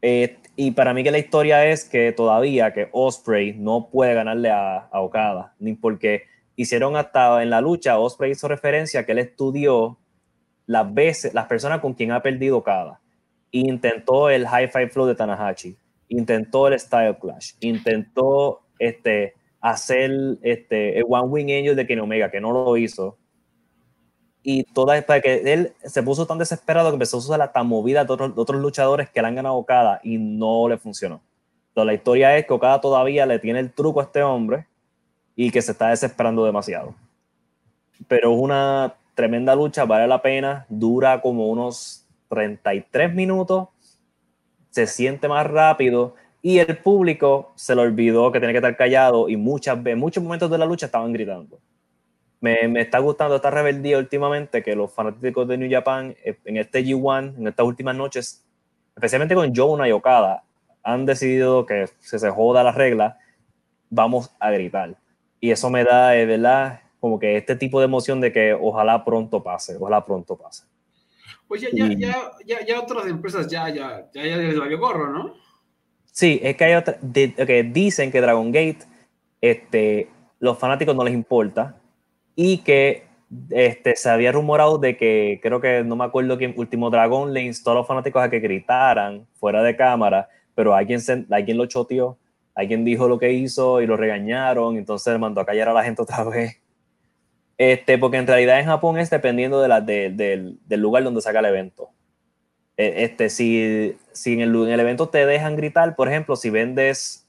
Eh, 0.00 0.38
y 0.56 0.70
para 0.70 0.94
mí 0.94 1.04
que 1.04 1.10
la 1.10 1.18
historia 1.18 1.66
es 1.66 1.84
que 1.84 2.10
todavía 2.12 2.72
que 2.72 2.88
Osprey 2.92 3.52
no 3.52 3.90
puede 3.90 4.14
ganarle 4.14 4.48
a, 4.48 4.78
a, 4.78 5.00
Okada, 5.02 5.54
ni 5.58 5.74
porque 5.74 6.22
hicieron 6.56 6.96
hasta 6.96 7.42
en 7.42 7.50
la 7.50 7.60
lucha, 7.60 7.98
Osprey 7.98 8.30
hizo 8.30 8.48
referencia 8.48 9.00
a 9.00 9.04
que 9.04 9.12
él 9.12 9.18
estudió 9.18 9.98
las 10.64 10.94
veces, 10.94 11.34
las 11.34 11.48
personas 11.48 11.80
con 11.80 11.92
quien 11.92 12.12
ha 12.12 12.22
perdido 12.22 12.56
Okada. 12.56 12.98
Intentó 13.50 14.30
el 14.30 14.46
High 14.46 14.68
Five 14.68 14.88
Flow 14.88 15.06
de 15.06 15.16
Tanahashi, 15.16 15.76
intentó 16.08 16.66
el 16.66 16.80
Style 16.80 17.18
Clash, 17.20 17.56
intentó 17.60 18.62
este, 18.78 19.34
hacer 19.60 20.10
este, 20.40 20.96
el 20.96 21.04
One 21.06 21.28
Wing 21.28 21.50
Angel 21.50 21.76
de 21.76 21.86
Kenny 21.86 22.00
Omega, 22.00 22.30
que 22.30 22.40
no 22.40 22.52
lo 22.52 22.74
hizo 22.78 23.18
y 24.42 24.64
toda 24.64 25.00
para 25.02 25.20
que 25.20 25.52
él 25.52 25.72
se 25.84 26.02
puso 26.02 26.26
tan 26.26 26.38
desesperado 26.38 26.88
que 26.90 26.94
empezó 26.94 27.16
a 27.16 27.20
usar 27.20 27.38
la 27.38 27.52
tan 27.52 27.66
movida 27.66 28.04
de 28.04 28.12
otros, 28.12 28.60
luchadores 28.60 29.10
que 29.10 29.20
le 29.20 29.28
han 29.28 29.34
ganado 29.34 29.56
Okada 29.56 30.00
y 30.02 30.18
no 30.18 30.68
le 30.68 30.78
funcionó. 30.78 31.20
Entonces, 31.68 31.86
la 31.86 31.94
historia 31.94 32.36
es 32.36 32.46
que 32.46 32.52
Okada 32.52 32.80
todavía 32.80 33.26
le 33.26 33.38
tiene 33.38 33.60
el 33.60 33.72
truco 33.72 34.00
a 34.00 34.04
este 34.04 34.22
hombre 34.22 34.66
y 35.36 35.50
que 35.50 35.62
se 35.62 35.72
está 35.72 35.88
desesperando 35.88 36.44
demasiado. 36.44 36.94
Pero 38.08 38.32
es 38.32 38.38
una 38.40 38.94
tremenda 39.14 39.54
lucha, 39.54 39.84
vale 39.84 40.06
la 40.06 40.22
pena, 40.22 40.66
dura 40.68 41.20
como 41.20 41.48
unos 41.48 42.06
33 42.28 43.14
minutos, 43.14 43.68
se 44.70 44.86
siente 44.86 45.28
más 45.28 45.46
rápido 45.46 46.14
y 46.40 46.58
el 46.58 46.78
público 46.78 47.52
se 47.56 47.74
le 47.74 47.82
olvidó 47.82 48.32
que 48.32 48.38
tiene 48.38 48.54
que 48.54 48.58
estar 48.58 48.76
callado 48.76 49.28
y 49.28 49.36
muchas 49.36 49.82
veces, 49.82 49.98
muchos 50.00 50.22
momentos 50.22 50.50
de 50.50 50.56
la 50.56 50.64
lucha 50.64 50.86
estaban 50.86 51.12
gritando 51.12 51.58
me, 52.40 52.68
me, 52.68 52.80
está 52.80 52.98
gustando 52.98 53.36
esta 53.36 53.50
rebeldía 53.50 53.98
últimamente 53.98 54.62
que 54.62 54.74
los 54.74 54.92
fanáticos 54.92 55.46
de 55.46 55.58
New 55.58 55.70
Japan 55.70 56.16
eh, 56.24 56.38
en 56.44 56.56
este 56.56 56.84
G1, 56.84 57.36
en 57.38 57.48
estas 57.48 57.66
últimas 57.66 57.94
noches, 57.94 58.44
especialmente 58.94 59.34
con 59.34 59.54
Joe 59.54 59.88
y 59.88 59.92
Okada, 59.92 60.44
han 60.82 61.04
decidido 61.04 61.66
que 61.66 61.88
si 61.98 62.18
se 62.18 62.30
joda 62.30 62.64
la 62.64 62.72
regla, 62.72 63.18
vamos 63.90 64.30
a 64.40 64.50
gritar. 64.50 64.96
Y 65.40 65.50
eso 65.50 65.70
me 65.70 65.84
da, 65.84 66.10
de 66.10 66.26
verdad, 66.26 66.80
como 67.00 67.18
que 67.18 67.36
este 67.36 67.56
tipo 67.56 67.80
de 67.80 67.86
emoción 67.86 68.20
de 68.20 68.32
que 68.32 68.54
ojalá 68.54 69.04
pronto 69.04 69.42
pase, 69.42 69.76
ojalá 69.78 70.04
pronto 70.04 70.36
pase. 70.36 70.64
Pues 71.48 71.62
ya, 71.62 71.68
ya, 71.72 71.88
ya, 71.88 72.30
ya, 72.46 72.64
ya 72.64 72.80
otras 72.80 73.06
empresas 73.06 73.48
ya, 73.48 73.68
ya, 73.68 74.08
ya, 74.14 74.24
ya 74.24 74.36
les 74.36 74.58
valió 74.58 74.78
gorro, 74.78 75.10
¿no? 75.10 75.34
Sí, 76.12 76.40
es 76.42 76.56
que 76.56 76.64
hay 76.64 76.74
otras, 76.74 76.96
que 77.12 77.70
dicen 77.72 78.12
que 78.12 78.20
Dragon 78.20 78.52
Gate, 78.52 78.80
este, 79.40 80.08
los 80.38 80.58
fanáticos 80.58 80.94
no 80.94 81.02
les 81.02 81.14
importa, 81.14 81.79
y 82.42 82.56
que 82.58 83.04
este, 83.50 83.96
se 83.96 84.08
había 84.08 84.32
rumorado 84.32 84.78
de 84.78 84.96
que, 84.96 85.40
creo 85.42 85.60
que 85.60 85.84
no 85.84 85.94
me 85.94 86.06
acuerdo 86.06 86.38
quién, 86.38 86.54
Último 86.56 86.88
Dragón 86.88 87.34
le 87.34 87.42
instó 87.42 87.72
a 87.72 87.74
los 87.74 87.86
fanáticos 87.86 88.22
a 88.22 88.30
que 88.30 88.40
gritaran 88.40 89.26
fuera 89.34 89.62
de 89.62 89.76
cámara, 89.76 90.26
pero 90.54 90.74
alguien, 90.74 91.02
alguien 91.30 91.58
lo 91.58 91.66
choteó, 91.66 92.16
alguien 92.54 92.82
dijo 92.82 93.08
lo 93.08 93.18
que 93.18 93.30
hizo 93.30 93.82
y 93.82 93.86
lo 93.86 93.98
regañaron, 93.98 94.78
entonces 94.78 95.18
mandó 95.18 95.42
a 95.42 95.44
callar 95.44 95.68
a 95.68 95.74
la 95.74 95.84
gente 95.84 96.00
otra 96.02 96.24
vez. 96.24 96.58
Este, 97.58 97.98
porque 97.98 98.16
en 98.16 98.26
realidad 98.26 98.58
en 98.58 98.64
Japón 98.64 98.98
es 98.98 99.10
dependiendo 99.10 99.60
de 99.60 99.68
la, 99.68 99.82
del, 99.82 100.58
del 100.64 100.80
lugar 100.80 101.04
donde 101.04 101.20
saca 101.20 101.40
el 101.40 101.44
evento. 101.44 101.90
E, 102.78 103.04
este, 103.04 103.28
si, 103.28 103.98
si 104.12 104.32
en, 104.32 104.40
el, 104.40 104.54
en 104.54 104.70
el 104.70 104.80
evento 104.80 105.10
te 105.10 105.26
dejan 105.26 105.56
gritar, 105.56 105.94
por 105.94 106.08
ejemplo, 106.08 106.36
si 106.36 106.48
vendes 106.48 107.28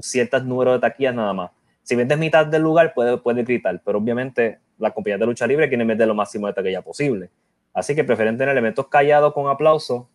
ciertos 0.00 0.44
números 0.44 0.74
de 0.74 0.80
taquillas 0.80 1.14
nada 1.14 1.32
más, 1.34 1.50
si 1.90 1.96
vendes 1.96 2.16
mitad 2.18 2.46
del 2.46 2.62
lugar, 2.62 2.94
puede, 2.94 3.16
puede 3.16 3.42
gritar, 3.42 3.82
pero 3.84 3.98
obviamente 3.98 4.60
la 4.78 4.92
compañía 4.92 5.18
de 5.18 5.26
lucha 5.26 5.44
libre 5.44 5.68
quiere 5.68 5.84
meter 5.84 6.06
lo 6.06 6.14
máximo 6.14 6.46
de 6.46 6.52
taquilla 6.52 6.82
posible. 6.82 7.30
Así 7.74 7.96
que 7.96 8.04
prefieren 8.04 8.38
tener 8.38 8.52
elementos 8.52 8.86
callados 8.86 9.34
con 9.34 9.48
aplauso. 9.48 10.08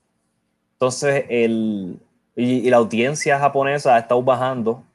Entonces, 0.75 1.25
el, 1.27 1.99
y, 2.33 2.69
la 2.69 2.77
audiencia 2.77 3.37
japonesa 3.39 3.93
ha 3.93 3.99
estado 3.99 4.23
bajando, 4.23 4.85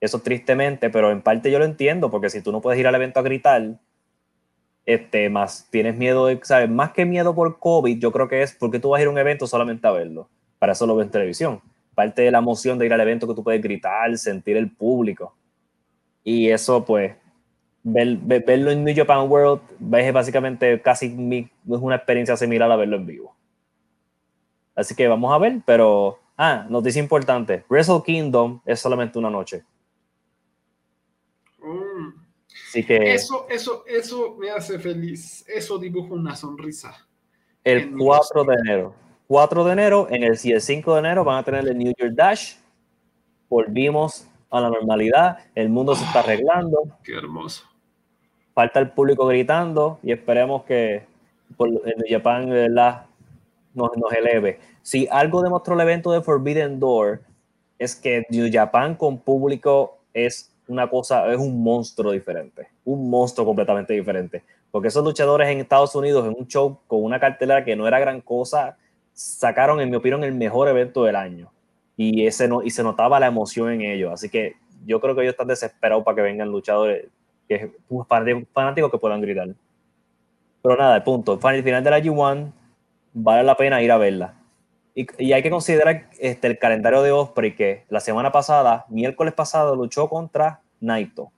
eso 0.00 0.20
tristemente, 0.20 0.90
pero 0.90 1.10
en 1.10 1.22
parte 1.22 1.50
yo 1.50 1.58
lo 1.58 1.64
entiendo, 1.64 2.08
porque 2.08 2.30
si 2.30 2.40
tú 2.40 2.52
no 2.52 2.60
puedes 2.60 2.78
ir 2.78 2.86
al 2.86 2.94
evento 2.94 3.18
a 3.18 3.24
gritar, 3.24 3.80
este, 4.86 5.28
más 5.28 5.66
tienes 5.72 5.96
miedo, 5.96 6.26
de, 6.26 6.38
¿sabes? 6.44 6.70
Más 6.70 6.92
que 6.92 7.04
miedo 7.04 7.34
por 7.34 7.58
COVID, 7.58 7.98
yo 7.98 8.12
creo 8.12 8.28
que 8.28 8.42
es 8.42 8.52
porque 8.54 8.78
tú 8.78 8.90
vas 8.90 9.00
a 9.00 9.02
ir 9.02 9.08
a 9.08 9.10
un 9.10 9.18
evento 9.18 9.48
solamente 9.48 9.88
a 9.88 9.90
verlo. 9.90 10.28
Para 10.60 10.74
eso 10.74 10.86
lo 10.86 10.94
ves 10.94 11.06
en 11.06 11.10
televisión. 11.10 11.60
Parte 11.96 12.22
de 12.22 12.30
la 12.30 12.38
emoción 12.38 12.78
de 12.78 12.86
ir 12.86 12.92
al 12.92 13.00
evento 13.00 13.26
que 13.26 13.34
tú 13.34 13.42
puedes 13.42 13.60
gritar, 13.60 14.16
sentir 14.16 14.56
el 14.56 14.70
público. 14.70 15.34
Y 16.24 16.50
eso, 16.50 16.84
pues, 16.84 17.14
verlo 17.82 18.70
en 18.70 18.84
New 18.84 18.94
Japan 18.94 19.28
World 19.28 19.60
es 19.94 20.12
básicamente 20.12 20.80
casi 20.80 21.06
es 21.06 21.50
una 21.64 21.96
experiencia 21.96 22.36
similar 22.36 22.70
a 22.70 22.76
verlo 22.76 22.96
en 22.96 23.06
vivo. 23.06 23.36
Así 24.74 24.94
que 24.94 25.08
vamos 25.08 25.32
a 25.32 25.38
ver, 25.38 25.60
pero, 25.66 26.18
ah, 26.36 26.66
noticia 26.68 27.02
importante, 27.02 27.64
Wrestle 27.68 28.02
Kingdom 28.04 28.60
es 28.64 28.80
solamente 28.80 29.18
una 29.18 29.30
noche. 29.30 29.64
Mm. 31.58 32.08
Así 32.68 32.84
que... 32.84 33.14
Eso, 33.14 33.46
eso, 33.50 33.84
eso 33.86 34.36
me 34.38 34.50
hace 34.50 34.78
feliz, 34.78 35.44
eso 35.46 35.78
dibuja 35.78 36.14
una 36.14 36.34
sonrisa. 36.36 37.06
El 37.64 37.96
4 37.96 38.44
de 38.44 38.54
enero. 38.54 38.94
4 39.28 39.64
de 39.64 39.72
enero, 39.72 40.08
en 40.10 40.22
el, 40.24 40.38
el 40.42 40.60
5 40.60 40.92
de 40.94 40.98
enero 40.98 41.24
van 41.24 41.38
a 41.38 41.42
tener 41.42 41.66
el 41.66 41.76
New 41.76 41.92
Year 41.98 42.14
Dash. 42.14 42.54
Volvimos 43.48 44.26
a 44.52 44.60
la 44.60 44.70
normalidad, 44.70 45.38
el 45.54 45.68
mundo 45.68 45.94
se 45.94 46.04
está 46.04 46.20
ah, 46.20 46.22
arreglando. 46.22 46.84
Qué 47.02 47.16
hermoso 47.16 47.72
falta 48.54 48.80
el 48.80 48.90
público 48.90 49.26
gritando 49.26 49.98
y 50.02 50.12
esperemos 50.12 50.64
que 50.64 51.04
por, 51.56 51.68
en 51.68 52.04
Japan 52.08 52.48
¿verdad? 52.48 53.06
Nos, 53.74 53.96
nos 53.96 54.12
eleve. 54.12 54.58
Si 54.82 55.08
algo 55.10 55.42
demostró 55.42 55.74
el 55.74 55.80
evento 55.80 56.12
de 56.12 56.20
Forbidden 56.20 56.78
Door 56.78 57.22
es 57.78 57.96
que 57.96 58.26
New 58.28 58.48
Japan 58.52 58.94
con 58.94 59.18
público 59.18 59.98
es 60.12 60.52
una 60.68 60.88
cosa, 60.88 61.30
es 61.32 61.38
un 61.38 61.62
monstruo 61.62 62.12
diferente, 62.12 62.68
un 62.84 63.08
monstruo 63.10 63.46
completamente 63.46 63.94
diferente. 63.94 64.42
Porque 64.70 64.88
esos 64.88 65.04
luchadores 65.04 65.48
en 65.48 65.60
Estados 65.60 65.94
Unidos 65.94 66.26
en 66.26 66.34
un 66.38 66.46
show 66.46 66.78
con 66.86 67.02
una 67.02 67.18
cartelera 67.18 67.64
que 67.64 67.76
no 67.76 67.86
era 67.86 67.98
gran 67.98 68.20
cosa, 68.20 68.76
sacaron, 69.12 69.80
en 69.80 69.90
mi 69.90 69.96
opinión, 69.96 70.24
el 70.24 70.32
mejor 70.32 70.68
evento 70.68 71.04
del 71.04 71.16
año. 71.16 71.50
Y, 71.96 72.26
ese 72.26 72.48
no, 72.48 72.62
y 72.62 72.70
se 72.70 72.82
notaba 72.82 73.20
la 73.20 73.26
emoción 73.26 73.70
en 73.70 73.82
ellos. 73.82 74.12
Así 74.12 74.28
que 74.28 74.56
yo 74.84 75.00
creo 75.00 75.14
que 75.14 75.22
ellos 75.22 75.32
están 75.32 75.48
desesperados 75.48 76.04
para 76.04 76.16
que 76.16 76.22
vengan 76.22 76.50
luchadores 76.50 77.06
que 77.48 77.72
fanáticos 78.52 78.90
que 78.90 78.98
puedan 78.98 79.20
gritar. 79.20 79.48
Pero 80.62 80.76
nada, 80.76 80.96
el 80.96 81.02
punto. 81.02 81.34
El 81.34 81.62
final 81.62 81.84
de 81.84 81.90
la 81.90 81.98
G1 82.00 82.52
vale 83.12 83.42
la 83.42 83.56
pena 83.56 83.82
ir 83.82 83.92
a 83.92 83.98
verla. 83.98 84.34
Y, 84.94 85.32
hay 85.32 85.42
que 85.42 85.50
considerar 85.50 86.08
este, 86.18 86.48
el 86.48 86.58
calendario 86.58 87.02
de 87.02 87.12
Osprey 87.12 87.54
que 87.54 87.84
la 87.88 88.00
semana 88.00 88.30
pasada, 88.30 88.84
miércoles 88.88 89.34
pasado, 89.34 89.74
luchó 89.74 90.08
contra 90.08 90.60
Naito. 90.80 91.32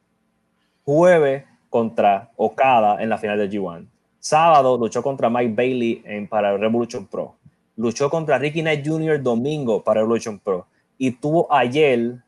Jueves 0.85 1.44
contra 1.70 2.31
Okada 2.36 3.02
en 3.02 3.09
la 3.09 3.18
final 3.18 3.39
de 3.39 3.48
G1. 3.48 3.86
Sábado 4.18 4.76
luchó 4.76 5.02
contra 5.02 5.31
Mike 5.31 5.55
Bailey 5.55 6.02
en, 6.05 6.26
para 6.26 6.56
Revolution 6.56 7.06
Pro. 7.06 7.36
Luchó 7.76 8.09
contra 8.10 8.38
Ricky 8.38 8.62
Knight 8.62 8.86
Jr. 8.86 9.22
domingo 9.22 9.82
para 9.82 10.01
Revolution 10.01 10.38
Pro. 10.38 10.66
Y 10.96 11.12
tuvo 11.12 11.52
ayer 11.52 12.22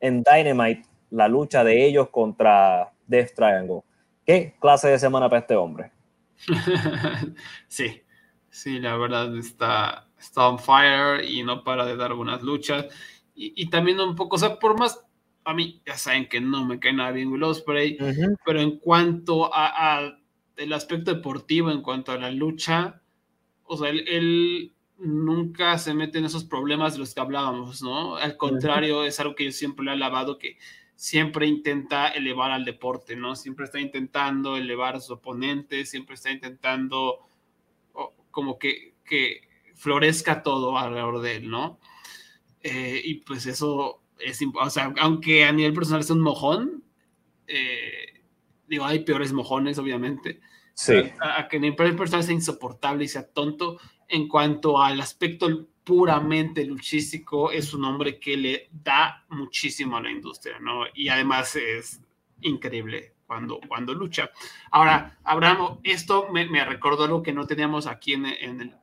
en 0.00 0.22
Dynamite 0.22 0.88
la 1.10 1.28
lucha 1.28 1.64
de 1.64 1.86
ellos 1.86 2.08
contra 2.10 2.92
Death 3.06 3.34
Triangle. 3.34 3.82
¿Qué 4.26 4.54
clase 4.60 4.88
de 4.88 4.98
semana 4.98 5.28
para 5.28 5.40
este 5.40 5.56
hombre? 5.56 5.90
sí, 7.68 8.02
sí, 8.50 8.78
la 8.78 8.96
verdad 8.96 9.36
está, 9.36 10.06
está 10.18 10.48
on 10.48 10.58
fire 10.58 11.24
y 11.24 11.42
no 11.42 11.64
para 11.64 11.86
de 11.86 11.96
dar 11.96 12.14
buenas 12.14 12.42
luchas. 12.42 12.86
Y, 13.40 13.70
también 13.70 14.00
un 14.00 14.16
poco, 14.16 14.34
o 14.34 14.38
sea, 14.38 14.58
por 14.58 14.76
más, 14.76 15.00
a 15.44 15.54
mí 15.54 15.80
ya 15.86 15.96
saben 15.96 16.28
que 16.28 16.40
no 16.40 16.64
me 16.64 16.80
cae 16.80 16.92
nada 16.92 17.12
bien 17.12 17.28
Will 17.28 17.44
Ospreay, 17.44 17.96
pero 18.44 18.60
en 18.60 18.80
cuanto 18.80 19.48
a, 19.54 20.12
el 20.56 20.72
aspecto 20.72 21.14
deportivo, 21.14 21.70
en 21.70 21.82
cuanto 21.82 22.10
a 22.10 22.18
la 22.18 22.32
lucha, 22.32 23.00
o 23.62 23.76
sea, 23.76 23.90
él, 23.90 24.74
nunca 24.98 25.78
se 25.78 25.94
mete 25.94 26.18
en 26.18 26.24
esos 26.24 26.44
problemas 26.44 26.94
de 26.94 27.00
los 27.00 27.14
que 27.14 27.20
hablábamos, 27.20 27.82
¿no? 27.82 28.16
Al 28.16 28.36
contrario, 28.36 29.04
es 29.04 29.20
algo 29.20 29.34
que 29.34 29.44
yo 29.44 29.52
siempre 29.52 29.84
le 29.84 29.92
he 29.92 29.94
alabado, 29.94 30.38
que 30.38 30.58
siempre 30.94 31.46
intenta 31.46 32.08
elevar 32.08 32.50
al 32.50 32.64
deporte, 32.64 33.14
¿no? 33.14 33.36
Siempre 33.36 33.64
está 33.66 33.80
intentando 33.80 34.56
elevar 34.56 34.96
a 34.96 35.00
sus 35.00 35.12
oponentes, 35.12 35.90
siempre 35.90 36.14
está 36.14 36.30
intentando 36.30 37.28
como 38.30 38.58
que, 38.58 38.94
que, 39.04 39.48
florezca 39.74 40.42
todo 40.42 40.76
alrededor 40.76 41.20
de 41.20 41.36
él, 41.36 41.50
¿no? 41.50 41.78
Eh, 42.62 43.00
y 43.04 43.14
pues 43.14 43.46
eso 43.46 44.02
es, 44.18 44.40
o 44.60 44.70
sea, 44.70 44.92
aunque 44.98 45.44
a 45.44 45.52
nivel 45.52 45.72
personal 45.72 46.00
es 46.00 46.10
un 46.10 46.20
mojón, 46.20 46.82
eh, 47.46 48.24
digo, 48.66 48.84
hay 48.84 49.00
peores 49.00 49.32
mojones, 49.32 49.78
obviamente. 49.78 50.40
Sí. 50.78 51.10
A, 51.20 51.40
a, 51.40 51.48
que 51.48 51.58
nivel 51.58 51.96
personal 51.96 52.22
sea 52.22 52.34
insoportable 52.34 53.02
y 53.02 53.08
sea 53.08 53.26
tonto 53.26 53.80
en 54.06 54.28
cuanto 54.28 54.80
al 54.80 55.00
aspecto 55.00 55.48
puramente 55.82 56.64
luchístico, 56.64 57.50
es 57.50 57.74
un 57.74 57.84
hombre 57.84 58.20
que 58.20 58.36
le 58.36 58.68
da 58.70 59.24
muchísimo 59.30 59.96
a 59.96 60.02
la 60.02 60.12
industria, 60.12 60.60
¿no? 60.60 60.84
Y 60.94 61.08
además 61.08 61.56
es 61.56 62.00
increíble 62.42 63.14
cuando, 63.26 63.58
cuando 63.66 63.92
lucha. 63.92 64.30
Ahora, 64.70 65.18
Abraham, 65.24 65.80
esto 65.82 66.28
me, 66.30 66.48
me 66.48 66.64
recordó 66.64 67.04
algo 67.04 67.24
que 67.24 67.32
no 67.32 67.44
teníamos 67.44 67.88
aquí 67.88 68.12
en, 68.12 68.26
en, 68.26 68.60
el, 68.60 68.76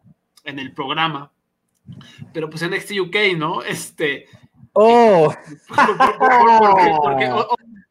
en 0.43 0.59
el 0.59 0.73
programa, 0.73 1.31
pero 2.34 2.49
pues 2.49 2.61
en 2.63 2.72
NXT 2.72 2.91
UK, 2.99 3.15
¿no? 3.38 3.61
Este... 3.61 4.26
¡Oh! 4.73 5.34
Porque, 5.69 7.30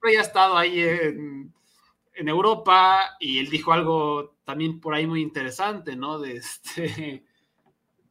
porque, 0.00 0.18
ha 0.18 0.20
estado 0.20 0.58
ahí 0.58 0.80
en, 0.80 1.53
en 2.14 2.28
Europa 2.28 3.16
y 3.20 3.38
él 3.38 3.50
dijo 3.50 3.72
algo 3.72 4.36
también 4.44 4.80
por 4.80 4.94
ahí 4.94 5.06
muy 5.06 5.22
interesante, 5.22 5.96
¿no? 5.96 6.18
De 6.18 6.36
este 6.36 7.24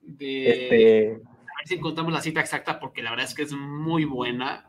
de 0.01 0.49
este... 0.49 1.11
a 1.15 1.57
ver 1.57 1.67
si 1.67 1.75
encontramos 1.75 2.11
la 2.11 2.21
cita 2.21 2.41
exacta 2.41 2.79
porque 2.79 3.01
la 3.01 3.11
verdad 3.11 3.25
es 3.25 3.33
que 3.33 3.43
es 3.43 3.53
muy 3.53 4.05
buena. 4.05 4.67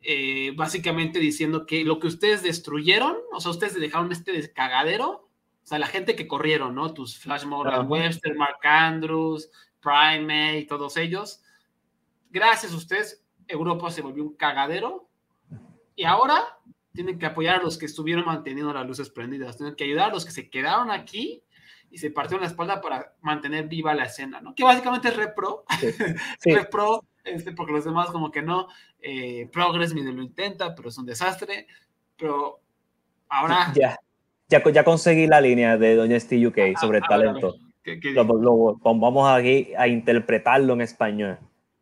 Eh, 0.00 0.52
básicamente 0.56 1.18
diciendo 1.18 1.66
que 1.66 1.84
lo 1.84 1.98
que 1.98 2.06
ustedes 2.06 2.42
destruyeron, 2.42 3.16
o 3.32 3.40
sea, 3.40 3.50
ustedes 3.50 3.78
dejaron 3.78 4.12
este 4.12 4.32
descagadero, 4.32 5.10
o 5.10 5.66
sea, 5.66 5.78
la 5.78 5.86
gente 5.86 6.16
que 6.16 6.28
corrieron, 6.28 6.74
¿no? 6.74 6.94
Tus 6.94 7.18
Flash 7.18 7.44
Morgan 7.44 7.86
Webster, 7.88 8.34
Mark 8.36 8.60
Andrews, 8.62 9.50
Prime, 9.80 10.64
todos 10.68 10.96
ellos. 10.96 11.42
Gracias 12.30 12.72
a 12.72 12.76
ustedes, 12.76 13.24
Europa 13.46 13.90
se 13.90 14.02
volvió 14.02 14.22
un 14.22 14.36
cagadero 14.36 15.08
y 15.94 16.04
ahora 16.04 16.57
tienen 16.98 17.16
que 17.16 17.26
apoyar 17.26 17.60
a 17.60 17.62
los 17.62 17.78
que 17.78 17.86
estuvieron 17.86 18.24
manteniendo 18.24 18.72
las 18.72 18.84
luces 18.84 19.08
prendidas, 19.08 19.56
tienen 19.56 19.76
que 19.76 19.84
ayudar 19.84 20.10
a 20.10 20.14
los 20.14 20.24
que 20.24 20.32
se 20.32 20.50
quedaron 20.50 20.90
aquí 20.90 21.44
y 21.92 21.98
se 21.98 22.10
partió 22.10 22.40
la 22.40 22.46
espalda 22.46 22.80
para 22.80 23.14
mantener 23.20 23.68
viva 23.68 23.94
la 23.94 24.06
escena, 24.06 24.40
¿no? 24.40 24.52
Que 24.52 24.64
básicamente 24.64 25.06
es 25.06 25.16
repro, 25.16 25.64
repro, 26.44 27.04
este, 27.22 27.52
porque 27.52 27.72
los 27.72 27.84
demás 27.84 28.10
como 28.10 28.32
que 28.32 28.42
no, 28.42 28.66
eh, 28.98 29.48
Progress 29.52 29.94
medio 29.94 30.10
lo 30.10 30.24
intenta, 30.24 30.74
pero 30.74 30.88
es 30.88 30.98
un 30.98 31.06
desastre, 31.06 31.68
pero 32.16 32.58
ahora... 33.28 33.72
Ya, 33.76 33.96
ya, 34.48 34.60
ya 34.68 34.82
conseguí 34.82 35.28
la 35.28 35.40
línea 35.40 35.78
de 35.78 35.94
Doña 35.94 36.18
Steve 36.18 36.48
UK 36.48 36.80
sobre 36.80 36.98
el 36.98 37.04
talento. 37.04 37.54
vamos 38.82 39.30
aquí 39.30 39.72
a 39.78 39.86
interpretarlo 39.86 40.72
en 40.72 40.80
español. 40.80 41.38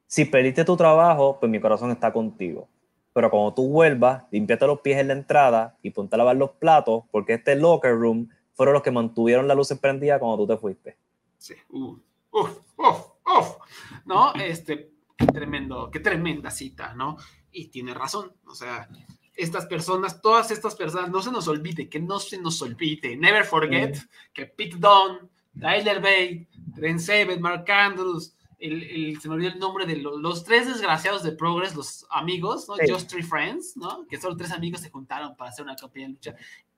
Si 0.07 0.27
perdiste 0.27 0.67
tu 0.67 0.77
trabajo, 0.77 1.39
pues 1.41 1.51
mi 1.51 1.59
corazón 1.59 1.91
está 1.91 2.13
contigo. 2.13 2.69
Pero 3.17 3.31
cuando 3.31 3.55
tú 3.55 3.67
vuelvas, 3.71 4.25
limpiate 4.31 4.67
los 4.67 4.83
pies 4.83 4.99
en 4.99 5.09
la 5.09 5.15
entrada 5.15 5.79
y 5.81 5.89
ponte 5.89 6.15
a 6.15 6.19
lavar 6.19 6.37
los 6.37 6.51
platos, 6.51 7.05
porque 7.11 7.33
este 7.33 7.57
locker 7.57 7.93
room 7.93 8.29
fueron 8.53 8.75
los 8.75 8.83
que 8.83 8.91
mantuvieron 8.91 9.49
la 9.49 9.55
luz 9.55 9.73
prendida 9.81 10.19
cuando 10.19 10.37
tú 10.37 10.47
te 10.47 10.59
fuiste. 10.59 10.99
Sí. 11.39 11.55
uf, 11.71 11.99
uf, 12.31 12.59
uf. 12.77 13.57
¿No? 14.05 14.35
Este, 14.35 14.91
qué 15.17 15.27
tremendo, 15.29 15.91
qué 15.91 16.01
tremenda 16.01 16.51
cita, 16.51 16.93
¿no? 16.93 17.17
Y 17.51 17.69
tiene 17.69 17.95
razón. 17.95 18.35
O 18.47 18.55
sea, 18.55 18.87
estas 19.35 19.65
personas, 19.65 20.21
todas 20.21 20.51
estas 20.51 20.75
personas, 20.75 21.09
no 21.09 21.23
se 21.23 21.33
nos 21.33 21.49
olvide, 21.49 21.89
que 21.89 21.99
no 21.99 22.19
se 22.19 22.39
nos 22.39 22.61
olvide. 22.61 23.17
Never 23.17 23.45
forget 23.45 23.97
que 24.35 24.45
Pete 24.45 24.77
Dunne, 24.77 25.31
Tyler 25.59 26.03
Bate, 26.03 26.49
Trent 26.75 27.01
Seven, 27.01 27.41
Mark 27.41 27.65
Andrews, 27.71 28.37
el, 28.59 29.19
se 29.21 29.29
me 29.29 29.35
olvidó 29.35 29.53
el 29.53 29.59
nombre 29.59 29.87
de 29.87 29.97
los, 29.97 30.45
tres 30.45 30.67
desgraciados 30.67 31.23
de 31.23 31.33
Progress, 31.33 31.75
los 31.75 32.07
amigos, 32.11 32.69
¿no? 32.69 32.75
Just 32.89 33.11
Three 33.11 33.23
Friends, 33.23 33.77
¿no? 33.77 34.07
Que 34.09 34.19
solo 34.19 34.37
tres 34.37 34.53
amigos 34.53 34.81
se 34.81 34.91
juntaron 34.91 35.37
para 35.37 35.51
hacer 35.51 35.65
una 35.65 35.77
campaña 35.77 36.07
de 36.07 36.13
lucha 36.13 36.37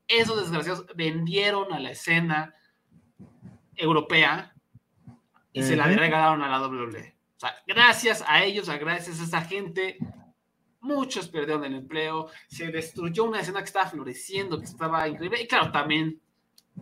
esos 0.09 0.41
desgraciados 0.41 0.87
vendieron 0.97 1.73
a 1.73 1.79
la 1.79 1.91
escena 1.91 2.55
europea 3.77 4.55
y 5.53 5.63
se 5.63 5.77
la 5.77 5.87
regalaron 5.87 6.43
a 6.43 6.49
la 6.49 6.67
WWE. 6.67 7.15
O 7.37 7.41
sea, 7.41 7.55
gracias 7.67 8.25
a 8.27 8.43
ellos, 8.43 8.69
gracias 8.69 9.21
a 9.21 9.25
esa 9.25 9.43
gente, 9.43 9.99
muchos 10.81 11.29
perdieron 11.29 11.65
el 11.65 11.75
empleo, 11.75 12.29
se 12.49 12.69
destruyó 12.69 13.25
una 13.25 13.41
escena 13.41 13.61
que 13.61 13.67
estaba 13.67 13.87
floreciendo, 13.87 14.59
que 14.59 14.65
estaba 14.65 15.07
increíble. 15.07 15.43
Y 15.43 15.47
claro, 15.47 15.71
también 15.71 16.21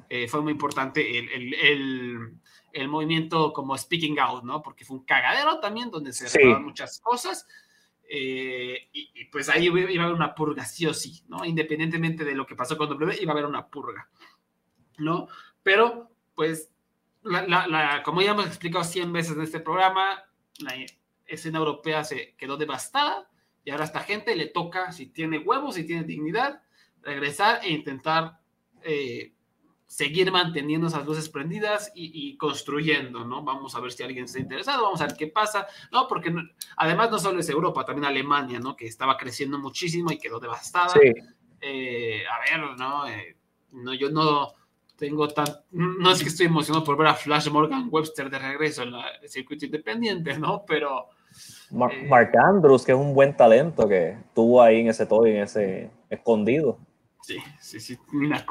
eh, 0.09 0.29
fue 0.29 0.43
muy 0.43 0.53
importante 0.53 1.19
el, 1.19 2.89
movimiento 2.89 3.53
como 3.53 3.77
Speaking 3.77 4.19
Out, 4.19 4.45
¿no? 4.45 4.63
Porque 4.63 4.85
fue 4.85 4.99
un 4.99 5.05
cagadero 5.05 5.61
también 5.61 5.91
donde 5.91 6.13
se 6.13 6.29
sí. 6.29 6.45
muchas 6.61 7.01
cosas. 7.01 7.47
Eh, 8.09 8.89
y, 8.93 9.25
pues 9.27 9.49
ahí 9.49 9.67
iba 9.67 10.03
a 10.03 10.05
haber 10.05 10.15
una 10.15 10.35
purga, 10.35 10.65
sí 10.65 10.87
o 10.87 10.95
sí, 10.95 11.23
¿no? 11.29 11.45
Independientemente 11.45 12.25
de 12.25 12.35
lo 12.35 12.47
que 12.47 12.55
pasó 12.55 12.77
con 12.77 12.89
W, 12.89 13.17
iba 13.21 13.33
a 13.33 13.35
haber 13.35 13.47
una 13.47 13.67
purga. 13.67 14.09
¿no? 14.99 15.29
Pero, 15.63 16.11
pues, 16.35 16.73
la, 17.23 18.03
como 18.05 18.23
ya 18.23 18.33
hemos 18.33 18.47
explicado 18.47 18.85
100 18.85 19.13
veces 19.13 19.37
en 19.37 19.43
este 19.43 19.61
programa, 19.61 20.25
la 20.61 20.75
escena 21.27 21.59
europea 21.59 22.05
se 22.05 22.35
quedó 22.37 22.57
devastada 22.57 23.29
y 23.65 23.71
ahora 23.71 23.85
a 23.85 23.87
esta 23.87 24.01
gente 24.01 24.37
le 24.37 24.47
toca, 24.47 24.93
si 24.93 25.07
tiene 25.07 25.39
huevos, 25.39 25.75
si 25.75 25.85
tiene 25.85 26.05
dignidad, 26.05 26.63
regresar 27.03 27.61
e 27.65 27.71
intentar 27.73 28.39
eh, 28.83 29.35
seguir 29.87 30.33
manteniendo 30.33 30.89
esas 30.89 31.07
luces 31.07 31.29
prendidas 31.29 31.93
y, 31.95 32.37
construyendo, 32.37 33.25
¿no? 33.25 33.43
Vamos 33.43 33.75
a 33.75 33.81
ver 33.81 33.93
si 33.93 34.03
alguien 34.03 34.25
está 34.25 34.41
interesado, 34.41 34.83
vamos 34.83 35.01
a 35.01 35.07
ver 35.07 35.17
qué 35.17 35.29
pasa, 35.29 35.67
¿no? 35.93 36.09
Porque 36.09 36.35
además 36.77 37.11
no 37.11 37.19
solo 37.19 37.41
es 37.41 37.49
Europa, 37.49 37.85
también 37.85 38.07
Alemania, 38.07 38.59
¿no? 38.59 38.77
Que 38.77 38.87
estaba 38.87 39.17
creciendo 39.17 39.59
muchísimo 39.59 40.11
y 40.11 40.19
quedó 40.19 40.41
devastada. 40.41 40.95
Eh, 41.61 42.23
a 42.27 42.41
ver, 42.41 42.77
¿no? 42.77 43.07
Eh, 43.09 43.37
no, 43.73 43.95
yo 43.95 44.11
no 44.11 44.53
tengo 44.97 45.29
tan, 45.29 45.47
no 45.71 46.11
es 46.11 46.23
que 46.23 46.29
estoy 46.29 46.47
emocionado 46.47 46.85
por 46.85 46.97
ver 46.97 47.09
a 47.09 47.15
Flash 47.15 47.49
Morgan 47.51 47.89
Webster 47.91 48.29
de 48.31 48.39
regreso 48.39 48.83
en 48.83 48.95
el 48.95 49.29
circuito 49.29 49.67
independiente, 49.67 50.39
¿no? 50.39 50.65
Pero... 50.67 51.07
Eh, 51.71 52.07
Mark 52.09 52.33
Andrews, 52.37 52.85
que 52.85 52.93
es 52.93 52.99
un 52.99 53.15
buen 53.15 53.37
talento 53.37 53.89
que 53.89 54.17
tuvo 54.35 54.63
ahí 54.63 54.81
en 54.81 54.89
ese 54.89 55.07
toy, 55.07 55.31
en 55.31 55.43
ese 55.43 55.91
escondido. 56.09 56.79
Sí, 57.27 57.39
sí, 57.59 57.81
sí, 57.81 57.99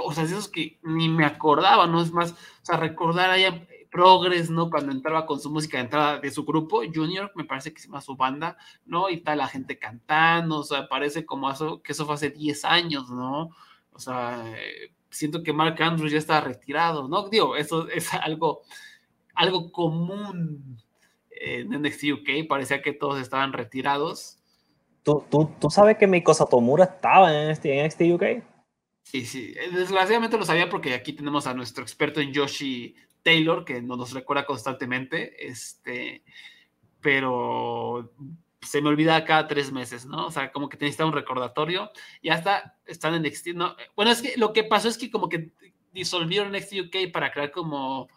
o 0.03 0.11
sea, 0.11 0.25
esos 0.25 0.49
que 0.49 0.79
ni 0.83 1.07
me 1.07 1.23
acordaba, 1.23 1.87
¿no? 1.87 2.01
Es 2.01 2.11
más, 2.11 2.33
o 2.33 2.35
sea, 2.61 2.75
recordar 2.75 3.29
allá 3.29 3.65
Progress, 3.89 4.49
¿no? 4.49 4.69
Cuando 4.69 4.91
entraba 4.91 5.25
con 5.25 5.39
su 5.39 5.49
música 5.49 5.77
de 5.77 5.85
entrada 5.85 6.19
de 6.19 6.29
su 6.29 6.43
grupo, 6.43 6.81
Junior, 6.93 7.31
me 7.35 7.45
parece 7.45 7.73
que 7.73 7.79
se 7.79 7.87
llama 7.87 8.01
su 8.01 8.17
banda, 8.17 8.57
¿no? 8.85 9.09
Y 9.09 9.21
tal, 9.21 9.37
la 9.37 9.47
gente 9.47 9.79
cantando, 9.79 10.57
o 10.57 10.63
sea, 10.63 10.89
parece 10.89 11.25
como 11.25 11.49
eso, 11.49 11.81
que 11.81 11.93
eso 11.93 12.05
fue 12.05 12.15
hace 12.15 12.31
10 12.31 12.65
años, 12.65 13.09
¿no? 13.09 13.51
O 13.93 13.99
sea, 13.99 14.43
siento 15.09 15.41
que 15.41 15.53
Mark 15.53 15.81
Andrews 15.81 16.11
ya 16.11 16.17
está 16.17 16.41
retirado, 16.41 17.07
¿no? 17.07 17.29
Digo, 17.29 17.55
eso 17.55 17.87
es 17.87 18.13
algo, 18.13 18.63
algo 19.35 19.71
común 19.71 20.81
en 21.29 21.69
NXT 21.69 22.03
UK, 22.11 22.45
parecía 22.49 22.81
que 22.81 22.91
todos 22.91 23.21
estaban 23.21 23.53
retirados. 23.53 24.37
¿Tú, 25.01 25.23
tú, 25.31 25.49
tú 25.61 25.69
sabes 25.69 25.97
que 25.97 26.07
Miko 26.07 26.33
Satomura 26.33 26.83
estaba 26.83 27.33
en 27.33 27.51
NXT, 27.51 27.65
en 27.67 27.85
NXT 27.85 28.01
UK? 28.01 28.54
Sí, 29.05 29.23
sí, 29.23 29.53
eh, 29.55 29.69
desgraciadamente 29.71 30.37
lo 30.37 30.45
sabía 30.45 30.67
porque 30.67 30.95
aquí 30.95 31.13
tenemos 31.13 31.45
a 31.45 31.53
nuestro 31.53 31.83
experto 31.83 32.19
en 32.21 32.33
Yoshi 32.33 32.95
Taylor, 33.21 33.63
que 33.63 33.79
nos 33.81 34.13
recuerda 34.13 34.45
constantemente, 34.45 35.47
este, 35.47 36.23
pero 37.01 38.11
se 38.61 38.81
me 38.81 38.89
olvida 38.89 39.23
cada 39.23 39.47
tres 39.47 39.71
meses, 39.71 40.07
¿no? 40.07 40.25
O 40.25 40.31
sea, 40.31 40.51
como 40.51 40.69
que 40.69 40.77
necesita 40.77 41.05
un 41.05 41.13
recordatorio 41.13 41.91
y 42.19 42.29
hasta 42.29 42.77
están 42.87 43.13
en 43.13 43.21
NXT, 43.21 43.49
¿no? 43.49 43.75
Bueno, 43.95 44.11
es 44.11 44.23
que 44.23 44.37
lo 44.37 44.53
que 44.53 44.63
pasó 44.63 44.87
es 44.87 44.97
que 44.97 45.11
como 45.11 45.29
que 45.29 45.51
disolvieron 45.93 46.51
NXT 46.51 46.73
UK 46.87 47.11
para 47.13 47.31
crear 47.31 47.51
como, 47.51 48.07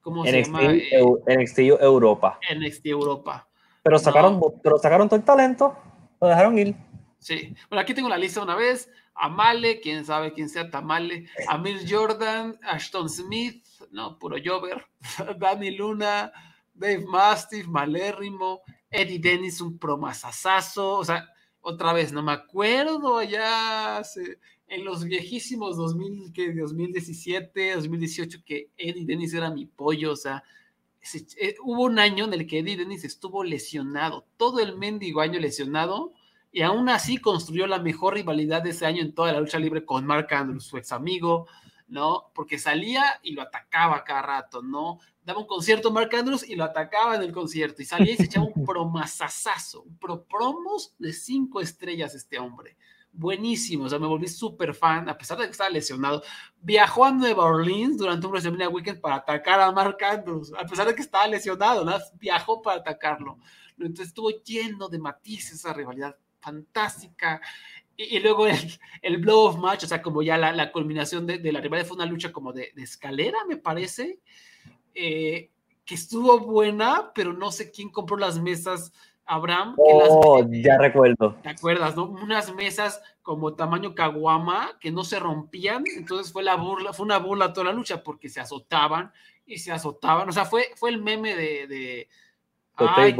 ¿cómo 0.00 0.24
se 0.24 0.42
llama? 0.44 0.64
Eh, 0.64 0.98
NXT 1.26 1.58
Europa. 1.58 2.40
NXT 2.56 2.86
Europa. 2.86 3.46
Pero 3.82 3.98
sacaron, 3.98 4.40
pero 4.62 4.78
sacaron 4.78 5.08
todo 5.08 5.18
el 5.18 5.26
talento, 5.26 5.76
lo 6.22 6.28
dejaron 6.28 6.58
ir. 6.58 6.74
Sí, 7.18 7.54
bueno, 7.68 7.82
aquí 7.82 7.92
tengo 7.92 8.08
la 8.08 8.16
lista 8.16 8.42
una 8.42 8.54
vez. 8.54 8.90
Amale, 9.20 9.80
quién 9.80 10.04
sabe 10.04 10.32
quién 10.32 10.48
sea 10.48 10.70
Tamale, 10.70 11.26
Amir 11.48 11.80
Jordan, 11.88 12.58
Ashton 12.62 13.08
Smith, 13.08 13.66
no, 13.90 14.16
puro 14.18 14.36
Jover, 14.42 14.86
Danny 15.38 15.72
Luna, 15.72 16.32
Dave 16.72 17.04
Mastiff, 17.04 17.66
Malérrimo, 17.66 18.62
Eddie 18.88 19.18
Dennis, 19.18 19.60
un 19.60 19.76
promasasazo, 19.76 20.94
o 20.94 21.04
sea, 21.04 21.28
otra 21.60 21.92
vez, 21.92 22.12
no 22.12 22.22
me 22.22 22.32
acuerdo 22.32 23.20
ya 23.22 24.02
en 24.68 24.84
los 24.84 25.04
viejísimos 25.04 25.76
2000, 25.76 26.32
que 26.32 26.54
2017, 26.54 27.74
2018, 27.74 28.38
que 28.44 28.70
Eddie 28.76 29.04
Dennis 29.04 29.34
era 29.34 29.50
mi 29.50 29.66
pollo, 29.66 30.12
o 30.12 30.16
sea, 30.16 30.44
eh, 31.40 31.56
hubo 31.64 31.82
un 31.84 31.98
año 31.98 32.26
en 32.26 32.34
el 32.34 32.46
que 32.46 32.60
Eddie 32.60 32.76
Dennis 32.76 33.02
estuvo 33.02 33.42
lesionado, 33.42 34.26
todo 34.36 34.60
el 34.60 34.76
mendigo 34.76 35.20
año 35.20 35.40
lesionado, 35.40 36.12
y 36.50 36.62
aún 36.62 36.88
así 36.88 37.18
construyó 37.18 37.66
la 37.66 37.78
mejor 37.78 38.14
rivalidad 38.14 38.62
de 38.62 38.70
ese 38.70 38.86
año 38.86 39.02
en 39.02 39.14
toda 39.14 39.32
la 39.32 39.40
lucha 39.40 39.58
libre 39.58 39.84
con 39.84 40.06
Mark 40.06 40.28
Andrews, 40.30 40.64
su 40.64 40.78
ex 40.78 40.92
amigo, 40.92 41.46
¿no? 41.88 42.30
Porque 42.34 42.58
salía 42.58 43.20
y 43.22 43.32
lo 43.32 43.42
atacaba 43.42 44.04
cada 44.04 44.22
rato, 44.22 44.62
¿no? 44.62 44.98
Daba 45.24 45.40
un 45.40 45.46
concierto 45.46 45.90
Mark 45.90 46.14
Andrews 46.14 46.48
y 46.48 46.54
lo 46.54 46.64
atacaba 46.64 47.16
en 47.16 47.22
el 47.22 47.32
concierto, 47.32 47.82
y 47.82 47.84
salía 47.84 48.14
y 48.14 48.16
se 48.16 48.24
echaba 48.24 48.46
un 48.54 48.64
promasasazo, 48.66 49.82
un 49.82 49.98
pro 49.98 50.24
promos 50.24 50.94
de 50.98 51.12
cinco 51.12 51.60
estrellas 51.60 52.14
este 52.14 52.38
hombre. 52.38 52.76
Buenísimo, 53.10 53.84
o 53.84 53.88
sea, 53.88 53.98
me 53.98 54.06
volví 54.06 54.28
súper 54.28 54.74
fan, 54.74 55.08
a 55.08 55.16
pesar 55.16 55.38
de 55.38 55.44
que 55.44 55.50
estaba 55.50 55.70
lesionado. 55.70 56.22
Viajó 56.60 57.04
a 57.04 57.10
Nueva 57.10 57.44
Orleans 57.44 57.96
durante 57.96 58.26
un 58.26 58.32
WrestleMania 58.32 58.68
Weekend 58.68 59.00
para 59.00 59.16
atacar 59.16 59.60
a 59.60 59.72
Mark 59.72 59.96
Andrews, 60.02 60.52
a 60.58 60.64
pesar 60.66 60.86
de 60.86 60.94
que 60.94 61.02
estaba 61.02 61.26
lesionado, 61.26 61.84
¿no? 61.84 61.96
Viajó 62.18 62.62
para 62.62 62.78
atacarlo. 62.78 63.38
Entonces 63.78 64.08
estuvo 64.08 64.30
lleno 64.30 64.88
de 64.88 64.98
matices 64.98 65.54
esa 65.54 65.72
rivalidad 65.72 66.16
fantástica. 66.40 67.40
Y, 67.96 68.20
luego 68.20 68.46
el, 68.46 68.56
el, 69.02 69.18
blow 69.18 69.46
of 69.46 69.58
match, 69.58 69.84
o 69.84 69.86
sea, 69.86 70.00
como 70.00 70.22
ya 70.22 70.38
la, 70.38 70.52
la 70.52 70.70
culminación 70.70 71.26
de, 71.26 71.38
de, 71.38 71.52
la 71.52 71.60
rivalidad 71.60 71.88
fue 71.88 71.96
una 71.96 72.06
lucha 72.06 72.32
como 72.32 72.52
de, 72.52 72.70
de 72.74 72.82
escalera, 72.82 73.38
me 73.48 73.56
parece, 73.56 74.20
eh, 74.94 75.50
que 75.84 75.94
estuvo 75.94 76.38
buena, 76.38 77.12
pero 77.14 77.32
no 77.32 77.50
sé 77.50 77.70
quién 77.70 77.90
compró 77.90 78.16
las 78.16 78.38
mesas. 78.38 78.92
Abraham. 79.30 79.74
Oh, 79.76 80.42
ya 80.50 80.78
recuerdo. 80.78 81.36
¿Te 81.42 81.50
acuerdas, 81.50 81.94
no? 81.94 82.04
Unas 82.04 82.54
mesas 82.54 83.02
como 83.20 83.52
tamaño 83.54 83.94
caguama 83.94 84.70
que 84.80 84.90
no 84.90 85.04
se 85.04 85.20
rompían, 85.20 85.84
entonces 85.96 86.32
fue 86.32 86.42
la 86.42 86.56
burla, 86.56 86.94
fue 86.94 87.04
una 87.04 87.18
burla 87.18 87.52
toda 87.52 87.66
la 87.66 87.72
lucha 87.74 88.02
porque 88.02 88.30
se 88.30 88.40
azotaban 88.40 89.12
y 89.44 89.58
se 89.58 89.70
azotaban, 89.70 90.28
o 90.28 90.32
sea, 90.32 90.46
fue, 90.46 90.70
fue 90.76 90.90
el 90.90 91.02
meme 91.02 91.36
de... 91.36 91.66
de 91.66 92.08
ay, 92.76 93.14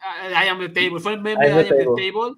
I 0.00 0.48
am 0.48 0.58
the 0.58 0.68
table, 0.68 1.00
fue 1.00 1.14
el 1.14 1.20
meme 1.20 1.44
de 1.46 1.50
I 1.50 1.68
am 1.68 1.68
the 1.68 1.84
table, 1.84 2.36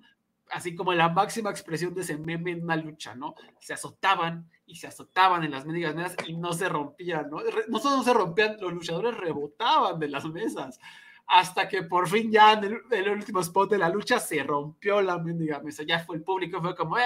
así 0.50 0.74
como 0.74 0.92
la 0.92 1.08
máxima 1.08 1.50
expresión 1.50 1.94
de 1.94 2.02
ese 2.02 2.18
meme 2.18 2.52
en 2.52 2.64
una 2.64 2.76
lucha, 2.76 3.14
¿no? 3.14 3.34
Se 3.60 3.72
azotaban 3.72 4.50
y 4.66 4.76
se 4.76 4.86
azotaban 4.86 5.44
en 5.44 5.50
las 5.50 5.64
mendigas 5.64 5.94
mesas 5.94 6.16
y 6.26 6.36
no 6.36 6.52
se 6.52 6.68
rompían, 6.68 7.30
¿no? 7.30 7.38
No 7.68 7.78
solo 7.78 7.98
no 7.98 8.02
se 8.02 8.12
rompían, 8.12 8.56
los 8.60 8.72
luchadores 8.72 9.16
rebotaban 9.16 9.98
de 9.98 10.08
las 10.08 10.24
mesas. 10.26 10.78
Hasta 11.26 11.68
que 11.68 11.84
por 11.84 12.08
fin 12.08 12.30
ya 12.30 12.52
en 12.54 12.80
el, 12.90 13.08
último 13.08 13.40
spot 13.40 13.70
de 13.70 13.78
la 13.78 13.88
lucha 13.88 14.18
se 14.18 14.42
rompió 14.42 15.00
la 15.00 15.18
mendiga 15.18 15.60
mesa. 15.60 15.82
Ya 15.84 16.00
fue 16.00 16.16
el 16.16 16.22
público, 16.22 16.60
fue 16.60 16.74
como, 16.74 16.98
¡eh! 16.98 17.02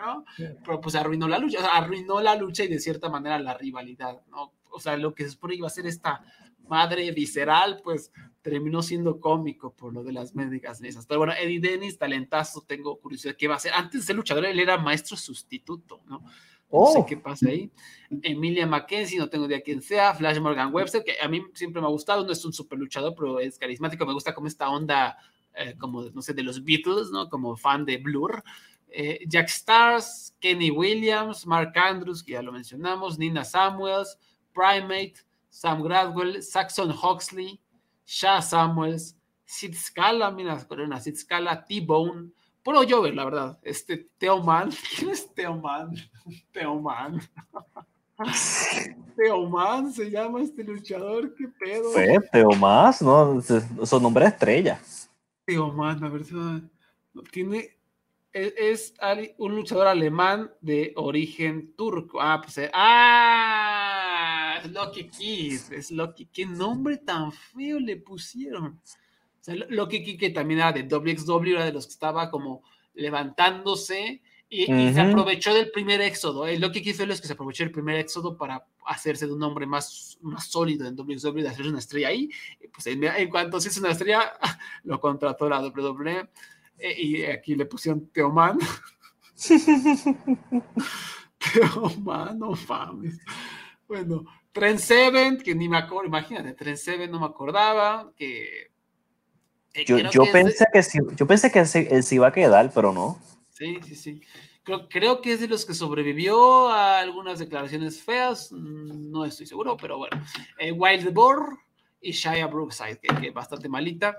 ¿no? 0.00 0.24
Pero 0.36 0.80
pues 0.80 0.94
arruinó 0.94 1.28
la 1.28 1.38
lucha, 1.38 1.58
o 1.58 1.62
sea, 1.62 1.76
arruinó 1.76 2.20
la 2.20 2.36
lucha 2.36 2.64
y 2.64 2.68
de 2.68 2.78
cierta 2.78 3.10
manera 3.10 3.38
la 3.38 3.54
rivalidad, 3.54 4.22
¿no? 4.28 4.52
O 4.70 4.80
sea, 4.80 4.96
lo 4.96 5.14
que 5.14 5.24
se 5.24 5.30
supone 5.30 5.56
iba 5.56 5.66
a 5.66 5.70
ser 5.70 5.86
esta 5.86 6.22
madre 6.68 7.10
visceral, 7.12 7.80
pues 7.82 8.12
terminó 8.42 8.82
siendo 8.82 9.20
cómico 9.20 9.74
por 9.74 9.92
lo 9.92 10.02
de 10.02 10.12
las 10.12 10.34
médicas 10.34 10.80
mesas. 10.80 11.06
Pero 11.06 11.18
bueno, 11.18 11.34
Eddie 11.34 11.60
Dennis, 11.60 11.98
talentazo, 11.98 12.62
tengo 12.62 12.98
curiosidad 12.98 13.36
qué 13.36 13.48
va 13.48 13.56
a 13.56 13.58
ser. 13.58 13.72
Antes 13.74 14.00
de 14.00 14.06
ser 14.06 14.16
luchador, 14.16 14.46
él 14.46 14.58
era 14.58 14.78
maestro 14.78 15.16
sustituto, 15.16 16.00
¿no? 16.06 16.24
No 16.70 16.86
sé 16.86 16.98
oh. 16.98 17.06
qué 17.06 17.16
pasa 17.16 17.48
ahí. 17.48 17.70
Emilia 18.22 18.66
Mackenzie, 18.66 19.18
no 19.18 19.28
tengo 19.28 19.46
idea 19.46 19.62
quién 19.62 19.80
sea. 19.80 20.14
Flash 20.14 20.38
Morgan 20.38 20.72
Webster, 20.72 21.02
que 21.02 21.14
a 21.20 21.28
mí 21.28 21.42
siempre 21.54 21.80
me 21.80 21.86
ha 21.88 21.90
gustado, 21.90 22.24
no 22.24 22.32
es 22.32 22.44
un 22.44 22.52
super 22.52 22.78
luchador, 22.78 23.14
pero 23.16 23.40
es 23.40 23.58
carismático. 23.58 24.04
Me 24.04 24.12
gusta 24.12 24.34
como 24.34 24.48
esta 24.48 24.68
onda, 24.68 25.16
eh, 25.54 25.74
como, 25.78 26.02
no 26.10 26.20
sé, 26.20 26.34
de 26.34 26.42
los 26.42 26.62
Beatles, 26.62 27.10
¿no? 27.10 27.28
Como 27.28 27.56
fan 27.56 27.86
de 27.86 27.96
Blur. 27.96 28.42
Eh, 28.90 29.20
Jack 29.26 29.48
Stars, 29.48 30.34
Kenny 30.40 30.70
Williams, 30.70 31.46
Mark 31.46 31.72
Andrews, 31.76 32.22
que 32.22 32.32
ya 32.32 32.42
lo 32.42 32.52
mencionamos, 32.52 33.18
Nina 33.18 33.44
Samuels, 33.44 34.18
Primate, 34.52 35.14
Sam 35.48 35.82
Gradwell, 35.82 36.42
Saxon 36.42 36.90
Huxley, 36.90 37.60
Shah 38.06 38.40
Samuels, 38.40 39.16
Sid 39.44 39.74
Scala, 39.74 40.30
mira, 40.30 40.56
corona, 40.66 41.00
Sid 41.00 41.16
Scala, 41.16 41.64
T-Bone, 41.64 42.30
puro 42.62 42.82
Jover, 42.88 43.14
la 43.14 43.24
verdad. 43.24 43.58
Este 43.62 44.08
Teoman, 44.18 44.70
¿quién 44.96 45.10
es 45.10 45.34
Teoman? 45.34 45.94
Teoman. 46.52 47.20
Teoman 49.16 49.92
se 49.92 50.10
llama 50.10 50.42
este 50.42 50.64
luchador, 50.64 51.34
qué 51.34 51.48
pedo. 51.48 51.90
Fue 51.92 52.18
Teoman, 52.32 52.94
no, 53.00 53.40
su 53.40 54.00
nombre 54.00 54.26
es 54.26 54.32
estrella. 54.32 54.80
Teoman, 55.44 56.04
a 56.04 56.08
ver 56.08 56.24
si 56.24 56.34
tiene 57.30 57.78
es, 58.32 58.94
un 59.38 59.56
luchador 59.56 59.86
alemán 59.86 60.50
de 60.60 60.92
origen 60.96 61.72
turco. 61.74 62.20
Ah, 62.20 62.40
pues, 62.42 62.58
eh, 62.58 62.70
ah, 62.72 63.97
es 64.64 64.70
Loki 64.70 65.08
Kid, 65.08 65.60
es 65.72 65.90
Loki. 65.90 66.26
¿Qué 66.26 66.46
nombre 66.46 66.98
tan 66.98 67.32
feo 67.32 67.78
le 67.78 67.96
pusieron? 67.96 68.66
O 68.66 69.44
sea, 69.44 69.54
Loki 69.54 70.02
Kid 70.02 70.18
que 70.18 70.30
también 70.30 70.60
era 70.60 70.72
de 70.72 70.82
WXW, 70.82 71.52
era 71.52 71.64
de 71.64 71.72
los 71.72 71.86
que 71.86 71.92
estaba 71.92 72.30
como 72.30 72.62
levantándose 72.94 74.22
y, 74.50 74.66
se 74.66 75.00
aprovechó 75.00 75.52
del 75.52 75.70
primer 75.70 76.00
éxodo. 76.00 76.46
El 76.46 76.60
Loki 76.60 76.80
Kid 76.80 76.94
fue 76.94 77.06
los 77.06 77.20
que 77.20 77.26
se 77.26 77.34
aprovechó 77.34 77.64
del 77.64 77.72
primer 77.72 77.96
éxodo 77.96 78.36
para 78.36 78.64
hacerse 78.86 79.26
de 79.26 79.34
un 79.34 79.42
hombre 79.42 79.66
más, 79.66 80.18
más 80.22 80.46
sólido 80.46 80.86
en 80.86 80.96
WXW, 80.96 81.42
de 81.42 81.48
hacerse 81.48 81.68
una 81.68 81.80
estrella 81.80 82.08
ahí. 82.08 82.30
Pues 82.72 82.86
en, 82.86 83.04
en 83.04 83.28
cuanto 83.28 83.60
se 83.60 83.68
hizo 83.68 83.80
una 83.80 83.90
estrella, 83.90 84.32
lo 84.84 84.98
contrató 85.00 85.48
la 85.48 85.60
WWE. 85.60 86.30
Eh, 86.78 87.02
y 87.02 87.24
aquí 87.24 87.56
le 87.56 87.66
pusieron 87.66 88.08
Teoman. 88.08 88.58
Teoman, 91.52 92.38
no 92.38 92.52
mames. 92.66 93.20
Bueno, 93.86 94.24
Trend 94.52 94.78
Seven, 94.78 95.38
que 95.38 95.54
ni 95.54 95.68
me 95.68 95.78
acuerdo, 95.78 96.08
imagínate, 96.08 96.54
Trend 96.54 96.76
Seven 96.76 97.10
no 97.10 97.20
me 97.20 97.26
acordaba, 97.26 98.10
que... 98.16 98.70
yo, 99.86 99.98
yo 99.98 100.22
pensé 100.32 100.66
que 100.72 100.82
sí, 100.82 100.98
yo 101.16 101.26
pensé 101.26 101.50
que 101.52 101.60
él 101.60 102.02
se 102.02 102.14
iba 102.14 102.28
a 102.28 102.32
quedar, 102.32 102.70
pero 102.74 102.92
no. 102.92 103.18
Sí, 103.50 103.78
sí, 103.86 103.94
sí. 103.94 104.20
Creo, 104.62 104.88
creo, 104.88 105.20
que 105.20 105.32
es 105.32 105.40
de 105.40 105.48
los 105.48 105.64
que 105.64 105.74
sobrevivió 105.74 106.68
a 106.68 107.00
algunas 107.00 107.38
declaraciones 107.38 108.02
feas, 108.02 108.52
mm, 108.52 109.10
no 109.10 109.24
estoy 109.24 109.46
seguro, 109.46 109.76
pero 109.76 109.98
bueno. 109.98 110.22
Eh, 110.58 110.72
Wild 110.72 111.12
Boar 111.12 111.38
y 112.00 112.12
Shia 112.12 112.46
Brookside, 112.46 112.98
que, 112.98 113.28
es 113.28 113.34
bastante 113.34 113.68
malita. 113.68 114.16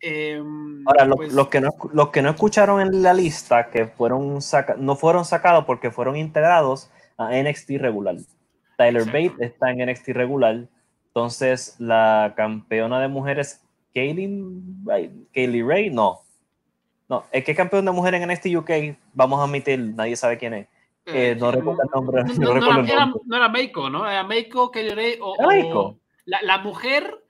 Em, 0.00 0.82
Ahora, 0.86 1.08
pues 1.14 1.32
los, 1.32 1.48
que 1.48 1.60
no, 1.60 1.70
los 1.92 2.08
que 2.08 2.22
no 2.22 2.30
escucharon 2.30 2.80
en 2.80 3.02
la 3.02 3.12
lista, 3.12 3.70
que 3.70 3.86
fueron 3.86 4.38
no 4.78 4.96
fueron 4.96 5.24
sacados 5.24 5.64
porque 5.66 5.90
fueron 5.90 6.16
integrados 6.16 6.90
a 7.18 7.36
NXT 7.36 7.70
regular. 7.78 8.16
Tyler 8.80 9.04
Bate 9.04 9.34
está 9.44 9.70
en 9.70 9.86
NXT 9.86 10.08
regular. 10.08 10.66
Entonces, 11.08 11.76
la 11.78 12.32
campeona 12.34 12.98
de 12.98 13.08
mujeres, 13.08 13.62
Kaylee 13.94 15.62
Ray, 15.62 15.90
no. 15.90 16.20
No, 17.06 17.24
es 17.30 17.44
que 17.44 17.54
campeón 17.54 17.84
de 17.84 17.92
mujeres 17.92 18.22
en 18.22 18.30
NXT 18.30 18.46
UK, 18.56 18.96
vamos 19.12 19.38
a 19.38 19.44
admitir, 19.44 19.78
nadie 19.78 20.16
sabe 20.16 20.38
quién 20.38 20.54
es. 20.54 20.66
Eh, 21.04 21.36
no 21.38 21.50
recuerdo 21.50 21.82
el 21.82 21.90
nombre. 21.90 22.24
No, 22.38 22.56
era, 22.86 23.12
no 23.26 23.36
era 23.36 23.48
Meiko, 23.50 23.90
¿no? 23.90 24.08
Era 24.08 24.24
Meiko, 24.24 24.70
Kaylee 24.70 24.94
Ray 24.94 25.18
o, 25.20 25.98
la, 26.24 26.40
la, 26.40 26.58
mujer 26.58 27.22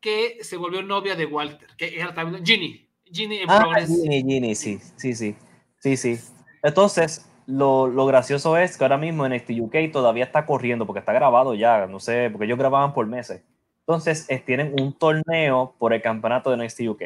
que 0.00 0.38
se 0.40 0.56
volvió 0.56 0.82
novia 0.82 1.14
de 1.14 1.26
Walter, 1.26 1.68
que 1.76 2.00
era 2.00 2.12
también 2.12 2.44
Ginny. 2.44 2.88
Ginny 3.04 3.38
en 3.38 3.50
ah, 3.50 3.68
Ginny, 3.86 4.24
Ginny, 4.24 4.54
sí, 4.56 4.80
sí, 4.96 5.14
sí. 5.14 5.36
Sí, 5.78 5.96
sí. 5.96 6.18
Entonces, 6.64 7.27
lo, 7.48 7.86
lo, 7.86 8.04
gracioso 8.04 8.58
es 8.58 8.76
que 8.76 8.84
ahora 8.84 8.98
mismo 8.98 9.24
en 9.24 9.32
este 9.32 9.58
UK 9.58 9.90
todavía 9.90 10.24
está 10.24 10.44
corriendo 10.44 10.84
porque 10.86 11.00
está 11.00 11.14
grabado 11.14 11.54
ya, 11.54 11.86
no 11.86 11.98
sé, 11.98 12.28
porque 12.30 12.44
ellos 12.44 12.58
grababan 12.58 12.92
por 12.92 13.06
meses. 13.06 13.42
Entonces, 13.80 14.28
tienen 14.44 14.74
un 14.78 14.92
torneo 14.92 15.74
por 15.78 15.94
el 15.94 16.02
campeonato 16.02 16.50
de 16.50 16.58
NXT 16.58 16.80
UK. 16.88 17.02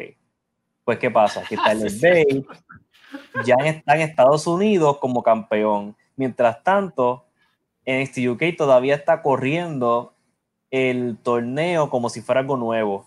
Pues, 0.84 0.98
¿qué 0.98 1.12
pasa? 1.12 1.44
Que 1.48 1.56
Tyler 1.56 1.92
Bate 1.92 2.44
ya 3.44 3.54
está 3.64 3.94
en 3.94 4.00
Estados 4.00 4.48
Unidos 4.48 4.98
como 4.98 5.22
campeón. 5.22 5.94
Mientras 6.16 6.64
tanto, 6.64 7.24
NXT 7.86 8.18
UK 8.30 8.42
todavía 8.58 8.96
está 8.96 9.22
corriendo 9.22 10.12
el 10.72 11.18
torneo 11.22 11.88
como 11.88 12.08
si 12.08 12.20
fuera 12.20 12.40
algo 12.40 12.56
nuevo. 12.56 13.06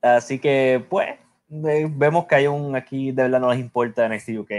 Así 0.00 0.40
que, 0.40 0.84
pues, 0.90 1.10
vemos 1.48 2.26
que 2.26 2.34
hay 2.34 2.48
un 2.48 2.74
aquí, 2.74 3.12
de 3.12 3.22
verdad 3.22 3.38
no 3.38 3.50
les 3.52 3.60
importa 3.60 4.08
NXT 4.08 4.30
UK. 4.30 4.50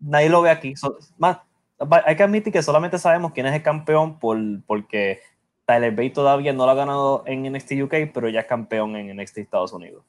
Nadie, 0.00 0.28
lo 0.28 0.42
ve 0.42 0.50
aquí. 0.50 0.74
más, 1.18 1.38
hay 1.78 2.16
que 2.16 2.22
admitir 2.22 2.52
que 2.52 2.62
solamente 2.62 2.98
sabemos 2.98 3.32
quién 3.32 3.46
es 3.46 3.54
el 3.54 3.62
campeón 3.62 4.18
por, 4.18 4.38
porque 4.66 5.20
Tyler 5.64 5.90
Bate 5.90 6.10
todavía 6.10 6.52
no 6.52 6.64
lo 6.64 6.70
ha 6.70 6.74
ganado 6.74 7.24
en 7.26 7.50
NXT 7.52 7.72
UK, 7.82 7.94
pero 8.14 8.28
ya 8.28 8.40
es 8.40 8.46
campeón 8.46 8.96
en 8.96 9.16
NXT 9.16 9.38
Estados 9.38 9.72
Unidos. 9.72 10.04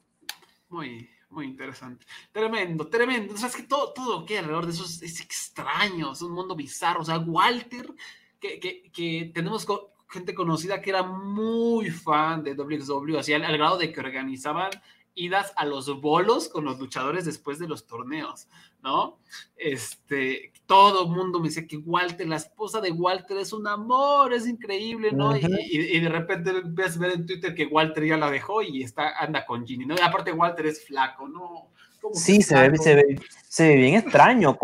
Muy, 0.69 1.09
muy 1.29 1.47
interesante. 1.47 2.05
Tremendo, 2.31 2.87
tremendo. 2.87 3.33
O 3.33 3.37
sea, 3.37 3.49
es 3.49 3.55
que 3.55 3.63
todo, 3.63 3.93
todo 3.93 4.25
que 4.25 4.37
alrededor 4.37 4.65
de 4.65 4.73
eso 4.73 4.85
es, 4.85 5.21
extraño, 5.21 6.13
es 6.13 6.21
un 6.21 6.31
mundo 6.31 6.55
bizarro. 6.55 7.01
O 7.01 7.05
sea, 7.05 7.17
Walter 7.19 7.93
que, 8.39 9.31
tenemos 9.33 9.67
gente 10.09 10.33
conocida 10.33 10.81
que 10.81 10.91
era 10.91 11.03
muy 11.03 11.89
fan 11.89 12.43
de 12.43 12.53
WXW, 12.53 13.17
así 13.17 13.33
al, 13.33 13.57
grado 13.57 13.77
de 13.77 13.91
que 13.91 13.99
organizaban 13.99 14.69
idas 15.17 15.51
a 15.55 15.65
los 15.65 15.99
bolos 15.99 16.47
con 16.47 16.63
los 16.63 16.79
luchadores 16.79 17.25
después 17.25 17.59
de 17.59 17.67
los 17.67 17.87
torneos, 17.87 18.47
¿no? 18.83 19.17
Este, 19.57 20.53
todo 20.65 21.07
mundo 21.07 21.39
me 21.39 21.49
dice 21.49 21.67
que 21.67 21.77
Walter, 21.77 22.27
la 22.27 22.37
esposa 22.37 22.79
de 22.79 22.91
Walter 22.91 23.37
es 23.37 23.51
un 23.51 23.67
amor, 23.67 24.33
es 24.33 24.47
increíble, 24.47 25.11
¿no? 25.11 25.35
y, 25.35 25.99
de 25.99 26.09
repente 26.09 26.51
ves 26.65 26.97
ver 26.97 27.11
en 27.13 27.25
Twitter 27.25 27.55
que 27.55 27.65
Walter 27.65 28.05
ya 28.05 28.17
la 28.17 28.29
dejó 28.29 28.61
y 28.61 28.83
está, 28.83 29.17
anda 29.17 29.45
con 29.45 29.65
Ginny, 29.65 29.85
¿no? 29.85 29.95
Y 29.95 30.01
aparte 30.01 30.31
Walter 30.31 30.67
es 30.67 30.85
flaco, 30.85 31.27
¿no? 31.27 31.67
Sí, 32.13 32.41
se 32.41 32.69
ve, 32.69 32.77
se 32.77 32.95
ve, 32.95 33.19
se, 33.47 33.67
ve, 33.67 33.75
bien 33.75 33.95
extraño. 33.95 34.57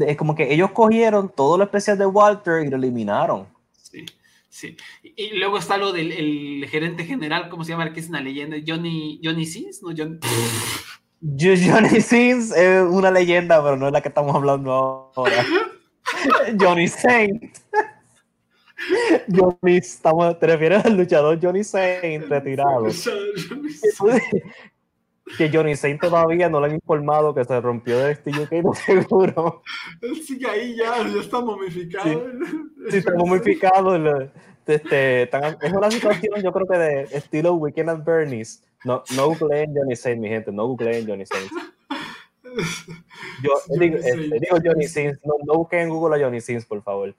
Es 0.00 0.16
como 0.16 0.34
que 0.34 0.52
ellos 0.52 0.72
cogieron 0.72 1.30
todo 1.30 1.56
lo 1.56 1.64
especial 1.64 1.96
de 1.96 2.06
Walter 2.06 2.64
y 2.64 2.68
lo 2.68 2.76
eliminaron. 2.76 3.46
Sí. 4.48 4.76
Y 5.02 5.36
luego 5.36 5.58
está 5.58 5.76
lo 5.76 5.92
del 5.92 6.12
el 6.12 6.68
gerente 6.68 7.04
general, 7.04 7.48
¿cómo 7.48 7.64
se 7.64 7.72
llama? 7.72 7.92
Que 7.92 8.00
es 8.00 8.08
una 8.08 8.20
leyenda, 8.20 8.56
Johnny, 8.66 9.20
Johnny 9.22 9.44
Sins, 9.44 9.82
¿no? 9.82 9.90
Johnny 11.20 12.00
Sins 12.00 12.52
es 12.52 12.82
una 12.82 13.10
leyenda, 13.10 13.62
pero 13.62 13.76
no 13.76 13.86
es 13.86 13.92
la 13.92 14.00
que 14.00 14.08
estamos 14.08 14.34
hablando 14.34 15.12
ahora. 15.14 15.44
Johnny 16.60 16.88
Saint. 16.88 17.56
Johnny, 19.28 19.78
estamos, 19.78 20.38
te 20.38 20.46
refieres 20.46 20.84
al 20.84 20.96
luchador 20.96 21.38
Johnny 21.42 21.64
Saint 21.64 22.26
retirado 22.28 22.86
que 25.36 25.50
Johnny 25.52 25.74
Saint 25.74 26.00
todavía 26.00 26.48
no 26.48 26.60
le 26.60 26.68
han 26.68 26.74
informado 26.74 27.34
que 27.34 27.44
se 27.44 27.60
rompió 27.60 27.98
de 27.98 28.12
este 28.12 28.30
UK, 28.30 28.52
no 28.64 28.74
seguro. 28.74 29.62
Él 30.00 30.22
sigue 30.22 30.48
ahí 30.48 30.76
ya, 30.76 31.06
ya 31.08 31.20
está 31.20 31.40
momificado. 31.40 32.22
Sí, 32.90 32.96
está 32.96 33.14
momificado. 33.14 33.96
Este, 34.66 35.22
es 35.22 35.72
una 35.72 35.90
situación, 35.90 36.42
yo 36.42 36.52
creo 36.52 36.66
que 36.66 36.78
de 36.78 37.02
estilo 37.12 37.54
Weekend 37.54 37.90
at 37.90 38.04
Bernie's. 38.04 38.62
No, 38.84 39.02
no 39.16 39.28
googleen 39.28 39.74
Johnny 39.74 39.96
Saint, 39.96 40.20
mi 40.20 40.28
gente, 40.28 40.52
no 40.52 40.66
googleen 40.66 41.06
Johnny 41.06 41.26
Saint. 41.26 41.50
Yo 43.42 43.50
digo, 43.78 43.96
este, 43.96 44.16
digo, 44.16 44.58
Johnny 44.64 44.86
Saint, 44.86 45.18
no, 45.24 45.34
no 45.44 45.54
busquen 45.54 45.80
en 45.80 45.88
Google 45.90 46.16
a 46.16 46.24
Johnny 46.24 46.40
Saint, 46.40 46.64
por 46.64 46.82
favor. 46.82 47.14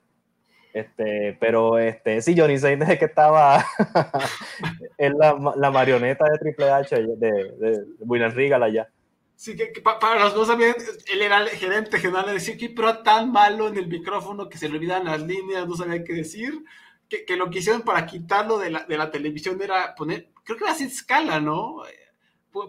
Este, 0.72 1.36
pero 1.40 1.78
este, 1.78 2.20
sí, 2.20 2.34
Johnny 2.36 2.58
Saint 2.58 2.80
desde 2.80 2.98
que 2.98 3.06
estaba 3.06 3.64
en 4.98 5.18
la, 5.18 5.54
la, 5.56 5.70
marioneta 5.70 6.24
de 6.24 6.38
Triple 6.38 6.70
H 6.70 6.94
de, 6.94 7.16
de, 7.16 7.84
William 8.00 8.32
Regal 8.32 8.62
allá. 8.62 8.88
Sí, 9.34 9.56
que, 9.56 9.72
para 9.80 10.18
los 10.18 10.34
dos 10.34 10.48
también, 10.48 10.74
él 11.12 11.22
era 11.22 11.38
el 11.38 11.48
gerente 11.48 11.98
general 11.98 12.26
de 12.26 12.56
que 12.56 12.70
pero 12.70 12.98
tan 12.98 13.32
malo 13.32 13.68
en 13.68 13.76
el 13.78 13.86
micrófono 13.86 14.48
que 14.48 14.58
se 14.58 14.68
le 14.68 14.76
olvidan 14.76 15.04
las 15.04 15.22
líneas, 15.22 15.66
no 15.66 15.76
sabía 15.76 16.04
qué 16.04 16.12
decir, 16.12 16.64
que, 17.08 17.24
que 17.24 17.36
lo 17.36 17.48
que 17.48 17.60
hicieron 17.60 17.82
para 17.82 18.04
quitarlo 18.04 18.58
de 18.58 18.70
la, 18.70 18.84
de 18.84 18.98
la 18.98 19.10
televisión 19.10 19.60
era 19.62 19.94
poner, 19.94 20.28
creo 20.44 20.58
que 20.58 20.64
era 20.64 20.72
así 20.72 20.84
escala, 20.84 21.40
¿no? 21.40 21.82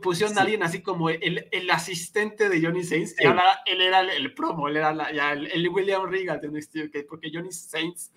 Pusieron 0.02 0.38
a 0.38 0.42
alguien 0.42 0.64
así 0.64 0.82
como 0.82 1.10
el, 1.10 1.48
el, 1.52 1.70
asistente 1.72 2.50
de 2.50 2.62
Johnny 2.62 2.84
Saints 2.84 3.16
y 3.20 3.26
ahora 3.26 3.62
él 3.66 3.82
era 3.82 4.02
el, 4.02 4.34
promo, 4.34 4.68
él 4.68 4.78
era 4.78 4.94
la, 4.94 5.12
ya 5.12 5.34
el, 5.34 5.70
William 5.70 6.10
Regal 6.10 6.40
de 6.40 6.50
NXT, 6.50 6.76
okay, 6.88 7.04
porque 7.04 7.32
Johnny 7.34 7.52
Saints 7.52 8.12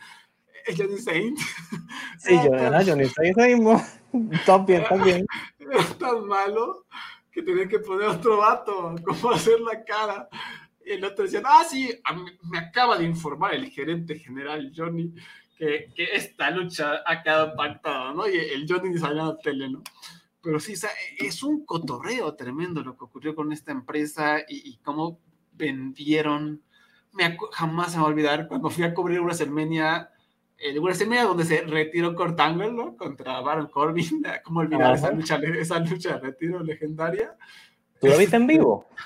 es 0.67 0.77
Johnny 0.77 0.99
Saints. 0.99 1.43
Sí, 2.19 2.35
yo 2.35 2.55
era 2.55 2.85
Johnny 2.85 3.07
Saints 3.07 3.37
mismo. 3.37 3.85
También, 4.47 4.85
también. 4.89 5.27
Era 5.59 5.83
tan 5.99 6.27
malo 6.27 6.85
que 7.33 7.43
tenía 7.43 7.67
que 7.67 7.79
poner 7.79 8.09
otro 8.09 8.37
vato, 8.37 8.95
como 9.05 9.31
hacer 9.31 9.59
la 9.61 9.83
cara. 9.83 10.29
Y 10.85 10.93
el 10.93 11.05
otro 11.05 11.25
decía, 11.25 11.43
ah, 11.45 11.65
sí, 11.69 11.91
me 12.43 12.59
acaba 12.59 12.99
de 12.99 13.05
informar 13.05 13.55
el 13.55 13.71
gerente 13.71 14.19
general 14.19 14.71
Johnny 14.77 15.13
que, 15.57 15.89
que 15.97 16.05
esta 16.13 16.51
lucha 16.51 17.03
ha 17.07 17.23
quedado 17.23 17.57
pactada, 17.57 18.13
¿no? 18.13 18.29
Y 18.29 18.37
el 18.37 18.67
Johnny 18.69 18.99
salió 18.99 19.23
a 19.23 19.27
la 19.29 19.39
tele, 19.39 19.71
¿no? 19.71 19.83
Pero 20.43 20.59
sí, 20.59 20.75
es 21.19 21.43
un 21.43 21.65
cotorreo 21.65 22.35
tremendo 22.35 22.83
lo 22.83 22.97
que 22.97 23.05
ocurrió 23.05 23.35
con 23.35 23.53
esta 23.53 23.71
empresa 23.71 24.41
y, 24.49 24.77
cómo 24.79 25.21
vendieron. 25.53 26.63
Me 27.13 27.37
jamás 27.53 27.93
se 27.93 27.99
me 27.99 28.03
va 28.03 28.09
a 28.09 28.13
olvidar 28.13 28.49
cuando 28.49 28.71
fui 28.71 28.85
a 28.85 28.93
cubrir 28.93 29.21
WrestleMania, 29.21 30.11
el 30.59 30.81
WrestleMania 30.81 31.25
donde 31.25 31.45
se 31.45 31.61
retiró 31.63 32.15
Kurt 32.15 32.41
Angle, 32.41 32.73
¿no? 32.73 32.97
Contra 32.97 33.41
Baron 33.41 33.69
Corbin. 33.69 34.23
¿Cómo 34.45 34.61
olvidar 34.61 34.95
esa 34.95 35.13
lucha, 35.13 35.37
esa 35.37 35.79
lucha 35.79 36.15
de 36.15 36.21
retiro 36.21 36.61
legendaria? 36.61 37.37
¿Tú 38.01 38.09
lo 38.09 38.19
viste 38.19 38.37
en 38.37 38.47
vivo? 38.47 38.87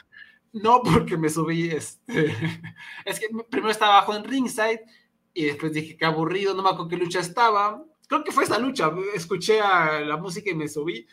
No, 0.53 0.81
porque 0.83 1.19
me 1.19 1.29
subí, 1.29 1.69
este, 1.69 2.33
es 3.05 3.21
que 3.21 3.27
primero 3.51 3.71
estaba 3.71 3.99
abajo 3.99 4.15
en 4.15 4.25
ringside 4.25 4.87
y 5.35 5.45
después 5.45 5.75
dije 5.75 5.99
que 5.99 6.07
aburrido, 6.07 6.55
no 6.55 6.63
me 6.63 6.71
acuerdo 6.71 6.89
qué 6.89 6.97
lucha 6.97 7.21
estaba. 7.21 7.85
Creo 8.09 8.25
que 8.25 8.33
fue 8.33 8.45
esa 8.45 8.59
lucha, 8.59 8.91
escuché 9.15 9.61
a 9.61 10.01
la 10.01 10.17
música 10.17 10.49
y 10.49 10.55
me 10.55 10.67
subí 10.67 11.07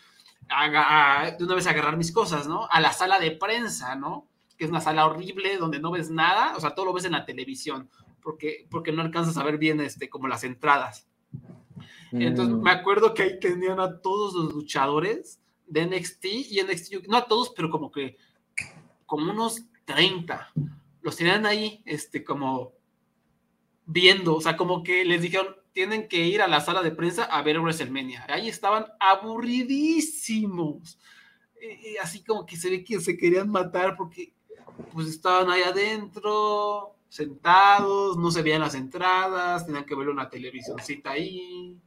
de 0.47 1.43
una 1.43 1.55
vez 1.55 1.67
agarrar 1.67 1.97
mis 1.97 2.11
cosas, 2.11 2.47
¿no? 2.47 2.67
A 2.69 2.79
la 2.79 2.93
sala 2.93 3.19
de 3.19 3.31
prensa, 3.31 3.95
¿no? 3.95 4.27
Que 4.57 4.65
es 4.65 4.69
una 4.69 4.81
sala 4.81 5.05
horrible 5.05 5.57
donde 5.57 5.79
no 5.79 5.91
ves 5.91 6.09
nada, 6.09 6.55
o 6.55 6.59
sea, 6.59 6.75
todo 6.75 6.85
lo 6.85 6.93
ves 6.93 7.05
en 7.05 7.13
la 7.13 7.25
televisión, 7.25 7.89
porque, 8.21 8.67
porque 8.69 8.91
no 8.91 9.01
alcanzas 9.01 9.37
a 9.37 9.43
ver 9.43 9.57
bien 9.57 9.79
este, 9.81 10.09
como 10.09 10.27
las 10.27 10.43
entradas. 10.43 11.07
Entonces, 12.11 12.55
mm. 12.55 12.61
me 12.61 12.71
acuerdo 12.71 13.13
que 13.13 13.23
ahí 13.23 13.39
tenían 13.39 13.79
a 13.79 13.99
todos 13.99 14.35
los 14.35 14.53
luchadores 14.53 15.39
de 15.65 15.85
NXT 15.87 16.25
y 16.25 16.61
NXT, 16.61 17.07
no 17.07 17.17
a 17.17 17.25
todos, 17.25 17.51
pero 17.55 17.69
como 17.69 17.91
que, 17.91 18.17
como 19.05 19.31
unos 19.31 19.65
30. 19.85 20.51
Los 21.01 21.15
tenían 21.15 21.45
ahí, 21.45 21.81
este, 21.85 22.23
como 22.23 22.73
viendo, 23.85 24.35
o 24.35 24.41
sea, 24.41 24.55
como 24.55 24.83
que 24.83 25.03
les 25.05 25.21
dijeron, 25.21 25.55
tienen 25.73 26.07
que 26.07 26.25
ir 26.25 26.41
a 26.41 26.47
la 26.47 26.61
sala 26.61 26.81
de 26.81 26.91
prensa 26.91 27.23
a 27.23 27.41
ver 27.41 27.59
WrestleMania. 27.59 28.25
Ahí 28.29 28.47
estaban 28.47 28.85
aburridísimos. 28.99 30.99
Y 31.61 31.97
así 31.97 32.23
como 32.23 32.45
que 32.45 32.55
se 32.55 32.69
ve 32.69 32.83
que 32.83 32.99
se 32.99 33.17
querían 33.17 33.49
matar 33.49 33.95
porque 33.95 34.33
pues 34.91 35.07
estaban 35.07 35.49
ahí 35.49 35.63
adentro, 35.63 36.95
sentados, 37.09 38.17
no 38.17 38.31
se 38.31 38.41
veían 38.41 38.61
las 38.61 38.75
entradas, 38.75 39.65
tenían 39.65 39.85
que 39.85 39.95
ver 39.95 40.09
una 40.09 40.29
televisioncita 40.29 41.11
ahí. 41.11 41.77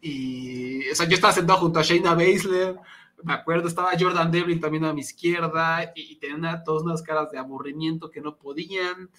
Y, 0.00 0.88
o 0.90 0.94
sea, 0.94 1.08
yo 1.08 1.14
estaba 1.14 1.32
sentado 1.32 1.60
junto 1.60 1.78
a 1.78 1.82
Shayna 1.82 2.14
Baszler, 2.14 2.76
me 3.22 3.32
acuerdo, 3.32 3.68
estaba 3.68 3.92
Jordan 3.98 4.30
Devlin 4.30 4.60
también 4.60 4.84
a 4.84 4.92
mi 4.92 5.00
izquierda, 5.00 5.92
y, 5.94 6.16
tenían 6.16 6.64
todas 6.64 6.82
unas 6.82 7.02
caras 7.02 7.30
de 7.30 7.38
aburrimiento 7.38 8.10
que 8.10 8.20
no 8.20 8.36
podían. 8.36 9.10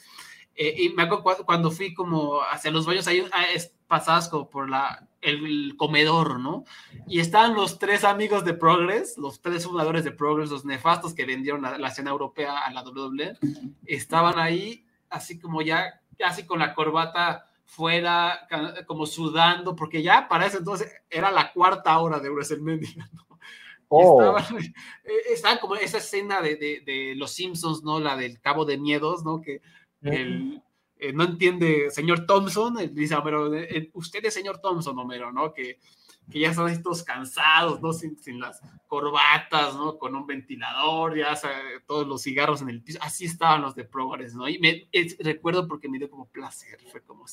Eh, 0.55 0.75
y 0.83 0.89
me 0.89 1.03
acuerdo 1.03 1.45
cuando 1.45 1.71
fui 1.71 1.93
como 1.93 2.41
hacia 2.41 2.71
los 2.71 2.85
baños, 2.85 3.07
ahí 3.07 3.25
ah, 3.31 3.43
pasadas 3.87 4.29
como 4.29 4.49
por 4.49 4.69
la, 4.69 5.07
el 5.21 5.75
comedor, 5.77 6.39
¿no? 6.39 6.63
Y 7.07 7.19
estaban 7.19 7.55
los 7.55 7.79
tres 7.79 8.03
amigos 8.03 8.45
de 8.45 8.53
Progress, 8.53 9.17
los 9.17 9.41
tres 9.41 9.65
fundadores 9.65 10.03
de 10.03 10.11
Progress, 10.11 10.51
los 10.51 10.65
nefastos 10.65 11.13
que 11.13 11.25
vendieron 11.25 11.61
la, 11.61 11.77
la 11.77 11.87
escena 11.87 12.11
europea 12.11 12.59
a 12.59 12.71
la 12.71 12.83
WWE, 12.83 13.37
estaban 13.85 14.37
ahí 14.37 14.85
así 15.13 15.39
como 15.39 15.61
ya, 15.61 16.01
casi 16.17 16.45
con 16.45 16.59
la 16.59 16.73
corbata 16.73 17.45
fuera, 17.65 18.47
como 18.85 19.05
sudando, 19.05 19.75
porque 19.75 20.03
ya 20.03 20.27
para 20.27 20.45
ese 20.45 20.57
entonces 20.57 20.91
era 21.09 21.31
la 21.31 21.53
cuarta 21.53 21.97
hora 21.99 22.19
de 22.19 22.29
WrestleMania, 22.29 23.09
¿no? 23.13 23.23
Oh. 23.95 24.35
Estaban, 25.31 25.59
como 25.59 25.75
esa 25.75 25.99
escena 25.99 26.41
de, 26.41 26.55
de, 26.55 26.81
de, 26.83 27.13
Los 27.15 27.31
Simpsons, 27.33 27.83
¿no? 27.83 27.99
La 27.99 28.17
del 28.17 28.41
Cabo 28.41 28.65
de 28.65 28.79
Miedos, 28.79 29.23
¿no? 29.23 29.39
Que 29.39 29.61
el, 30.03 30.63
eh, 31.03 31.11
no 31.11 31.25
entiende, 31.25 31.89
señor 31.91 32.25
Thompson, 32.25 32.77
dice 32.93 33.15
Homero, 33.15 33.53
eh, 33.53 33.67
eh, 33.69 33.89
usted 33.93 34.23
es 34.23 34.33
señor 34.33 34.59
Thompson, 34.59 34.97
Homero, 34.97 35.33
¿no? 35.33 35.53
Que, 35.53 35.79
que 36.31 36.39
ya 36.39 36.51
están 36.51 36.69
estos 36.69 37.03
cansados, 37.03 37.81
¿no? 37.81 37.91
Sin, 37.91 38.17
sin, 38.17 38.39
las 38.39 38.61
corbatas, 38.87 39.75
¿no? 39.75 39.97
Con 39.97 40.15
un 40.15 40.25
ventilador, 40.25 41.17
ya 41.17 41.37
todos 41.85 42.07
los 42.07 42.21
cigarros 42.21 42.61
en 42.61 42.69
el 42.69 42.81
piso. 42.81 42.99
Así 43.01 43.25
estaban 43.25 43.61
los 43.61 43.75
de 43.75 43.83
Progress, 43.83 44.33
¿no? 44.33 44.47
Y 44.47 44.59
me 44.59 44.87
recuerdo 45.19 45.67
porque 45.67 45.89
me 45.89 45.97
dio 45.97 46.09
como 46.09 46.29
placer, 46.29 46.79
fue 46.89 47.01
como. 47.01 47.25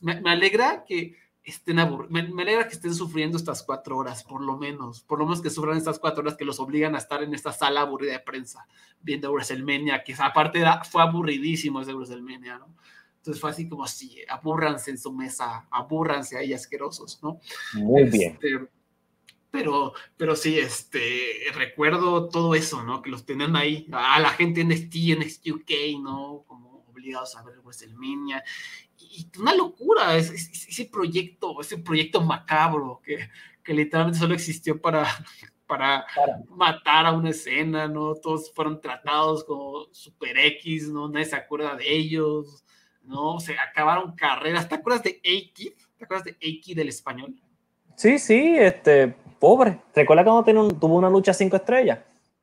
Me, 0.00 0.20
me 0.20 0.30
alegra 0.30 0.84
que 0.84 1.14
estén 1.44 1.76
me, 2.10 2.22
me, 2.22 2.42
alegra 2.42 2.68
que 2.68 2.74
estén 2.74 2.94
sufriendo 2.94 3.36
estas 3.36 3.62
cuatro 3.62 3.96
horas, 3.96 4.24
por 4.24 4.42
lo 4.42 4.56
menos, 4.56 5.00
por 5.00 5.18
lo 5.18 5.24
menos 5.24 5.40
que 5.40 5.50
sufran 5.50 5.76
estas 5.76 5.98
cuatro 5.98 6.22
horas 6.22 6.36
que 6.36 6.44
los 6.44 6.60
obligan 6.60 6.94
a 6.94 6.98
estar 6.98 7.22
en 7.22 7.34
esta 7.34 7.52
sala 7.52 7.82
aburrida 7.82 8.12
de 8.12 8.20
prensa, 8.20 8.66
viendo 9.00 9.32
WrestleMania, 9.32 10.04
que 10.04 10.14
aparte 10.18 10.62
fue 10.90 11.02
aburridísimo 11.02 11.80
ese 11.80 11.94
WrestleMania, 11.94 12.58
¿no? 12.58 12.74
Entonces 13.16 13.40
fue 13.40 13.50
así 13.50 13.68
como 13.68 13.84
así, 13.84 14.18
abúrranse 14.28 14.90
en 14.90 14.98
su 14.98 15.12
mesa, 15.12 15.66
abúrranse 15.70 16.38
ahí 16.38 16.54
asquerosos, 16.54 17.20
¿no? 17.22 17.38
Muy 17.74 18.04
bien. 18.04 18.32
Este, 18.32 18.68
pero, 19.50 19.92
pero 20.16 20.36
sí, 20.36 20.58
este, 20.58 21.34
recuerdo 21.54 22.28
todo 22.28 22.54
eso, 22.54 22.82
¿no? 22.82 23.02
Que 23.02 23.10
los 23.10 23.26
tenían 23.26 23.56
ahí, 23.56 23.86
a 23.92 24.20
la 24.20 24.30
gente 24.30 24.60
en 24.60 24.68
NXT, 24.68 25.18
NXT 25.18 25.48
UK, 25.48 26.00
¿no? 26.00 26.44
Como 26.46 26.84
obligados 26.88 27.36
a 27.36 27.42
ver 27.42 27.60
WrestleMania 27.60 28.42
y 29.00 29.30
una 29.38 29.54
locura 29.54 30.16
ese, 30.16 30.84
proyecto, 30.86 31.60
ese 31.60 31.78
proyecto 31.78 32.20
macabro 32.20 33.00
que, 33.02 33.28
que 33.62 33.74
literalmente 33.74 34.18
solo 34.18 34.34
existió 34.34 34.80
para, 34.80 35.06
para 35.66 36.06
matar 36.48 37.06
a 37.06 37.12
una 37.12 37.30
escena, 37.30 37.88
¿no? 37.88 38.14
Todos 38.14 38.52
fueron 38.52 38.80
tratados 38.80 39.44
como 39.44 39.86
Super 39.92 40.38
X, 40.38 40.88
¿no? 40.88 41.08
Nadie 41.08 41.26
se 41.26 41.36
acuerda 41.36 41.76
de 41.76 41.90
ellos, 41.90 42.64
¿no? 43.02 43.40
Se 43.40 43.58
acabaron 43.58 44.14
carreras. 44.14 44.68
¿Te 44.68 44.76
acuerdas 44.76 45.02
de 45.02 45.20
Aki? 45.20 45.74
¿Te 45.96 46.04
acuerdas 46.04 46.24
de 46.24 46.32
Aki 46.32 46.74
del 46.74 46.88
español? 46.88 47.34
Sí, 47.96 48.18
sí, 48.18 48.56
este, 48.56 49.08
pobre. 49.38 49.80
¿Recuerda 49.94 50.24
cuando 50.24 50.74
tuvo 50.74 50.96
una 50.96 51.10
lucha 51.10 51.34
cinco 51.34 51.56
estrellas? 51.56 51.98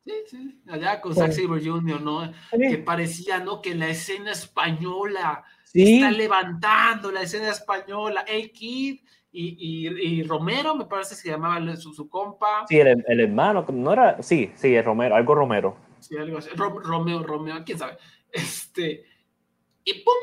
Sí, 0.06 0.14
sí, 0.30 0.62
allá 0.70 1.02
con 1.02 1.14
Zack 1.14 1.34
Sabre 1.34 1.62
Jr., 1.66 2.00
¿no? 2.00 2.32
Que 2.52 2.78
parecía, 2.78 3.40
¿no? 3.40 3.62
Que 3.62 3.76
la 3.76 3.90
escena 3.90 4.32
española 4.32 5.44
Está 5.74 6.12
levantando 6.12 7.12
la 7.12 7.22
escena 7.22 7.50
española, 7.50 8.22
el 8.28 8.52
Kid 8.52 9.02
y, 9.32 9.88
y, 9.88 10.24
Romero, 10.24 10.76
me 10.76 10.86
parece 10.86 11.16
que 11.16 11.22
se 11.22 11.30
llamaba 11.30 11.76
su, 11.76 11.94
su 11.94 12.10
compa. 12.10 12.66
Sí, 12.68 12.80
el, 12.80 13.04
el, 13.08 13.20
hermano, 13.20 13.66
no 13.72 13.94
era, 13.94 14.22
sí, 14.24 14.52
sí, 14.56 14.76
es 14.76 14.84
Romero, 14.84 15.16
algo 15.16 15.36
Romero. 15.36 15.78
Sí, 16.00 16.18
algo 16.18 16.40
así. 16.40 16.50
Romeo, 16.56 17.22
Romeo, 17.22 17.64
quién 17.64 17.78
sabe. 17.78 17.98
Este, 18.32 19.06
y 19.84 19.94
pum, 20.02 20.14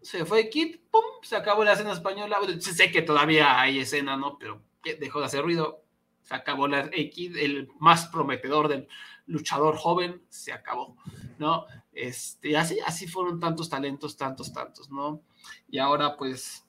se 0.00 0.24
fue 0.24 0.48
Kid, 0.48 0.76
pum, 0.90 1.02
se 1.22 1.36
acabó 1.36 1.64
la 1.64 1.72
escena 1.72 1.92
española. 1.92 2.38
Sé 2.60 2.90
que 2.90 3.02
todavía 3.02 3.60
hay 3.60 3.80
escena, 3.80 4.16
¿no? 4.16 4.38
Pero 4.38 4.62
dejó 4.98 5.20
de 5.20 5.26
hacer 5.26 5.42
ruido. 5.42 5.82
Se 6.22 6.34
acabó 6.34 6.66
la 6.66 6.88
Kid, 6.90 7.36
el 7.36 7.68
más 7.78 8.06
prometedor 8.06 8.68
del 8.68 8.88
luchador 9.26 9.76
joven, 9.76 10.22
se 10.28 10.52
acabó, 10.52 10.96
¿no? 11.38 11.66
Este, 11.96 12.54
así, 12.58 12.78
así 12.84 13.08
fueron 13.08 13.40
tantos 13.40 13.70
talentos, 13.70 14.18
tantos, 14.18 14.52
tantos, 14.52 14.90
¿no? 14.90 15.22
Y 15.66 15.78
ahora 15.78 16.14
pues, 16.18 16.62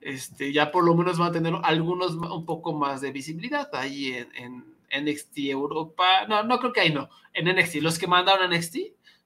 este, 0.00 0.52
ya 0.52 0.70
por 0.70 0.84
lo 0.84 0.94
menos 0.94 1.18
van 1.18 1.30
a 1.30 1.32
tener 1.32 1.52
algunos 1.64 2.14
un 2.14 2.46
poco 2.46 2.72
más 2.72 3.00
de 3.00 3.10
visibilidad 3.10 3.68
ahí 3.74 4.12
en, 4.12 4.64
en 4.92 5.04
NXT 5.04 5.38
Europa. 5.38 6.26
No, 6.28 6.44
no 6.44 6.60
creo 6.60 6.72
que 6.72 6.80
ahí 6.80 6.92
no. 6.92 7.08
En 7.34 7.52
NXT, 7.52 7.76
los 7.82 7.98
que 7.98 8.06
mandaron 8.06 8.52
a 8.52 8.56
NXT 8.56 8.76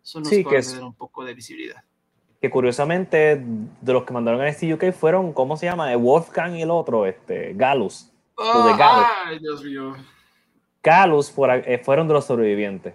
son 0.01 0.23
los 0.23 0.31
que 0.31 0.43
van 0.43 0.57
a 0.57 0.61
tener 0.63 0.85
un 0.85 0.95
poco 0.95 1.23
de 1.23 1.35
visibilidad. 1.35 1.85
Que 2.41 2.49
curiosamente, 2.49 3.45
de 3.45 3.93
los 3.93 4.05
que 4.05 4.15
mandaron 4.15 4.41
a 4.41 4.49
NXT 4.49 4.73
UK 4.73 4.93
fueron, 4.93 5.35
¿cómo 5.35 5.59
se 5.59 5.67
llama? 5.67 5.95
Wolfgang 5.97 6.57
y 6.57 6.63
el 6.63 6.71
otro, 6.71 7.05
este, 7.05 7.53
Galus. 7.53 8.11
ay, 8.39 9.39
Dios 9.39 9.63
mío. 9.63 9.95
Galus 10.83 11.31
eh, 11.37 11.79
fueron 11.85 12.09
de 12.09 12.15
los 12.15 12.25
sobrevivientes. 12.25 12.95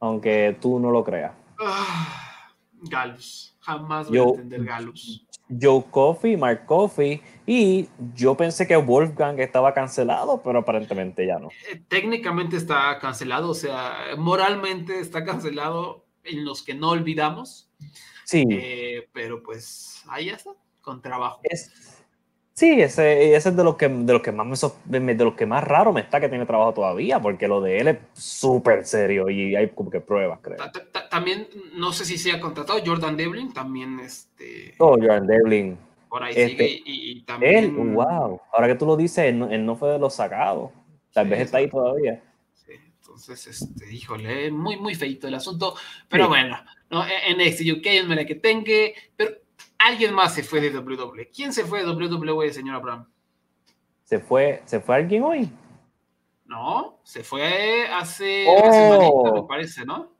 Aunque 0.00 0.56
tú 0.60 0.78
no 0.78 0.90
lo 0.90 1.04
creas. 1.04 1.32
Ah, 1.60 2.52
Galus. 2.82 3.56
Jamás 3.60 4.08
voy 4.08 4.18
a 4.18 4.22
entender 4.22 4.64
Galus. 4.64 5.26
Joe 5.48 5.84
Coffey, 5.90 6.36
Mark 6.36 6.66
Coffey, 6.66 7.22
y 7.46 7.88
yo 8.14 8.36
pensé 8.36 8.66
que 8.66 8.76
Wolfgang 8.76 9.40
estaba 9.40 9.72
cancelado, 9.72 10.42
pero 10.42 10.58
aparentemente 10.58 11.26
ya 11.26 11.38
no. 11.38 11.48
Eh, 11.70 11.82
técnicamente 11.88 12.56
está 12.56 12.98
cancelado, 12.98 13.50
o 13.50 13.54
sea, 13.54 13.96
moralmente 14.18 15.00
está 15.00 15.24
cancelado 15.24 16.04
en 16.24 16.44
los 16.44 16.62
que 16.62 16.74
no 16.74 16.90
olvidamos. 16.90 17.70
Sí. 18.24 18.44
Eh, 18.50 19.08
pero 19.12 19.42
pues 19.42 20.02
ahí 20.08 20.28
está, 20.28 20.50
con 20.82 21.00
trabajo. 21.00 21.40
Es, 21.44 21.97
Sí, 22.58 22.80
ese, 22.80 23.36
ese 23.36 23.50
es 23.50 23.56
de 23.56 23.62
los 23.62 23.76
que 23.76 23.88
de 23.88 24.12
los 24.12 24.20
que 24.20 24.32
más 24.32 24.44
me, 24.88 25.14
de 25.14 25.24
los 25.24 25.34
que 25.34 25.46
más 25.46 25.62
raro 25.62 25.92
me 25.92 26.00
está 26.00 26.18
que 26.18 26.28
tiene 26.28 26.44
trabajo 26.44 26.74
todavía, 26.74 27.20
porque 27.20 27.46
lo 27.46 27.60
de 27.60 27.78
él 27.78 27.86
es 27.86 27.98
súper 28.14 28.84
serio 28.84 29.30
y 29.30 29.54
hay 29.54 29.68
como 29.68 29.90
que 29.90 30.00
pruebas, 30.00 30.40
creo. 30.42 30.56
También, 31.08 31.46
no 31.74 31.92
sé 31.92 32.04
si 32.04 32.18
se 32.18 32.32
ha 32.32 32.40
contratado 32.40 32.80
Jordan 32.84 33.16
Devlin, 33.16 33.52
también 33.52 34.00
este. 34.00 34.74
Oh, 34.78 34.96
Jordan 34.96 35.28
Devlin. 35.28 35.78
Por 36.08 36.24
ahí 36.24 36.34
sigue 36.34 36.50
este, 36.50 36.82
y, 36.84 37.22
también. 37.22 37.64
Él, 37.64 37.70
wow. 37.70 38.40
Ahora 38.52 38.66
que 38.66 38.74
tú 38.74 38.86
lo 38.86 38.96
dices, 38.96 39.26
él 39.26 39.64
no, 39.64 39.76
fue 39.76 39.92
de 39.92 40.00
los 40.00 40.16
sacados. 40.16 40.72
Tal 41.12 41.28
vez 41.28 41.42
está 41.42 41.58
ahí 41.58 41.70
todavía. 41.70 42.20
Sí, 42.54 42.72
entonces, 42.72 43.46
este, 43.46 43.94
híjole, 43.94 44.50
muy, 44.50 44.76
muy 44.76 44.96
feito 44.96 45.28
el 45.28 45.34
asunto. 45.36 45.76
Pero 46.08 46.26
bueno, 46.26 46.58
¿no? 46.90 47.04
en 47.06 47.40
este 47.40 47.70
UK 47.70 47.86
es 47.86 48.08
la 48.08 48.24
que 48.24 48.34
tenga, 48.34 48.72
pero 49.16 49.30
alguien 49.78 50.14
más 50.14 50.34
se 50.34 50.42
fue 50.42 50.60
de 50.60 50.76
WWE. 50.76 51.30
¿Quién 51.30 51.52
se 51.52 51.64
fue 51.64 51.84
de 51.84 51.92
WWE, 51.92 52.52
señor 52.52 52.76
Abraham? 52.76 53.06
¿Se 54.04 54.18
fue, 54.18 54.62
¿Se 54.64 54.80
fue 54.80 54.96
alguien 54.96 55.22
hoy? 55.22 55.50
No, 56.46 56.98
se 57.04 57.22
fue 57.22 57.86
hace 57.88 58.46
una 58.46 58.72
semanita, 58.72 59.32
me 59.32 59.42
parece, 59.42 59.84
¿no? 59.84 60.10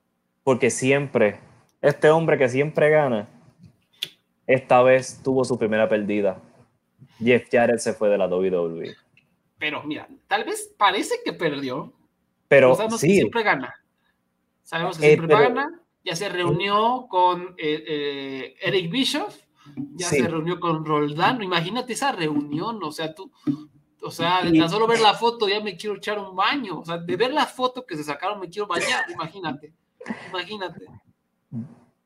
Porque 0.44 0.70
siempre, 0.70 1.40
este 1.80 2.10
hombre 2.10 2.36
que 2.36 2.48
siempre 2.48 2.90
gana, 2.90 3.28
esta 4.47 4.82
vez 4.82 5.20
tuvo 5.22 5.44
su 5.44 5.59
primera 5.59 5.89
perdida. 5.89 6.40
Jeff 7.18 7.48
Jarrett 7.51 7.78
se 7.78 7.94
fue 7.94 8.09
de 8.09 8.18
la 8.18 8.26
WWE. 8.26 8.94
Pero 9.59 9.82
mira, 9.82 10.06
tal 10.26 10.44
vez 10.44 10.72
parece 10.76 11.16
que 11.24 11.32
perdió. 11.32 11.93
Pero 12.47 12.74
sabemos 12.74 13.01
sí. 13.01 13.09
que 13.09 13.14
siempre 13.14 13.43
gana. 13.43 13.74
Sabemos 14.62 14.98
que 14.98 15.06
eh, 15.06 15.14
siempre 15.14 15.35
gana. 15.35 15.80
Ya 16.05 16.14
se 16.14 16.28
reunió 16.28 17.06
con 17.09 17.55
eh, 17.59 17.85
eh, 17.86 18.56
Eric 18.60 18.90
Bischoff 18.90 19.48
ya 19.95 20.09
se 20.09 20.27
reunió 20.27 20.61
con 20.61 20.85
Roldán. 20.85 21.43
Imagínate 21.43 21.93
esa 21.93 22.12
reunión, 22.12 22.82
o 22.82 22.93
sea, 22.93 23.15
tú, 23.15 23.31
o 24.03 24.11
sea, 24.11 24.43
de 24.43 24.59
tan 24.59 24.70
solo 24.70 24.86
ver 24.86 25.01
la 25.01 25.15
foto 25.15 25.49
ya 25.49 25.61
me 25.61 25.77
quiero 25.77 25.97
echar 25.97 26.19
un 26.19 26.35
baño, 26.35 26.81
o 26.81 26.85
sea, 26.85 26.99
de 26.99 27.16
ver 27.16 27.32
la 27.32 27.47
foto 27.47 27.85
que 27.85 27.97
se 27.97 28.05
sacaron 28.05 28.40
me 28.40 28.49
quiero 28.49 28.66
bañar, 28.66 29.11
imagínate, 29.11 29.73
imagínate. 30.28 30.86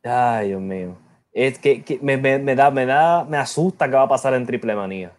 Ay, 0.02 0.48
Dios 0.48 0.60
mío. 0.60 0.97
Es 1.32 1.59
que, 1.59 1.98
me, 2.02 2.16
da, 2.55 2.70
me 2.70 2.86
da, 2.86 3.24
me 3.24 3.36
asusta 3.36 3.89
que 3.89 3.94
va 3.94 4.02
a 4.02 4.09
pasar 4.09 4.34
en 4.34 4.47
triple 4.47 4.74
manía. 4.74 5.12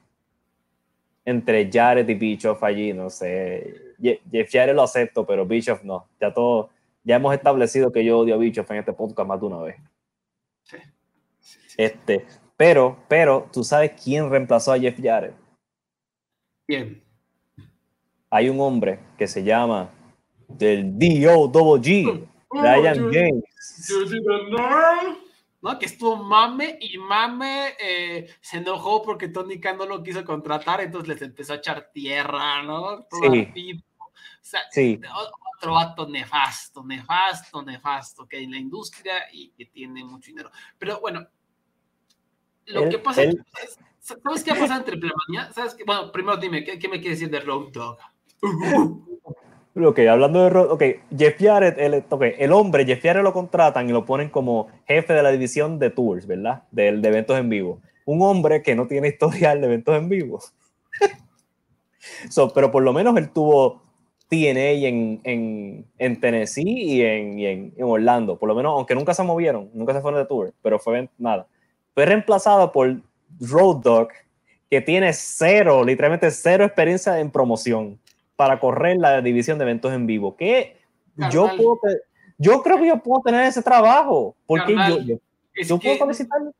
Entre 1.25 1.69
Jared 1.71 2.07
y 2.07 2.13
Bischoff 2.13 2.61
allí, 2.63 2.93
no 2.93 3.09
sé. 3.09 3.95
Jeff 4.01 4.49
Jared 4.51 4.75
lo 4.75 4.83
acepto, 4.83 5.25
pero 5.25 5.45
Bischoff 5.45 5.83
no. 5.83 6.05
Ya 6.19 6.33
todo, 6.33 6.69
ya 7.03 7.15
hemos 7.15 7.33
establecido 7.33 7.91
que 7.91 8.03
yo 8.03 8.19
odio 8.19 8.35
a 8.35 8.37
Bischoff 8.37 8.69
en 8.71 8.77
este 8.77 8.93
podcast 8.93 9.27
más 9.27 9.39
de 9.39 9.45
una 9.45 9.57
vez. 9.59 9.75
Este, 11.77 12.25
pero, 12.57 12.97
pero, 13.07 13.49
¿tú 13.51 13.63
sabes 13.63 13.91
quién 14.01 14.29
reemplazó 14.29 14.73
a 14.73 14.79
Jeff 14.79 14.99
Jarrett? 15.01 15.35
¿Quién? 16.67 17.03
Hay 18.29 18.49
un 18.49 18.59
hombre 18.61 18.99
que 19.17 19.27
se 19.27 19.43
llama 19.43 19.89
del 20.47 20.97
D.O.G. 20.97 22.27
Ryan 22.51 23.11
James. 23.11 23.43
¿no? 25.61 25.79
Que 25.79 25.85
estuvo 25.85 26.17
mame 26.17 26.77
y 26.81 26.97
mame, 26.97 27.73
eh, 27.79 28.27
se 28.41 28.57
enojó 28.57 29.01
porque 29.01 29.29
Tony 29.29 29.59
Khan 29.59 29.77
no 29.77 29.85
lo 29.85 30.03
quiso 30.03 30.23
contratar, 30.25 30.81
entonces 30.81 31.07
les 31.07 31.21
empezó 31.21 31.53
a 31.53 31.57
echar 31.57 31.89
tierra, 31.93 32.61
¿no? 32.63 33.07
sí. 33.53 33.83
O 33.95 34.45
sea, 34.45 34.59
sí. 34.71 34.99
Otro 35.55 35.73
vato 35.73 36.05
nefasto, 36.05 36.83
nefasto, 36.83 37.61
nefasto, 37.63 38.27
que 38.27 38.37
hay 38.37 38.43
en 38.43 38.51
la 38.51 38.57
industria 38.57 39.13
y 39.31 39.51
que 39.51 39.67
tiene 39.67 40.03
mucho 40.03 40.27
dinero. 40.27 40.51
Pero 40.77 40.99
bueno, 40.99 41.25
lo 42.67 42.89
que 42.89 42.99
pasa 42.99 43.23
es, 43.23 43.35
¿sabes 43.99 44.43
qué 44.43 44.51
ha 44.51 44.55
pasado 44.55 44.79
entre 44.79 44.97
Plemanía? 44.97 45.51
¿Sabes 45.53 45.75
qué? 45.75 45.83
Bueno, 45.83 46.11
primero 46.11 46.37
dime, 46.37 46.63
¿qué, 46.63 46.79
¿qué, 46.79 46.87
me 46.87 46.99
quieres 46.99 47.19
decir 47.19 47.31
de 47.31 47.39
Road 47.39 47.71
Dog? 47.71 47.97
Ok, 49.75 49.99
hablando 49.99 50.47
de 50.47 50.57
ok, 50.59 50.83
Jeff 51.17 51.35
Jarrett, 51.39 51.79
el, 51.79 52.03
okay, 52.07 52.33
el 52.37 52.51
hombre, 52.51 52.85
Jeff 52.85 53.01
Jarrett 53.01 53.23
lo 53.23 53.33
contratan 53.33 53.89
y 53.89 53.91
lo 53.91 54.05
ponen 54.05 54.29
como 54.29 54.67
jefe 54.85 55.13
de 55.13 55.23
la 55.23 55.31
división 55.31 55.79
de 55.79 55.89
tours, 55.89 56.27
¿verdad? 56.27 56.63
De, 56.69 56.95
de 56.95 57.07
eventos 57.07 57.37
en 57.39 57.49
vivo. 57.49 57.81
Un 58.05 58.21
hombre 58.21 58.61
que 58.61 58.75
no 58.75 58.87
tiene 58.87 59.07
historial 59.07 59.61
de 59.61 59.67
eventos 59.67 59.95
en 59.95 60.09
vivo. 60.09 60.39
so, 62.29 62.53
pero 62.53 62.69
por 62.71 62.83
lo 62.83 62.93
menos 62.93 63.17
él 63.17 63.31
tuvo 63.31 63.81
TNA 64.29 64.87
en, 64.87 65.21
en, 65.23 65.85
en 65.97 66.19
Tennessee 66.19 66.63
y, 66.63 67.01
en, 67.01 67.39
y 67.39 67.45
en, 67.45 67.73
en, 67.75 67.83
Orlando. 67.83 68.37
Por 68.37 68.49
lo 68.49 68.55
menos, 68.55 68.73
aunque 68.75 68.95
nunca 68.95 69.13
se 69.13 69.23
movieron, 69.23 69.71
nunca 69.73 69.93
se 69.93 70.01
fueron 70.01 70.21
de 70.21 70.27
tour, 70.27 70.53
pero 70.61 70.77
fue 70.77 71.09
nada. 71.17 71.47
Fue 71.93 72.05
reemplazado 72.05 72.71
por 72.71 73.01
Road 73.39 73.77
Dog, 73.77 74.09
que 74.69 74.81
tiene 74.81 75.13
cero, 75.13 75.83
literalmente 75.83 76.31
cero 76.31 76.65
experiencia 76.65 77.19
en 77.19 77.29
promoción 77.29 77.99
para 78.35 78.59
correr 78.59 78.97
la 78.97 79.21
división 79.21 79.57
de 79.57 79.63
eventos 79.63 79.93
en 79.93 80.07
vivo. 80.07 80.35
Que 80.35 80.77
yo 81.31 81.49
puedo, 81.55 81.79
yo 82.37 82.63
creo 82.63 82.77
que 82.77 82.87
yo 82.87 82.97
puedo 82.97 83.21
tener 83.21 83.45
ese 83.45 83.61
trabajo. 83.61 84.35
Porque 84.45 84.73
yo, 84.73 85.19
yo, 85.63 85.79
puedo 85.79 85.97
solicitarlo. 85.97 86.51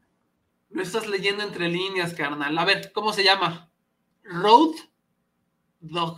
Lo 0.69 0.81
estás 0.81 1.07
leyendo 1.07 1.43
entre 1.43 1.67
líneas, 1.67 2.13
carnal. 2.13 2.57
A 2.57 2.65
ver, 2.65 2.91
¿cómo 2.91 3.13
se 3.13 3.23
llama? 3.23 3.69
Road 4.23 4.75
Dog. 5.79 6.17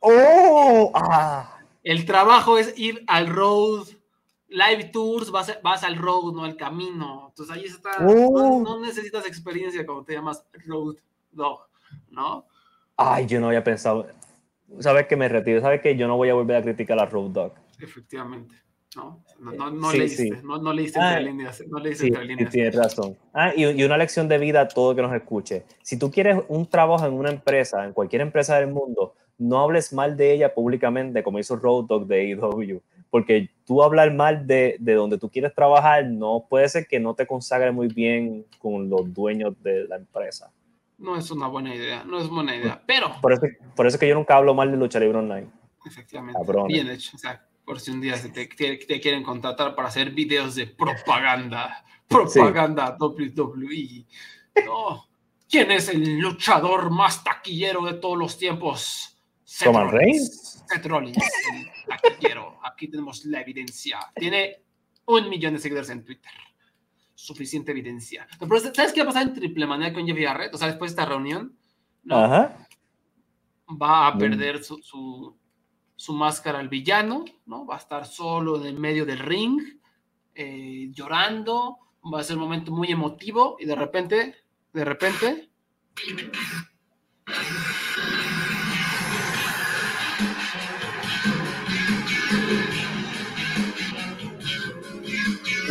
Oh, 0.00 0.90
ah. 0.94 1.58
El 1.84 2.04
trabajo 2.06 2.58
es 2.58 2.76
ir 2.78 3.04
al 3.06 3.28
road, 3.28 3.86
live 4.52 4.90
tours, 4.92 5.30
vas, 5.30 5.58
vas 5.62 5.82
al 5.82 5.96
road, 5.96 6.34
no 6.34 6.44
al 6.44 6.56
camino. 6.56 7.26
Entonces 7.28 7.56
ahí 7.56 7.64
está. 7.64 7.90
Oh. 8.06 8.62
No, 8.62 8.80
necesitas 8.80 9.26
experiencia 9.26 9.84
cuando 9.84 10.04
te 10.04 10.14
llamas 10.14 10.44
road 10.66 10.96
dog, 11.30 11.66
¿no? 12.10 12.46
Ay, 12.96 13.26
yo 13.26 13.40
no 13.40 13.48
había 13.48 13.64
pensado 13.64 14.06
sabes 14.80 15.06
que 15.06 15.16
me 15.16 15.28
retiro, 15.28 15.60
sabes 15.60 15.80
que 15.80 15.96
yo 15.96 16.08
no 16.08 16.16
voy 16.16 16.28
a 16.28 16.34
volver 16.34 16.56
a 16.56 16.62
criticar 16.62 16.98
a 16.98 17.06
Road 17.06 17.30
Dog. 17.30 17.52
Efectivamente. 17.80 18.54
No, 18.94 19.24
no, 19.40 19.70
no, 19.70 19.90
leíste, 19.90 20.42
no, 20.42 20.58
no 20.58 20.70
leíste 20.70 20.98
entre 20.98 21.16
ah, 21.16 21.20
líneas. 21.20 21.64
No 21.66 21.78
leíste 21.78 22.08
entre 22.08 22.26
líneas. 22.26 22.50
Tienes 22.50 22.74
razón. 22.74 23.16
Ah, 23.32 23.52
y, 23.56 23.64
y, 23.64 23.84
una 23.84 23.96
lección 23.96 24.28
de 24.28 24.36
vida 24.36 24.60
a 24.60 24.68
todo 24.68 24.94
que 24.94 25.00
nos 25.00 25.14
escuche. 25.14 25.64
Si 25.82 25.98
tú 25.98 26.10
quieres 26.10 26.38
un 26.48 26.66
trabajo 26.66 27.06
en 27.06 27.14
una 27.14 27.30
empresa, 27.30 27.86
en 27.86 27.94
cualquier 27.94 28.20
empresa 28.20 28.58
del 28.58 28.68
mundo, 28.68 29.14
no 29.38 29.60
hables 29.60 29.94
mal 29.94 30.14
de 30.14 30.34
ella 30.34 30.52
públicamente 30.52 31.22
como 31.22 31.38
hizo 31.38 31.56
Road 31.56 31.86
Dog 31.86 32.06
de 32.06 32.22
IW. 32.28 32.82
Porque 33.08 33.48
tú 33.72 33.82
hablar 33.82 34.12
mal 34.12 34.46
de, 34.46 34.76
de 34.78 34.92
donde 34.92 35.16
tú 35.16 35.30
quieres 35.30 35.54
trabajar 35.54 36.04
no 36.04 36.44
puede 36.46 36.68
ser 36.68 36.86
que 36.86 37.00
no 37.00 37.14
te 37.14 37.26
consagre 37.26 37.72
muy 37.72 37.88
bien 37.88 38.44
con 38.58 38.90
los 38.90 39.12
dueños 39.14 39.54
de 39.62 39.88
la 39.88 39.96
empresa 39.96 40.50
no 40.98 41.16
es 41.16 41.30
una 41.32 41.48
buena 41.48 41.74
idea, 41.74 42.04
no 42.04 42.20
es 42.20 42.28
buena 42.28 42.54
idea, 42.54 42.80
pero... 42.86 43.20
Por 43.20 43.32
eso, 43.32 43.42
por 43.74 43.88
eso 43.88 43.98
que 43.98 44.06
yo 44.06 44.14
nunca 44.14 44.36
hablo 44.36 44.54
mal 44.54 44.70
de 44.70 44.76
lucha 44.76 45.00
libre 45.00 45.18
online. 45.18 45.48
Efectivamente, 45.84 46.40
bien 46.68 46.88
hecho, 46.90 47.16
o 47.16 47.18
sea, 47.18 47.44
por 47.64 47.80
si 47.80 47.90
un 47.90 48.00
día 48.00 48.14
te, 48.22 48.46
te, 48.46 49.00
quieren 49.00 49.24
contratar 49.24 49.74
para 49.74 49.88
hacer 49.88 50.10
videos 50.10 50.54
de 50.54 50.68
propaganda, 50.68 51.84
propaganda 52.06 52.96
WWE. 53.00 54.06
No. 54.64 55.08
¿Quién 55.48 55.72
es 55.72 55.88
el 55.88 56.20
luchador 56.20 56.90
más 56.90 57.24
taquillero 57.24 57.84
de 57.84 57.94
todos 57.94 58.16
los 58.16 58.38
tiempos? 58.38 59.18
Roman 59.64 59.90
Reigns. 59.90 60.41
Seth 60.72 60.86
Rollins, 60.86 61.18
el 61.52 61.70
taquillero. 61.86 62.58
Aquí 62.64 62.88
tenemos 62.88 63.24
la 63.26 63.40
evidencia. 63.40 63.98
Tiene 64.14 64.62
un 65.06 65.28
millón 65.28 65.54
de 65.54 65.60
seguidores 65.60 65.90
en 65.90 66.04
Twitter 66.04 66.32
suficiente 67.14 67.70
evidencia. 67.70 68.26
Pero 68.38 68.58
¿sabes 68.58 68.92
qué 68.92 69.00
va 69.00 69.10
a 69.10 69.12
pasar 69.12 69.28
en 69.28 69.34
Triple 69.34 69.66
Manía 69.66 69.92
con 69.92 70.06
Jeff 70.06 70.18
Jarrett? 70.18 70.54
O 70.54 70.58
sea, 70.58 70.66
después 70.66 70.90
de 70.90 71.00
esta 71.00 71.08
reunión, 71.08 71.56
¿no? 72.02 72.16
va 73.80 74.08
a 74.08 74.18
perder 74.18 74.62
su, 74.62 74.82
su, 75.96 76.12
máscara 76.12 76.58
al 76.58 76.68
villano, 76.68 77.24
¿no? 77.46 77.64
Va 77.64 77.76
a 77.76 77.78
estar 77.78 78.06
solo 78.06 78.60
en 78.60 78.66
el 78.66 78.78
medio 78.78 79.06
del 79.06 79.20
ring, 79.20 79.62
eh, 80.34 80.88
llorando, 80.90 81.78
va 82.12 82.20
a 82.20 82.24
ser 82.24 82.36
un 82.36 82.42
momento 82.42 82.72
muy 82.72 82.90
emotivo 82.90 83.56
y 83.60 83.66
de 83.66 83.74
repente, 83.76 84.36
de 84.72 84.84
repente... 84.84 85.48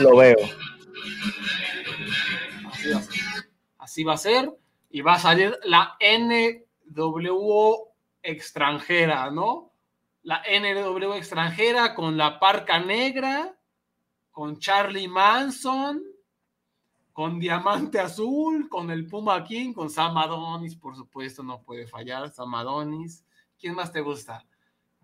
Lo 0.02 0.18
veo. 0.18 0.38
Así 3.78 4.04
va 4.04 4.14
a 4.14 4.18
ser. 4.18 4.52
Y 4.90 5.02
va 5.02 5.14
a 5.14 5.20
salir 5.20 5.58
la 5.64 5.98
NWO 6.02 7.94
extranjera, 8.22 9.32
¿no? 9.32 9.72
La 10.24 10.44
NW 10.44 11.14
extranjera 11.14 11.96
con 11.96 12.18
la 12.18 12.40
Parca 12.40 12.80
Negra, 12.80 13.56
con 14.32 14.60
Charlie 14.60 15.08
Manson, 15.08 16.04
con 17.14 17.40
Diamante 17.40 18.00
Azul, 18.00 18.70
con 18.70 18.92
el 18.92 19.08
Puma 19.08 19.44
King, 19.44 19.74
con 19.74 19.90
Sam 19.90 20.18
Adonis, 20.18 20.76
por 20.76 20.96
supuesto, 20.96 21.44
no 21.44 21.62
puede 21.62 21.88
fallar, 21.88 22.30
Sam 22.32 22.54
Adonis. 22.56 23.24
¿Quién 23.60 23.76
más 23.76 23.92
te 23.92 24.02
gusta? 24.02 24.46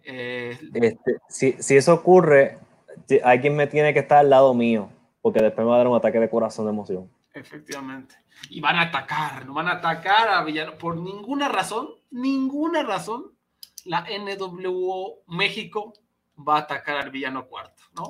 Eh, 0.03 0.57
este, 0.73 1.19
si, 1.27 1.53
si, 1.59 1.75
eso 1.75 1.93
ocurre, 1.93 2.59
alguien 3.23 3.55
me 3.55 3.67
tiene 3.67 3.93
que 3.93 3.99
estar 3.99 4.19
al 4.19 4.29
lado 4.29 4.53
mío, 4.53 4.89
porque 5.21 5.41
después 5.41 5.65
me 5.65 5.69
va 5.69 5.75
a 5.75 5.79
dar 5.79 5.87
un 5.87 5.97
ataque 5.97 6.19
de 6.19 6.29
corazón 6.29 6.65
de 6.65 6.71
emoción. 6.71 7.09
Efectivamente. 7.33 8.15
Y 8.49 8.61
van 8.61 8.77
a 8.77 8.83
atacar, 8.83 9.45
no 9.45 9.53
van 9.53 9.67
a 9.67 9.73
atacar 9.73 10.29
a 10.29 10.43
Villano 10.43 10.77
por 10.77 10.97
ninguna 10.97 11.47
razón, 11.47 11.89
ninguna 12.11 12.83
razón. 12.83 13.31
La 13.85 14.05
NWO 14.05 15.23
México 15.27 15.93
va 16.37 16.57
a 16.57 16.59
atacar 16.59 16.97
al 16.97 17.09
villano 17.09 17.47
cuarto, 17.47 17.83
¿no? 17.95 18.09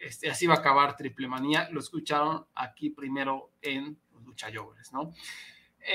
Este, 0.00 0.30
así 0.30 0.46
va 0.46 0.54
a 0.54 0.58
acabar 0.58 0.96
Triple 0.96 1.28
Manía. 1.28 1.68
Lo 1.70 1.80
escucharon 1.80 2.46
aquí 2.54 2.90
primero 2.90 3.50
en 3.60 3.98
Lucha 4.24 4.48
¿no? 4.92 5.12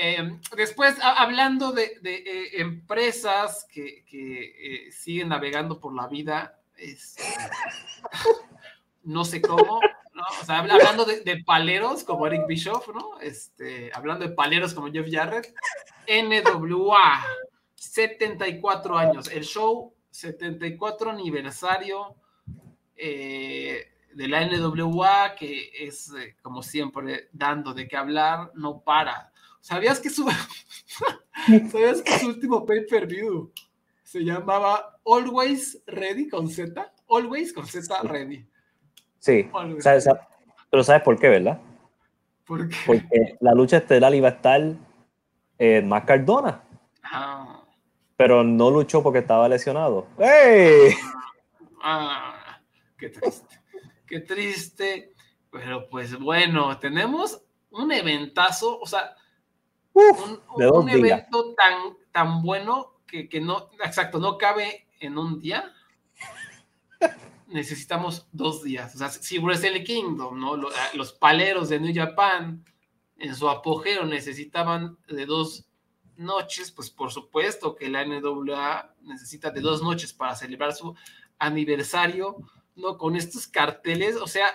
Eh, 0.00 0.38
después, 0.56 0.96
hablando 1.02 1.72
de, 1.72 1.98
eh, 2.04 2.60
empresas 2.60 3.66
que, 3.70 4.04
que 4.04 4.86
eh, 4.86 4.92
siguen 4.92 5.28
navegando 5.28 5.80
por 5.80 5.94
la 5.94 6.06
vida, 6.08 6.60
no 9.04 9.24
sé 9.24 9.40
cómo. 9.40 9.80
O 10.40 10.44
sea, 10.44 10.60
hablando 10.60 11.04
de, 11.04 11.42
paleros 11.44 12.02
como 12.02 12.26
Eric 12.26 12.46
Bischoff, 12.46 12.88
¿no? 12.88 13.20
Este, 13.20 13.90
hablando 13.94 14.26
de 14.26 14.34
paleros 14.34 14.72
como 14.72 14.90
Jeff 14.90 15.06
Jarrett, 15.10 15.54
NWA, 16.08 17.24
74 17.74 18.96
años, 18.96 19.28
el 19.28 19.44
show 19.44 19.92
74 20.10 21.10
aniversario 21.10 22.16
eh, 22.96 23.92
de 24.14 24.28
la 24.28 24.46
NWA, 24.46 25.34
que 25.38 25.70
es, 25.78 26.12
eh, 26.14 26.36
como 26.40 26.62
siempre, 26.62 27.28
dando 27.32 27.74
de 27.74 27.86
qué 27.86 27.96
hablar, 27.96 28.50
no 28.54 28.80
para. 28.80 29.30
¿Sabías 29.60 30.00
que 30.00 30.08
su, 30.08 30.26
¿sabías 31.70 32.00
que 32.00 32.18
su 32.18 32.28
último 32.28 32.64
pay-per-view 32.64 33.52
se 34.06 34.20
llamaba 34.20 35.00
Always 35.04 35.82
Ready 35.84 36.28
con 36.28 36.48
Z? 36.48 36.92
Always 37.10 37.52
con 37.52 37.66
Z 37.66 38.02
Ready. 38.04 38.46
Sí, 39.18 39.50
pero 40.70 40.84
¿sabes 40.84 41.02
por 41.02 41.18
qué, 41.18 41.28
verdad? 41.28 41.60
Porque 42.44 43.36
la 43.40 43.52
lucha 43.52 43.78
estelar 43.78 44.14
iba 44.14 44.28
a 44.28 44.30
estar 44.30 44.62
eh, 45.58 45.82
más 45.82 46.04
Cardona. 46.04 46.62
Ah. 47.02 47.64
Pero 48.16 48.44
no 48.44 48.70
luchó 48.70 49.02
porque 49.02 49.18
estaba 49.18 49.48
lesionado. 49.48 50.06
¡Ey! 50.18 50.94
Ah, 51.82 52.60
qué 52.96 53.08
triste. 53.08 53.60
Qué 54.06 54.20
triste. 54.20 55.14
Pero 55.50 55.88
pues 55.88 56.16
bueno, 56.16 56.78
tenemos 56.78 57.42
un 57.70 57.90
eventazo, 57.90 58.78
o 58.78 58.86
sea, 58.86 59.16
un, 59.92 60.88
evento 60.88 61.54
tan, 61.54 61.96
tan 62.12 62.42
bueno 62.42 62.95
que, 63.06 63.28
que 63.28 63.40
no, 63.40 63.70
exacto, 63.84 64.18
no 64.18 64.38
cabe 64.38 64.86
en 65.00 65.18
un 65.18 65.40
día 65.40 65.72
necesitamos 67.48 68.26
dos 68.32 68.62
días. 68.62 68.94
O 68.94 68.98
sea, 68.98 69.10
si 69.10 69.38
Wrestle 69.38 69.84
Kingdom, 69.84 70.38
¿no? 70.38 70.68
Ah, 70.68 70.90
los, 70.94 71.12
paleros 71.12 71.68
de 71.68 71.80
New 71.80 71.94
Japan 71.94 72.64
en 73.18 73.34
su 73.34 73.48
apogeo 73.48 74.04
necesitaban 74.04 74.98
de 75.08 75.26
dos 75.26 75.66
noches, 76.16 76.70
pues 76.70 76.90
por 76.90 77.12
supuesto 77.12 77.74
que 77.74 77.88
la 77.88 78.04
NWA 78.04 78.94
necesita 79.02 79.50
de 79.50 79.60
dos 79.60 79.82
noches 79.82 80.12
para 80.12 80.34
celebrar 80.34 80.72
su 80.72 80.94
aniversario 81.38 82.36
no, 82.74 82.98
con 82.98 83.16
estos 83.16 83.46
carteles, 83.46 84.16
o 84.16 84.26
sea, 84.26 84.54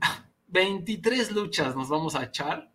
23 0.48 1.32
luchas 1.32 1.74
nos 1.74 1.88
vamos 1.88 2.14
a 2.14 2.24
echar, 2.24 2.70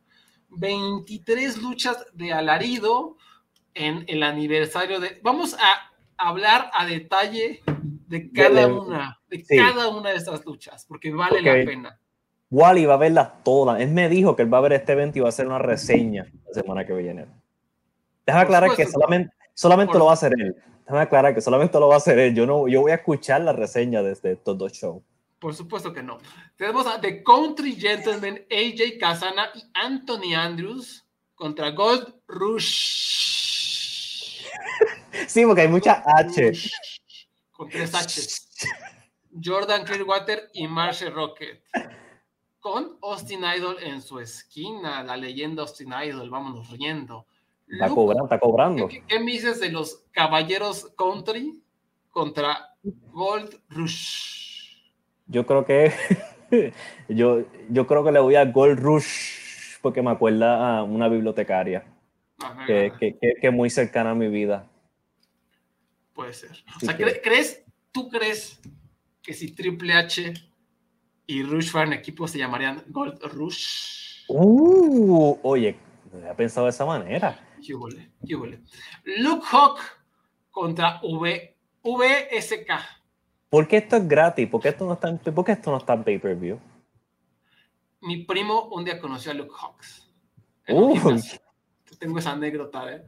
23 0.49 1.61
luchas 1.61 2.06
de 2.14 2.34
alarido 2.34 3.18
en 3.78 4.06
el 4.08 4.24
aniversario 4.24 4.99
de... 4.99 5.20
Vamos 5.24 5.56
a 5.56 5.91
hablar 6.18 6.70
a 6.74 6.86
detalle 6.86 7.62
de 8.08 8.32
cada 8.32 8.68
una, 8.68 9.20
de 9.30 9.44
cada 9.45 9.90
una 9.90 10.10
de 10.10 10.16
estas 10.18 10.45
luchas, 10.45 10.86
porque 10.88 11.12
vale 11.12 11.41
la 11.41 11.66
pena. 11.66 11.99
Wally 12.49 12.86
va 12.86 12.94
a 12.95 12.98
verlas 12.98 13.44
todas. 13.44 13.82
Él 13.82 13.91
me 13.91 14.10
dijo 14.10 14.36
que 14.36 14.44
él 14.44 14.54
va 14.54 14.60
a 14.60 14.62
ver 14.62 14.74
este 14.74 14.94
evento 14.94 15.18
y 15.18 15.22
va 15.22 15.28
a 15.28 15.30
hacer 15.30 15.48
una 15.48 15.60
reseña 15.60 16.26
la 16.48 16.54
semana 16.54 16.86
que 16.86 16.94
viene. 16.94 17.28
Déjame 18.26 18.44
aclarar 18.44 18.76
que 18.76 18.86
solamente, 18.86 19.34
solamente 19.54 19.98
lo 19.98 20.06
va 20.06 20.12
a 20.12 20.14
hacer 20.14 20.34
él. 20.38 20.56
Déjame 20.86 21.02
aclarar 21.02 21.36
que 21.36 21.41
solamente 21.41 21.80
lo 21.80 21.90
va 21.90 21.95
a 21.95 21.98
hacer 21.98 22.18
él. 22.18 22.34
Yo, 22.34 22.45
no, 22.45 22.68
yo 22.68 22.82
voy 22.82 22.91
a 22.91 22.95
escuchar 22.95 23.41
la 23.41 23.52
reseña 23.52 24.02
desde 24.02 24.34
estos 24.34 24.58
dos 24.58 24.72
shows. 24.72 25.04
Por 25.40 25.54
supuesto 25.54 25.94
que 25.94 26.02
no. 26.02 26.18
Tenemos 26.56 26.88
a 26.88 26.99
The 26.99 27.22
Country 27.24 27.74
Gentleman, 27.74 28.40
AJ 28.49 28.98
Casana 28.99 29.49
y 29.54 29.62
Anthony 29.74 30.34
Andrews 30.36 31.06
contra 31.36 31.72
Gold 31.72 32.16
Rush. 32.28 33.47
Sí, 35.27 35.45
porque 35.45 35.61
hay 35.61 35.68
muchas 35.68 36.03
H. 36.06 36.52
Con 37.52 37.69
tres 37.69 37.94
H. 37.94 38.22
Jordan 39.44 39.84
Clearwater 39.84 40.49
y 40.53 40.68
Marshall 40.68 41.14
Rocket 41.14 41.61
con 42.68 42.98
Austin 43.02 43.45
Idol 43.57 43.77
en 43.81 44.02
su 44.02 44.19
esquina, 44.19 45.02
la 45.02 45.15
leyenda 45.15 45.61
Austin 45.61 45.94
Idol, 46.06 46.30
vámonos 46.30 46.69
riendo. 46.69 47.26
Está 47.65 47.88
cobrando, 47.88 48.26
está 48.26 48.39
cobrando. 48.39 48.89
¿qué, 48.89 49.19
me 49.19 49.31
dices 49.31 49.61
de 49.61 49.72
los 49.72 50.06
Caballeros 50.11 50.94
Country 50.98 51.61
contra 52.10 52.76
Gold 52.84 53.57
Rush? 53.69 54.81
Yo 55.27 55.45
creo 55.45 55.65
que 55.65 55.94
yo, 57.07 57.44
yo 57.69 57.88
creo 57.88 58.03
que 58.03 58.11
le 58.11 58.19
voy 58.19 58.35
a 58.35 58.44
Gold 58.44 58.80
Rush 58.80 59.80
porque 59.81 60.02
me 60.02 60.11
acuerda 60.11 60.77
a 60.77 60.84
una 60.84 61.07
bibliotecaria 61.07 61.85
que, 62.65 62.91
que, 62.99 63.18
que, 63.18 63.48
es 63.48 63.53
muy 63.53 63.69
cercana 63.69 64.11
a 64.11 64.15
mi 64.15 64.27
vida. 64.27 64.68
Puede 66.18 66.34
ser. 66.34 66.64
O 66.76 66.80
sea, 66.80 66.98
¿crees, 66.98 67.64
tú 67.91 68.10
crees 68.10 68.60
que 69.22 69.34
si 69.34 69.52
Triple 69.52 69.94
H 69.94 70.34
y 71.27 71.44
Rush 71.44 71.69
fueran 71.69 71.94
equipos 71.94 72.31
se 72.31 72.39
llamarían 72.39 72.84
Gold 72.88 73.22
Rush. 73.22 74.26
Uh, 74.27 75.38
oye, 75.44 75.77
no 76.11 76.18
había 76.18 76.35
pensado 76.35 76.65
de 76.65 76.72
esa 76.72 76.88
manera. 76.88 77.39
Luke 79.03 79.45
Hawk 79.52 79.80
contra 80.49 80.99
v, 81.03 81.56
VSK. 81.84 82.72
¿Por 83.52 83.68
qué 83.68 83.77
esto 83.77 83.98
es 83.98 84.07
gratis? 84.07 84.49
¿Por 84.49 84.60
qué 84.60 84.69
esto 84.69 84.88
no 84.88 84.94
está 84.94 85.10
en, 85.10 85.19
¿por 85.19 85.45
qué 85.45 85.52
esto 85.52 85.69
no 85.69 85.77
está 85.77 85.94
en 85.94 86.03
pay-per-view? 86.03 86.60
Mi 88.02 88.23
primo 88.26 88.69
un 88.69 88.84
día 88.84 88.99
conoció 88.99 89.30
a 89.30 89.35
Luke 89.35 89.53
Hawks. 89.56 90.11
Uh. 90.68 90.98
Tengo 91.99 92.18
esa 92.18 92.31
anécdota, 92.31 92.91
¿eh? 92.91 93.06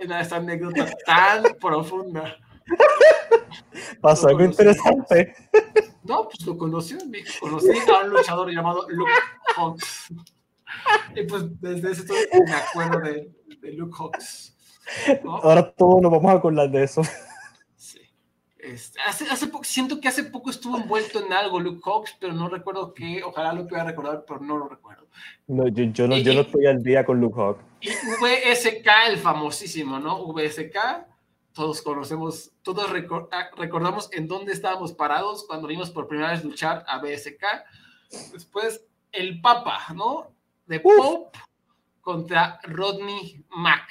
Esa 0.00 0.36
anécdota 0.36 0.88
tan 1.04 1.44
profunda. 1.60 2.36
Pasó 4.00 4.28
algo 4.28 4.44
interesante. 4.44 5.34
No, 6.02 6.24
pues 6.24 6.46
lo 6.46 6.56
conocí, 6.56 6.96
conocí 7.38 7.68
a 7.68 8.04
un 8.04 8.10
luchador 8.10 8.50
llamado 8.50 8.88
Luke 8.88 9.10
Hawks. 9.56 10.08
Y 11.14 11.24
pues 11.24 11.60
desde 11.60 11.90
ese 11.90 12.02
entonces 12.02 12.28
me 12.46 12.52
acuerdo 12.52 13.00
de, 13.00 13.30
de 13.60 13.72
Luke 13.72 13.94
Hawks. 13.98 14.56
Ahora 15.24 15.70
todos 15.72 16.00
nos 16.00 16.10
vamos 16.10 16.32
a 16.32 16.36
acordar 16.36 16.70
de 16.70 16.82
eso. 16.82 17.02
Sí. 17.76 18.00
Este, 18.58 18.98
hace, 19.06 19.28
hace 19.28 19.48
poco, 19.48 19.64
siento 19.64 20.00
que 20.00 20.08
hace 20.08 20.24
poco 20.24 20.50
estuvo 20.50 20.78
envuelto 20.78 21.24
en 21.24 21.32
algo 21.32 21.60
Luke 21.60 21.82
Hawks, 21.84 22.16
pero 22.18 22.32
no 22.32 22.48
recuerdo 22.48 22.94
qué. 22.94 23.22
Ojalá 23.22 23.52
lo 23.52 23.66
pueda 23.66 23.84
recordar, 23.84 24.24
pero 24.26 24.40
no 24.40 24.56
lo 24.56 24.68
recuerdo. 24.68 25.06
No, 25.46 25.68
yo, 25.68 25.84
yo 25.84 26.08
no, 26.08 26.16
yo 26.16 26.32
no 26.32 26.40
estoy 26.40 26.66
al 26.66 26.82
día 26.82 27.04
con 27.04 27.20
Luke 27.20 27.38
Hawks. 27.38 27.69
Y 27.80 27.88
VSK, 27.88 28.86
el 29.08 29.18
famosísimo, 29.18 29.98
¿no? 29.98 30.26
VSK 30.26 31.08
todos 31.52 31.82
conocemos, 31.82 32.52
todos 32.62 32.86
ah, 33.32 33.50
recordamos 33.56 34.08
en 34.12 34.28
dónde 34.28 34.52
estábamos 34.52 34.92
parados 34.92 35.44
cuando 35.46 35.68
vimos 35.68 35.90
por 35.90 36.06
primera 36.06 36.30
vez 36.30 36.44
luchar 36.44 36.84
a 36.86 36.98
BSK. 36.98 37.44
Después, 38.32 38.84
el 39.12 39.40
Papa, 39.40 39.78
¿no? 39.94 40.32
De 40.66 40.80
Pope 40.80 41.38
contra 42.00 42.60
Rodney 42.62 43.44
Mack. 43.50 43.88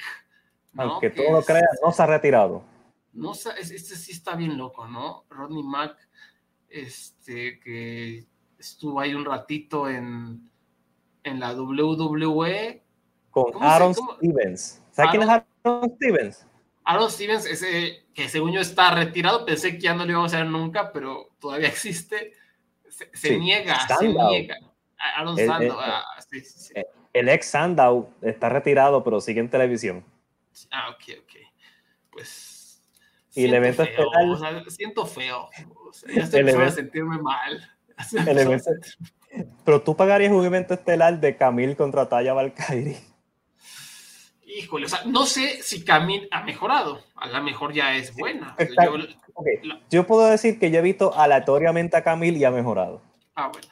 Aunque 0.76 1.10
todo 1.10 1.32
lo 1.32 1.42
crea, 1.42 1.66
no 1.84 1.92
se 1.92 2.02
ha 2.02 2.06
retirado. 2.06 2.64
No, 3.12 3.32
este 3.32 3.78
sí 3.78 4.12
está 4.12 4.36
bien 4.36 4.56
loco, 4.56 4.86
¿no? 4.86 5.24
Rodney 5.28 5.62
Mack, 5.62 5.96
este, 6.68 7.60
que 7.60 8.26
estuvo 8.58 9.00
ahí 9.00 9.14
un 9.14 9.24
ratito 9.24 9.88
en, 9.88 10.50
en 11.24 11.40
la 11.40 11.52
WWE. 11.52 12.82
Con 13.30 13.52
Aaron 13.62 13.94
Stevens. 13.94 14.82
¿Sabes 14.90 15.10
quién 15.12 15.22
es 15.22 15.28
Aaron 15.28 15.92
Stevens? 15.96 16.46
Aaron 16.84 17.10
Stevens, 17.10 17.46
ese 17.46 18.04
que 18.14 18.28
según 18.28 18.52
yo 18.52 18.60
está 18.60 18.90
retirado, 18.94 19.44
pensé 19.44 19.72
que 19.74 19.80
ya 19.80 19.94
no 19.94 20.04
lo 20.04 20.10
íbamos 20.10 20.34
a 20.34 20.38
ver 20.38 20.46
nunca, 20.46 20.92
pero 20.92 21.30
todavía 21.38 21.68
existe. 21.68 22.32
Se, 23.12 23.38
niega, 23.38 23.86
se 23.86 24.08
niega. 24.08 24.56
Aaron 25.16 25.38
el, 25.38 25.46
Sandow, 25.46 25.78
ah, 25.80 26.04
el, 27.14 27.28
ex 27.28 27.46
Sandow 27.46 28.12
está 28.20 28.48
retirado, 28.50 29.02
pero 29.02 29.20
sigue 29.20 29.40
en 29.40 29.48
televisión. 29.48 30.04
Ah, 30.70 30.90
ok, 30.90 31.18
ok. 31.22 31.32
Pues. 32.10 32.82
Y 33.34 33.44
el 33.44 33.54
evento 33.54 33.86
feo, 33.86 34.10
estelar. 34.12 34.70
siento 34.70 35.06
feo. 35.06 35.48
ya 36.14 36.22
estoy 36.24 36.40
empezando 36.40 36.66
a 36.66 36.70
sentirme 36.72 37.18
mal. 37.18 37.70
pero 39.64 39.82
tú 39.82 39.96
pagarías 39.96 40.32
un 40.32 40.44
evento 40.44 40.74
estelar 40.74 41.20
de 41.20 41.36
Camille 41.36 41.76
contra 41.76 42.08
Taya 42.08 42.34
Valkyrie. 42.34 42.98
Híjole, 44.56 44.86
o 44.86 44.88
sea, 44.88 45.02
no 45.04 45.26
sé 45.26 45.62
si 45.62 45.84
Camille 45.84 46.28
ha 46.30 46.42
mejorado. 46.42 47.04
A 47.14 47.28
lo 47.28 47.42
mejor 47.42 47.72
ya 47.72 47.94
es 47.96 48.14
buena. 48.14 48.56
Yo, 49.90 50.06
puedo 50.06 50.26
decir 50.26 50.58
que 50.58 50.70
yo 50.70 50.78
he 50.78 50.82
visto 50.82 51.14
aleatoriamente 51.16 51.96
a 51.96 52.02
Camille 52.02 52.38
y 52.38 52.44
ha 52.44 52.50
mejorado. 52.50 53.02
Ah, 53.34 53.48
bueno. 53.48 53.68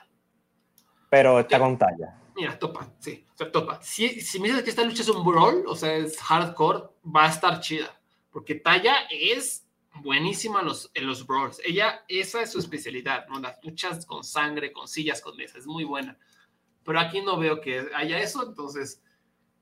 Pero 1.10 1.40
está 1.40 1.58
con 1.58 1.78
talla. 1.78 2.20
Mira, 2.36 2.58
topa, 2.58 2.88
sí, 3.00 3.26
o 3.34 3.36
sea, 3.36 3.50
topa. 3.50 3.80
Si, 3.82 4.20
si 4.20 4.38
me 4.38 4.48
dices 4.48 4.62
que 4.62 4.70
esta 4.70 4.84
lucha 4.84 5.02
es 5.02 5.08
un 5.08 5.24
brawl, 5.24 5.64
o 5.66 5.74
sea, 5.74 5.96
es 5.96 6.16
hardcore, 6.20 6.84
va 7.04 7.24
a 7.24 7.30
estar 7.30 7.60
chida. 7.60 8.00
Porque 8.30 8.54
talla 8.54 8.94
es 9.10 9.66
buenísima 10.02 10.60
en 10.60 10.66
los, 10.66 10.90
en 10.94 11.06
los 11.06 11.26
brawls. 11.26 11.60
Ella, 11.64 12.04
esa 12.06 12.42
es 12.42 12.52
su 12.52 12.60
especialidad, 12.60 13.26
¿no? 13.28 13.40
Las 13.40 13.58
luchas 13.64 14.06
con 14.06 14.22
sangre, 14.22 14.72
con 14.72 14.86
sillas, 14.86 15.20
con 15.20 15.36
mesas, 15.36 15.58
es 15.58 15.66
muy 15.66 15.82
buena. 15.82 16.16
Pero 16.84 17.00
aquí 17.00 17.20
no 17.20 17.36
veo 17.36 17.60
que 17.60 17.86
haya 17.94 18.20
eso, 18.20 18.46
entonces 18.46 19.02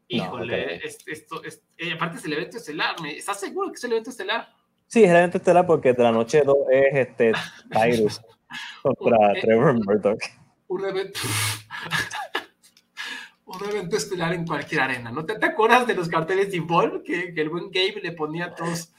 Híjole, 0.09 0.81
esto, 0.85 1.43
eh, 1.78 1.93
aparte 1.93 2.19
es 2.19 2.24
el 2.24 2.35
evento 2.35 2.59
estelar. 2.59 2.95
¿Estás 3.07 3.41
seguro 3.41 3.70
que 3.70 3.77
es 3.77 3.85
el 3.85 3.93
evento 3.93 4.11
estelar? 4.11 4.55
Sí, 4.87 5.03
es 5.03 5.11
el 5.11 5.16
evento 5.16 5.39
estelar 5.39 5.66
porque 5.66 5.93
de 5.93 6.03
la 6.03 6.12
noche 6.12 6.43
2 6.45 6.57
es 6.70 6.95
este 6.95 7.33
Tyrus 7.70 8.20
contra 8.83 9.33
Trevor 9.41 9.74
Murdoch. 9.74 10.20
Un 10.69 10.85
evento. 10.85 11.20
un 13.47 13.65
evento 13.65 13.97
estelar 13.97 14.35
en 14.35 14.47
cualquier 14.47 14.83
arena. 14.83 15.11
¿No 15.11 15.24
te, 15.24 15.45
acuerdas 15.45 15.87
de 15.87 15.95
los 15.95 16.09
carteles 16.09 16.53
de 16.53 16.61
Ball 16.61 17.03
que, 17.03 17.35
que, 17.35 17.41
el 17.41 17.49
buen 17.49 17.70
Gabe 17.70 18.01
le 18.01 18.12
ponía 18.12 18.47
a 18.47 18.55
todos 18.55 18.93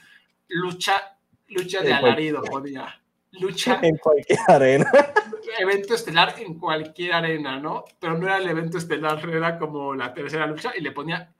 lucha, 0.48 1.16
lucha 1.48 1.80
de 1.80 1.94
alarido? 1.94 2.42
Ponía 2.42 3.00
lucha 3.40 3.78
en 3.82 3.96
cualquier 3.96 4.38
arena. 4.46 4.90
Evento 5.58 5.94
estelar 5.94 6.34
en 6.38 6.54
cualquier 6.58 7.14
arena, 7.14 7.58
¿no? 7.58 7.84
Pero 7.98 8.16
no 8.16 8.26
era 8.26 8.36
el 8.36 8.46
evento 8.46 8.78
estelar, 8.78 9.18
era 9.28 9.58
como 9.58 9.94
la 9.94 10.12
tercera 10.12 10.46
lucha 10.46 10.72
y 10.76 10.82
le 10.82 10.92
ponía 10.92 11.34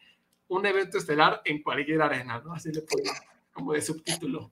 un 0.49 0.67
evento 0.67 0.99
estelar 0.99 1.43
en 1.45 1.63
cualquier 1.63 2.03
arena, 2.03 2.41
¿no? 2.45 2.55
Así 2.55 2.73
le 2.73 2.83
ponía 2.83 3.13
como 3.53 3.75
de 3.75 3.83
subtítulo. 3.83 4.51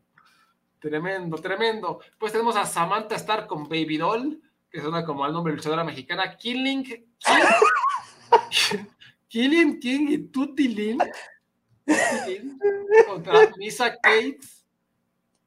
Tremendo, 0.78 1.38
tremendo. 1.38 2.00
Pues 2.18 2.32
tenemos 2.32 2.54
a 2.54 2.66
Samantha 2.66 3.16
Star 3.16 3.46
con 3.46 3.64
Baby 3.64 3.96
Doll, 3.96 4.40
que 4.70 4.80
suena 4.80 5.04
como 5.04 5.24
al 5.24 5.32
nombre 5.32 5.52
de 5.52 5.56
luchadora 5.56 5.84
mexicana, 5.84 6.36
Killing 6.36 6.84
King, 6.84 7.04
Killing 9.28 9.80
King 9.80 10.06
y 10.10 10.18
Tutilin 10.28 10.98
contra 13.06 13.50
Misa 13.56 13.96
Cates 13.96 14.55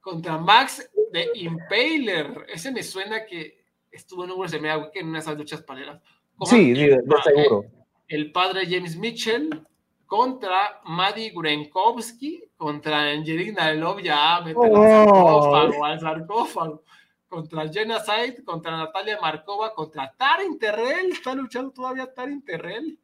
contra 0.02 0.38
Max 0.38 0.90
de 1.12 1.30
Impaler. 1.36 2.46
Ese 2.48 2.72
me 2.72 2.84
suena 2.84 3.26
que 3.26 3.60
estuvo 3.92 4.24
en 4.24 4.32
un 4.32 4.38
WrestleMania 4.38 4.90
en 4.94 5.08
una 5.08 5.18
de 5.18 5.22
esas 5.22 5.38
luchas 5.38 5.62
paleras. 5.62 6.02
Sí, 6.46 6.74
de, 6.74 7.02
seguro. 7.24 7.66
El 8.08 8.32
padre 8.32 8.66
James 8.66 8.96
Mitchell 8.98 9.50
contra 10.10 10.82
Maddie 10.86 11.32
Grenkowski, 11.36 12.44
contra 12.58 13.12
Angelina 13.12 13.72
Love, 13.74 14.02
ya 14.02 14.42
mete 14.44 14.60
al 14.60 14.74
sarcófago, 14.74 15.86
al 15.86 16.00
sarcófago, 16.00 16.84
contra 17.28 17.68
Jenna 17.68 18.00
Said, 18.00 18.44
contra 18.44 18.76
Natalia 18.76 19.20
Markova, 19.22 19.74
contra 19.76 20.12
Tarin 20.18 20.58
Terrell, 20.58 21.12
está 21.12 21.36
luchando 21.36 21.70
todavía 21.72 22.12
Tarin 22.12 22.44
Terrell. 22.44 22.98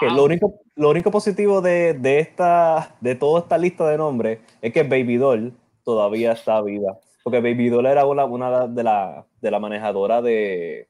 lo, 0.00 0.24
único, 0.24 0.54
lo 0.74 0.90
único 0.90 1.12
positivo 1.12 1.60
de, 1.60 1.94
de, 1.94 2.18
esta, 2.18 2.96
de 3.00 3.14
toda 3.14 3.42
esta 3.42 3.56
lista 3.56 3.88
de 3.88 3.98
nombres 3.98 4.40
es 4.60 4.72
que 4.72 4.82
Baby 4.82 5.18
Doll 5.18 5.54
todavía 5.94 6.32
está 6.32 6.60
viva. 6.62 6.98
Porque 7.22 7.40
Baby 7.40 7.68
Doll 7.68 7.86
era 7.86 8.06
una, 8.06 8.24
una 8.24 8.66
de 8.66 8.82
la, 8.82 9.26
de 9.40 9.50
la 9.50 9.58
manejadora 9.58 10.22
de, 10.22 10.88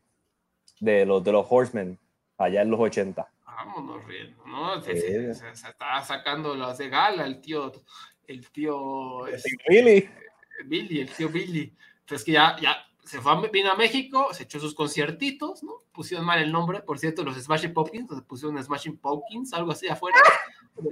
de, 0.80 1.06
los, 1.06 1.24
de 1.24 1.32
los 1.32 1.46
Horsemen 1.48 1.98
allá 2.38 2.62
en 2.62 2.70
los 2.70 2.80
80. 2.80 3.26
Vámonos 3.44 4.04
riendo, 4.06 4.44
¿no? 4.46 4.80
Se, 4.80 5.34
se, 5.34 5.50
estaba 5.50 6.02
sacando 6.02 6.54
las 6.54 6.78
de 6.78 6.88
gala 6.88 7.26
el 7.26 7.40
tío, 7.40 7.72
el 8.26 8.48
tío... 8.50 9.26
Este, 9.26 9.50
Billy. 9.68 10.08
Billy, 10.64 11.00
el 11.00 11.10
tío 11.10 11.28
Billy. 11.28 11.74
Entonces 12.00 12.24
que 12.24 12.32
ya, 12.32 12.56
ya 12.60 12.76
se 13.04 13.20
fue 13.20 13.32
a, 13.32 13.40
vino 13.52 13.70
a 13.70 13.76
México, 13.76 14.28
se 14.32 14.44
echó 14.44 14.60
sus 14.60 14.74
conciertitos, 14.74 15.62
¿no? 15.62 15.74
Pusieron 15.92 16.24
mal 16.24 16.40
el 16.40 16.52
nombre, 16.52 16.80
por 16.80 16.98
cierto, 16.98 17.24
los 17.24 17.36
Smashing 17.36 17.74
Pumpkins, 17.74 18.08
pusieron 18.26 18.62
Smashing 18.62 18.98
Pumpkins, 18.98 19.52
algo 19.52 19.72
así 19.72 19.88
afuera 19.88 20.18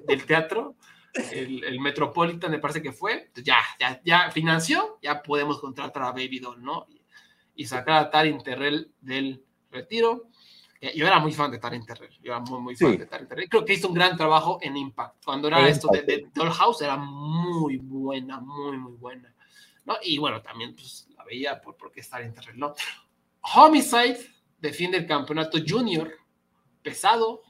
del 0.07 0.25
teatro 0.27 0.75
el, 1.15 1.65
el, 1.65 1.81
Metropolitan 1.81 2.51
me 2.51 2.59
parece 2.59 2.83
que 2.83 2.93
fue, 2.93 3.31
ya, 3.43 3.59
ya, 3.79 4.01
ya 4.05 4.31
financió, 4.31 4.99
ya 5.03 5.23
podemos 5.23 5.59
contratar 5.61 6.03
a 6.03 6.13
Baby 6.13 6.39
Doll, 6.39 6.63
¿no? 6.63 6.87
Y, 7.55 7.67
sacar 7.67 8.05
a 8.05 8.11
Tarin 8.11 8.43
Terrell 8.43 8.93
del 9.01 9.45
retiro. 9.71 10.29
Eh, 10.81 10.93
yo 10.97 11.07
era 11.07 11.19
muy 11.19 11.33
fan 11.33 11.51
de 11.51 11.59
Tarin 11.59 11.85
Terrell, 11.85 12.17
yo 12.23 12.33
era 12.33 12.41
muy, 12.41 12.61
muy 12.61 12.77
fan 12.77 12.97
de 12.97 13.07
Tarin 13.07 13.27
Terrell. 13.27 13.49
Creo 13.49 13.65
que 13.65 13.75
hizo 13.75 13.89
un 13.89 13.95
gran 13.95 14.17
trabajo 14.17 14.59
en 14.63 14.77
Impact. 14.77 15.25
Cuando 15.25 15.49
era 15.49 15.69
esto 15.69 15.89
de, 15.91 16.03
de 16.03 16.29
Dollhouse 16.33 16.83
era 16.83 16.97
muy 16.97 17.79
buena, 17.79 18.41
muy, 18.41 18.79
muy 18.79 18.93
buena. 18.93 19.35
¿no? 19.89 19.97
Y 20.03 20.19
bueno, 20.19 20.41
también 20.43 20.75
pues, 20.75 21.09
la 21.17 21.25
veía 21.25 21.61
por, 21.61 21.77
porque 21.77 22.01
es 22.01 22.09
Tarin 22.09 22.33
Terrell, 22.33 22.59
¿no? 22.59 22.75
Homicide 23.41 24.19
defiende 24.59 24.99
el 24.99 25.07
campeonato 25.07 25.59
junior 25.67 26.13
pesado 26.83 27.43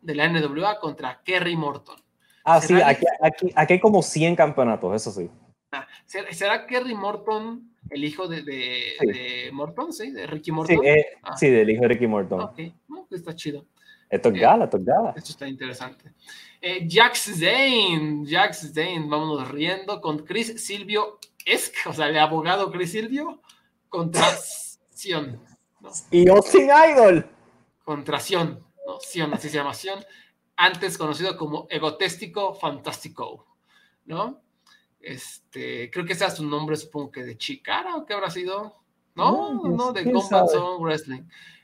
de 0.00 0.14
la 0.14 0.28
NWA 0.28 0.78
contra 0.78 1.22
Kerry 1.22 1.56
Morton. 1.56 2.02
Ah, 2.48 2.60
sí, 2.60 2.74
aquí, 2.74 3.04
aquí, 3.20 3.52
aquí, 3.56 3.72
hay 3.72 3.80
como 3.80 4.00
100 4.00 4.36
campeonatos, 4.36 4.94
eso 4.94 5.10
sí. 5.10 5.28
Ah, 5.72 5.84
¿será, 6.04 6.64
Kerry 6.64 6.94
Morton 6.94 7.72
el 7.90 8.04
hijo 8.04 8.28
de, 8.28 8.42
de, 8.44 9.50
Morton, 9.52 9.92
sí? 9.92 10.12
¿De 10.12 10.28
Ricky 10.28 10.52
Morton? 10.52 10.78
Sí, 10.80 10.88
eh, 10.88 11.06
ah. 11.24 11.36
sí, 11.36 11.50
del 11.50 11.68
hijo 11.70 11.82
de 11.82 11.88
Ricky 11.88 12.06
Morton. 12.06 12.40
Ok, 12.40 12.60
pues 12.86 13.20
está 13.20 13.34
chido. 13.34 13.66
Esto 14.08 14.28
es 14.28 14.36
eh, 14.36 14.38
gala, 14.38 14.64
esto 14.66 14.76
es 14.76 14.84
gala. 14.84 15.12
Esto 15.16 15.30
está 15.32 15.48
interesante. 15.48 16.12
Eh, 16.60 16.86
Jax 16.88 17.32
Zane, 17.36 18.22
Jax 18.24 18.72
Zane, 18.72 19.06
vámonos 19.08 19.50
riendo 19.50 20.00
con 20.00 20.20
Chris 20.20 20.64
Silvio 20.64 21.18
Esk, 21.44 21.74
o 21.88 21.92
sea, 21.92 22.06
el 22.06 22.16
abogado 22.16 22.70
Chris 22.70 22.92
Silvio, 22.92 23.42
contra 23.88 24.22
Sion. 24.94 25.40
Y 26.12 26.28
Austin 26.28 26.70
Idol. 26.92 27.26
Contra 27.82 28.20
Sion, 28.20 28.64
no, 28.86 29.00
Sion, 29.00 29.34
así 29.34 29.48
se 29.48 29.56
llama 29.56 29.74
Sion 29.74 29.98
antes 30.56 30.98
conocido 30.98 31.36
como 31.36 31.66
Egotéstico 31.70 32.54
Fantástico, 32.54 33.46
¿no? 34.06 34.42
Este, 35.00 35.90
creo 35.90 36.04
que 36.04 36.14
ese 36.14 36.24
es 36.26 36.34
su 36.34 36.46
nombre, 36.46 36.76
supongo 36.76 37.12
que 37.12 37.24
de 37.24 37.36
Chicara, 37.36 37.96
o 37.96 38.04
qué 38.04 38.14
habrá 38.14 38.30
sido, 38.30 38.76
¿no? 39.14 39.62
No, 39.62 39.92
de 39.92 40.10
Combat 40.10 40.48
Zone 40.48 40.82
Wrestling. 40.82 41.22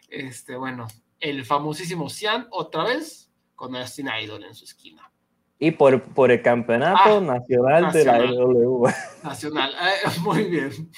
Este, 0.09 0.57
bueno, 0.57 0.87
el 1.19 1.45
famosísimo 1.45 2.09
Cian, 2.09 2.47
otra 2.51 2.85
vez, 2.85 3.31
con 3.55 3.75
Austin 3.75 4.09
Idol 4.23 4.45
en 4.45 4.55
su 4.55 4.65
esquina. 4.65 5.11
Y 5.59 5.71
por, 5.71 6.03
por 6.13 6.31
el 6.31 6.43
campeonato 6.43 7.19
ah, 7.19 7.21
nacional, 7.21 7.93
de 7.93 8.05
la 8.05 8.19
WWE. 8.19 8.95
Nacional, 9.23 9.73
eh, 9.73 10.21
muy 10.21 10.45
bien. 10.45 10.91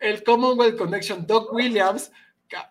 El 0.00 0.24
Commonwealth 0.24 0.78
Connection, 0.78 1.26
Doc 1.26 1.52
Williams. 1.52 2.10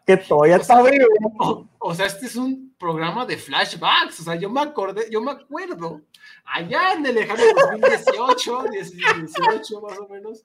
Que 0.06 0.18
todavía 0.18 0.58
está 0.58 0.82
vivo. 0.82 1.68
o 1.80 1.96
sea, 1.96 2.06
este 2.06 2.28
es 2.28 2.36
un 2.36 2.74
programa 2.78 3.26
de 3.26 3.38
flashbacks, 3.38 4.20
o 4.22 4.24
sea, 4.24 4.36
yo 4.36 4.50
me 4.50 4.62
acordé, 4.62 5.08
yo 5.10 5.22
me 5.22 5.32
acuerdo, 5.32 6.02
allá 6.46 6.94
en 6.94 7.06
el 7.06 7.16
lejano 7.16 7.44
2018, 7.72 8.64
18 8.72 9.82
más 9.82 10.00
o 10.00 10.08
menos, 10.08 10.44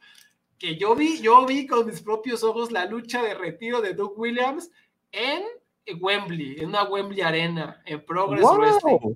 que 0.59 0.76
yo 0.76 0.94
vi, 0.94 1.20
yo 1.20 1.46
vi 1.46 1.66
con 1.66 1.86
mis 1.86 2.00
propios 2.00 2.42
ojos 2.42 2.72
la 2.72 2.86
lucha 2.86 3.22
de 3.22 3.34
retiro 3.34 3.80
de 3.80 3.94
Doug 3.94 4.18
Williams 4.18 4.70
en 5.12 5.44
Wembley, 6.00 6.56
en 6.60 6.68
una 6.68 6.84
Wembley 6.84 7.22
Arena, 7.22 7.82
en 7.84 8.05
Progress 8.05 8.46
Wrestling, 8.56 9.14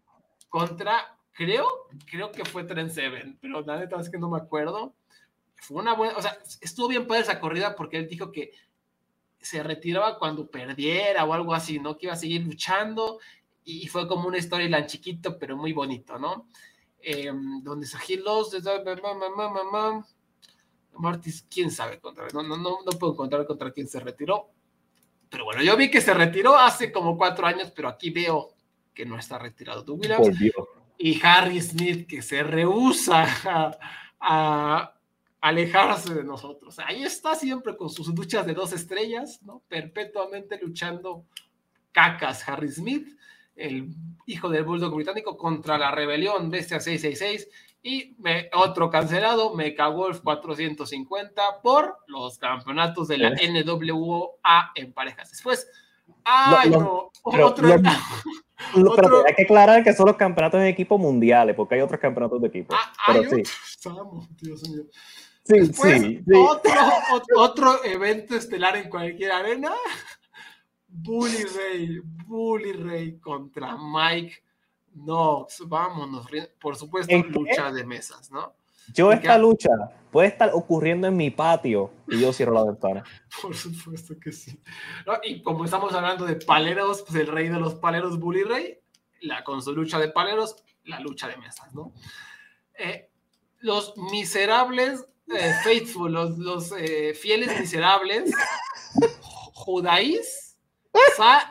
contra, 0.49 1.19
creo, 1.33 1.67
creo 2.07 2.33
que 2.33 2.45
fue 2.45 2.65
Trent 2.65 2.91
Seven, 2.91 3.39
pero 3.41 3.63
la 3.63 3.79
neta 3.79 4.01
es 4.01 4.11
que 4.11 4.19
no 4.19 4.31
me 4.31 4.39
acuerdo. 4.39 4.95
Fue 5.57 5.81
una 5.81 5.95
buena, 5.95 6.17
o 6.17 6.23
sea, 6.23 6.37
estuvo 6.61 6.89
bien 6.89 7.07
para 7.07 7.21
esa 7.21 7.39
corrida 7.39 7.77
porque 7.77 7.99
él 7.99 8.09
dijo 8.09 8.33
que 8.33 8.53
se 9.43 9.63
retiraba 9.63 10.19
cuando 10.19 10.51
perdiera 10.51 11.25
o 11.25 11.33
algo 11.33 11.55
así, 11.55 11.79
¿no? 11.79 11.97
Que 11.99 12.07
iba 12.07 12.15
a 12.15 12.17
seguir 12.17 12.43
luchando 12.43 13.19
y 13.65 13.87
fue 13.89 14.09
como 14.09 14.29
una 14.29 14.41
storyline 14.41 14.87
chiquito, 14.87 15.39
pero 15.39 15.57
muy 15.57 15.73
bonito, 15.73 16.19
¿no? 16.19 16.49
Eh, 17.01 17.31
donde 17.63 17.87
los 17.87 18.11
Martis, 20.95 21.47
quién 21.51 21.71
sabe 21.71 21.99
contra, 21.99 22.29
no, 22.35 22.43
no, 22.43 22.57
no, 22.57 22.79
no 22.85 22.99
puedo 22.99 23.15
encontrar 23.15 23.47
contra 23.47 23.73
quién 23.73 23.89
se 23.89 23.99
retiró. 23.99 24.51
Pero 25.31 25.45
bueno, 25.47 25.63
yo 25.63 25.77
vi 25.77 25.91
que 25.91 26.03
se 26.03 26.13
retiró 26.13 26.57
hace 26.59 26.93
como 26.93 27.17
cuatro 27.17 27.47
años, 27.47 27.73
pero 27.75 27.89
aquí 27.89 28.11
veo 28.11 28.55
que 28.93 29.07
no 29.07 29.19
está 29.19 29.39
retirado 29.39 29.85
tú, 29.85 29.95
Williams. 29.95 30.29
Y 30.99 31.19
Harry 31.25 31.61
Smith, 31.61 32.07
que 32.07 32.21
se 32.21 32.43
rehúsa 32.43 33.27
a 34.21 34.95
alejarse 35.43 36.15
de 36.15 36.25
nosotros. 36.25 36.79
Ahí 36.79 37.03
está 37.03 37.35
siempre 37.35 37.77
con 37.77 37.91
sus 37.91 38.09
luchas 38.09 38.47
de 38.47 38.55
dos 38.55 38.73
estrellas, 38.73 39.41
¿no? 39.43 39.63
Perpetuamente 39.69 40.59
luchando 40.59 41.27
cacas 41.91 42.49
Harry 42.49 42.69
Smith, 42.69 43.09
el 43.57 43.89
hijo 44.25 44.49
del 44.49 44.65
Bulldog 44.65 44.95
británico, 44.95 45.37
contra 45.37 45.77
la 45.77 45.91
rebelión 45.91 46.49
Bestia 46.49 46.81
666 46.81 47.49
y 47.83 48.15
me, 48.19 48.49
otro 48.55 48.89
cancelado, 48.89 49.53
Wolf 49.53 50.21
450 50.21 51.43
por 51.61 51.99
los 52.07 52.39
campeonatos 52.39 53.09
de 53.09 53.19
la 53.19 53.31
NWA 53.31 54.73
en 54.77 54.93
parejas. 54.93 55.31
Después, 55.31 55.69
¡ay, 56.25 56.71
no! 56.71 57.11
otro, 57.23 57.81
Pero 58.95 59.27
hay 59.27 59.35
que 59.35 59.43
aclarar 59.43 59.83
que 59.83 59.93
son 59.93 60.07
los 60.07 60.17
campeonatos 60.17 60.61
de 60.61 60.69
equipo 60.69 60.97
mundiales, 60.99 61.57
porque 61.57 61.75
hay 61.75 61.81
otros 61.81 62.01
campeonatos 62.01 62.41
de 62.41 62.47
equipo. 62.47 62.73
Ah, 62.73 62.93
pero 63.09 63.29
sí. 63.29 63.43
Dios 64.41 64.71
mío. 64.71 64.85
Sí, 65.45 65.67
sí, 65.73 66.25
Otro, 66.35 66.73
otro, 67.37 67.85
evento 67.85 68.37
estelar 68.37 68.77
en 68.77 68.89
cualquier 68.89 69.33
arena. 69.33 69.73
Bully 70.87 71.45
Ray, 71.45 72.01
Bully 72.27 72.73
Ray 72.73 73.19
contra 73.19 73.77
Mike 73.77 74.35
Knox. 74.95 75.67
Vámonos, 75.67 76.27
por 76.61 76.77
supuesto, 76.77 77.17
lucha 77.17 77.73
de 77.73 77.85
mesas, 77.85 78.31
¿no? 78.31 78.55
Yo 78.93 79.13
esta 79.13 79.39
lucha 79.39 79.71
puede 80.11 80.29
estar 80.29 80.51
ocurriendo 80.53 81.07
en 81.07 81.17
mi 81.17 81.31
patio 81.31 81.91
y 82.09 82.21
yo 82.21 82.33
cierro 82.33 82.53
la 82.53 82.65
ventana. 82.65 83.05
Por 83.43 83.55
supuesto 83.55 84.15
que 84.21 84.33
sí. 84.33 84.59
Y 85.23 85.43
como 85.43 85.65
estamos 85.65 85.95
hablando 85.95 86.27
de 86.27 86.37
paleros, 86.37 87.03
pues 87.03 87.15
el 87.21 87.29
rey 87.29 87.49
de 87.49 87.61
los 87.61 87.77
paleros, 87.77 88.19
Bully 88.19 88.43
Ray, 88.43 88.81
la, 89.21 89.45
con 89.45 89.63
su 89.63 89.73
lucha 89.73 89.99
de 89.99 90.09
paleros, 90.09 90.57
la 90.85 91.01
lucha 91.01 91.29
de 91.29 91.37
mesas, 91.37 91.73
¿no? 91.75 91.93
Eh, 92.77 93.09
los 93.61 93.97
miserables 93.97 95.07
eh, 95.29 95.55
faithful, 95.63 96.13
los, 96.13 96.37
los 96.39 96.73
eh, 96.73 97.15
fieles 97.15 97.59
miserables, 97.59 98.31
Judáis, 99.55 100.59
sal, 101.17 101.43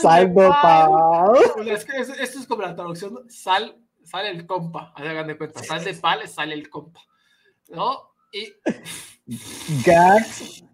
sal 0.00 0.34
de 0.34 0.48
pal. 0.48 1.68
esto 1.68 2.38
es 2.38 2.46
como 2.46 2.62
la 2.62 2.74
traducción, 2.74 3.28
sal, 3.28 3.76
sale 4.04 4.30
el 4.30 4.46
compa, 4.46 4.92
hagan 4.96 5.26
de 5.26 5.36
cuenta, 5.36 5.62
sal 5.62 5.84
de 5.84 5.94
pal, 5.94 6.26
sale 6.28 6.54
el 6.54 6.70
compa, 6.70 7.00
¿no? 7.68 8.12
Y... 8.32 8.52
Gags, 9.84 10.64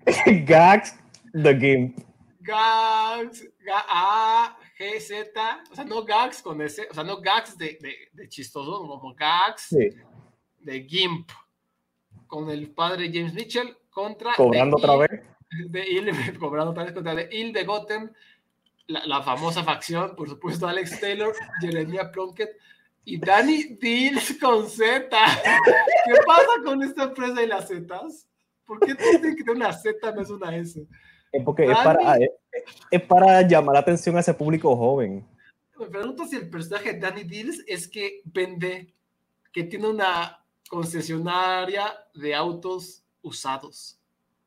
Gags, 0.47 0.95
the 1.33 1.55
game. 1.55 1.95
Gags, 2.41 3.45
A, 3.89 4.57
G, 4.79 5.01
Z, 5.01 5.65
o 5.71 5.75
sea, 5.75 5.85
no 5.85 6.05
gags 6.05 6.41
con 6.41 6.63
ese, 6.63 6.87
o 6.91 6.95
sea, 6.95 7.03
no 7.05 7.21
gags 7.21 7.59
de, 7.59 7.79
de, 7.81 7.95
de 8.13 8.29
chistoso, 8.29 8.87
como 8.87 9.15
gags. 9.15 9.63
Sí 9.63 9.91
de 10.69 10.85
GIMP 10.85 11.31
con 12.27 12.51
el 12.51 12.71
padre 12.71 13.11
James 13.13 13.33
Mitchell 13.33 13.75
contra. 13.91 14.35
Cobrando 14.35 14.77
otra 14.77 14.97
vez. 14.97 15.11
De 15.71 15.89
Il, 15.89 16.11
cobrando 16.39 16.73
otra 16.73 16.85
vez 16.85 16.93
contra 16.93 17.15
de 17.15 17.29
Il 17.33 17.53
de 17.53 17.65
Gotham, 17.65 18.13
la, 18.87 19.23
famosa 19.23 19.65
facción, 19.65 20.15
por 20.15 20.29
supuesto, 20.29 20.69
Alex 20.69 21.01
Taylor, 21.01 21.35
Jeremiah 21.61 22.11
Plunkett 22.13 22.51
y 23.05 23.19
Danny 23.19 23.77
Deals 23.81 24.39
con 24.39 24.69
Z. 24.69 25.09
¿Qué 26.05 26.15
pasa 26.27 26.51
con 26.65 26.83
esta 26.83 27.05
empresa 27.05 27.43
y 27.43 27.47
las 27.47 27.69
Zetas? 27.69 28.29
¿Por 28.67 28.81
qué 28.81 28.95
tiene 28.95 29.35
que 29.35 29.45
tener 29.45 29.57
una 29.57 29.73
Z 29.73 30.13
no 30.13 30.21
es 30.21 30.31
una 30.31 30.55
S? 30.55 30.87
Es 31.33 31.45
porque 31.45 31.65
es, 31.65 31.79
para, 31.79 32.17
es, 32.91 33.03
para 33.03 33.43
llamar 33.43 33.75
la 33.75 33.81
atención 33.81 34.17
a 34.17 34.21
ese 34.21 34.35
público 34.35 34.77
joven. 34.77 35.27
Me 35.79 35.87
pregunto 35.87 36.27
si 36.27 36.37
el 36.37 36.51
personaje 36.51 36.93
de 36.93 37.01
Danny 37.01 37.25
Deals 37.25 37.63
es 37.67 37.89
que 37.89 38.21
vende, 38.25 38.95
que 39.53 39.65
tiene 39.65 39.89
una 39.89 40.39
concesionaria 40.69 41.93
de 42.15 42.35
autos 42.35 43.03
usados. 43.23 43.99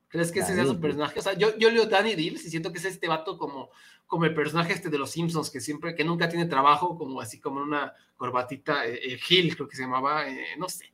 ¿Crees 0.07 0.31
que 0.31 0.39
ese 0.39 0.55
sea 0.55 0.65
su 0.65 0.79
personaje? 0.79 1.19
O 1.19 1.21
sea, 1.23 1.33
yo, 1.33 1.57
yo 1.57 1.69
leo 1.71 1.85
Danny 1.85 2.15
Deals 2.15 2.43
y 2.45 2.49
siento 2.49 2.71
que 2.71 2.79
es 2.79 2.85
este 2.85 3.07
vato 3.07 3.37
como, 3.37 3.69
como 4.07 4.25
el 4.25 4.33
personaje 4.33 4.73
este 4.73 4.89
de 4.89 4.97
los 4.97 5.11
Simpsons, 5.11 5.49
que 5.49 5.61
siempre, 5.61 5.95
que 5.95 6.03
nunca 6.03 6.27
tiene 6.27 6.45
trabajo, 6.47 6.97
como 6.97 7.21
así 7.21 7.39
como 7.39 7.61
una 7.61 7.93
corbatita, 8.17 8.85
eh, 8.85 8.99
eh, 9.13 9.19
Hill 9.29 9.55
creo 9.55 9.67
que 9.69 9.75
se 9.77 9.83
llamaba, 9.83 10.27
eh, 10.27 10.55
no 10.57 10.67
sé. 10.67 10.85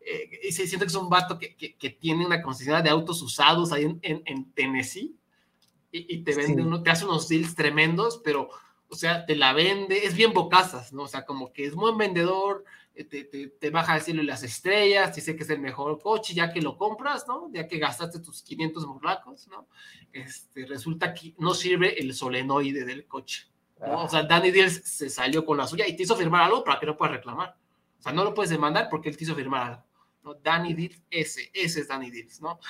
eh, 0.00 0.30
y 0.44 0.52
se 0.52 0.66
siente 0.66 0.86
que 0.86 0.90
es 0.90 0.94
un 0.96 1.10
vato 1.10 1.38
que, 1.38 1.56
que, 1.56 1.76
que 1.76 1.90
tiene 1.90 2.24
una 2.24 2.40
concesionaria 2.40 2.84
de 2.84 2.90
autos 2.90 3.20
usados 3.22 3.72
ahí 3.72 3.84
en, 3.84 3.98
en, 4.02 4.22
en 4.26 4.52
Tennessee 4.52 5.14
y, 5.90 6.14
y, 6.16 6.22
te 6.24 6.34
vende 6.34 6.62
Sí. 6.62 6.66
uno, 6.66 6.82
te 6.82 6.90
hace 6.90 7.04
unos 7.04 7.28
deals 7.28 7.54
tremendos, 7.54 8.20
pero, 8.24 8.48
o 8.88 8.94
sea, 8.94 9.26
te 9.26 9.36
la 9.36 9.52
vende, 9.52 10.06
es 10.06 10.14
bien 10.14 10.32
bocazas, 10.32 10.92
¿no? 10.92 11.02
O 11.02 11.08
sea, 11.08 11.24
como 11.26 11.52
que 11.52 11.64
es 11.66 11.74
buen 11.74 11.98
vendedor, 11.98 12.64
eh, 12.64 12.66
te, 12.94 13.24
te, 13.24 13.48
te 13.48 13.70
baja 13.70 13.92
a 13.92 13.96
decirle 13.96 14.22
las 14.22 14.42
estrellas, 14.42 15.14
dice 15.14 15.34
que 15.34 15.44
es 15.44 15.50
el 15.50 15.60
mejor 15.60 16.00
coche, 16.00 16.34
ya 16.34 16.52
que 16.52 16.60
lo 16.60 16.76
compras, 16.76 17.26
¿no? 17.26 17.50
Ya 17.52 17.66
que 17.66 17.78
gastaste 17.78 18.20
tus 18.20 18.42
500 18.42 18.86
morlacos, 18.86 19.48
¿no? 19.48 19.66
Este, 20.12 20.66
resulta 20.66 21.14
que 21.14 21.34
no 21.38 21.54
sirve 21.54 21.98
el 22.00 22.14
solenoide 22.14 22.84
del 22.84 23.06
coche. 23.06 23.48
¿no? 23.80 24.04
O 24.04 24.08
sea, 24.08 24.22
Danny 24.22 24.50
Deals 24.50 24.82
se 24.84 25.08
salió 25.08 25.44
con 25.44 25.56
la 25.56 25.66
suya 25.66 25.88
y 25.88 25.96
te 25.96 26.02
hizo 26.02 26.16
firmar 26.16 26.42
algo 26.42 26.62
para 26.62 26.78
que 26.78 26.86
no 26.86 26.96
puedas 26.96 27.16
reclamar. 27.16 27.56
O 27.98 28.02
sea, 28.02 28.12
no 28.12 28.24
lo 28.24 28.34
puedes 28.34 28.50
demandar 28.50 28.88
porque 28.90 29.08
él 29.08 29.16
te 29.16 29.24
hizo 29.24 29.34
firmar 29.34 29.62
algo. 29.62 29.84
¿no? 30.22 30.34
Danny 30.34 30.74
Deals, 30.74 31.02
ese, 31.10 31.50
ese 31.52 31.80
es 31.80 31.88
Danny 31.88 32.10
Deals, 32.10 32.40
¿no? 32.40 32.60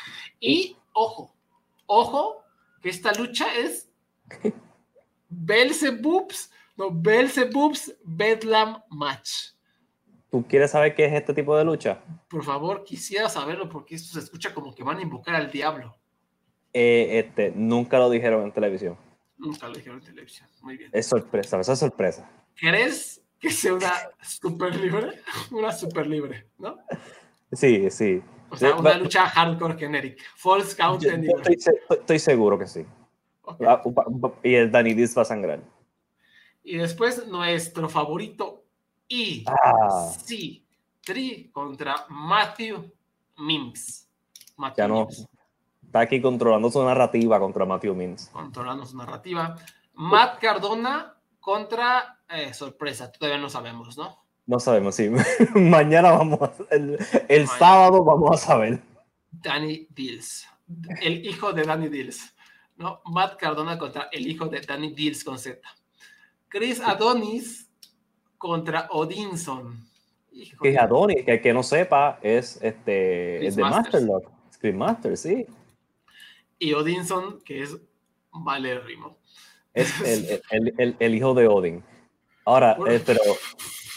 Y 0.40 0.76
ojo, 0.92 1.34
ojo, 1.86 2.44
que 2.80 2.88
esta 2.88 3.12
lucha 3.12 3.54
es 3.54 3.90
Belzebubs, 5.28 6.50
no, 6.76 6.90
Belzebubs 6.90 7.94
Bedlam 8.04 8.82
Match. 8.90 9.51
¿Tú 10.32 10.46
quieres 10.48 10.70
saber 10.70 10.94
qué 10.94 11.04
es 11.04 11.12
este 11.12 11.34
tipo 11.34 11.54
de 11.58 11.62
lucha? 11.62 11.98
Por 12.30 12.42
favor, 12.42 12.84
quisiera 12.84 13.28
saberlo 13.28 13.68
porque 13.68 13.94
esto 13.96 14.14
se 14.14 14.20
escucha 14.20 14.54
como 14.54 14.74
que 14.74 14.82
van 14.82 14.96
a 14.96 15.02
invocar 15.02 15.34
al 15.34 15.50
diablo. 15.50 15.94
Eh, 16.72 17.18
este, 17.18 17.52
nunca 17.54 17.98
lo 17.98 18.08
dijeron 18.08 18.42
en 18.44 18.50
televisión. 18.52 18.96
Nunca 19.36 19.68
lo 19.68 19.74
dijeron 19.74 19.98
en 19.98 20.04
televisión. 20.06 20.48
Muy 20.62 20.78
bien. 20.78 20.88
Es 20.90 21.04
sorpresa, 21.06 21.60
esa 21.60 21.74
es 21.74 21.78
sorpresa. 21.78 22.30
¿Crees 22.56 23.22
que 23.38 23.50
sea 23.50 23.74
una 23.74 23.92
super 24.22 24.74
libre? 24.74 25.20
Una 25.50 25.70
super 25.70 26.06
libre, 26.06 26.46
¿no? 26.56 26.78
Sí, 27.52 27.90
sí. 27.90 28.22
O 28.48 28.56
sea, 28.56 28.70
Eh, 28.70 28.74
una 28.78 28.94
lucha 28.96 29.28
hardcore 29.28 29.76
genérica. 29.78 30.24
False 30.36 30.74
count 30.74 31.02
Yo- 31.02 31.10
estoy, 31.10 31.60
se- 31.60 31.80
estoy 31.90 32.18
seguro 32.18 32.58
que 32.58 32.66
sí. 32.66 32.86
Ok. 33.42 33.60
Va- 33.60 33.82
va- 33.84 34.34
Y 34.42 34.54
el 34.54 34.70
Danny 34.70 34.94
Diz 34.94 35.14
va 35.18 35.22
a 35.22 35.26
sangrar. 35.26 35.60
Y 36.64 36.78
después 36.78 37.26
nuestro 37.26 37.90
favorito 37.90 38.61
y 39.08 39.44
Ah. 39.46 40.10
sí, 40.24 40.66
Tri 41.04 41.50
contra 41.50 42.06
Matthew 42.08 42.90
Mims. 43.38 44.08
Matthew 44.56 44.76
Ya 44.84 44.88
no. 44.88 45.00
Mims, 45.06 45.26
Está 45.84 46.00
aquí 46.00 46.22
controlando 46.22 46.70
su 46.70 46.82
narrativa 46.84 47.38
contra 47.38 47.64
Matthew 47.66 47.94
Mins. 47.94 48.28
controlando 48.32 48.86
su 48.86 48.96
narrativa. 48.96 49.56
Matt 49.94 50.38
Cardona 50.40 51.14
contra 51.40 52.20
eh, 52.30 52.54
sorpresa, 52.54 53.10
todavía 53.12 53.38
no 53.38 53.50
sabemos, 53.50 53.98
¿no? 53.98 54.22
No 54.46 54.58
sabemos 54.58 54.94
si 54.94 55.10
mañana 55.54 56.12
vamos 56.12 56.40
a, 56.40 56.52
el, 56.70 56.94
el 57.28 57.44
Mañana. 57.44 57.58
sábado 57.58 58.04
vamos 58.04 58.30
a 58.30 58.36
saber. 58.46 58.82
Danny 59.30 59.86
Dills, 59.90 60.46
el 61.02 61.26
hijo 61.26 61.52
de 61.52 61.64
Danny 61.64 61.88
Dills, 61.88 62.34
¿no? 62.76 63.00
Matt 63.06 63.36
Cardona 63.38 63.76
contra 63.78 64.08
el 64.12 64.26
hijo 64.26 64.46
de 64.46 64.60
Danny 64.62 64.92
Dills 64.94 65.24
con 65.24 65.38
Z. 65.38 65.60
Chris 66.48 66.80
Adonis 66.80 67.70
contra 68.42 68.88
Odinson. 68.90 69.86
Hijo 70.32 70.62
Que 70.64 70.72
de- 70.72 70.78
Adonis, 70.78 71.24
que 71.24 71.34
el 71.34 71.40
que 71.40 71.52
no 71.54 71.62
sepa, 71.62 72.18
es 72.22 72.58
este 72.60 73.46
es 73.46 73.54
de 73.54 73.62
Masters. 73.62 73.84
Masterlock. 74.04 74.30
Screen 74.52 74.76
Master, 74.78 75.16
sí. 75.16 75.46
Y 76.58 76.72
Odinson, 76.72 77.40
que 77.44 77.62
es 77.62 77.76
Valérrimo. 78.32 79.16
Es 79.72 79.88
el, 80.04 80.40
el, 80.50 80.74
el, 80.78 80.96
el 80.98 81.14
hijo 81.14 81.34
de 81.34 81.46
Odin. 81.46 81.84
Ahora, 82.44 82.74
Bueno. 82.76 82.92
eh, 82.94 83.02
pero 83.06 83.20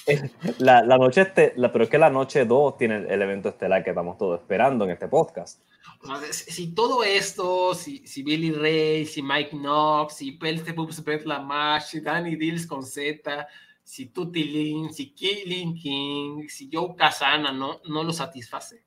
eh, 0.07 0.29
la, 0.59 0.83
la 0.83 0.97
noche 0.99 1.21
este, 1.21 1.53
la, 1.55 1.71
pero 1.71 1.85
es 1.85 1.89
que 1.89 1.97
la 1.97 2.11
noche 2.11 2.45
2 2.45 2.77
tiene 2.77 2.97
el, 3.09 3.21
evento 3.23 3.49
estelar 3.49 3.83
que 3.83 3.89
estamos 3.89 4.17
todos 4.19 4.39
esperando 4.39 4.85
en 4.85 4.91
este 4.91 5.07
podcast. 5.07 5.61
O 6.01 6.05
sea, 6.07 6.17
si 6.31 6.75
todo 6.75 7.03
esto, 7.03 7.73
si, 7.73 8.05
si 8.05 8.21
Billy 8.21 8.51
Ray, 8.51 9.05
si 9.07 9.23
Mike 9.23 9.51
Knox, 9.57 10.15
si 10.17 10.37
Belzebubs 10.37 11.03
Bet 11.03 11.25
Lamash, 11.25 11.85
si 11.85 11.99
Danny 12.01 12.35
Dills 12.35 12.67
con 12.67 12.83
Z, 12.83 13.47
si 13.85 14.07
Tutti 14.07 14.43
Lin, 14.43 14.91
si 14.91 15.11
Killing 15.13 15.75
King, 15.75 16.47
si 16.47 16.67
Joe 16.73 16.95
Casana 16.95 17.51
no, 17.51 17.81
no 17.87 18.03
lo 18.03 18.11
satisface, 18.11 18.83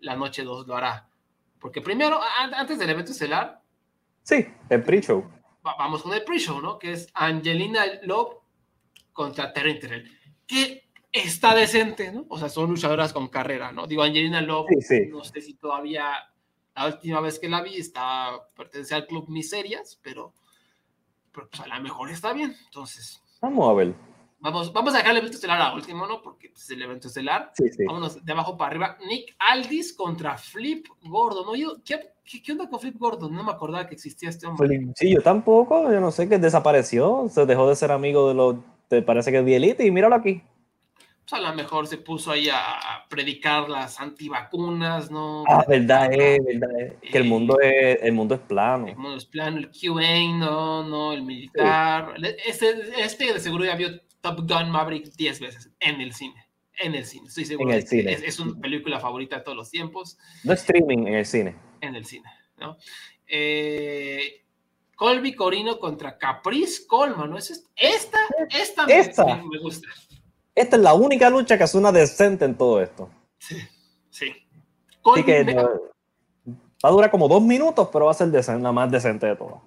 la 0.00 0.16
noche 0.16 0.42
2 0.42 0.66
lo 0.66 0.74
hará. 0.74 1.06
Porque 1.60 1.82
primero, 1.82 2.18
antes 2.38 2.78
del 2.78 2.88
evento 2.90 3.12
estelar, 3.12 3.62
Sí, 4.22 4.46
el 4.70 4.82
pre-show. 4.82 5.22
va- 5.66 5.76
vamos 5.78 6.02
con 6.02 6.14
el 6.14 6.24
pre-show, 6.24 6.60
¿no? 6.62 6.78
Que 6.78 6.92
es 6.92 7.08
Angelina 7.14 7.84
Love 8.04 8.36
contra 9.12 9.52
Terry 9.52 9.78
Terrell. 9.78 10.10
Que 10.46 10.88
está 11.12 11.54
decente, 11.54 12.10
¿no? 12.10 12.24
O 12.30 12.38
sea, 12.38 12.48
son 12.48 12.70
luchadoras 12.70 13.12
con 13.12 13.28
carrera, 13.28 13.70
¿no? 13.70 13.86
Digo, 13.86 14.02
Angelina 14.02 14.40
Love, 14.40 14.66
Sí, 14.80 14.82
sí. 14.82 15.06
no 15.10 15.24
sé 15.24 15.40
si 15.42 15.54
todavía, 15.54 16.10
la 16.74 16.86
última 16.86 17.20
vez 17.20 17.38
que 17.38 17.48
la 17.50 17.60
vi, 17.60 17.76
está, 17.76 18.30
pertenece 18.56 18.94
al 18.94 19.06
club 19.06 19.28
Miserias, 19.28 19.98
pero, 20.02 20.32
pero 21.32 21.48
pues, 21.50 21.60
a 21.62 21.66
lo 21.66 21.82
mejor 21.82 22.10
está 22.10 22.32
bien. 22.32 22.56
Entonces, 22.66 23.22
Vamos 23.42 23.68
a 23.68 23.72
ver. 23.74 23.94
Vamos, 24.40 24.72
vamos 24.72 24.94
a 24.94 24.98
dejar 24.98 25.12
el 25.12 25.18
evento 25.18 25.36
estelar 25.36 25.60
a 25.60 25.74
último, 25.74 26.06
¿no? 26.06 26.22
Porque 26.22 26.50
pues, 26.50 26.68
el 26.70 26.82
evento 26.82 27.08
estelar. 27.08 27.50
Sí, 27.54 27.68
sí. 27.70 27.84
Vámonos 27.86 28.24
de 28.24 28.32
abajo 28.32 28.56
para 28.56 28.70
arriba. 28.70 28.98
Nick 29.08 29.34
Aldis 29.38 29.92
contra 29.92 30.36
Flip 30.36 30.86
Gordon. 31.02 31.46
¿no? 31.46 31.54
Yo, 31.56 31.76
¿qué, 31.84 32.12
qué, 32.42 32.52
onda 32.52 32.68
con 32.68 32.80
Flip 32.80 32.96
Gordon? 32.98 33.34
No 33.34 33.42
me 33.44 33.52
acordaba 33.52 33.86
que 33.86 33.94
existía 33.94 34.28
este 34.28 34.46
hombre. 34.46 34.80
Sí, 34.96 35.14
yo 35.14 35.22
tampoco, 35.22 35.90
yo 35.92 36.00
no 36.00 36.10
sé, 36.10 36.28
que 36.28 36.38
desapareció, 36.38 37.28
se 37.30 37.46
dejó 37.46 37.68
de 37.68 37.76
ser 37.76 37.90
amigo 37.92 38.28
de 38.28 38.34
los, 38.34 38.56
te 38.88 39.02
parece 39.02 39.30
que 39.30 39.38
es 39.38 39.44
Bielite 39.44 39.84
y 39.86 39.90
míralo 39.90 40.14
aquí. 40.14 40.42
pues 41.28 41.42
a 41.42 41.50
lo 41.50 41.54
mejor 41.54 41.86
se 41.86 41.98
puso 41.98 42.30
ahí 42.30 42.48
a 42.50 43.04
predicar 43.10 43.68
las 43.68 44.00
antivacunas, 44.00 45.10
¿no? 45.10 45.44
Ah, 45.46 45.64
verdad 45.68 46.10
es, 46.12 46.38
verdad 46.44 46.70
es, 46.80 47.10
que 47.10 47.18
el 47.18 47.26
Eh, 47.26 47.28
mundo 47.28 47.60
es, 47.60 47.98
el 48.02 48.12
mundo 48.12 48.34
es 48.34 48.40
plano. 48.40 48.86
El 48.88 48.96
mundo 48.96 49.16
es 49.18 49.26
plano, 49.26 49.58
el 49.58 49.70
QA, 49.70 50.38
no, 50.38 50.82
no, 50.84 51.12
el 51.12 51.22
militar. 51.22 52.14
Este, 52.46 52.66
este 53.02 53.32
de 53.34 53.40
seguro 53.40 53.64
ya 53.66 53.74
vio 53.76 53.88
Top 54.20 54.40
Gun 54.40 54.70
Maverick 54.70 55.12
10 55.14 55.40
veces 55.40 55.70
en 55.80 56.00
el 56.00 56.12
cine. 56.12 56.44
En 56.80 56.94
el 56.94 57.04
cine, 57.04 57.26
estoy 57.28 57.44
seguro. 57.44 57.70
En 57.70 57.76
el 57.76 57.86
cine. 57.88 58.12
Es, 58.12 58.22
es 58.22 58.38
una 58.38 58.60
película 58.60 59.00
favorita 59.00 59.36
de 59.38 59.42
todos 59.42 59.56
los 59.56 59.70
tiempos. 59.70 60.16
No 60.44 60.52
streaming 60.52 61.06
en 61.08 61.14
el 61.14 61.26
cine. 61.26 61.56
en 61.80 61.94
el 61.96 62.04
cine, 62.04 62.28
¿no? 62.56 62.76
Eh, 63.26 64.44
Colby 64.96 65.34
Corino 65.34 65.78
contra 65.78 66.16
Caprice 66.18 66.86
Colman, 66.86 67.30
¿no? 67.30 67.38
Es 67.38 67.50
est- 67.50 67.66
esta, 67.76 68.18
esta, 68.50 68.84
Esta. 68.86 69.24
Me, 69.24 69.42
me 69.44 69.58
gusta. 69.60 69.88
Esta 70.54 70.76
es 70.76 70.82
la 70.82 70.94
única 70.94 71.30
lucha 71.30 71.56
que 71.56 71.66
suena 71.66 71.92
decente 71.92 72.44
en 72.44 72.56
todo 72.56 72.82
esto. 72.82 73.08
Sí, 73.38 73.56
sí. 74.10 74.30
Así 74.30 74.98
Colby 75.02 75.22
que 75.24 75.44
me- 75.44 75.54
no- 75.54 75.62
va 76.84 76.88
a 76.88 76.90
durar 76.90 77.10
como 77.10 77.28
dos 77.28 77.42
minutos, 77.42 77.88
pero 77.92 78.06
va 78.06 78.10
a 78.10 78.14
ser 78.14 78.28
decente, 78.28 78.62
la 78.62 78.72
más 78.72 78.90
decente 78.90 79.26
de 79.26 79.36
todas. 79.36 79.62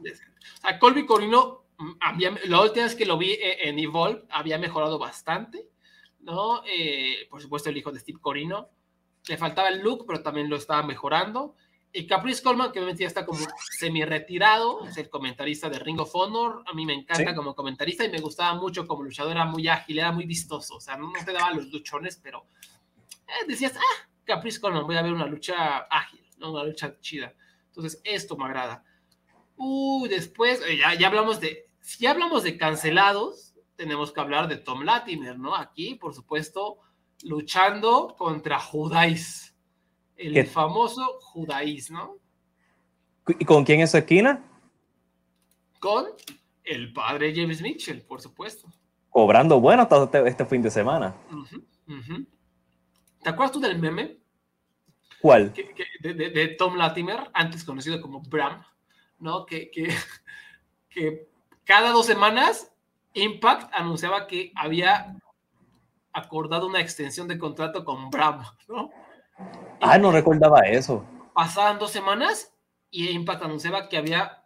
a 0.63 0.79
Colby 0.79 1.05
Corino, 1.05 1.60
había, 1.99 2.31
la 2.45 2.61
última 2.61 2.85
vez 2.85 2.95
que 2.95 3.05
lo 3.05 3.17
vi 3.17 3.31
eh, 3.31 3.67
en 3.69 3.79
Evolve, 3.79 4.23
había 4.29 4.57
mejorado 4.57 4.99
bastante, 4.99 5.67
¿no? 6.19 6.63
Eh, 6.65 7.27
por 7.29 7.41
supuesto, 7.41 7.69
el 7.69 7.77
hijo 7.77 7.91
de 7.91 7.99
Steve 7.99 8.19
Corino. 8.19 8.69
Le 9.27 9.37
faltaba 9.37 9.69
el 9.69 9.79
look, 9.81 10.05
pero 10.07 10.21
también 10.23 10.49
lo 10.49 10.55
estaba 10.55 10.83
mejorando. 10.83 11.55
Y 11.93 12.07
Caprice 12.07 12.41
Coleman, 12.41 12.71
que 12.71 12.79
obviamente 12.79 13.01
ya 13.01 13.07
está 13.07 13.25
como 13.25 13.39
semi-retirado, 13.77 14.85
es 14.87 14.97
el 14.97 15.09
comentarista 15.09 15.69
de 15.69 15.77
Ring 15.79 15.99
of 15.99 16.15
Honor. 16.15 16.63
A 16.65 16.73
mí 16.73 16.85
me 16.85 16.93
encanta 16.93 17.31
Sí. 17.31 17.35
como 17.35 17.53
comentarista 17.53 18.05
y 18.05 18.09
me 18.09 18.19
gustaba 18.21 18.53
mucho 18.55 18.87
como 18.87 19.03
luchador, 19.03 19.33
era 19.33 19.45
muy 19.45 19.67
ágil, 19.67 19.99
era 19.99 20.11
muy 20.11 20.25
vistoso. 20.25 20.75
O 20.75 20.79
sea, 20.79 20.95
no, 20.95 21.11
no 21.11 21.25
te 21.25 21.33
daba 21.33 21.51
los 21.51 21.67
luchones, 21.71 22.17
pero 22.17 22.45
eh, 23.27 23.45
decías, 23.47 23.73
ah, 23.75 24.07
Caprice 24.23 24.61
Coleman, 24.61 24.85
voy 24.85 24.95
a 24.95 25.01
ver 25.01 25.11
una 25.13 25.25
lucha 25.25 25.79
ágil, 25.89 26.25
¿no? 26.37 26.51
una 26.53 26.63
lucha 26.63 26.97
chida. 27.01 27.33
Entonces, 27.67 28.01
esto 28.03 28.37
me 28.37 28.45
agrada. 28.45 28.83
Uy, 29.57 30.07
después, 30.09 30.61
eh, 30.67 30.77
ya, 30.77 30.93
ya 30.95 31.07
hablamos 31.07 31.39
de, 31.41 31.67
si 31.91 32.03
ya 32.03 32.11
hablamos 32.11 32.43
de 32.43 32.57
cancelados, 32.57 33.53
tenemos 33.75 34.11
que 34.11 34.19
hablar 34.21 34.47
de 34.47 34.57
Tom 34.57 34.83
Latimer, 34.83 35.37
¿no? 35.39 35.55
Aquí, 35.55 35.95
por 35.95 36.13
supuesto, 36.13 36.77
luchando 37.23 38.15
contra 38.17 38.59
Judáis, 38.59 39.55
el 40.15 40.33
¿Qué? 40.33 40.45
famoso 40.45 41.19
Judáis, 41.21 41.89
¿no? 41.91 42.17
¿Y 43.27 43.45
con 43.45 43.63
quién 43.65 43.81
es 43.81 43.91
su 43.91 43.97
esquina? 43.97 44.43
Con 45.79 46.05
el 46.63 46.93
padre 46.93 47.33
James 47.35 47.61
Mitchell, 47.61 48.01
por 48.03 48.21
supuesto. 48.21 48.67
Cobrando 49.09 49.59
bueno 49.59 49.87
todo 49.87 50.05
este, 50.05 50.27
este 50.27 50.45
fin 50.45 50.61
de 50.61 50.69
semana. 50.71 51.15
¿Te 53.23 53.29
acuerdas 53.29 53.51
tú 53.51 53.59
del 53.59 53.77
meme 53.79 54.17
¿Cuál? 55.21 55.53
que- 55.53 55.73
que- 55.73 55.85
de, 55.99 56.13
de- 56.13 56.29
de 56.29 56.47
Tom 56.49 56.75
Latimer, 56.75 57.29
antes 57.33 57.63
conocido 57.63 58.01
como 58.01 58.21
Bram, 58.21 58.63
¿no? 59.19 59.45
Que, 59.45 59.69
que, 59.69 59.87
que 60.89 61.30
cada 61.65 61.91
dos 61.91 62.05
semanas 62.05 62.71
Impact 63.13 63.73
anunciaba 63.73 64.27
que 64.27 64.51
había 64.55 65.15
acordado 66.13 66.67
una 66.67 66.79
extensión 66.79 67.27
de 67.27 67.37
contrato 67.37 67.83
con 67.83 68.09
Bram, 68.09 68.43
¿no? 68.67 68.89
Ah, 69.81 69.97
no 69.97 70.11
recordaba 70.11 70.61
eso. 70.61 71.05
Pasaban 71.33 71.79
dos 71.79 71.91
semanas 71.91 72.53
y 72.89 73.09
Impact 73.09 73.43
anunciaba 73.43 73.89
que 73.89 73.97
había 73.97 74.41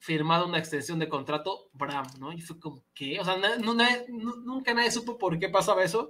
firmado 0.00 0.46
una 0.46 0.58
extensión 0.58 0.98
de 0.98 1.08
contrato 1.08 1.70
Bram, 1.72 2.06
¿no? 2.18 2.32
Y 2.32 2.40
fue 2.40 2.60
como, 2.60 2.84
¿qué? 2.94 3.18
O 3.18 3.24
sea, 3.24 3.36
nunca 3.58 4.74
nadie 4.74 4.90
supo 4.92 5.18
por 5.18 5.38
qué 5.38 5.48
pasaba 5.48 5.82
eso, 5.82 6.08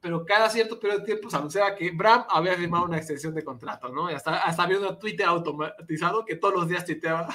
pero 0.00 0.26
cada 0.26 0.50
cierto 0.50 0.78
periodo 0.78 1.00
de 1.00 1.06
tiempo 1.06 1.30
se 1.30 1.36
anunciaba 1.36 1.74
que 1.74 1.90
Bram 1.90 2.26
había 2.28 2.54
firmado 2.54 2.84
una 2.84 2.98
extensión 2.98 3.34
de 3.34 3.44
contrato, 3.44 3.88
¿no? 3.88 4.10
Y 4.10 4.14
hasta, 4.14 4.42
hasta 4.42 4.62
había 4.62 4.78
un 4.78 4.98
Twitter 4.98 5.26
automatizado 5.26 6.24
que 6.24 6.36
todos 6.36 6.54
los 6.54 6.68
días 6.68 6.84
tuiteaba 6.84 7.28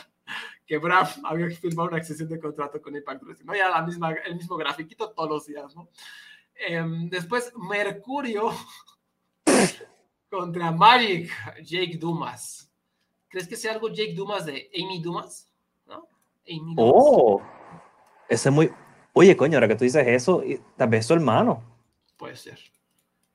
que 0.65 0.77
Bram 0.77 1.07
había 1.25 1.49
firmado 1.49 1.89
una 1.89 1.97
extensión 1.97 2.29
de 2.29 2.39
contrato 2.39 2.81
con 2.81 2.95
Impact 2.95 3.23
Wrestling, 3.23 3.45
¿no? 3.45 3.55
Y 3.55 3.59
era 3.59 3.69
la 3.69 3.81
misma, 3.81 4.11
el 4.11 4.35
mismo 4.35 4.57
grafiquito 4.57 5.11
todos 5.11 5.29
los 5.29 5.45
días, 5.45 5.75
¿no? 5.75 5.89
Em, 6.55 7.09
después, 7.09 7.51
Mercurio 7.57 8.51
contra 10.29 10.71
Magic, 10.71 11.31
Jake 11.63 11.97
Dumas. 11.97 12.71
¿Crees 13.27 13.47
que 13.47 13.57
sea 13.57 13.73
algo 13.73 13.89
Jake 13.89 14.13
Dumas 14.13 14.45
de 14.45 14.69
Amy 14.73 15.01
Dumas? 15.01 15.51
Oh, 16.77 17.41
ese 18.29 18.49
es 18.49 18.55
muy. 18.55 18.71
Oye, 19.13 19.35
coño, 19.35 19.57
ahora 19.57 19.67
que 19.67 19.75
tú 19.75 19.83
dices 19.83 20.05
eso, 20.07 20.43
tal 20.75 20.89
vez 20.89 21.05
su 21.05 21.13
hermano. 21.13 21.63
Puede 22.17 22.35
ser. 22.35 22.59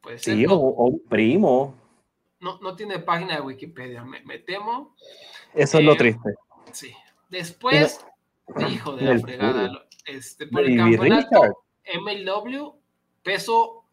Puede 0.01 0.19
ser. 0.19 0.37
Sí, 0.37 0.47
o, 0.49 0.57
un 0.57 1.03
primo. 1.09 1.75
No, 2.41 2.59
no 2.61 2.77
tiene 2.77 2.99
página 3.01 3.37
de 3.37 3.41
Wikipedia, 3.41 4.05
me, 4.05 4.39
temo. 4.39 4.95
Eso 5.55 5.79
es 5.79 5.85
lo 5.85 5.93
eh, 5.93 5.97
triste. 5.97 6.35
Sí. 6.73 6.95
Después, 7.31 8.05
hijo 8.69 8.97
de 8.97 9.15
la 9.15 9.19
fregada, 9.21 9.87
este, 10.05 10.47
por 10.49 10.65
el 10.65 10.77
campeonato 10.77 11.65
MLW, 11.95 12.75
peso 13.23 13.85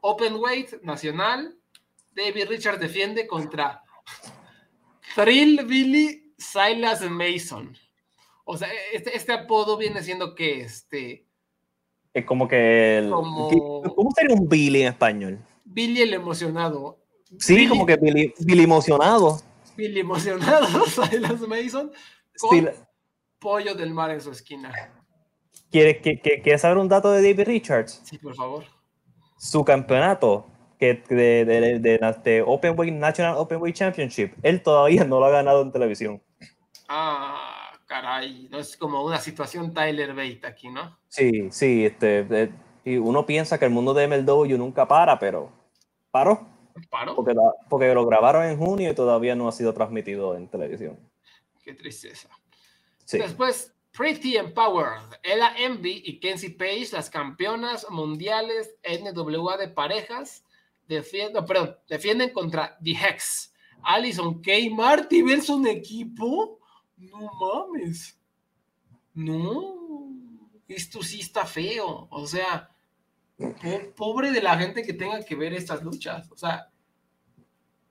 open 0.00 0.36
weight 0.36 0.82
nacional, 0.82 1.54
David 2.12 2.46
Richard 2.48 2.78
defiende 2.78 3.26
contra 3.26 3.82
Thrill 5.14 5.64
Billy 5.66 6.32
Silas 6.36 7.02
Mason. 7.10 7.76
O 8.44 8.56
sea, 8.56 8.68
este, 8.92 9.14
este 9.16 9.32
apodo 9.32 9.76
viene 9.76 10.02
siendo 10.02 10.34
que 10.34 10.62
este. 10.62 11.26
Es 12.14 12.24
como 12.24 12.48
que. 12.48 13.06
¿Cómo 13.10 14.10
sería 14.16 14.34
un 14.34 14.48
Billy 14.48 14.82
en 14.82 14.88
español? 14.88 15.38
Billy 15.64 16.00
el 16.00 16.14
emocionado. 16.14 16.98
Sí, 17.38 17.68
como 17.68 17.84
que 17.84 17.96
Billy, 17.96 18.32
Billy 18.40 18.64
emocionado. 18.64 19.40
Billy 19.76 20.00
emocionado, 20.00 20.66
Silas 20.86 21.40
Mason. 21.42 21.92
Con 22.40 22.70
pollo 23.38 23.74
del 23.74 23.92
mar 23.92 24.10
en 24.10 24.20
su 24.20 24.30
esquina. 24.30 24.72
¿Quieres, 25.70 25.98
que, 25.98 26.58
saber 26.58 26.78
un 26.78 26.88
dato 26.88 27.10
de 27.10 27.22
David 27.22 27.46
Richards? 27.46 28.02
Sí, 28.04 28.18
por 28.18 28.34
favor. 28.34 28.64
Su 29.38 29.64
campeonato 29.64 30.46
que 30.78 31.02
de, 31.08 31.44
de, 31.44 31.78
de, 31.78 32.42
Open 32.46 32.78
Weight 32.78 32.94
National 32.94 33.36
Open 33.36 33.60
Weight 33.60 33.76
Championship, 33.76 34.32
él 34.42 34.62
todavía 34.62 35.04
no 35.04 35.20
lo 35.20 35.26
ha 35.26 35.30
ganado 35.30 35.62
en 35.62 35.72
televisión. 35.72 36.22
Ah 36.88 37.58
caray, 37.88 38.48
no 38.50 38.58
es 38.58 38.76
como 38.76 39.02
una 39.02 39.18
situación 39.18 39.72
Tyler 39.72 40.14
Bate 40.14 40.46
aquí, 40.46 40.68
¿no? 40.68 40.96
Sí, 41.08 41.48
sí, 41.50 41.86
este, 41.86 42.52
y 42.84 42.98
uno 42.98 43.26
piensa 43.26 43.58
que 43.58 43.64
el 43.64 43.72
mundo 43.72 43.94
de 43.94 44.06
MLW 44.06 44.56
nunca 44.56 44.86
para, 44.86 45.18
pero 45.18 45.50
paró. 46.10 46.46
¿Paró? 46.90 47.16
Porque, 47.16 47.34
porque 47.68 47.92
lo 47.92 48.06
grabaron 48.06 48.44
en 48.44 48.56
junio 48.56 48.90
y 48.90 48.94
todavía 48.94 49.34
no 49.34 49.48
ha 49.48 49.52
sido 49.52 49.74
transmitido 49.74 50.36
en 50.36 50.46
televisión. 50.46 50.96
Qué 51.68 51.74
tristeza. 51.74 52.30
Después, 53.12 53.74
Pretty 53.92 54.38
Empowered, 54.38 55.02
Ella 55.22 55.52
Envy 55.54 56.02
y 56.02 56.18
Kenzie 56.18 56.52
Page, 56.52 56.88
las 56.92 57.10
campeonas 57.10 57.86
mundiales 57.90 58.74
NWA 58.82 59.58
de 59.58 59.68
parejas, 59.68 60.46
defienden, 60.86 61.44
perdón, 61.44 61.76
defienden 61.86 62.30
contra 62.30 62.78
The 62.82 62.92
Hex. 62.92 63.52
Alison 63.82 64.40
Kay 64.40 64.70
Marty 64.70 65.20
un 65.20 65.66
equipo 65.66 66.58
no 66.96 67.30
mames. 67.38 68.18
No, 69.12 70.08
esto 70.68 71.02
sí 71.02 71.20
está 71.20 71.44
feo. 71.44 72.08
O 72.10 72.26
sea, 72.26 72.70
pobre 73.94 74.30
de 74.30 74.40
la 74.40 74.56
gente 74.56 74.82
que 74.82 74.94
tenga 74.94 75.22
que 75.22 75.34
ver 75.34 75.52
estas 75.52 75.82
luchas. 75.82 76.32
O 76.32 76.36
sea, 76.38 76.70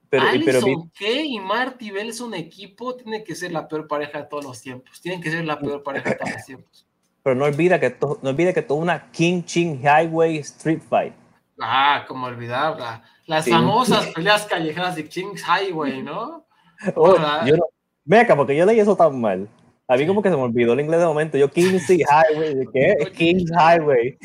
pero, 0.10 0.28
Alison 0.28 0.92
y 1.00 1.40
Marty 1.40 1.92
Bell 1.92 2.14
son 2.14 2.34
equipo, 2.34 2.96
tiene 2.96 3.24
que 3.24 3.36
ser 3.36 3.52
la 3.52 3.68
peor 3.68 3.88
pareja 3.88 4.20
de 4.20 4.26
todos 4.26 4.46
los 4.46 4.62
tiempos. 4.62 5.02
Tienen 5.02 5.22
que 5.22 5.32
ser 5.32 5.46
la 5.46 5.60
peor 5.60 5.84
pareja 5.84 6.12
de 6.12 6.16
todos 6.16 6.32
los 6.32 6.46
tiempos. 6.46 6.86
Pero 7.24 7.36
no 7.36 7.44
olvida 7.44 7.78
que 7.78 7.94
no 8.00 8.30
olvida 8.30 8.54
que 8.54 8.62
todo 8.62 8.78
una 8.78 9.12
King 9.12 9.44
Ching 9.44 9.82
Highway 9.82 10.38
Street 10.38 10.80
Fight. 10.88 11.14
Ah, 11.60 12.06
como 12.08 12.28
olvidar 12.28 12.78
las 13.26 13.50
famosas 13.50 14.08
peleas 14.08 14.46
callejeras 14.46 14.96
de 14.96 15.08
King's 15.08 15.44
Highway, 15.44 16.02
¿no? 16.02 16.46
Oh, 16.96 17.18
yo, 17.44 17.58
no 17.58 17.64
Meca, 18.06 18.36
porque 18.36 18.56
yo 18.56 18.66
leí 18.66 18.80
eso 18.80 18.96
tan 18.96 19.20
mal. 19.20 19.50
A 19.88 19.98
mí 19.98 20.06
como 20.06 20.22
que 20.22 20.30
se 20.30 20.36
me 20.36 20.44
olvidó 20.44 20.74
el 20.74 20.82
inglés 20.82 21.00
de 21.00 21.06
momento. 21.06 21.38
Yo 21.38 21.50
Kings 21.50 21.90
Highway, 21.90 22.68
¿qué? 22.74 22.96
Kings 23.18 23.52
Highway. 23.52 24.18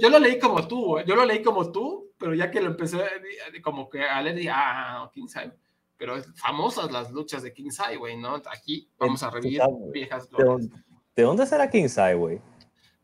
Yo, 0.00 0.10
lo 0.10 0.18
leí 0.18 0.38
como 0.38 0.66
tú, 0.66 0.98
¿eh? 0.98 1.04
yo 1.06 1.14
lo 1.14 1.24
leí 1.24 1.40
como 1.42 1.70
tú, 1.70 2.09
pero 2.20 2.34
ya 2.34 2.50
que 2.50 2.60
lo 2.60 2.66
empecé 2.68 2.98
como 3.62 3.88
que 3.88 4.04
a 4.04 4.20
leer, 4.20 4.36
dije, 4.36 4.50
ah, 4.52 5.10
Kings 5.12 5.34
Highway. 5.34 5.56
Pero 5.96 6.22
famosas 6.34 6.92
las 6.92 7.10
luchas 7.10 7.42
de 7.42 7.52
Kings 7.52 7.78
Highway, 7.78 8.18
¿no? 8.18 8.34
Aquí 8.34 8.88
vamos 8.98 9.22
a 9.22 9.30
revivir 9.30 9.62
viejas 9.90 10.28
¿De 11.16 11.22
dónde, 11.22 11.46
será 11.46 11.68
Kings 11.70 11.96
Highway? 11.96 12.40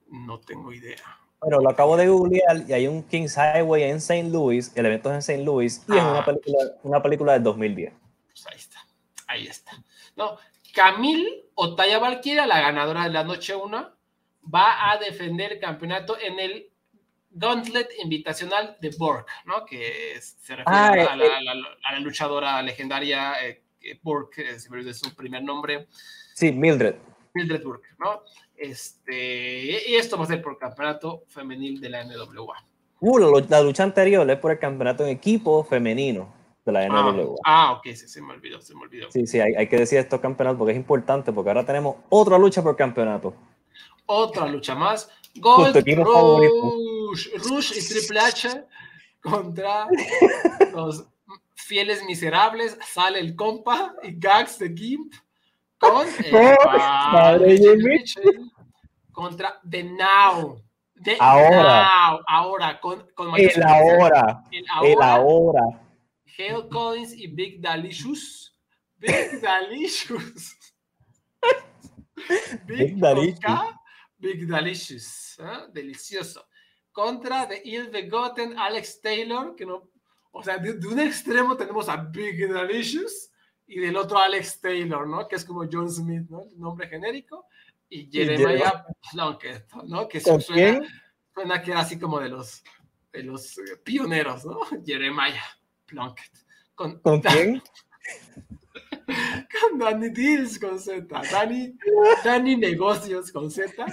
No 0.09 0.39
tengo 0.41 0.73
idea. 0.73 1.19
Bueno, 1.41 1.61
lo 1.61 1.71
acabo 1.71 1.97
de 1.97 2.09
googlear 2.09 2.65
y 2.69 2.75
hay 2.75 2.87
un 2.87 3.03
Kings 3.03 3.37
Highway 3.37 3.85
en 3.85 3.97
St. 3.97 4.29
Louis, 4.31 4.71
el 4.75 4.87
evento 4.87 5.09
es 5.11 5.15
en 5.15 5.19
St. 5.19 5.45
Louis 5.45 5.83
y 5.89 5.97
es 5.97 6.03
una 6.03 6.21
ah. 6.21 6.25
película, 6.25 6.59
una 6.83 7.03
película 7.03 7.33
del 7.33 7.43
2010. 7.43 7.93
Pues 8.27 8.47
ahí 8.47 8.57
está, 8.57 8.87
ahí 9.27 9.47
está. 9.47 9.73
No, 10.15 10.37
Camille 10.75 11.47
Otaya 11.55 11.99
Valkyria, 11.99 12.47
la 12.47 12.61
ganadora 12.61 13.05
de 13.05 13.11
la 13.11 13.25
noche 13.25 13.55
1, 13.55 13.91
va 14.55 14.91
a 14.91 14.99
defender 14.99 15.55
el 15.55 15.61
campeonato 15.61 16.19
en 16.21 16.39
el 16.39 16.71
Gauntlet 17.39 17.91
Invitacional 18.03 18.77
de 18.81 18.91
Borg, 18.99 19.27
¿no? 19.45 19.65
Que 19.67 20.19
se 20.21 20.57
refiere 20.57 20.65
ah, 20.67 20.93
a, 20.93 21.15
eh, 21.17 21.55
la, 21.93 22.01
luchadora 22.01 22.63
legendaria 22.63 23.35
eh, 23.47 23.63
Borg, 24.03 24.31
es 24.39 24.69
su 24.99 25.15
primer 25.15 25.43
nombre. 25.43 25.87
Sí, 26.35 26.51
Mildred. 26.51 26.97
Mildred 27.35 27.63
Burke, 27.63 27.89
¿no? 27.99 28.23
Este, 28.57 29.91
y 29.91 29.95
esto 29.97 30.17
va 30.17 30.25
a 30.25 30.27
ser 30.27 30.41
por 30.41 30.59
campeonato 30.59 31.25
femenil 31.29 31.79
de 31.79 31.91
la 31.91 32.05
NWA. 32.05 32.57
Uh, 33.01 33.41
la 33.47 33.61
lucha 33.61 33.83
anterior 33.83 34.29
es 34.31 34.39
por 34.39 34.53
el 34.53 34.59
campeonato 34.59 35.05
en 35.05 35.11
equipo 35.11 35.63
femenino 35.63 36.33
de 36.65 36.73
la 36.73 36.89
NWA. 36.89 37.37
Ah, 37.45 37.69
ah, 37.69 37.73
ok, 37.73 37.85
sí, 37.95 38.09
se 38.09 38.23
me 38.23 38.33
olvidó, 38.33 38.63
se 38.63 38.75
me 38.75 38.81
olvidó. 38.81 39.11
Sí, 39.11 39.27
sí, 39.27 39.39
hay, 39.39 39.55
hay 39.55 39.69
que 39.69 39.77
decir 39.77 39.99
estos 39.99 40.21
campeonatos 40.21 40.59
porque 40.59 40.73
es 40.73 40.79
importante, 40.79 41.31
porque 41.35 41.51
ahora 41.51 41.67
tenemos 41.67 41.97
otra 42.09 42.39
lucha 42.39 42.63
por 42.63 42.75
campeonato. 42.75 43.35
Otra 44.07 44.47
lucha 44.47 44.75
más. 44.75 45.11
Gold, 45.39 45.85
Rush, 47.17 47.49
Rush 47.49 47.73
y 47.77 47.89
Triple 47.89 48.21
H 48.21 48.65
contra 49.21 49.89
los 50.73 51.07
fieles 51.55 52.05
miserables. 52.05 52.79
Sale 52.93 53.21
el 53.21 53.35
compa 53.35 53.95
y 54.03 54.13
Gags 54.19 54.59
de 54.59 54.75
Gimp 54.75 55.15
con 55.79 56.07
contra 59.13 59.61
The 59.69 59.85
Now. 59.85 60.63
The 61.03 61.17
ahora. 61.21 61.89
Now. 62.11 62.21
Ahora, 62.27 62.81
con, 62.81 63.07
con 63.15 63.35
el 63.39 63.63
ahora. 63.63 64.43
El 64.51 64.65
ahora. 64.69 64.89
El 64.89 65.03
ahora 65.03 65.87
Hale 66.39 66.69
Collins 66.69 67.13
y 67.15 67.27
Big 67.29 67.61
Dalicious. 67.61 68.53
Big 68.99 69.41
Dalicious. 69.41 70.57
Big, 72.67 72.99
Dalicious. 72.99 73.75
Big 74.19 74.47
Dalicious. 74.47 75.39
¿eh? 75.39 75.69
Delicioso. 75.73 76.47
Contra 76.97 77.45
de 77.45 77.61
Il 77.63 77.91
Begotten 77.91 78.59
Alex 78.59 79.03
Taylor, 79.03 79.55
que 79.55 79.67
no. 79.67 79.91
O 80.33 80.43
sea, 80.43 80.57
de, 80.57 80.71
un 80.71 80.99
extremo 80.99 81.55
tenemos 81.55 81.91
a 81.91 81.97
Big 81.97 82.51
Dalicious 82.51 83.31
y 83.67 83.81
del 83.81 83.99
otro 83.99 84.17
Alex 84.17 84.63
Taylor, 84.63 85.07
¿no? 85.07 85.29
Que 85.29 85.37
es 85.37 85.45
como 85.45 85.67
John 85.71 85.91
Smith, 85.91 86.27
¿no? 86.31 86.47
nombre 86.57 86.89
genérico. 86.89 87.45
Y 87.91 88.11
Jeremiah 88.11 88.87
Plunkett, 89.11 89.71
¿no? 89.85 90.09
Que 90.09 90.21
suena, 90.21 90.81
suena 91.35 91.61
que 91.61 91.71
era 91.73 91.81
así 91.81 91.99
como 91.99 92.19
de 92.19 92.31
los, 92.31 92.65
de 93.13 93.25
los 93.25 93.61
pioneros, 93.85 94.47
¿no? 94.47 94.61
Jeremiah. 94.87 95.45
Plunkett. 95.85 96.33
¿Con, 96.75 96.99
¿Con 97.01 97.21
quién? 97.21 97.63
con 99.61 99.79
Danny 99.79 100.09
Deals 100.09 100.59
con 100.59 100.81
Z. 100.81 101.07
Danny, 101.31 101.77
Danny 102.25 102.57
Negocios 102.57 103.31
con 103.31 103.51
Z. 103.51 103.85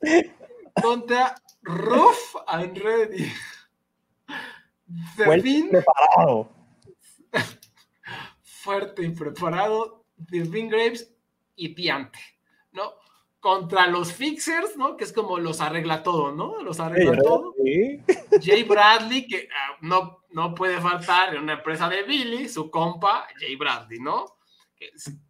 Contra 0.82 1.34
Ruff 1.62 2.36
and 2.46 2.78
Ready. 2.78 3.32
Fuerte 5.16 5.68
preparado. 5.70 6.50
Fuerte 8.42 9.02
y 9.04 9.10
preparado. 9.10 10.04
Devin 10.16 10.68
Graves 10.68 11.14
y 11.56 11.70
Piante. 11.70 12.18
¿No? 12.72 12.94
contra 13.46 13.86
los 13.86 14.12
fixers, 14.12 14.76
¿no? 14.76 14.96
Que 14.96 15.04
es 15.04 15.12
como 15.12 15.38
los 15.38 15.60
arregla 15.60 16.02
todo, 16.02 16.32
¿no? 16.32 16.60
Los 16.64 16.80
arregla 16.80 17.16
todo. 17.22 17.54
Jay 18.42 18.64
Bradley, 18.64 19.28
que 19.28 19.48
ah, 19.54 19.76
no, 19.82 20.24
no 20.30 20.52
puede 20.52 20.80
faltar 20.80 21.32
en 21.32 21.44
una 21.44 21.52
empresa 21.52 21.88
de 21.88 22.02
Billy, 22.02 22.48
su 22.48 22.68
compa, 22.72 23.28
Jay 23.38 23.54
Bradley, 23.54 24.00
¿no? 24.00 24.36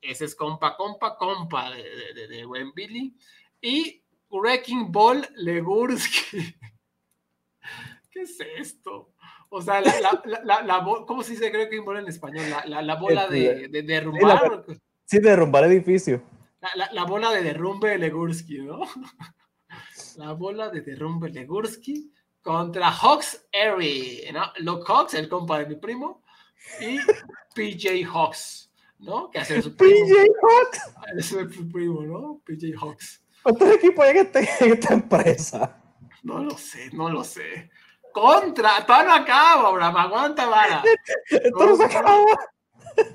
ese 0.01 0.25
es 0.25 0.35
compa, 0.35 0.77
compa, 0.77 1.17
compa 1.19 1.71
de, 1.73 2.15
de, 2.15 2.27
de, 2.27 2.45
buen 2.47 2.73
Billy. 2.73 3.15
Y 3.61 4.03
Wrecking 4.41 4.91
Ball 4.93 5.29
Legursky. 5.37 6.55
¿Qué 8.11 8.23
es 8.23 8.39
esto? 8.59 9.13
O 9.49 9.63
sea, 9.63 9.81
la, 9.81 9.95
la, 10.01 10.43
la, 10.45 10.63
la 10.63 10.85
¿cómo 11.07 11.23
se 11.23 11.33
dice 11.33 11.51
Wrecking 11.51 11.85
Ball 11.85 11.99
en 11.99 12.09
español? 12.09 12.45
La, 12.67 12.95
bola 12.97 13.29
de, 13.29 13.69
de, 13.69 13.83
derrumbar. 13.83 14.65
Sí, 15.05 15.19
derrumbar 15.19 15.65
edificio. 15.65 16.23
La, 16.93 17.05
bola 17.05 17.31
de 17.31 17.43
derrumbe 17.43 17.91
de 17.91 17.99
Legursky, 17.99 18.59
¿no? 18.59 18.81
La 20.17 20.33
bola 20.33 20.71
de 20.71 20.81
derrumbe 20.81 21.29
Legursky 21.29 22.11
contra 22.43 22.91
Hawks 22.91 23.47
Airy, 23.53 24.23
¿no? 24.33 24.53
Luke 24.59 24.85
Hawks, 24.87 25.15
el 25.15 25.29
compa 25.29 25.59
de 25.59 25.67
mi 25.67 25.77
primo, 25.77 26.23
y 26.81 26.99
PJ 27.55 28.05
Hawks, 28.07 28.73
¿no? 28.99 29.31
Que 29.31 29.41
hace 29.41 29.61
su 29.61 29.77
primo. 29.77 30.07
PJ 30.07 30.15
Hawks. 30.43 30.95
Es 31.17 31.27
su 31.27 31.69
primo, 31.69 32.03
¿no? 32.03 32.41
PJ 32.45 32.73
Hawks. 32.81 33.23
¿Cuántos 33.47 33.71
equipos 33.77 34.05
hay 34.05 34.11
en, 34.11 34.27
este, 34.27 34.41
en 34.65 34.73
esta 34.73 34.95
empresa? 34.95 35.81
No 36.25 36.43
lo 36.43 36.59
sé, 36.59 36.91
no 36.93 37.09
lo 37.09 37.23
sé. 37.23 37.71
Contra, 38.13 38.85
todavía 38.85 39.07
no 39.07 39.23
acaba, 39.23 39.69
Abraham, 39.69 39.97
aguanta, 39.99 40.47
vara. 40.47 40.83
Esto 41.31 41.65
no 41.65 41.77
se 41.77 41.85
acaba. 41.85 42.25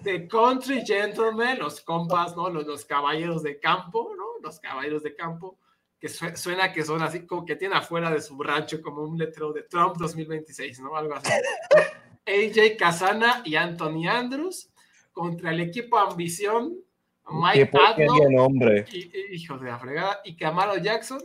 The 0.04 0.30
Country 0.30 0.86
Gentlemen, 0.86 1.60
los 1.60 1.82
compas, 1.82 2.34
¿no? 2.38 2.50
Los, 2.50 2.66
los, 2.66 2.86
caballeros 2.86 3.44
de 3.44 3.60
campo, 3.60 4.14
¿no? 4.16 4.24
Los 4.42 4.62
caballeros 4.62 5.04
de 5.04 5.14
campo, 5.18 5.60
que 6.00 6.08
suena 6.08 6.72
que 6.72 6.86
son 6.86 7.02
así 7.02 7.28
como 7.28 7.44
que 7.44 7.58
tienen 7.58 7.78
afuera 7.78 8.10
de 8.10 8.22
su 8.22 8.42
rancho 8.42 8.82
como 8.82 9.02
un 9.02 9.18
letrero 9.18 9.52
de 9.52 9.64
Trump 9.64 9.98
2026, 9.98 10.80
¿no? 10.80 10.96
Algo 10.96 11.16
así. 11.16 11.30
AJ 12.26 12.78
Casana 12.80 13.42
y 13.44 13.56
Anthony 13.56 14.08
Andrews 14.08 14.72
contra 15.12 15.52
el 15.52 15.60
equipo 15.60 15.98
Ambición, 15.98 16.78
Mike 17.34 17.72
Adler, 17.74 18.88
y, 18.92 19.36
hijo 19.36 19.58
de 19.58 19.70
la 19.70 19.80
fregada, 19.80 20.22
y 20.24 20.36
Camaro 20.36 20.78
Jackson 20.78 21.22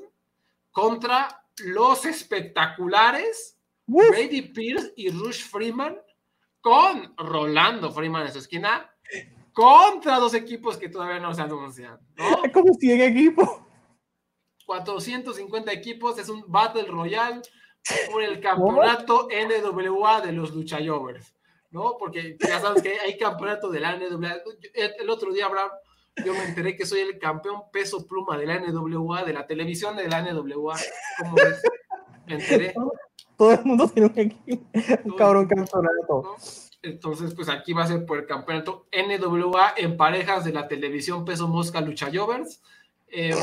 contra 0.70 1.44
los 1.58 2.04
espectaculares 2.04 3.58
Brady 3.86 4.42
Pierce 4.42 4.92
y 4.96 5.10
Rush 5.10 5.44
Freeman 5.44 5.98
con 6.60 7.14
Rolando 7.16 7.92
Freeman 7.92 8.26
en 8.26 8.32
su 8.32 8.40
esquina 8.40 8.90
contra 9.52 10.18
dos 10.18 10.34
equipos 10.34 10.76
que 10.76 10.88
todavía 10.88 11.18
no 11.18 11.32
se 11.32 11.42
anuncian. 11.42 11.98
¿no? 12.16 12.42
Como 12.52 12.74
100 12.74 13.00
equipos. 13.00 13.48
450 14.66 15.72
equipos, 15.72 16.18
es 16.18 16.28
un 16.28 16.44
Battle 16.48 16.82
Royale 16.88 17.40
por 18.10 18.22
el 18.22 18.40
campeonato 18.42 19.28
NWA 19.28 20.20
de 20.20 20.32
los 20.32 20.52
Luchayovers, 20.52 21.34
¿no? 21.70 21.96
Porque 21.98 22.36
ya 22.38 22.60
sabes 22.60 22.82
que 22.82 22.98
hay 22.98 23.16
campeonato 23.16 23.70
de 23.70 23.80
la 23.80 23.96
NWA. 23.96 24.42
El 24.74 25.08
otro 25.08 25.32
día, 25.32 25.46
Abraham, 25.46 25.70
yo 26.24 26.32
me 26.32 26.44
enteré 26.44 26.76
que 26.76 26.86
soy 26.86 27.00
el 27.00 27.18
campeón 27.18 27.62
peso 27.72 28.06
pluma 28.06 28.38
de 28.38 28.46
la 28.46 28.58
NWA, 28.60 29.24
de 29.24 29.32
la 29.32 29.46
televisión 29.46 29.96
de 29.96 30.08
la 30.08 30.22
NWA. 30.22 30.76
¿Cómo 31.18 31.34
ves? 31.34 31.62
Me 32.26 32.34
enteré. 32.34 32.74
Todo 33.36 33.52
el 33.52 33.64
mundo 33.64 33.88
tiene 33.88 34.10
un, 34.14 34.68
un 35.04 35.16
cabrón 35.16 35.46
campeonato. 35.46 36.36
Entonces, 36.82 37.34
pues 37.34 37.48
aquí 37.48 37.72
va 37.72 37.82
a 37.82 37.86
ser 37.86 38.06
por 38.06 38.18
el 38.18 38.26
campeonato 38.26 38.86
NWA 38.92 39.74
en 39.76 39.96
parejas 39.96 40.44
de 40.44 40.52
la 40.52 40.68
televisión 40.68 41.24
peso 41.24 41.48
mosca 41.48 41.80
Lucha 41.80 42.08
Jovers. 42.12 42.62
Em, 43.08 43.36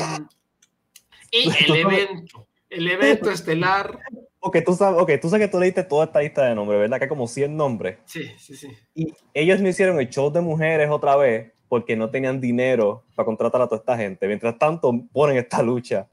y 1.30 1.50
el 1.64 1.76
evento, 1.76 2.48
el 2.70 2.90
evento 2.90 3.30
estelar. 3.30 4.00
Ok, 4.40 4.58
tú 4.64 4.74
sabes, 4.74 5.00
okay, 5.00 5.20
tú 5.20 5.28
sabes 5.28 5.46
que 5.46 5.52
tú 5.52 5.58
leíste 5.58 5.84
toda 5.84 6.06
esta 6.06 6.20
lista 6.20 6.44
de 6.44 6.54
nombres, 6.54 6.80
¿verdad? 6.80 6.98
Que 6.98 7.04
hay 7.04 7.08
como 7.08 7.26
100 7.26 7.56
nombres. 7.56 7.98
Sí, 8.04 8.30
sí, 8.38 8.56
sí. 8.56 8.68
Y 8.94 9.14
ellos 9.32 9.60
me 9.60 9.70
hicieron 9.70 9.98
el 9.98 10.10
show 10.10 10.30
de 10.30 10.40
mujeres 10.40 10.90
otra 10.90 11.16
vez 11.16 11.53
porque 11.74 11.96
no 11.96 12.08
tenían 12.08 12.40
dinero 12.40 13.02
para 13.16 13.26
contratar 13.26 13.60
a 13.60 13.66
toda 13.66 13.80
esta 13.80 13.96
gente. 13.96 14.28
Mientras 14.28 14.56
tanto, 14.56 14.92
ponen 15.12 15.38
esta 15.38 15.60
lucha 15.60 16.08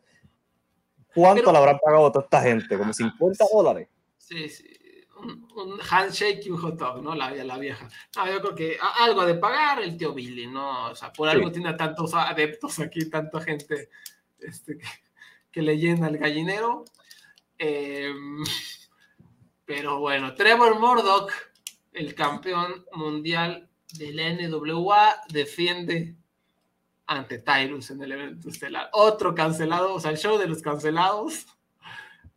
¿Cuánto 1.14 1.52
le 1.52 1.58
habrán 1.60 1.78
pagado 1.78 2.08
a 2.08 2.12
toda 2.12 2.26
esta 2.26 2.42
gente? 2.42 2.76
¿Como 2.76 2.92
50 2.92 3.46
dólares? 3.54 3.88
Sí, 4.18 4.50
sí. 4.50 4.66
Un, 5.56 5.80
handshake 5.80 6.48
y 6.48 6.50
un 6.50 6.58
hot 6.58 6.80
dog, 6.80 7.04
¿no? 7.04 7.14
La, 7.14 7.30
la 7.30 7.60
vieja. 7.60 7.88
No, 8.16 8.26
yo 8.26 8.42
creo 8.42 8.56
que 8.56 8.78
algo 9.02 9.24
de 9.24 9.36
pagar 9.36 9.84
el 9.84 9.96
tío 9.96 10.16
Billy, 10.16 10.48
¿no? 10.48 10.90
O 10.90 10.96
sea, 10.96 11.14
por 11.14 11.30
algo 11.30 11.52
tiene 11.52 11.74
tantos 11.74 12.16
adeptos 12.16 12.80
aquí, 12.80 13.08
tanta 13.08 13.40
gente 13.40 13.90
este, 14.40 14.80
que, 15.52 15.62
le 15.62 15.78
llena 15.78 16.08
el 16.08 16.18
gallinero. 16.18 16.86
Em, 17.60 18.44
pero 19.64 20.00
bueno, 20.00 20.34
Trevor 20.34 20.80
Murdoch, 20.80 21.32
el 21.94 22.16
campeón 22.16 22.84
mundial 22.94 23.70
del 23.98 24.50
NWA, 24.50 25.16
defiende 25.30 26.16
ante 27.06 27.40
Tyrus 27.40 27.92
en 27.92 28.02
el 28.02 28.12
evento 28.14 28.50
estelar. 28.50 28.90
Otro 28.94 29.36
cancelado, 29.36 29.94
o 29.94 30.00
sea, 30.00 30.12
el 30.12 30.18
show 30.18 30.38
de 30.38 30.48
los 30.48 30.62
cancelados. 30.62 31.46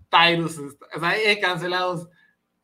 Tyrus, 0.08 0.58
o 0.58 1.00
sea, 1.00 1.08
hay 1.10 1.40
cancelados 1.40 2.08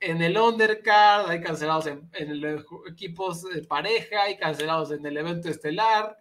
en 0.00 0.22
el 0.22 0.36
undercard, 0.36 1.28
hay 1.30 1.40
cancelados 1.40 1.86
en, 1.86 2.08
en 2.14 2.40
los 2.40 2.64
equipos 2.90 3.42
de 3.42 3.62
pareja, 3.62 4.22
hay 4.22 4.36
cancelados 4.38 4.90
en 4.90 5.04
el 5.04 5.16
evento 5.16 5.48
estelar. 5.48 6.16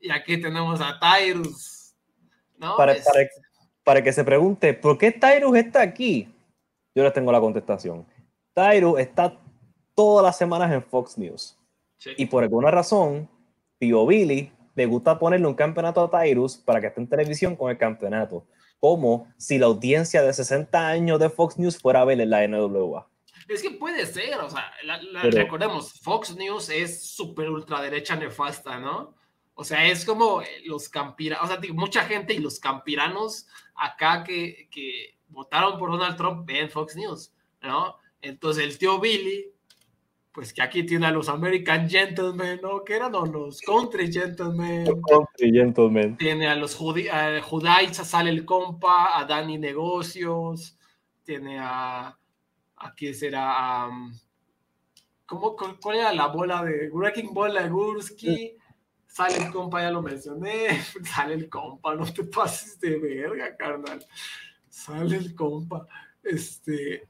Y 0.00 0.10
aquí 0.10 0.40
tenemos 0.40 0.80
a 0.80 0.98
Tyrus. 1.00 1.94
¿no? 2.58 2.76
Para, 2.76 2.94
para, 3.82 4.02
que 4.02 4.12
se 4.12 4.22
pregunte, 4.22 4.74
¿por 4.74 4.98
qué 4.98 5.10
Tyrus 5.10 5.56
está 5.56 5.82
aquí? 5.82 6.28
Yo 6.94 7.02
les 7.02 7.12
tengo 7.12 7.32
la 7.32 7.40
contestación. 7.40 8.06
Tyrus 8.52 9.00
está 9.00 9.36
todas 9.94 10.24
las 10.24 10.36
semanas 10.36 10.70
en 10.72 10.82
Fox 10.82 11.18
News. 11.18 11.58
Y 12.16 12.26
por 12.26 12.42
alguna 12.42 12.70
razón, 12.70 13.28
Tío 13.78 14.06
Billy 14.06 14.52
le 14.74 14.86
gusta 14.86 15.18
ponerle 15.18 15.46
un 15.46 15.54
campeonato 15.54 16.02
a 16.02 16.10
Tyrus 16.10 16.56
para 16.56 16.80
que 16.80 16.88
esté 16.88 17.00
en 17.00 17.08
televisión 17.08 17.56
con 17.56 17.70
el 17.70 17.78
campeonato. 17.78 18.46
Como 18.80 19.32
si 19.38 19.58
la 19.58 19.66
audiencia 19.66 20.22
de 20.22 20.32
60 20.32 20.88
años 20.88 21.18
de 21.18 21.30
Fox 21.30 21.58
News 21.58 21.78
fuera 21.78 22.00
a 22.00 22.04
ver 22.04 22.20
en 22.20 22.30
la 22.30 22.46
NWA. 22.46 23.08
Es 23.48 23.62
que 23.62 23.70
puede 23.70 24.06
ser, 24.06 24.38
o 24.38 24.48
sea, 24.48 24.72
recordemos, 25.30 26.00
Fox 26.00 26.34
News 26.34 26.70
es 26.70 27.10
súper 27.14 27.50
ultraderecha 27.50 28.16
nefasta, 28.16 28.78
¿no? 28.78 29.14
O 29.54 29.64
sea, 29.64 29.86
es 29.86 30.04
como 30.04 30.42
los 30.64 30.88
campiranos, 30.88 31.44
o 31.44 31.48
sea, 31.48 31.72
mucha 31.72 32.04
gente 32.04 32.34
y 32.34 32.38
los 32.38 32.58
campiranos 32.58 33.46
acá 33.76 34.24
que, 34.24 34.68
que 34.70 35.18
votaron 35.28 35.78
por 35.78 35.90
Donald 35.90 36.16
Trump 36.16 36.46
ven 36.46 36.70
Fox 36.70 36.96
News, 36.96 37.32
¿no? 37.62 37.96
Entonces 38.20 38.64
el 38.64 38.78
tío 38.78 38.98
Billy 38.98 39.53
pues 40.34 40.52
que 40.52 40.62
aquí 40.62 40.82
tiene 40.82 41.06
a 41.06 41.12
los 41.12 41.28
American 41.28 41.88
Gentlemen, 41.88 42.58
¿no? 42.60 42.82
Que 42.82 42.96
eran 42.96 43.12
los 43.12 43.60
Country 43.60 44.12
Gentlemen. 44.12 44.84
country 45.08 45.52
Gentlemen. 45.52 46.16
Tiene 46.16 46.48
a 46.48 46.56
los 46.56 46.74
Judites, 46.74 47.98
sale 47.98 48.30
el 48.30 48.44
compa, 48.44 49.16
a 49.16 49.24
Danny 49.26 49.58
Negocios, 49.58 50.76
tiene 51.22 51.60
a, 51.60 52.18
aquí 52.78 53.14
será, 53.14 53.86
um, 53.86 54.12
¿cómo, 55.24 55.54
¿cuál 55.54 55.98
era 55.98 56.12
la 56.12 56.26
bola 56.26 56.64
de 56.64 56.90
Wrecking 56.90 57.32
Ball 57.32 57.54
de 57.54 57.68
Gursky? 57.68 58.56
Sale 59.06 59.36
el 59.36 59.52
compa, 59.52 59.82
ya 59.82 59.92
lo 59.92 60.02
mencioné, 60.02 60.66
sale 61.04 61.34
el 61.34 61.48
compa, 61.48 61.94
no 61.94 62.12
te 62.12 62.24
pases 62.24 62.80
de 62.80 62.98
verga, 62.98 63.56
carnal. 63.56 64.04
Sale 64.68 65.16
el 65.16 65.32
compa. 65.36 65.86
Este, 66.24 67.08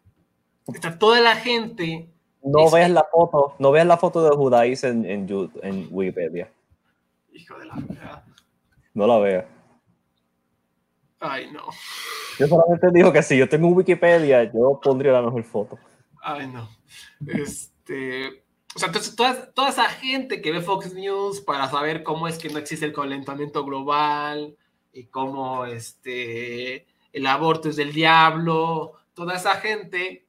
está 0.67 0.99
toda 0.99 1.23
la 1.23 1.37
gente 1.37 2.14
no 2.45 2.71
ves 2.71 2.91
la 2.91 3.05
foto, 3.11 3.55
no 3.59 3.73
ves 3.73 3.87
la 3.87 3.97
foto 3.97 4.23
de 4.23 4.37
Judáis 4.37 4.85
en, 4.85 5.05
en, 5.07 5.27
en, 5.63 5.89
Wikipedia. 5.91 6.51
Hijo 7.33 7.59
de 7.59 7.67
la 7.67 7.75
verdad. 7.75 8.23
No 8.93 9.07
la 9.07 9.19
veas. 9.19 9.45
Ay, 11.21 11.51
no. 11.51 11.63
Yo 12.39 12.47
solamente 12.47 12.89
digo 12.93 13.13
que 13.13 13.23
si 13.23 13.39
yo 13.39 13.49
tengo 13.49 13.69
Wikipedia, 13.69 14.45
yo 14.53 14.79
pondría 14.83 15.13
la 15.13 15.23
mejor 15.23 15.43
foto. 15.43 15.79
Ay, 16.21 16.47
no. 16.49 16.69
Este. 17.27 18.45
O 18.77 18.79
sea, 18.79 18.89
entonces 18.89 19.17
toda, 19.17 19.51
toda 19.53 19.71
esa 19.71 19.85
gente 19.85 20.43
que 20.43 20.53
ve 20.53 20.61
Fox 20.61 20.93
News 20.93 21.41
para 21.41 21.71
saber 21.71 22.03
cómo 22.03 22.29
es 22.29 22.39
que 22.39 22.51
no 22.51 22.59
existe 22.59 22.85
el 22.85 22.93
calentamiento 22.93 23.65
global 23.65 24.57
y 24.93 25.05
cómo 25.05 25.65
este, 25.65 26.87
el 27.13 27.27
aborto 27.27 27.69
es 27.69 27.77
del 27.77 27.93
diablo, 27.93 28.95
toda 29.15 29.37
esa 29.37 29.53
gente 29.57 30.24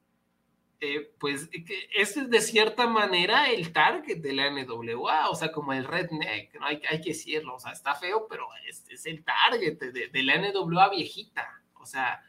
eh, 0.82 1.12
pues 1.20 1.50
es 1.96 2.30
de 2.30 2.42
cierta 2.42 2.88
manera 2.88 3.50
el 3.50 3.72
target 3.72 4.18
de 4.18 4.34
la 4.34 4.50
NWA, 4.50 5.30
o 5.30 5.36
sea, 5.36 5.52
como 5.52 5.74
el 5.74 5.86
redneck, 5.86 6.54
¿no? 6.60 6.66
Hay, 6.66 6.82
hay 6.90 7.02
que 7.02 7.10
decirlo, 7.12 7.56
o 7.56 7.60
sea, 7.60 7.72
está 7.72 7.96
feo, 7.96 8.28
pero 8.30 8.48
es, 8.68 9.06
el 9.06 9.24
target 9.24 9.80
de, 9.80 10.24
la 10.24 10.38
NWA 10.38 10.90
viejita, 10.90 11.62
o 11.76 11.86
sea, 11.86 12.22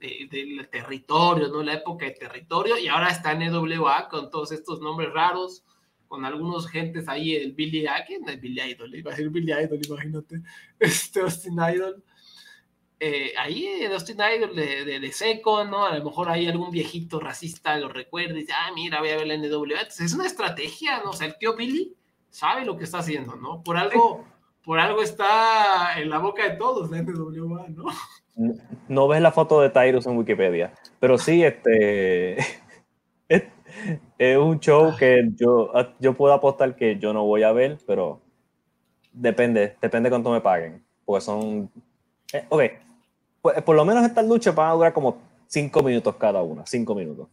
del 0.00 0.68
territorio, 0.70 1.48
¿no? 1.48 1.62
La 1.62 1.74
época 1.74 2.06
de 2.06 2.12
territorio, 2.12 2.78
y 2.78 2.88
ahora 2.88 3.10
está 3.10 3.34
NWA 3.34 4.08
con 4.08 4.30
todos 4.30 4.52
estos 4.52 4.80
nombres 4.80 5.12
raros, 5.12 5.64
con 6.08 6.24
algunos 6.24 6.68
gentes 6.68 7.08
ahí, 7.08 7.34
el 7.34 7.52
Billy, 7.52 7.86
¿quién 8.06 8.28
el 8.28 8.40
Billy 8.40 8.62
Idol? 8.62 8.94
Iba 8.94 9.14
Billy 9.14 9.52
Idol, 9.52 9.80
imagínate, 9.84 10.42
este 10.78 11.20
Austin 11.20 11.58
Idol 11.58 12.02
eh, 13.06 13.34
ahí 13.36 13.66
en 13.66 13.92
Austin 13.92 14.16
Idol 14.16 14.56
de, 14.56 14.98
de, 14.98 15.12
seco, 15.12 15.62
¿no? 15.64 15.84
A 15.84 15.98
lo 15.98 16.02
mejor 16.02 16.30
hay 16.30 16.46
algún 16.46 16.70
viejito 16.70 17.20
racista 17.20 17.76
lo 17.76 17.90
recuerda 17.90 18.32
y 18.32 18.40
dice, 18.40 18.54
ah, 18.54 18.70
mira, 18.74 19.00
voy 19.00 19.10
a 19.10 19.16
ver 19.16 19.26
la 19.26 19.36
NWA. 19.36 19.80
Entonces, 19.80 20.06
es 20.06 20.14
una 20.14 20.26
estrategia, 20.26 21.02
¿no? 21.04 21.10
O 21.10 21.12
sea, 21.12 21.26
el 21.26 21.36
tío 21.36 21.54
Billy 21.54 21.94
sabe 22.30 22.64
lo 22.64 22.78
que 22.78 22.84
está 22.84 23.00
haciendo, 23.00 23.36
¿no? 23.36 23.62
Por 23.62 23.76
algo, 23.76 24.24
por 24.64 24.78
algo 24.78 25.02
está 25.02 26.00
en 26.00 26.08
la 26.08 26.18
boca 26.18 26.48
de 26.48 26.56
todos 26.56 26.90
la 26.90 27.02
NWA, 27.02 27.68
¿no? 27.68 27.84
No, 28.88 29.06
ves 29.06 29.20
la 29.20 29.32
foto 29.32 29.60
de 29.60 29.68
Tyrus 29.68 30.06
en 30.06 30.16
Wikipedia, 30.16 30.72
pero 30.98 31.18
sí, 31.18 31.44
este 31.44 32.38
es, 33.28 34.38
un 34.38 34.60
show 34.60 34.96
que 34.98 35.28
yo, 35.36 35.70
yo 36.00 36.14
puedo 36.14 36.32
apostar 36.32 36.74
que 36.74 36.98
yo 36.98 37.12
no 37.12 37.26
voy 37.26 37.42
a 37.42 37.52
ver, 37.52 37.76
pero 37.86 38.22
depende, 39.12 39.76
depende 39.82 40.08
cuánto 40.08 40.32
me 40.32 40.40
paguen, 40.40 40.82
porque 41.04 41.20
son, 41.20 41.70
eh, 42.32 42.46
ok, 42.48 42.62
pues, 43.44 43.60
por 43.62 43.76
lo 43.76 43.84
menos 43.84 44.06
estas 44.06 44.24
luchas 44.24 44.54
van 44.54 44.70
a 44.70 44.72
durar 44.72 44.94
como 44.94 45.20
cinco 45.46 45.82
minutos 45.82 46.16
cada 46.16 46.40
una, 46.40 46.64
cinco 46.64 46.94
minutos. 46.94 47.28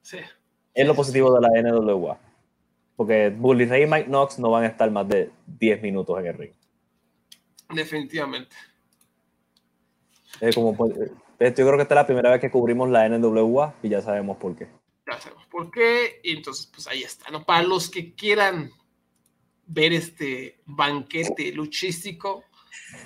Sí. 0.00 0.16
Es 0.72 0.86
lo 0.86 0.94
positivo 0.94 1.30
de 1.34 1.42
la 1.42 1.50
NWA. 1.60 2.18
Porque 2.96 3.28
Bully 3.28 3.66
Ray 3.66 3.82
y 3.82 3.86
Mike 3.86 4.06
Knox 4.06 4.38
no 4.38 4.50
van 4.50 4.64
a 4.64 4.68
estar 4.68 4.90
más 4.90 5.06
de 5.06 5.30
10 5.46 5.82
minutos 5.82 6.18
en 6.18 6.26
el 6.26 6.38
ring. 6.38 6.52
Definitivamente. 7.68 8.56
como, 10.54 10.74
pues, 10.74 10.94
yo 10.96 11.12
creo 11.38 11.76
que 11.76 11.82
esta 11.82 11.94
es 11.96 11.96
la 11.96 12.06
primera 12.06 12.30
vez 12.30 12.40
que 12.40 12.50
cubrimos 12.50 12.88
la 12.88 13.06
NWA 13.06 13.74
y 13.82 13.90
ya 13.90 14.00
sabemos 14.00 14.38
por 14.38 14.56
qué. 14.56 14.68
Ya 15.06 15.20
sabemos 15.20 15.44
por 15.48 15.70
qué. 15.70 16.18
Y 16.24 16.32
entonces, 16.32 16.64
pues 16.74 16.86
ahí 16.86 17.02
está. 17.02 17.30
¿no? 17.30 17.44
Para 17.44 17.62
los 17.62 17.90
que 17.90 18.14
quieran 18.14 18.70
ver 19.66 19.92
este 19.92 20.62
banquete 20.64 21.52
luchístico, 21.52 22.42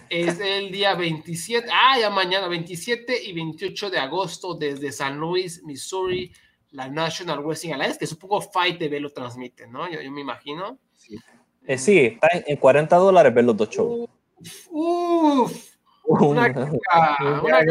es 0.08 0.40
el 0.40 0.70
día 0.70 0.94
27, 0.94 1.68
ah, 1.72 1.98
ya 1.98 2.10
mañana, 2.10 2.48
27 2.48 3.24
y 3.24 3.32
28 3.32 3.90
de 3.90 3.98
agosto 3.98 4.54
desde 4.54 4.92
San 4.92 5.18
Luis, 5.18 5.62
Missouri, 5.64 6.32
la 6.70 6.88
National 6.88 7.42
Wrestling 7.44 7.72
Alliance, 7.72 7.98
que 7.98 8.06
supongo 8.06 8.40
Fight 8.40 8.78
TV 8.78 9.00
lo 9.00 9.10
transmite, 9.10 9.66
¿no? 9.66 9.90
Yo, 9.90 9.98
me 10.10 10.20
imagino. 10.20 10.78
Sí, 10.94 11.16
eh, 11.66 11.78
sí 11.78 11.98
está 11.98 12.28
en 12.32 12.56
40 12.56 12.96
dólares 12.96 13.34
ver 13.34 13.44
los 13.44 13.56
dos 13.56 13.70
shows. 13.70 14.08
Uf, 14.70 15.76
una, 16.04 16.46
una, 16.46 17.70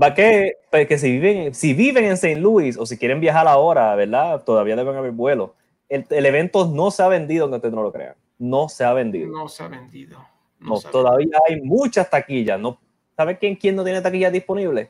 Va 0.00 0.14
que, 0.14 0.54
pues, 0.70 0.86
que 0.86 0.98
si, 0.98 1.10
viven, 1.10 1.54
si 1.54 1.74
viven 1.74 2.04
en 2.04 2.12
St. 2.12 2.36
Louis 2.36 2.76
o 2.76 2.86
si 2.86 2.96
quieren 2.96 3.20
viajar 3.20 3.46
ahora, 3.48 3.94
¿verdad? 3.96 4.42
Todavía 4.44 4.76
deben 4.76 4.96
haber 4.96 5.10
vuelos. 5.10 5.50
El, 5.88 6.06
el, 6.10 6.26
evento 6.26 6.66
no 6.66 6.90
se 6.90 7.02
ha 7.02 7.08
vendido, 7.08 7.44
aunque 7.44 7.56
ustedes 7.56 7.74
no 7.74 7.82
lo 7.82 7.92
crean. 7.92 8.14
No 8.40 8.70
se 8.70 8.84
ha 8.84 8.94
vendido. 8.94 9.28
No 9.30 9.48
se 9.48 9.62
ha 9.62 9.68
vendido. 9.68 10.26
No, 10.58 10.80
todavía 10.80 11.38
hay 11.46 11.60
muchas 11.60 12.08
taquillas. 12.08 12.58
No, 12.58 12.80
¿Sabe 13.14 13.36
quién, 13.36 13.54
quién 13.54 13.76
no 13.76 13.84
tiene 13.84 14.00
taquillas 14.00 14.32
disponibles? 14.32 14.88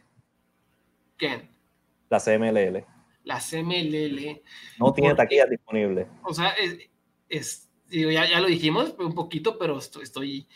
¿Quién? 1.17 1.51
La 2.09 2.21
CMLL. 2.21 2.87
La 3.25 3.41
CMLL. 3.41 4.41
No 4.79 4.93
tiene 4.93 5.17
taquillas 5.17 5.51
disponibles. 5.51 6.07
O 6.23 6.33
sea, 6.33 6.55
es, 7.29 7.69
ya, 7.89 8.29
ya, 8.29 8.41
lo 8.41 8.47
dijimos 8.47 8.95
un 9.01 9.17
poquito, 9.17 9.59
pero 9.59 9.79
estoy, 9.79 10.47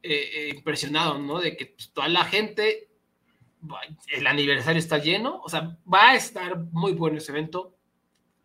eh, 0.00 0.30
eh, 0.32 0.52
impresionado, 0.54 1.18
¿no? 1.18 1.40
De 1.40 1.56
que 1.56 1.66
pues, 1.66 1.90
toda 1.92 2.06
la 2.06 2.24
gente, 2.24 2.88
el 4.12 4.26
aniversario 4.28 4.78
está 4.78 4.98
lleno, 4.98 5.40
o 5.42 5.48
sea, 5.48 5.76
va 5.92 6.10
a 6.10 6.14
estar 6.14 6.56
muy 6.70 6.92
bueno 6.92 7.18
ese 7.18 7.32
evento, 7.32 7.76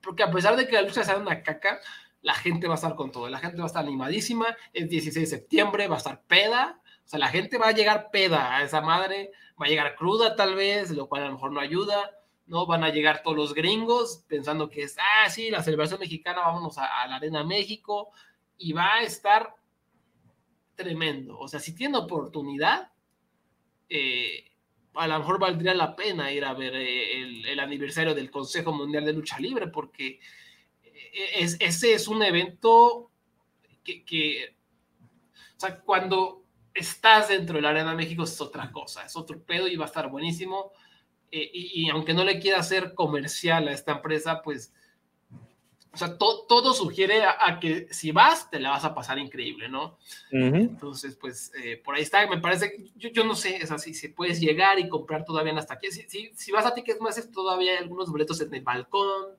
porque 0.02 0.24
a 0.24 0.32
pesar 0.32 0.56
de 0.56 0.68
que 0.68 0.74
la 0.74 0.82
lucha 0.82 1.04
sea 1.04 1.18
una 1.18 1.44
caca, 1.44 1.80
la 2.22 2.34
gente 2.34 2.68
va 2.68 2.74
a 2.74 2.76
estar 2.76 2.96
con 2.96 3.12
todo, 3.12 3.30
la 3.30 3.40
gente 3.40 3.58
va 3.58 3.64
a 3.64 3.68
estar 3.68 3.84
animadísima, 3.84 4.56
es 4.74 4.90
16 4.90 5.30
de 5.30 5.38
septiembre, 5.38 5.88
va 5.88 5.96
a 5.96 5.98
estar 5.98 6.22
peda, 6.24 6.82
o 7.04 7.08
sea, 7.08 7.20
la 7.20 7.30
gente 7.30 7.58
va 7.58 7.70
a 7.70 7.72
llegar 7.72 8.10
peda 8.12 8.56
a 8.56 8.64
esa 8.64 8.82
madre, 8.82 9.32
va 9.60 9.66
a 9.66 9.70
llegar 9.70 9.96
cruda 9.96 10.36
tal 10.36 10.56
vez, 10.56 10.92
lo 10.92 11.08
cual 11.08 11.24
a 11.24 11.28
lo 11.28 11.34
mejor 11.34 11.52
no 11.52 11.60
ayuda, 11.60 12.12
¿no? 12.46 12.66
Van 12.66 12.84
a 12.84 12.90
llegar 12.90 13.22
todos 13.24 13.38
los 13.38 13.54
gringos 13.54 14.24
pensando 14.28 14.70
que 14.70 14.84
es, 14.84 14.98
ah, 15.00 15.30
sí, 15.30 15.50
la 15.50 15.64
celebración 15.64 16.00
mexicana, 16.00 16.42
vámonos 16.42 16.78
a, 16.78 17.08
la 17.08 17.16
Arena 17.16 17.44
México, 17.44 18.12
y 18.58 18.74
va 18.74 18.96
a 18.96 19.04
estar 19.04 19.56
tremendo. 20.76 21.40
O 21.40 21.48
sea, 21.48 21.60
si 21.60 21.74
tiene 21.74 21.98
oportunidad, 21.98 22.92
eh, 23.90 24.52
a 24.94 25.08
lo 25.08 25.20
mejor 25.20 25.40
valdría 25.40 25.74
la 25.74 25.96
pena 25.96 26.32
ir 26.32 26.46
a 26.46 26.54
ver 26.54 26.76
eh, 26.76 27.22
el, 27.22 27.46
el, 27.46 27.60
aniversario 27.60 28.14
del 28.14 28.30
Consejo 28.30 28.72
Mundial 28.72 29.06
de 29.06 29.14
Lucha 29.14 29.40
Libre, 29.40 29.68
porque 29.68 30.20
es, 31.12 31.58
ese 31.60 31.94
es 31.94 32.08
un 32.08 32.24
evento 32.24 33.12
que, 33.84 34.56
o 35.58 35.60
sea, 35.60 35.80
cuando 35.82 36.44
estás 36.74 37.30
dentro 37.30 37.56
de 37.56 37.62
la 37.62 37.70
Arena 37.70 37.96
México 37.96 38.24
es 38.24 38.40
otra 38.40 38.72
cosa, 38.72 39.06
es 39.06 39.16
otro 39.16 39.42
pedo 39.44 39.68
y 39.68 39.76
va 39.76 39.86
a 39.86 39.88
estar 39.88 40.10
buenísimo. 40.10 40.72
Eh, 41.32 41.50
y, 41.54 41.90
aunque 41.90 42.14
no 42.14 42.26
le 42.26 42.40
quiera 42.40 42.60
hacer 42.60 42.94
comercial 42.94 43.68
a 43.68 43.72
esta 43.72 43.94
empresa, 43.94 44.42
pues, 44.42 44.74
o 45.94 45.98
sea, 45.98 46.18
todo 46.18 46.74
sugiere 46.74 47.24
a, 47.24 47.60
que 47.60 47.88
si 47.92 48.12
vas, 48.12 48.50
te 48.50 48.60
la 48.60 48.70
vas 48.70 48.86
a 48.86 48.94
pasar 48.94 49.18
increíble, 49.18 49.68
¿no? 49.68 49.98
Entonces, 50.30 51.16
pues, 51.16 51.52
eh, 51.62 51.82
por 51.84 51.96
ahí 51.96 52.02
está, 52.02 52.26
me 52.28 52.40
parece, 52.40 52.86
yo, 52.96 53.10
yo 53.10 53.26
no 53.26 53.36
sé, 53.36 53.58
es 53.58 53.72
así, 53.72 53.94
si 53.94 54.10
puedes 54.10 54.40
llegar 54.40 54.80
y 54.80 54.88
comprar 54.88 55.26
todavía 55.26 55.54
hasta 55.58 55.74
aquí. 55.74 55.92
Si, 55.92 56.04
si, 56.10 56.32
si 56.34 56.52
vas 56.52 56.66
a 56.66 56.74
Ticketmaster, 56.74 57.30
todavía 57.30 57.74
hay 57.74 57.78
algunos 57.80 58.10
boletos 58.10 58.40
en 58.40 58.54
el 58.54 58.62
balcón, 58.62 59.36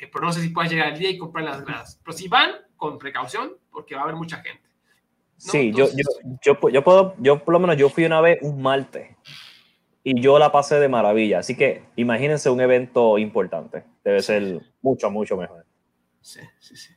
eh, 0.00 0.10
pero 0.10 0.24
no 0.24 0.32
sé 0.32 0.40
si 0.40 0.48
puedes 0.48 0.70
llegar 0.70 0.88
al 0.88 0.98
día 0.98 1.10
y 1.10 1.18
comprar 1.18 1.44
las 1.44 1.62
gradas. 1.62 2.00
Pero 2.02 2.16
si 2.16 2.26
van, 2.26 2.52
con 2.76 2.98
precaución, 2.98 3.52
porque 3.70 3.94
va 3.94 4.00
a 4.00 4.04
haber 4.04 4.16
mucha 4.16 4.38
gente. 4.38 4.62
Sí, 5.36 5.72
yo, 5.72 5.86
yo, 5.88 6.04
yo, 6.42 6.70
yo, 6.70 6.84
puedo, 6.84 7.14
yo 7.18 7.44
por 7.44 7.52
lo 7.52 7.60
menos 7.60 7.76
yo 7.76 7.88
fui 7.88 8.04
una 8.04 8.20
vez 8.20 8.38
un 8.42 8.60
martes 8.60 9.16
y 10.02 10.20
yo 10.20 10.38
la 10.38 10.52
pasé 10.52 10.80
de 10.80 10.88
maravilla. 10.88 11.40
Así 11.40 11.56
que 11.56 11.84
imagínense 11.96 12.48
un 12.48 12.60
evento 12.60 13.18
importante. 13.18 13.84
Debe 14.02 14.22
ser 14.22 14.60
mucho, 14.80 15.10
mucho 15.10 15.36
mejor. 15.36 15.66
Sí, 16.20 16.40
sí, 16.58 16.76
sí. 16.76 16.94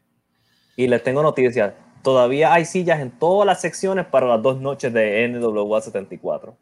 Y 0.76 0.88
les 0.88 1.04
tengo 1.04 1.22
noticias. 1.22 1.74
Todavía 2.02 2.54
hay 2.54 2.66
sillas 2.66 3.00
en 3.00 3.12
todas 3.12 3.46
las 3.46 3.62
secciones 3.62 4.06
para 4.06 4.28
las 4.28 4.42
dos 4.42 4.60
noches 4.60 4.94
de 4.94 5.28
NWA 5.28 5.82
74. 5.82 6.58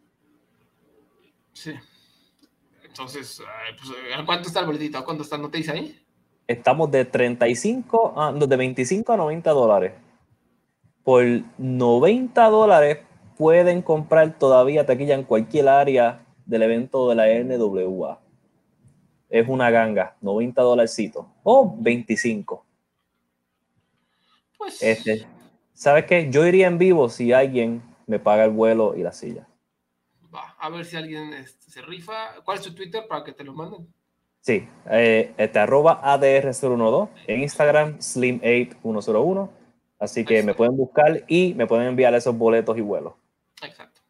Sí. 1.54 1.74
Entonces, 2.84 3.42
pues, 3.78 4.26
¿cuánto 4.26 4.48
está 4.48 4.60
el 4.60 4.66
boletito? 4.66 5.04
¿Cuánto 5.04 5.24
está? 5.24 5.38
¿No 5.38 5.50
te 5.50 5.60
dice 5.60 5.72
ahí? 5.72 6.06
Estamos 6.52 6.92
de 6.92 7.06
35, 7.06 8.14
ah, 8.16 8.34
de 8.34 8.56
25 8.56 9.14
a 9.14 9.18
90 9.18 9.52
dólares. 9.52 9.94
Por 11.04 11.24
90 11.58 12.50
dólares 12.50 13.00
pueden 13.38 13.82
comprar 13.82 14.38
todavía 14.38 14.86
taquilla 14.86 15.16
en 15.16 15.24
cualquier 15.24 15.68
área 15.68 16.24
del 16.46 16.64
evento 16.64 17.10
de 17.10 17.16
la 17.16 17.28
NWA. 17.28 18.20
Es 19.30 19.48
una 19.48 19.72
ganga, 19.72 20.16
90 20.22 20.62
dolarcitos 20.62 21.26
o 21.44 21.76
25. 21.80 22.66
Pues. 24.58 24.84
Este, 24.84 25.26
¿Sabes 25.74 26.06
qué? 26.06 26.30
Yo 26.30 26.46
iría 26.46 26.68
en 26.68 26.78
vivo 26.78 27.10
si 27.10 27.34
alguien 27.34 27.82
me 28.06 28.20
paga 28.20 28.46
el 28.46 28.52
vuelo 28.52 28.94
y 28.96 29.02
la 29.02 29.12
silla. 29.12 29.48
Va, 30.34 30.56
a 30.60 30.70
ver 30.70 30.86
si 30.86 30.96
alguien 30.96 31.34
este, 31.34 31.72
se 31.72 31.82
rifa. 31.82 32.36
¿Cuál 32.44 32.60
es 32.60 32.64
tu 32.64 32.76
Twitter 32.76 33.08
para 33.08 33.24
que 33.24 33.32
te 33.32 33.44
lo 33.44 33.54
manden? 33.54 33.92
Sí, 34.42 34.68
eh, 34.90 35.34
este, 35.38 35.60
arroba 35.60 36.02
ADR012, 36.02 37.10
en 37.28 37.42
Instagram 37.42 38.00
Slim8101, 38.00 39.50
así 40.00 40.26
que 40.26 40.42
me 40.42 40.56
pueden 40.56 40.76
buscar 40.76 41.24
y 41.28 41.54
me 41.54 41.68
pueden 41.68 41.88
enviar 41.88 42.14
esos 42.16 42.36
boletos 42.36 42.76
y 42.76 42.82
vuelos. 42.82 43.14
Exacto, 43.62 44.02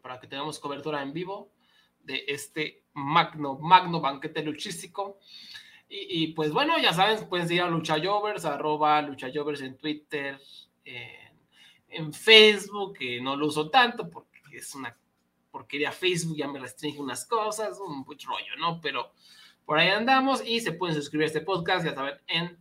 para 0.00 0.20
que 0.20 0.28
tengamos 0.28 0.60
cobertura 0.60 1.02
en 1.02 1.12
vivo 1.12 1.50
de 2.04 2.24
este 2.28 2.84
magno, 2.92 3.58
magno 3.58 4.00
banquete 4.00 4.42
luchístico. 4.42 5.18
Y, 5.92 6.28
pues 6.34 6.52
bueno, 6.52 6.78
ya 6.78 6.92
saben, 6.92 7.28
pueden 7.28 7.48
seguir 7.48 7.62
a 7.62 7.68
Luchayovers, 7.68 8.44
arroba 8.44 9.02
Luchayovers 9.02 9.60
en 9.62 9.76
Twitter, 9.76 10.40
en, 10.84 11.36
en 11.88 12.12
Facebook, 12.12 12.96
que 12.96 13.20
no 13.20 13.34
lo 13.34 13.46
uso 13.46 13.68
tanto 13.70 14.08
porque 14.08 14.38
es 14.52 14.72
una 14.76 14.96
porquería 15.50 15.90
Facebook, 15.90 16.36
ya 16.36 16.46
me 16.46 16.60
restringe 16.60 17.00
unas 17.00 17.26
cosas, 17.26 17.78
un 17.80 18.04
rollo, 18.04 18.56
¿no? 18.60 18.80
Pero 18.80 19.10
por 19.70 19.78
ahí 19.78 19.86
andamos 19.86 20.42
y 20.44 20.58
se 20.58 20.72
pueden 20.72 20.96
suscribir 20.96 21.22
a 21.22 21.26
este 21.28 21.42
podcast, 21.42 21.84
ya 21.84 21.94
saben, 21.94 22.14
en 22.26 22.58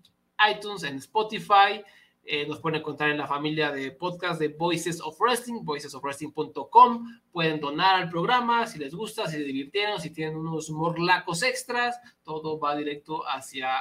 iTunes, 0.48 0.84
en 0.84 0.98
Spotify. 0.98 1.84
Eh, 2.24 2.46
nos 2.46 2.60
pueden 2.60 2.82
encontrar 2.82 3.10
en 3.10 3.18
la 3.18 3.26
familia 3.26 3.72
de 3.72 3.90
podcast 3.90 4.40
de 4.40 4.50
Voices 4.50 5.02
of 5.02 5.20
Wrestling, 5.20 5.64
voicesofwrestling.com. 5.64 7.20
Pueden 7.32 7.60
donar 7.60 7.96
al 7.96 8.10
programa 8.12 8.68
si 8.68 8.78
les 8.78 8.94
gusta, 8.94 9.26
si 9.26 9.38
se 9.38 9.44
divirtieron, 9.44 10.00
si 10.00 10.12
tienen 10.12 10.38
unos 10.38 10.70
morlacos 10.70 11.42
extras. 11.42 12.00
Todo 12.24 12.60
va 12.60 12.76
directo 12.76 13.28
hacia 13.28 13.80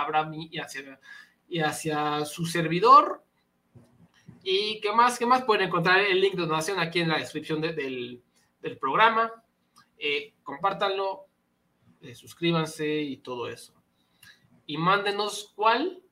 Abraham 0.00 0.48
y 0.50 0.58
hacia, 0.58 0.98
y 1.50 1.60
hacia 1.60 2.24
su 2.24 2.46
servidor. 2.46 3.22
¿Y 4.42 4.80
qué 4.80 4.90
más? 4.92 5.18
¿Qué 5.18 5.26
más? 5.26 5.44
Pueden 5.44 5.66
encontrar 5.66 6.00
el 6.00 6.18
link 6.18 6.32
de 6.32 6.46
donación 6.46 6.80
aquí 6.80 7.00
en 7.00 7.10
la 7.10 7.18
descripción 7.18 7.60
del, 7.60 8.22
del, 8.62 8.78
programa. 8.78 9.30
Eh, 9.98 10.32
eh, 12.00 12.14
suscríbanse 12.14 12.86
y 13.02 13.18
todo 13.18 13.48
eso. 13.48 13.74
Y 14.66 14.76
mándenos 14.76 15.52
cuál 15.54 16.02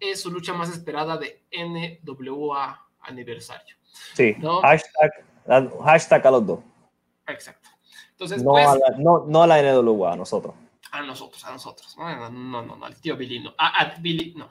es 0.00 0.20
su 0.20 0.30
lucha 0.30 0.52
más 0.52 0.70
esperada 0.70 1.16
de 1.16 1.44
NWA 1.52 2.86
aniversario. 3.00 3.76
Sí, 4.14 4.36
hashtag, 4.62 6.26
a 6.26 6.30
los 6.30 6.46
dos. 6.46 6.60
Exacto. 7.26 7.68
Entonces, 8.12 8.42
no, 8.42 8.52
pues, 8.52 8.66
a 8.66 8.74
la, 8.76 8.98
no, 8.98 9.24
no 9.26 9.42
a 9.42 9.46
la 9.46 9.62
NWA, 9.62 10.12
a 10.12 10.16
nosotros. 10.16 10.54
A 10.90 11.02
nosotros, 11.02 11.44
a 11.44 11.52
nosotros. 11.52 11.96
No, 11.98 12.30
no, 12.30 12.62
no, 12.62 12.76
no, 12.76 12.84
al 12.84 13.00
tío 13.00 13.16
Billy 13.16 13.40
no. 13.40 13.54
A, 13.58 13.94
Billy 14.00 14.34
no. 14.34 14.50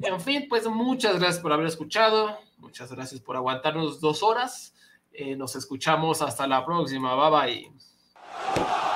En 0.00 0.20
fin, 0.20 0.46
pues 0.48 0.66
muchas 0.66 1.18
gracias 1.18 1.40
por 1.40 1.52
haber 1.52 1.66
escuchado. 1.66 2.38
Muchas 2.58 2.90
gracias 2.92 3.20
por 3.20 3.36
aguantarnos 3.36 4.00
dos 4.00 4.22
horas. 4.22 4.74
Eh, 5.12 5.36
nos 5.36 5.56
escuchamos 5.56 6.22
hasta 6.22 6.46
la 6.46 6.64
próxima. 6.64 7.14
Bye 7.14 7.30
bye. 7.30 8.89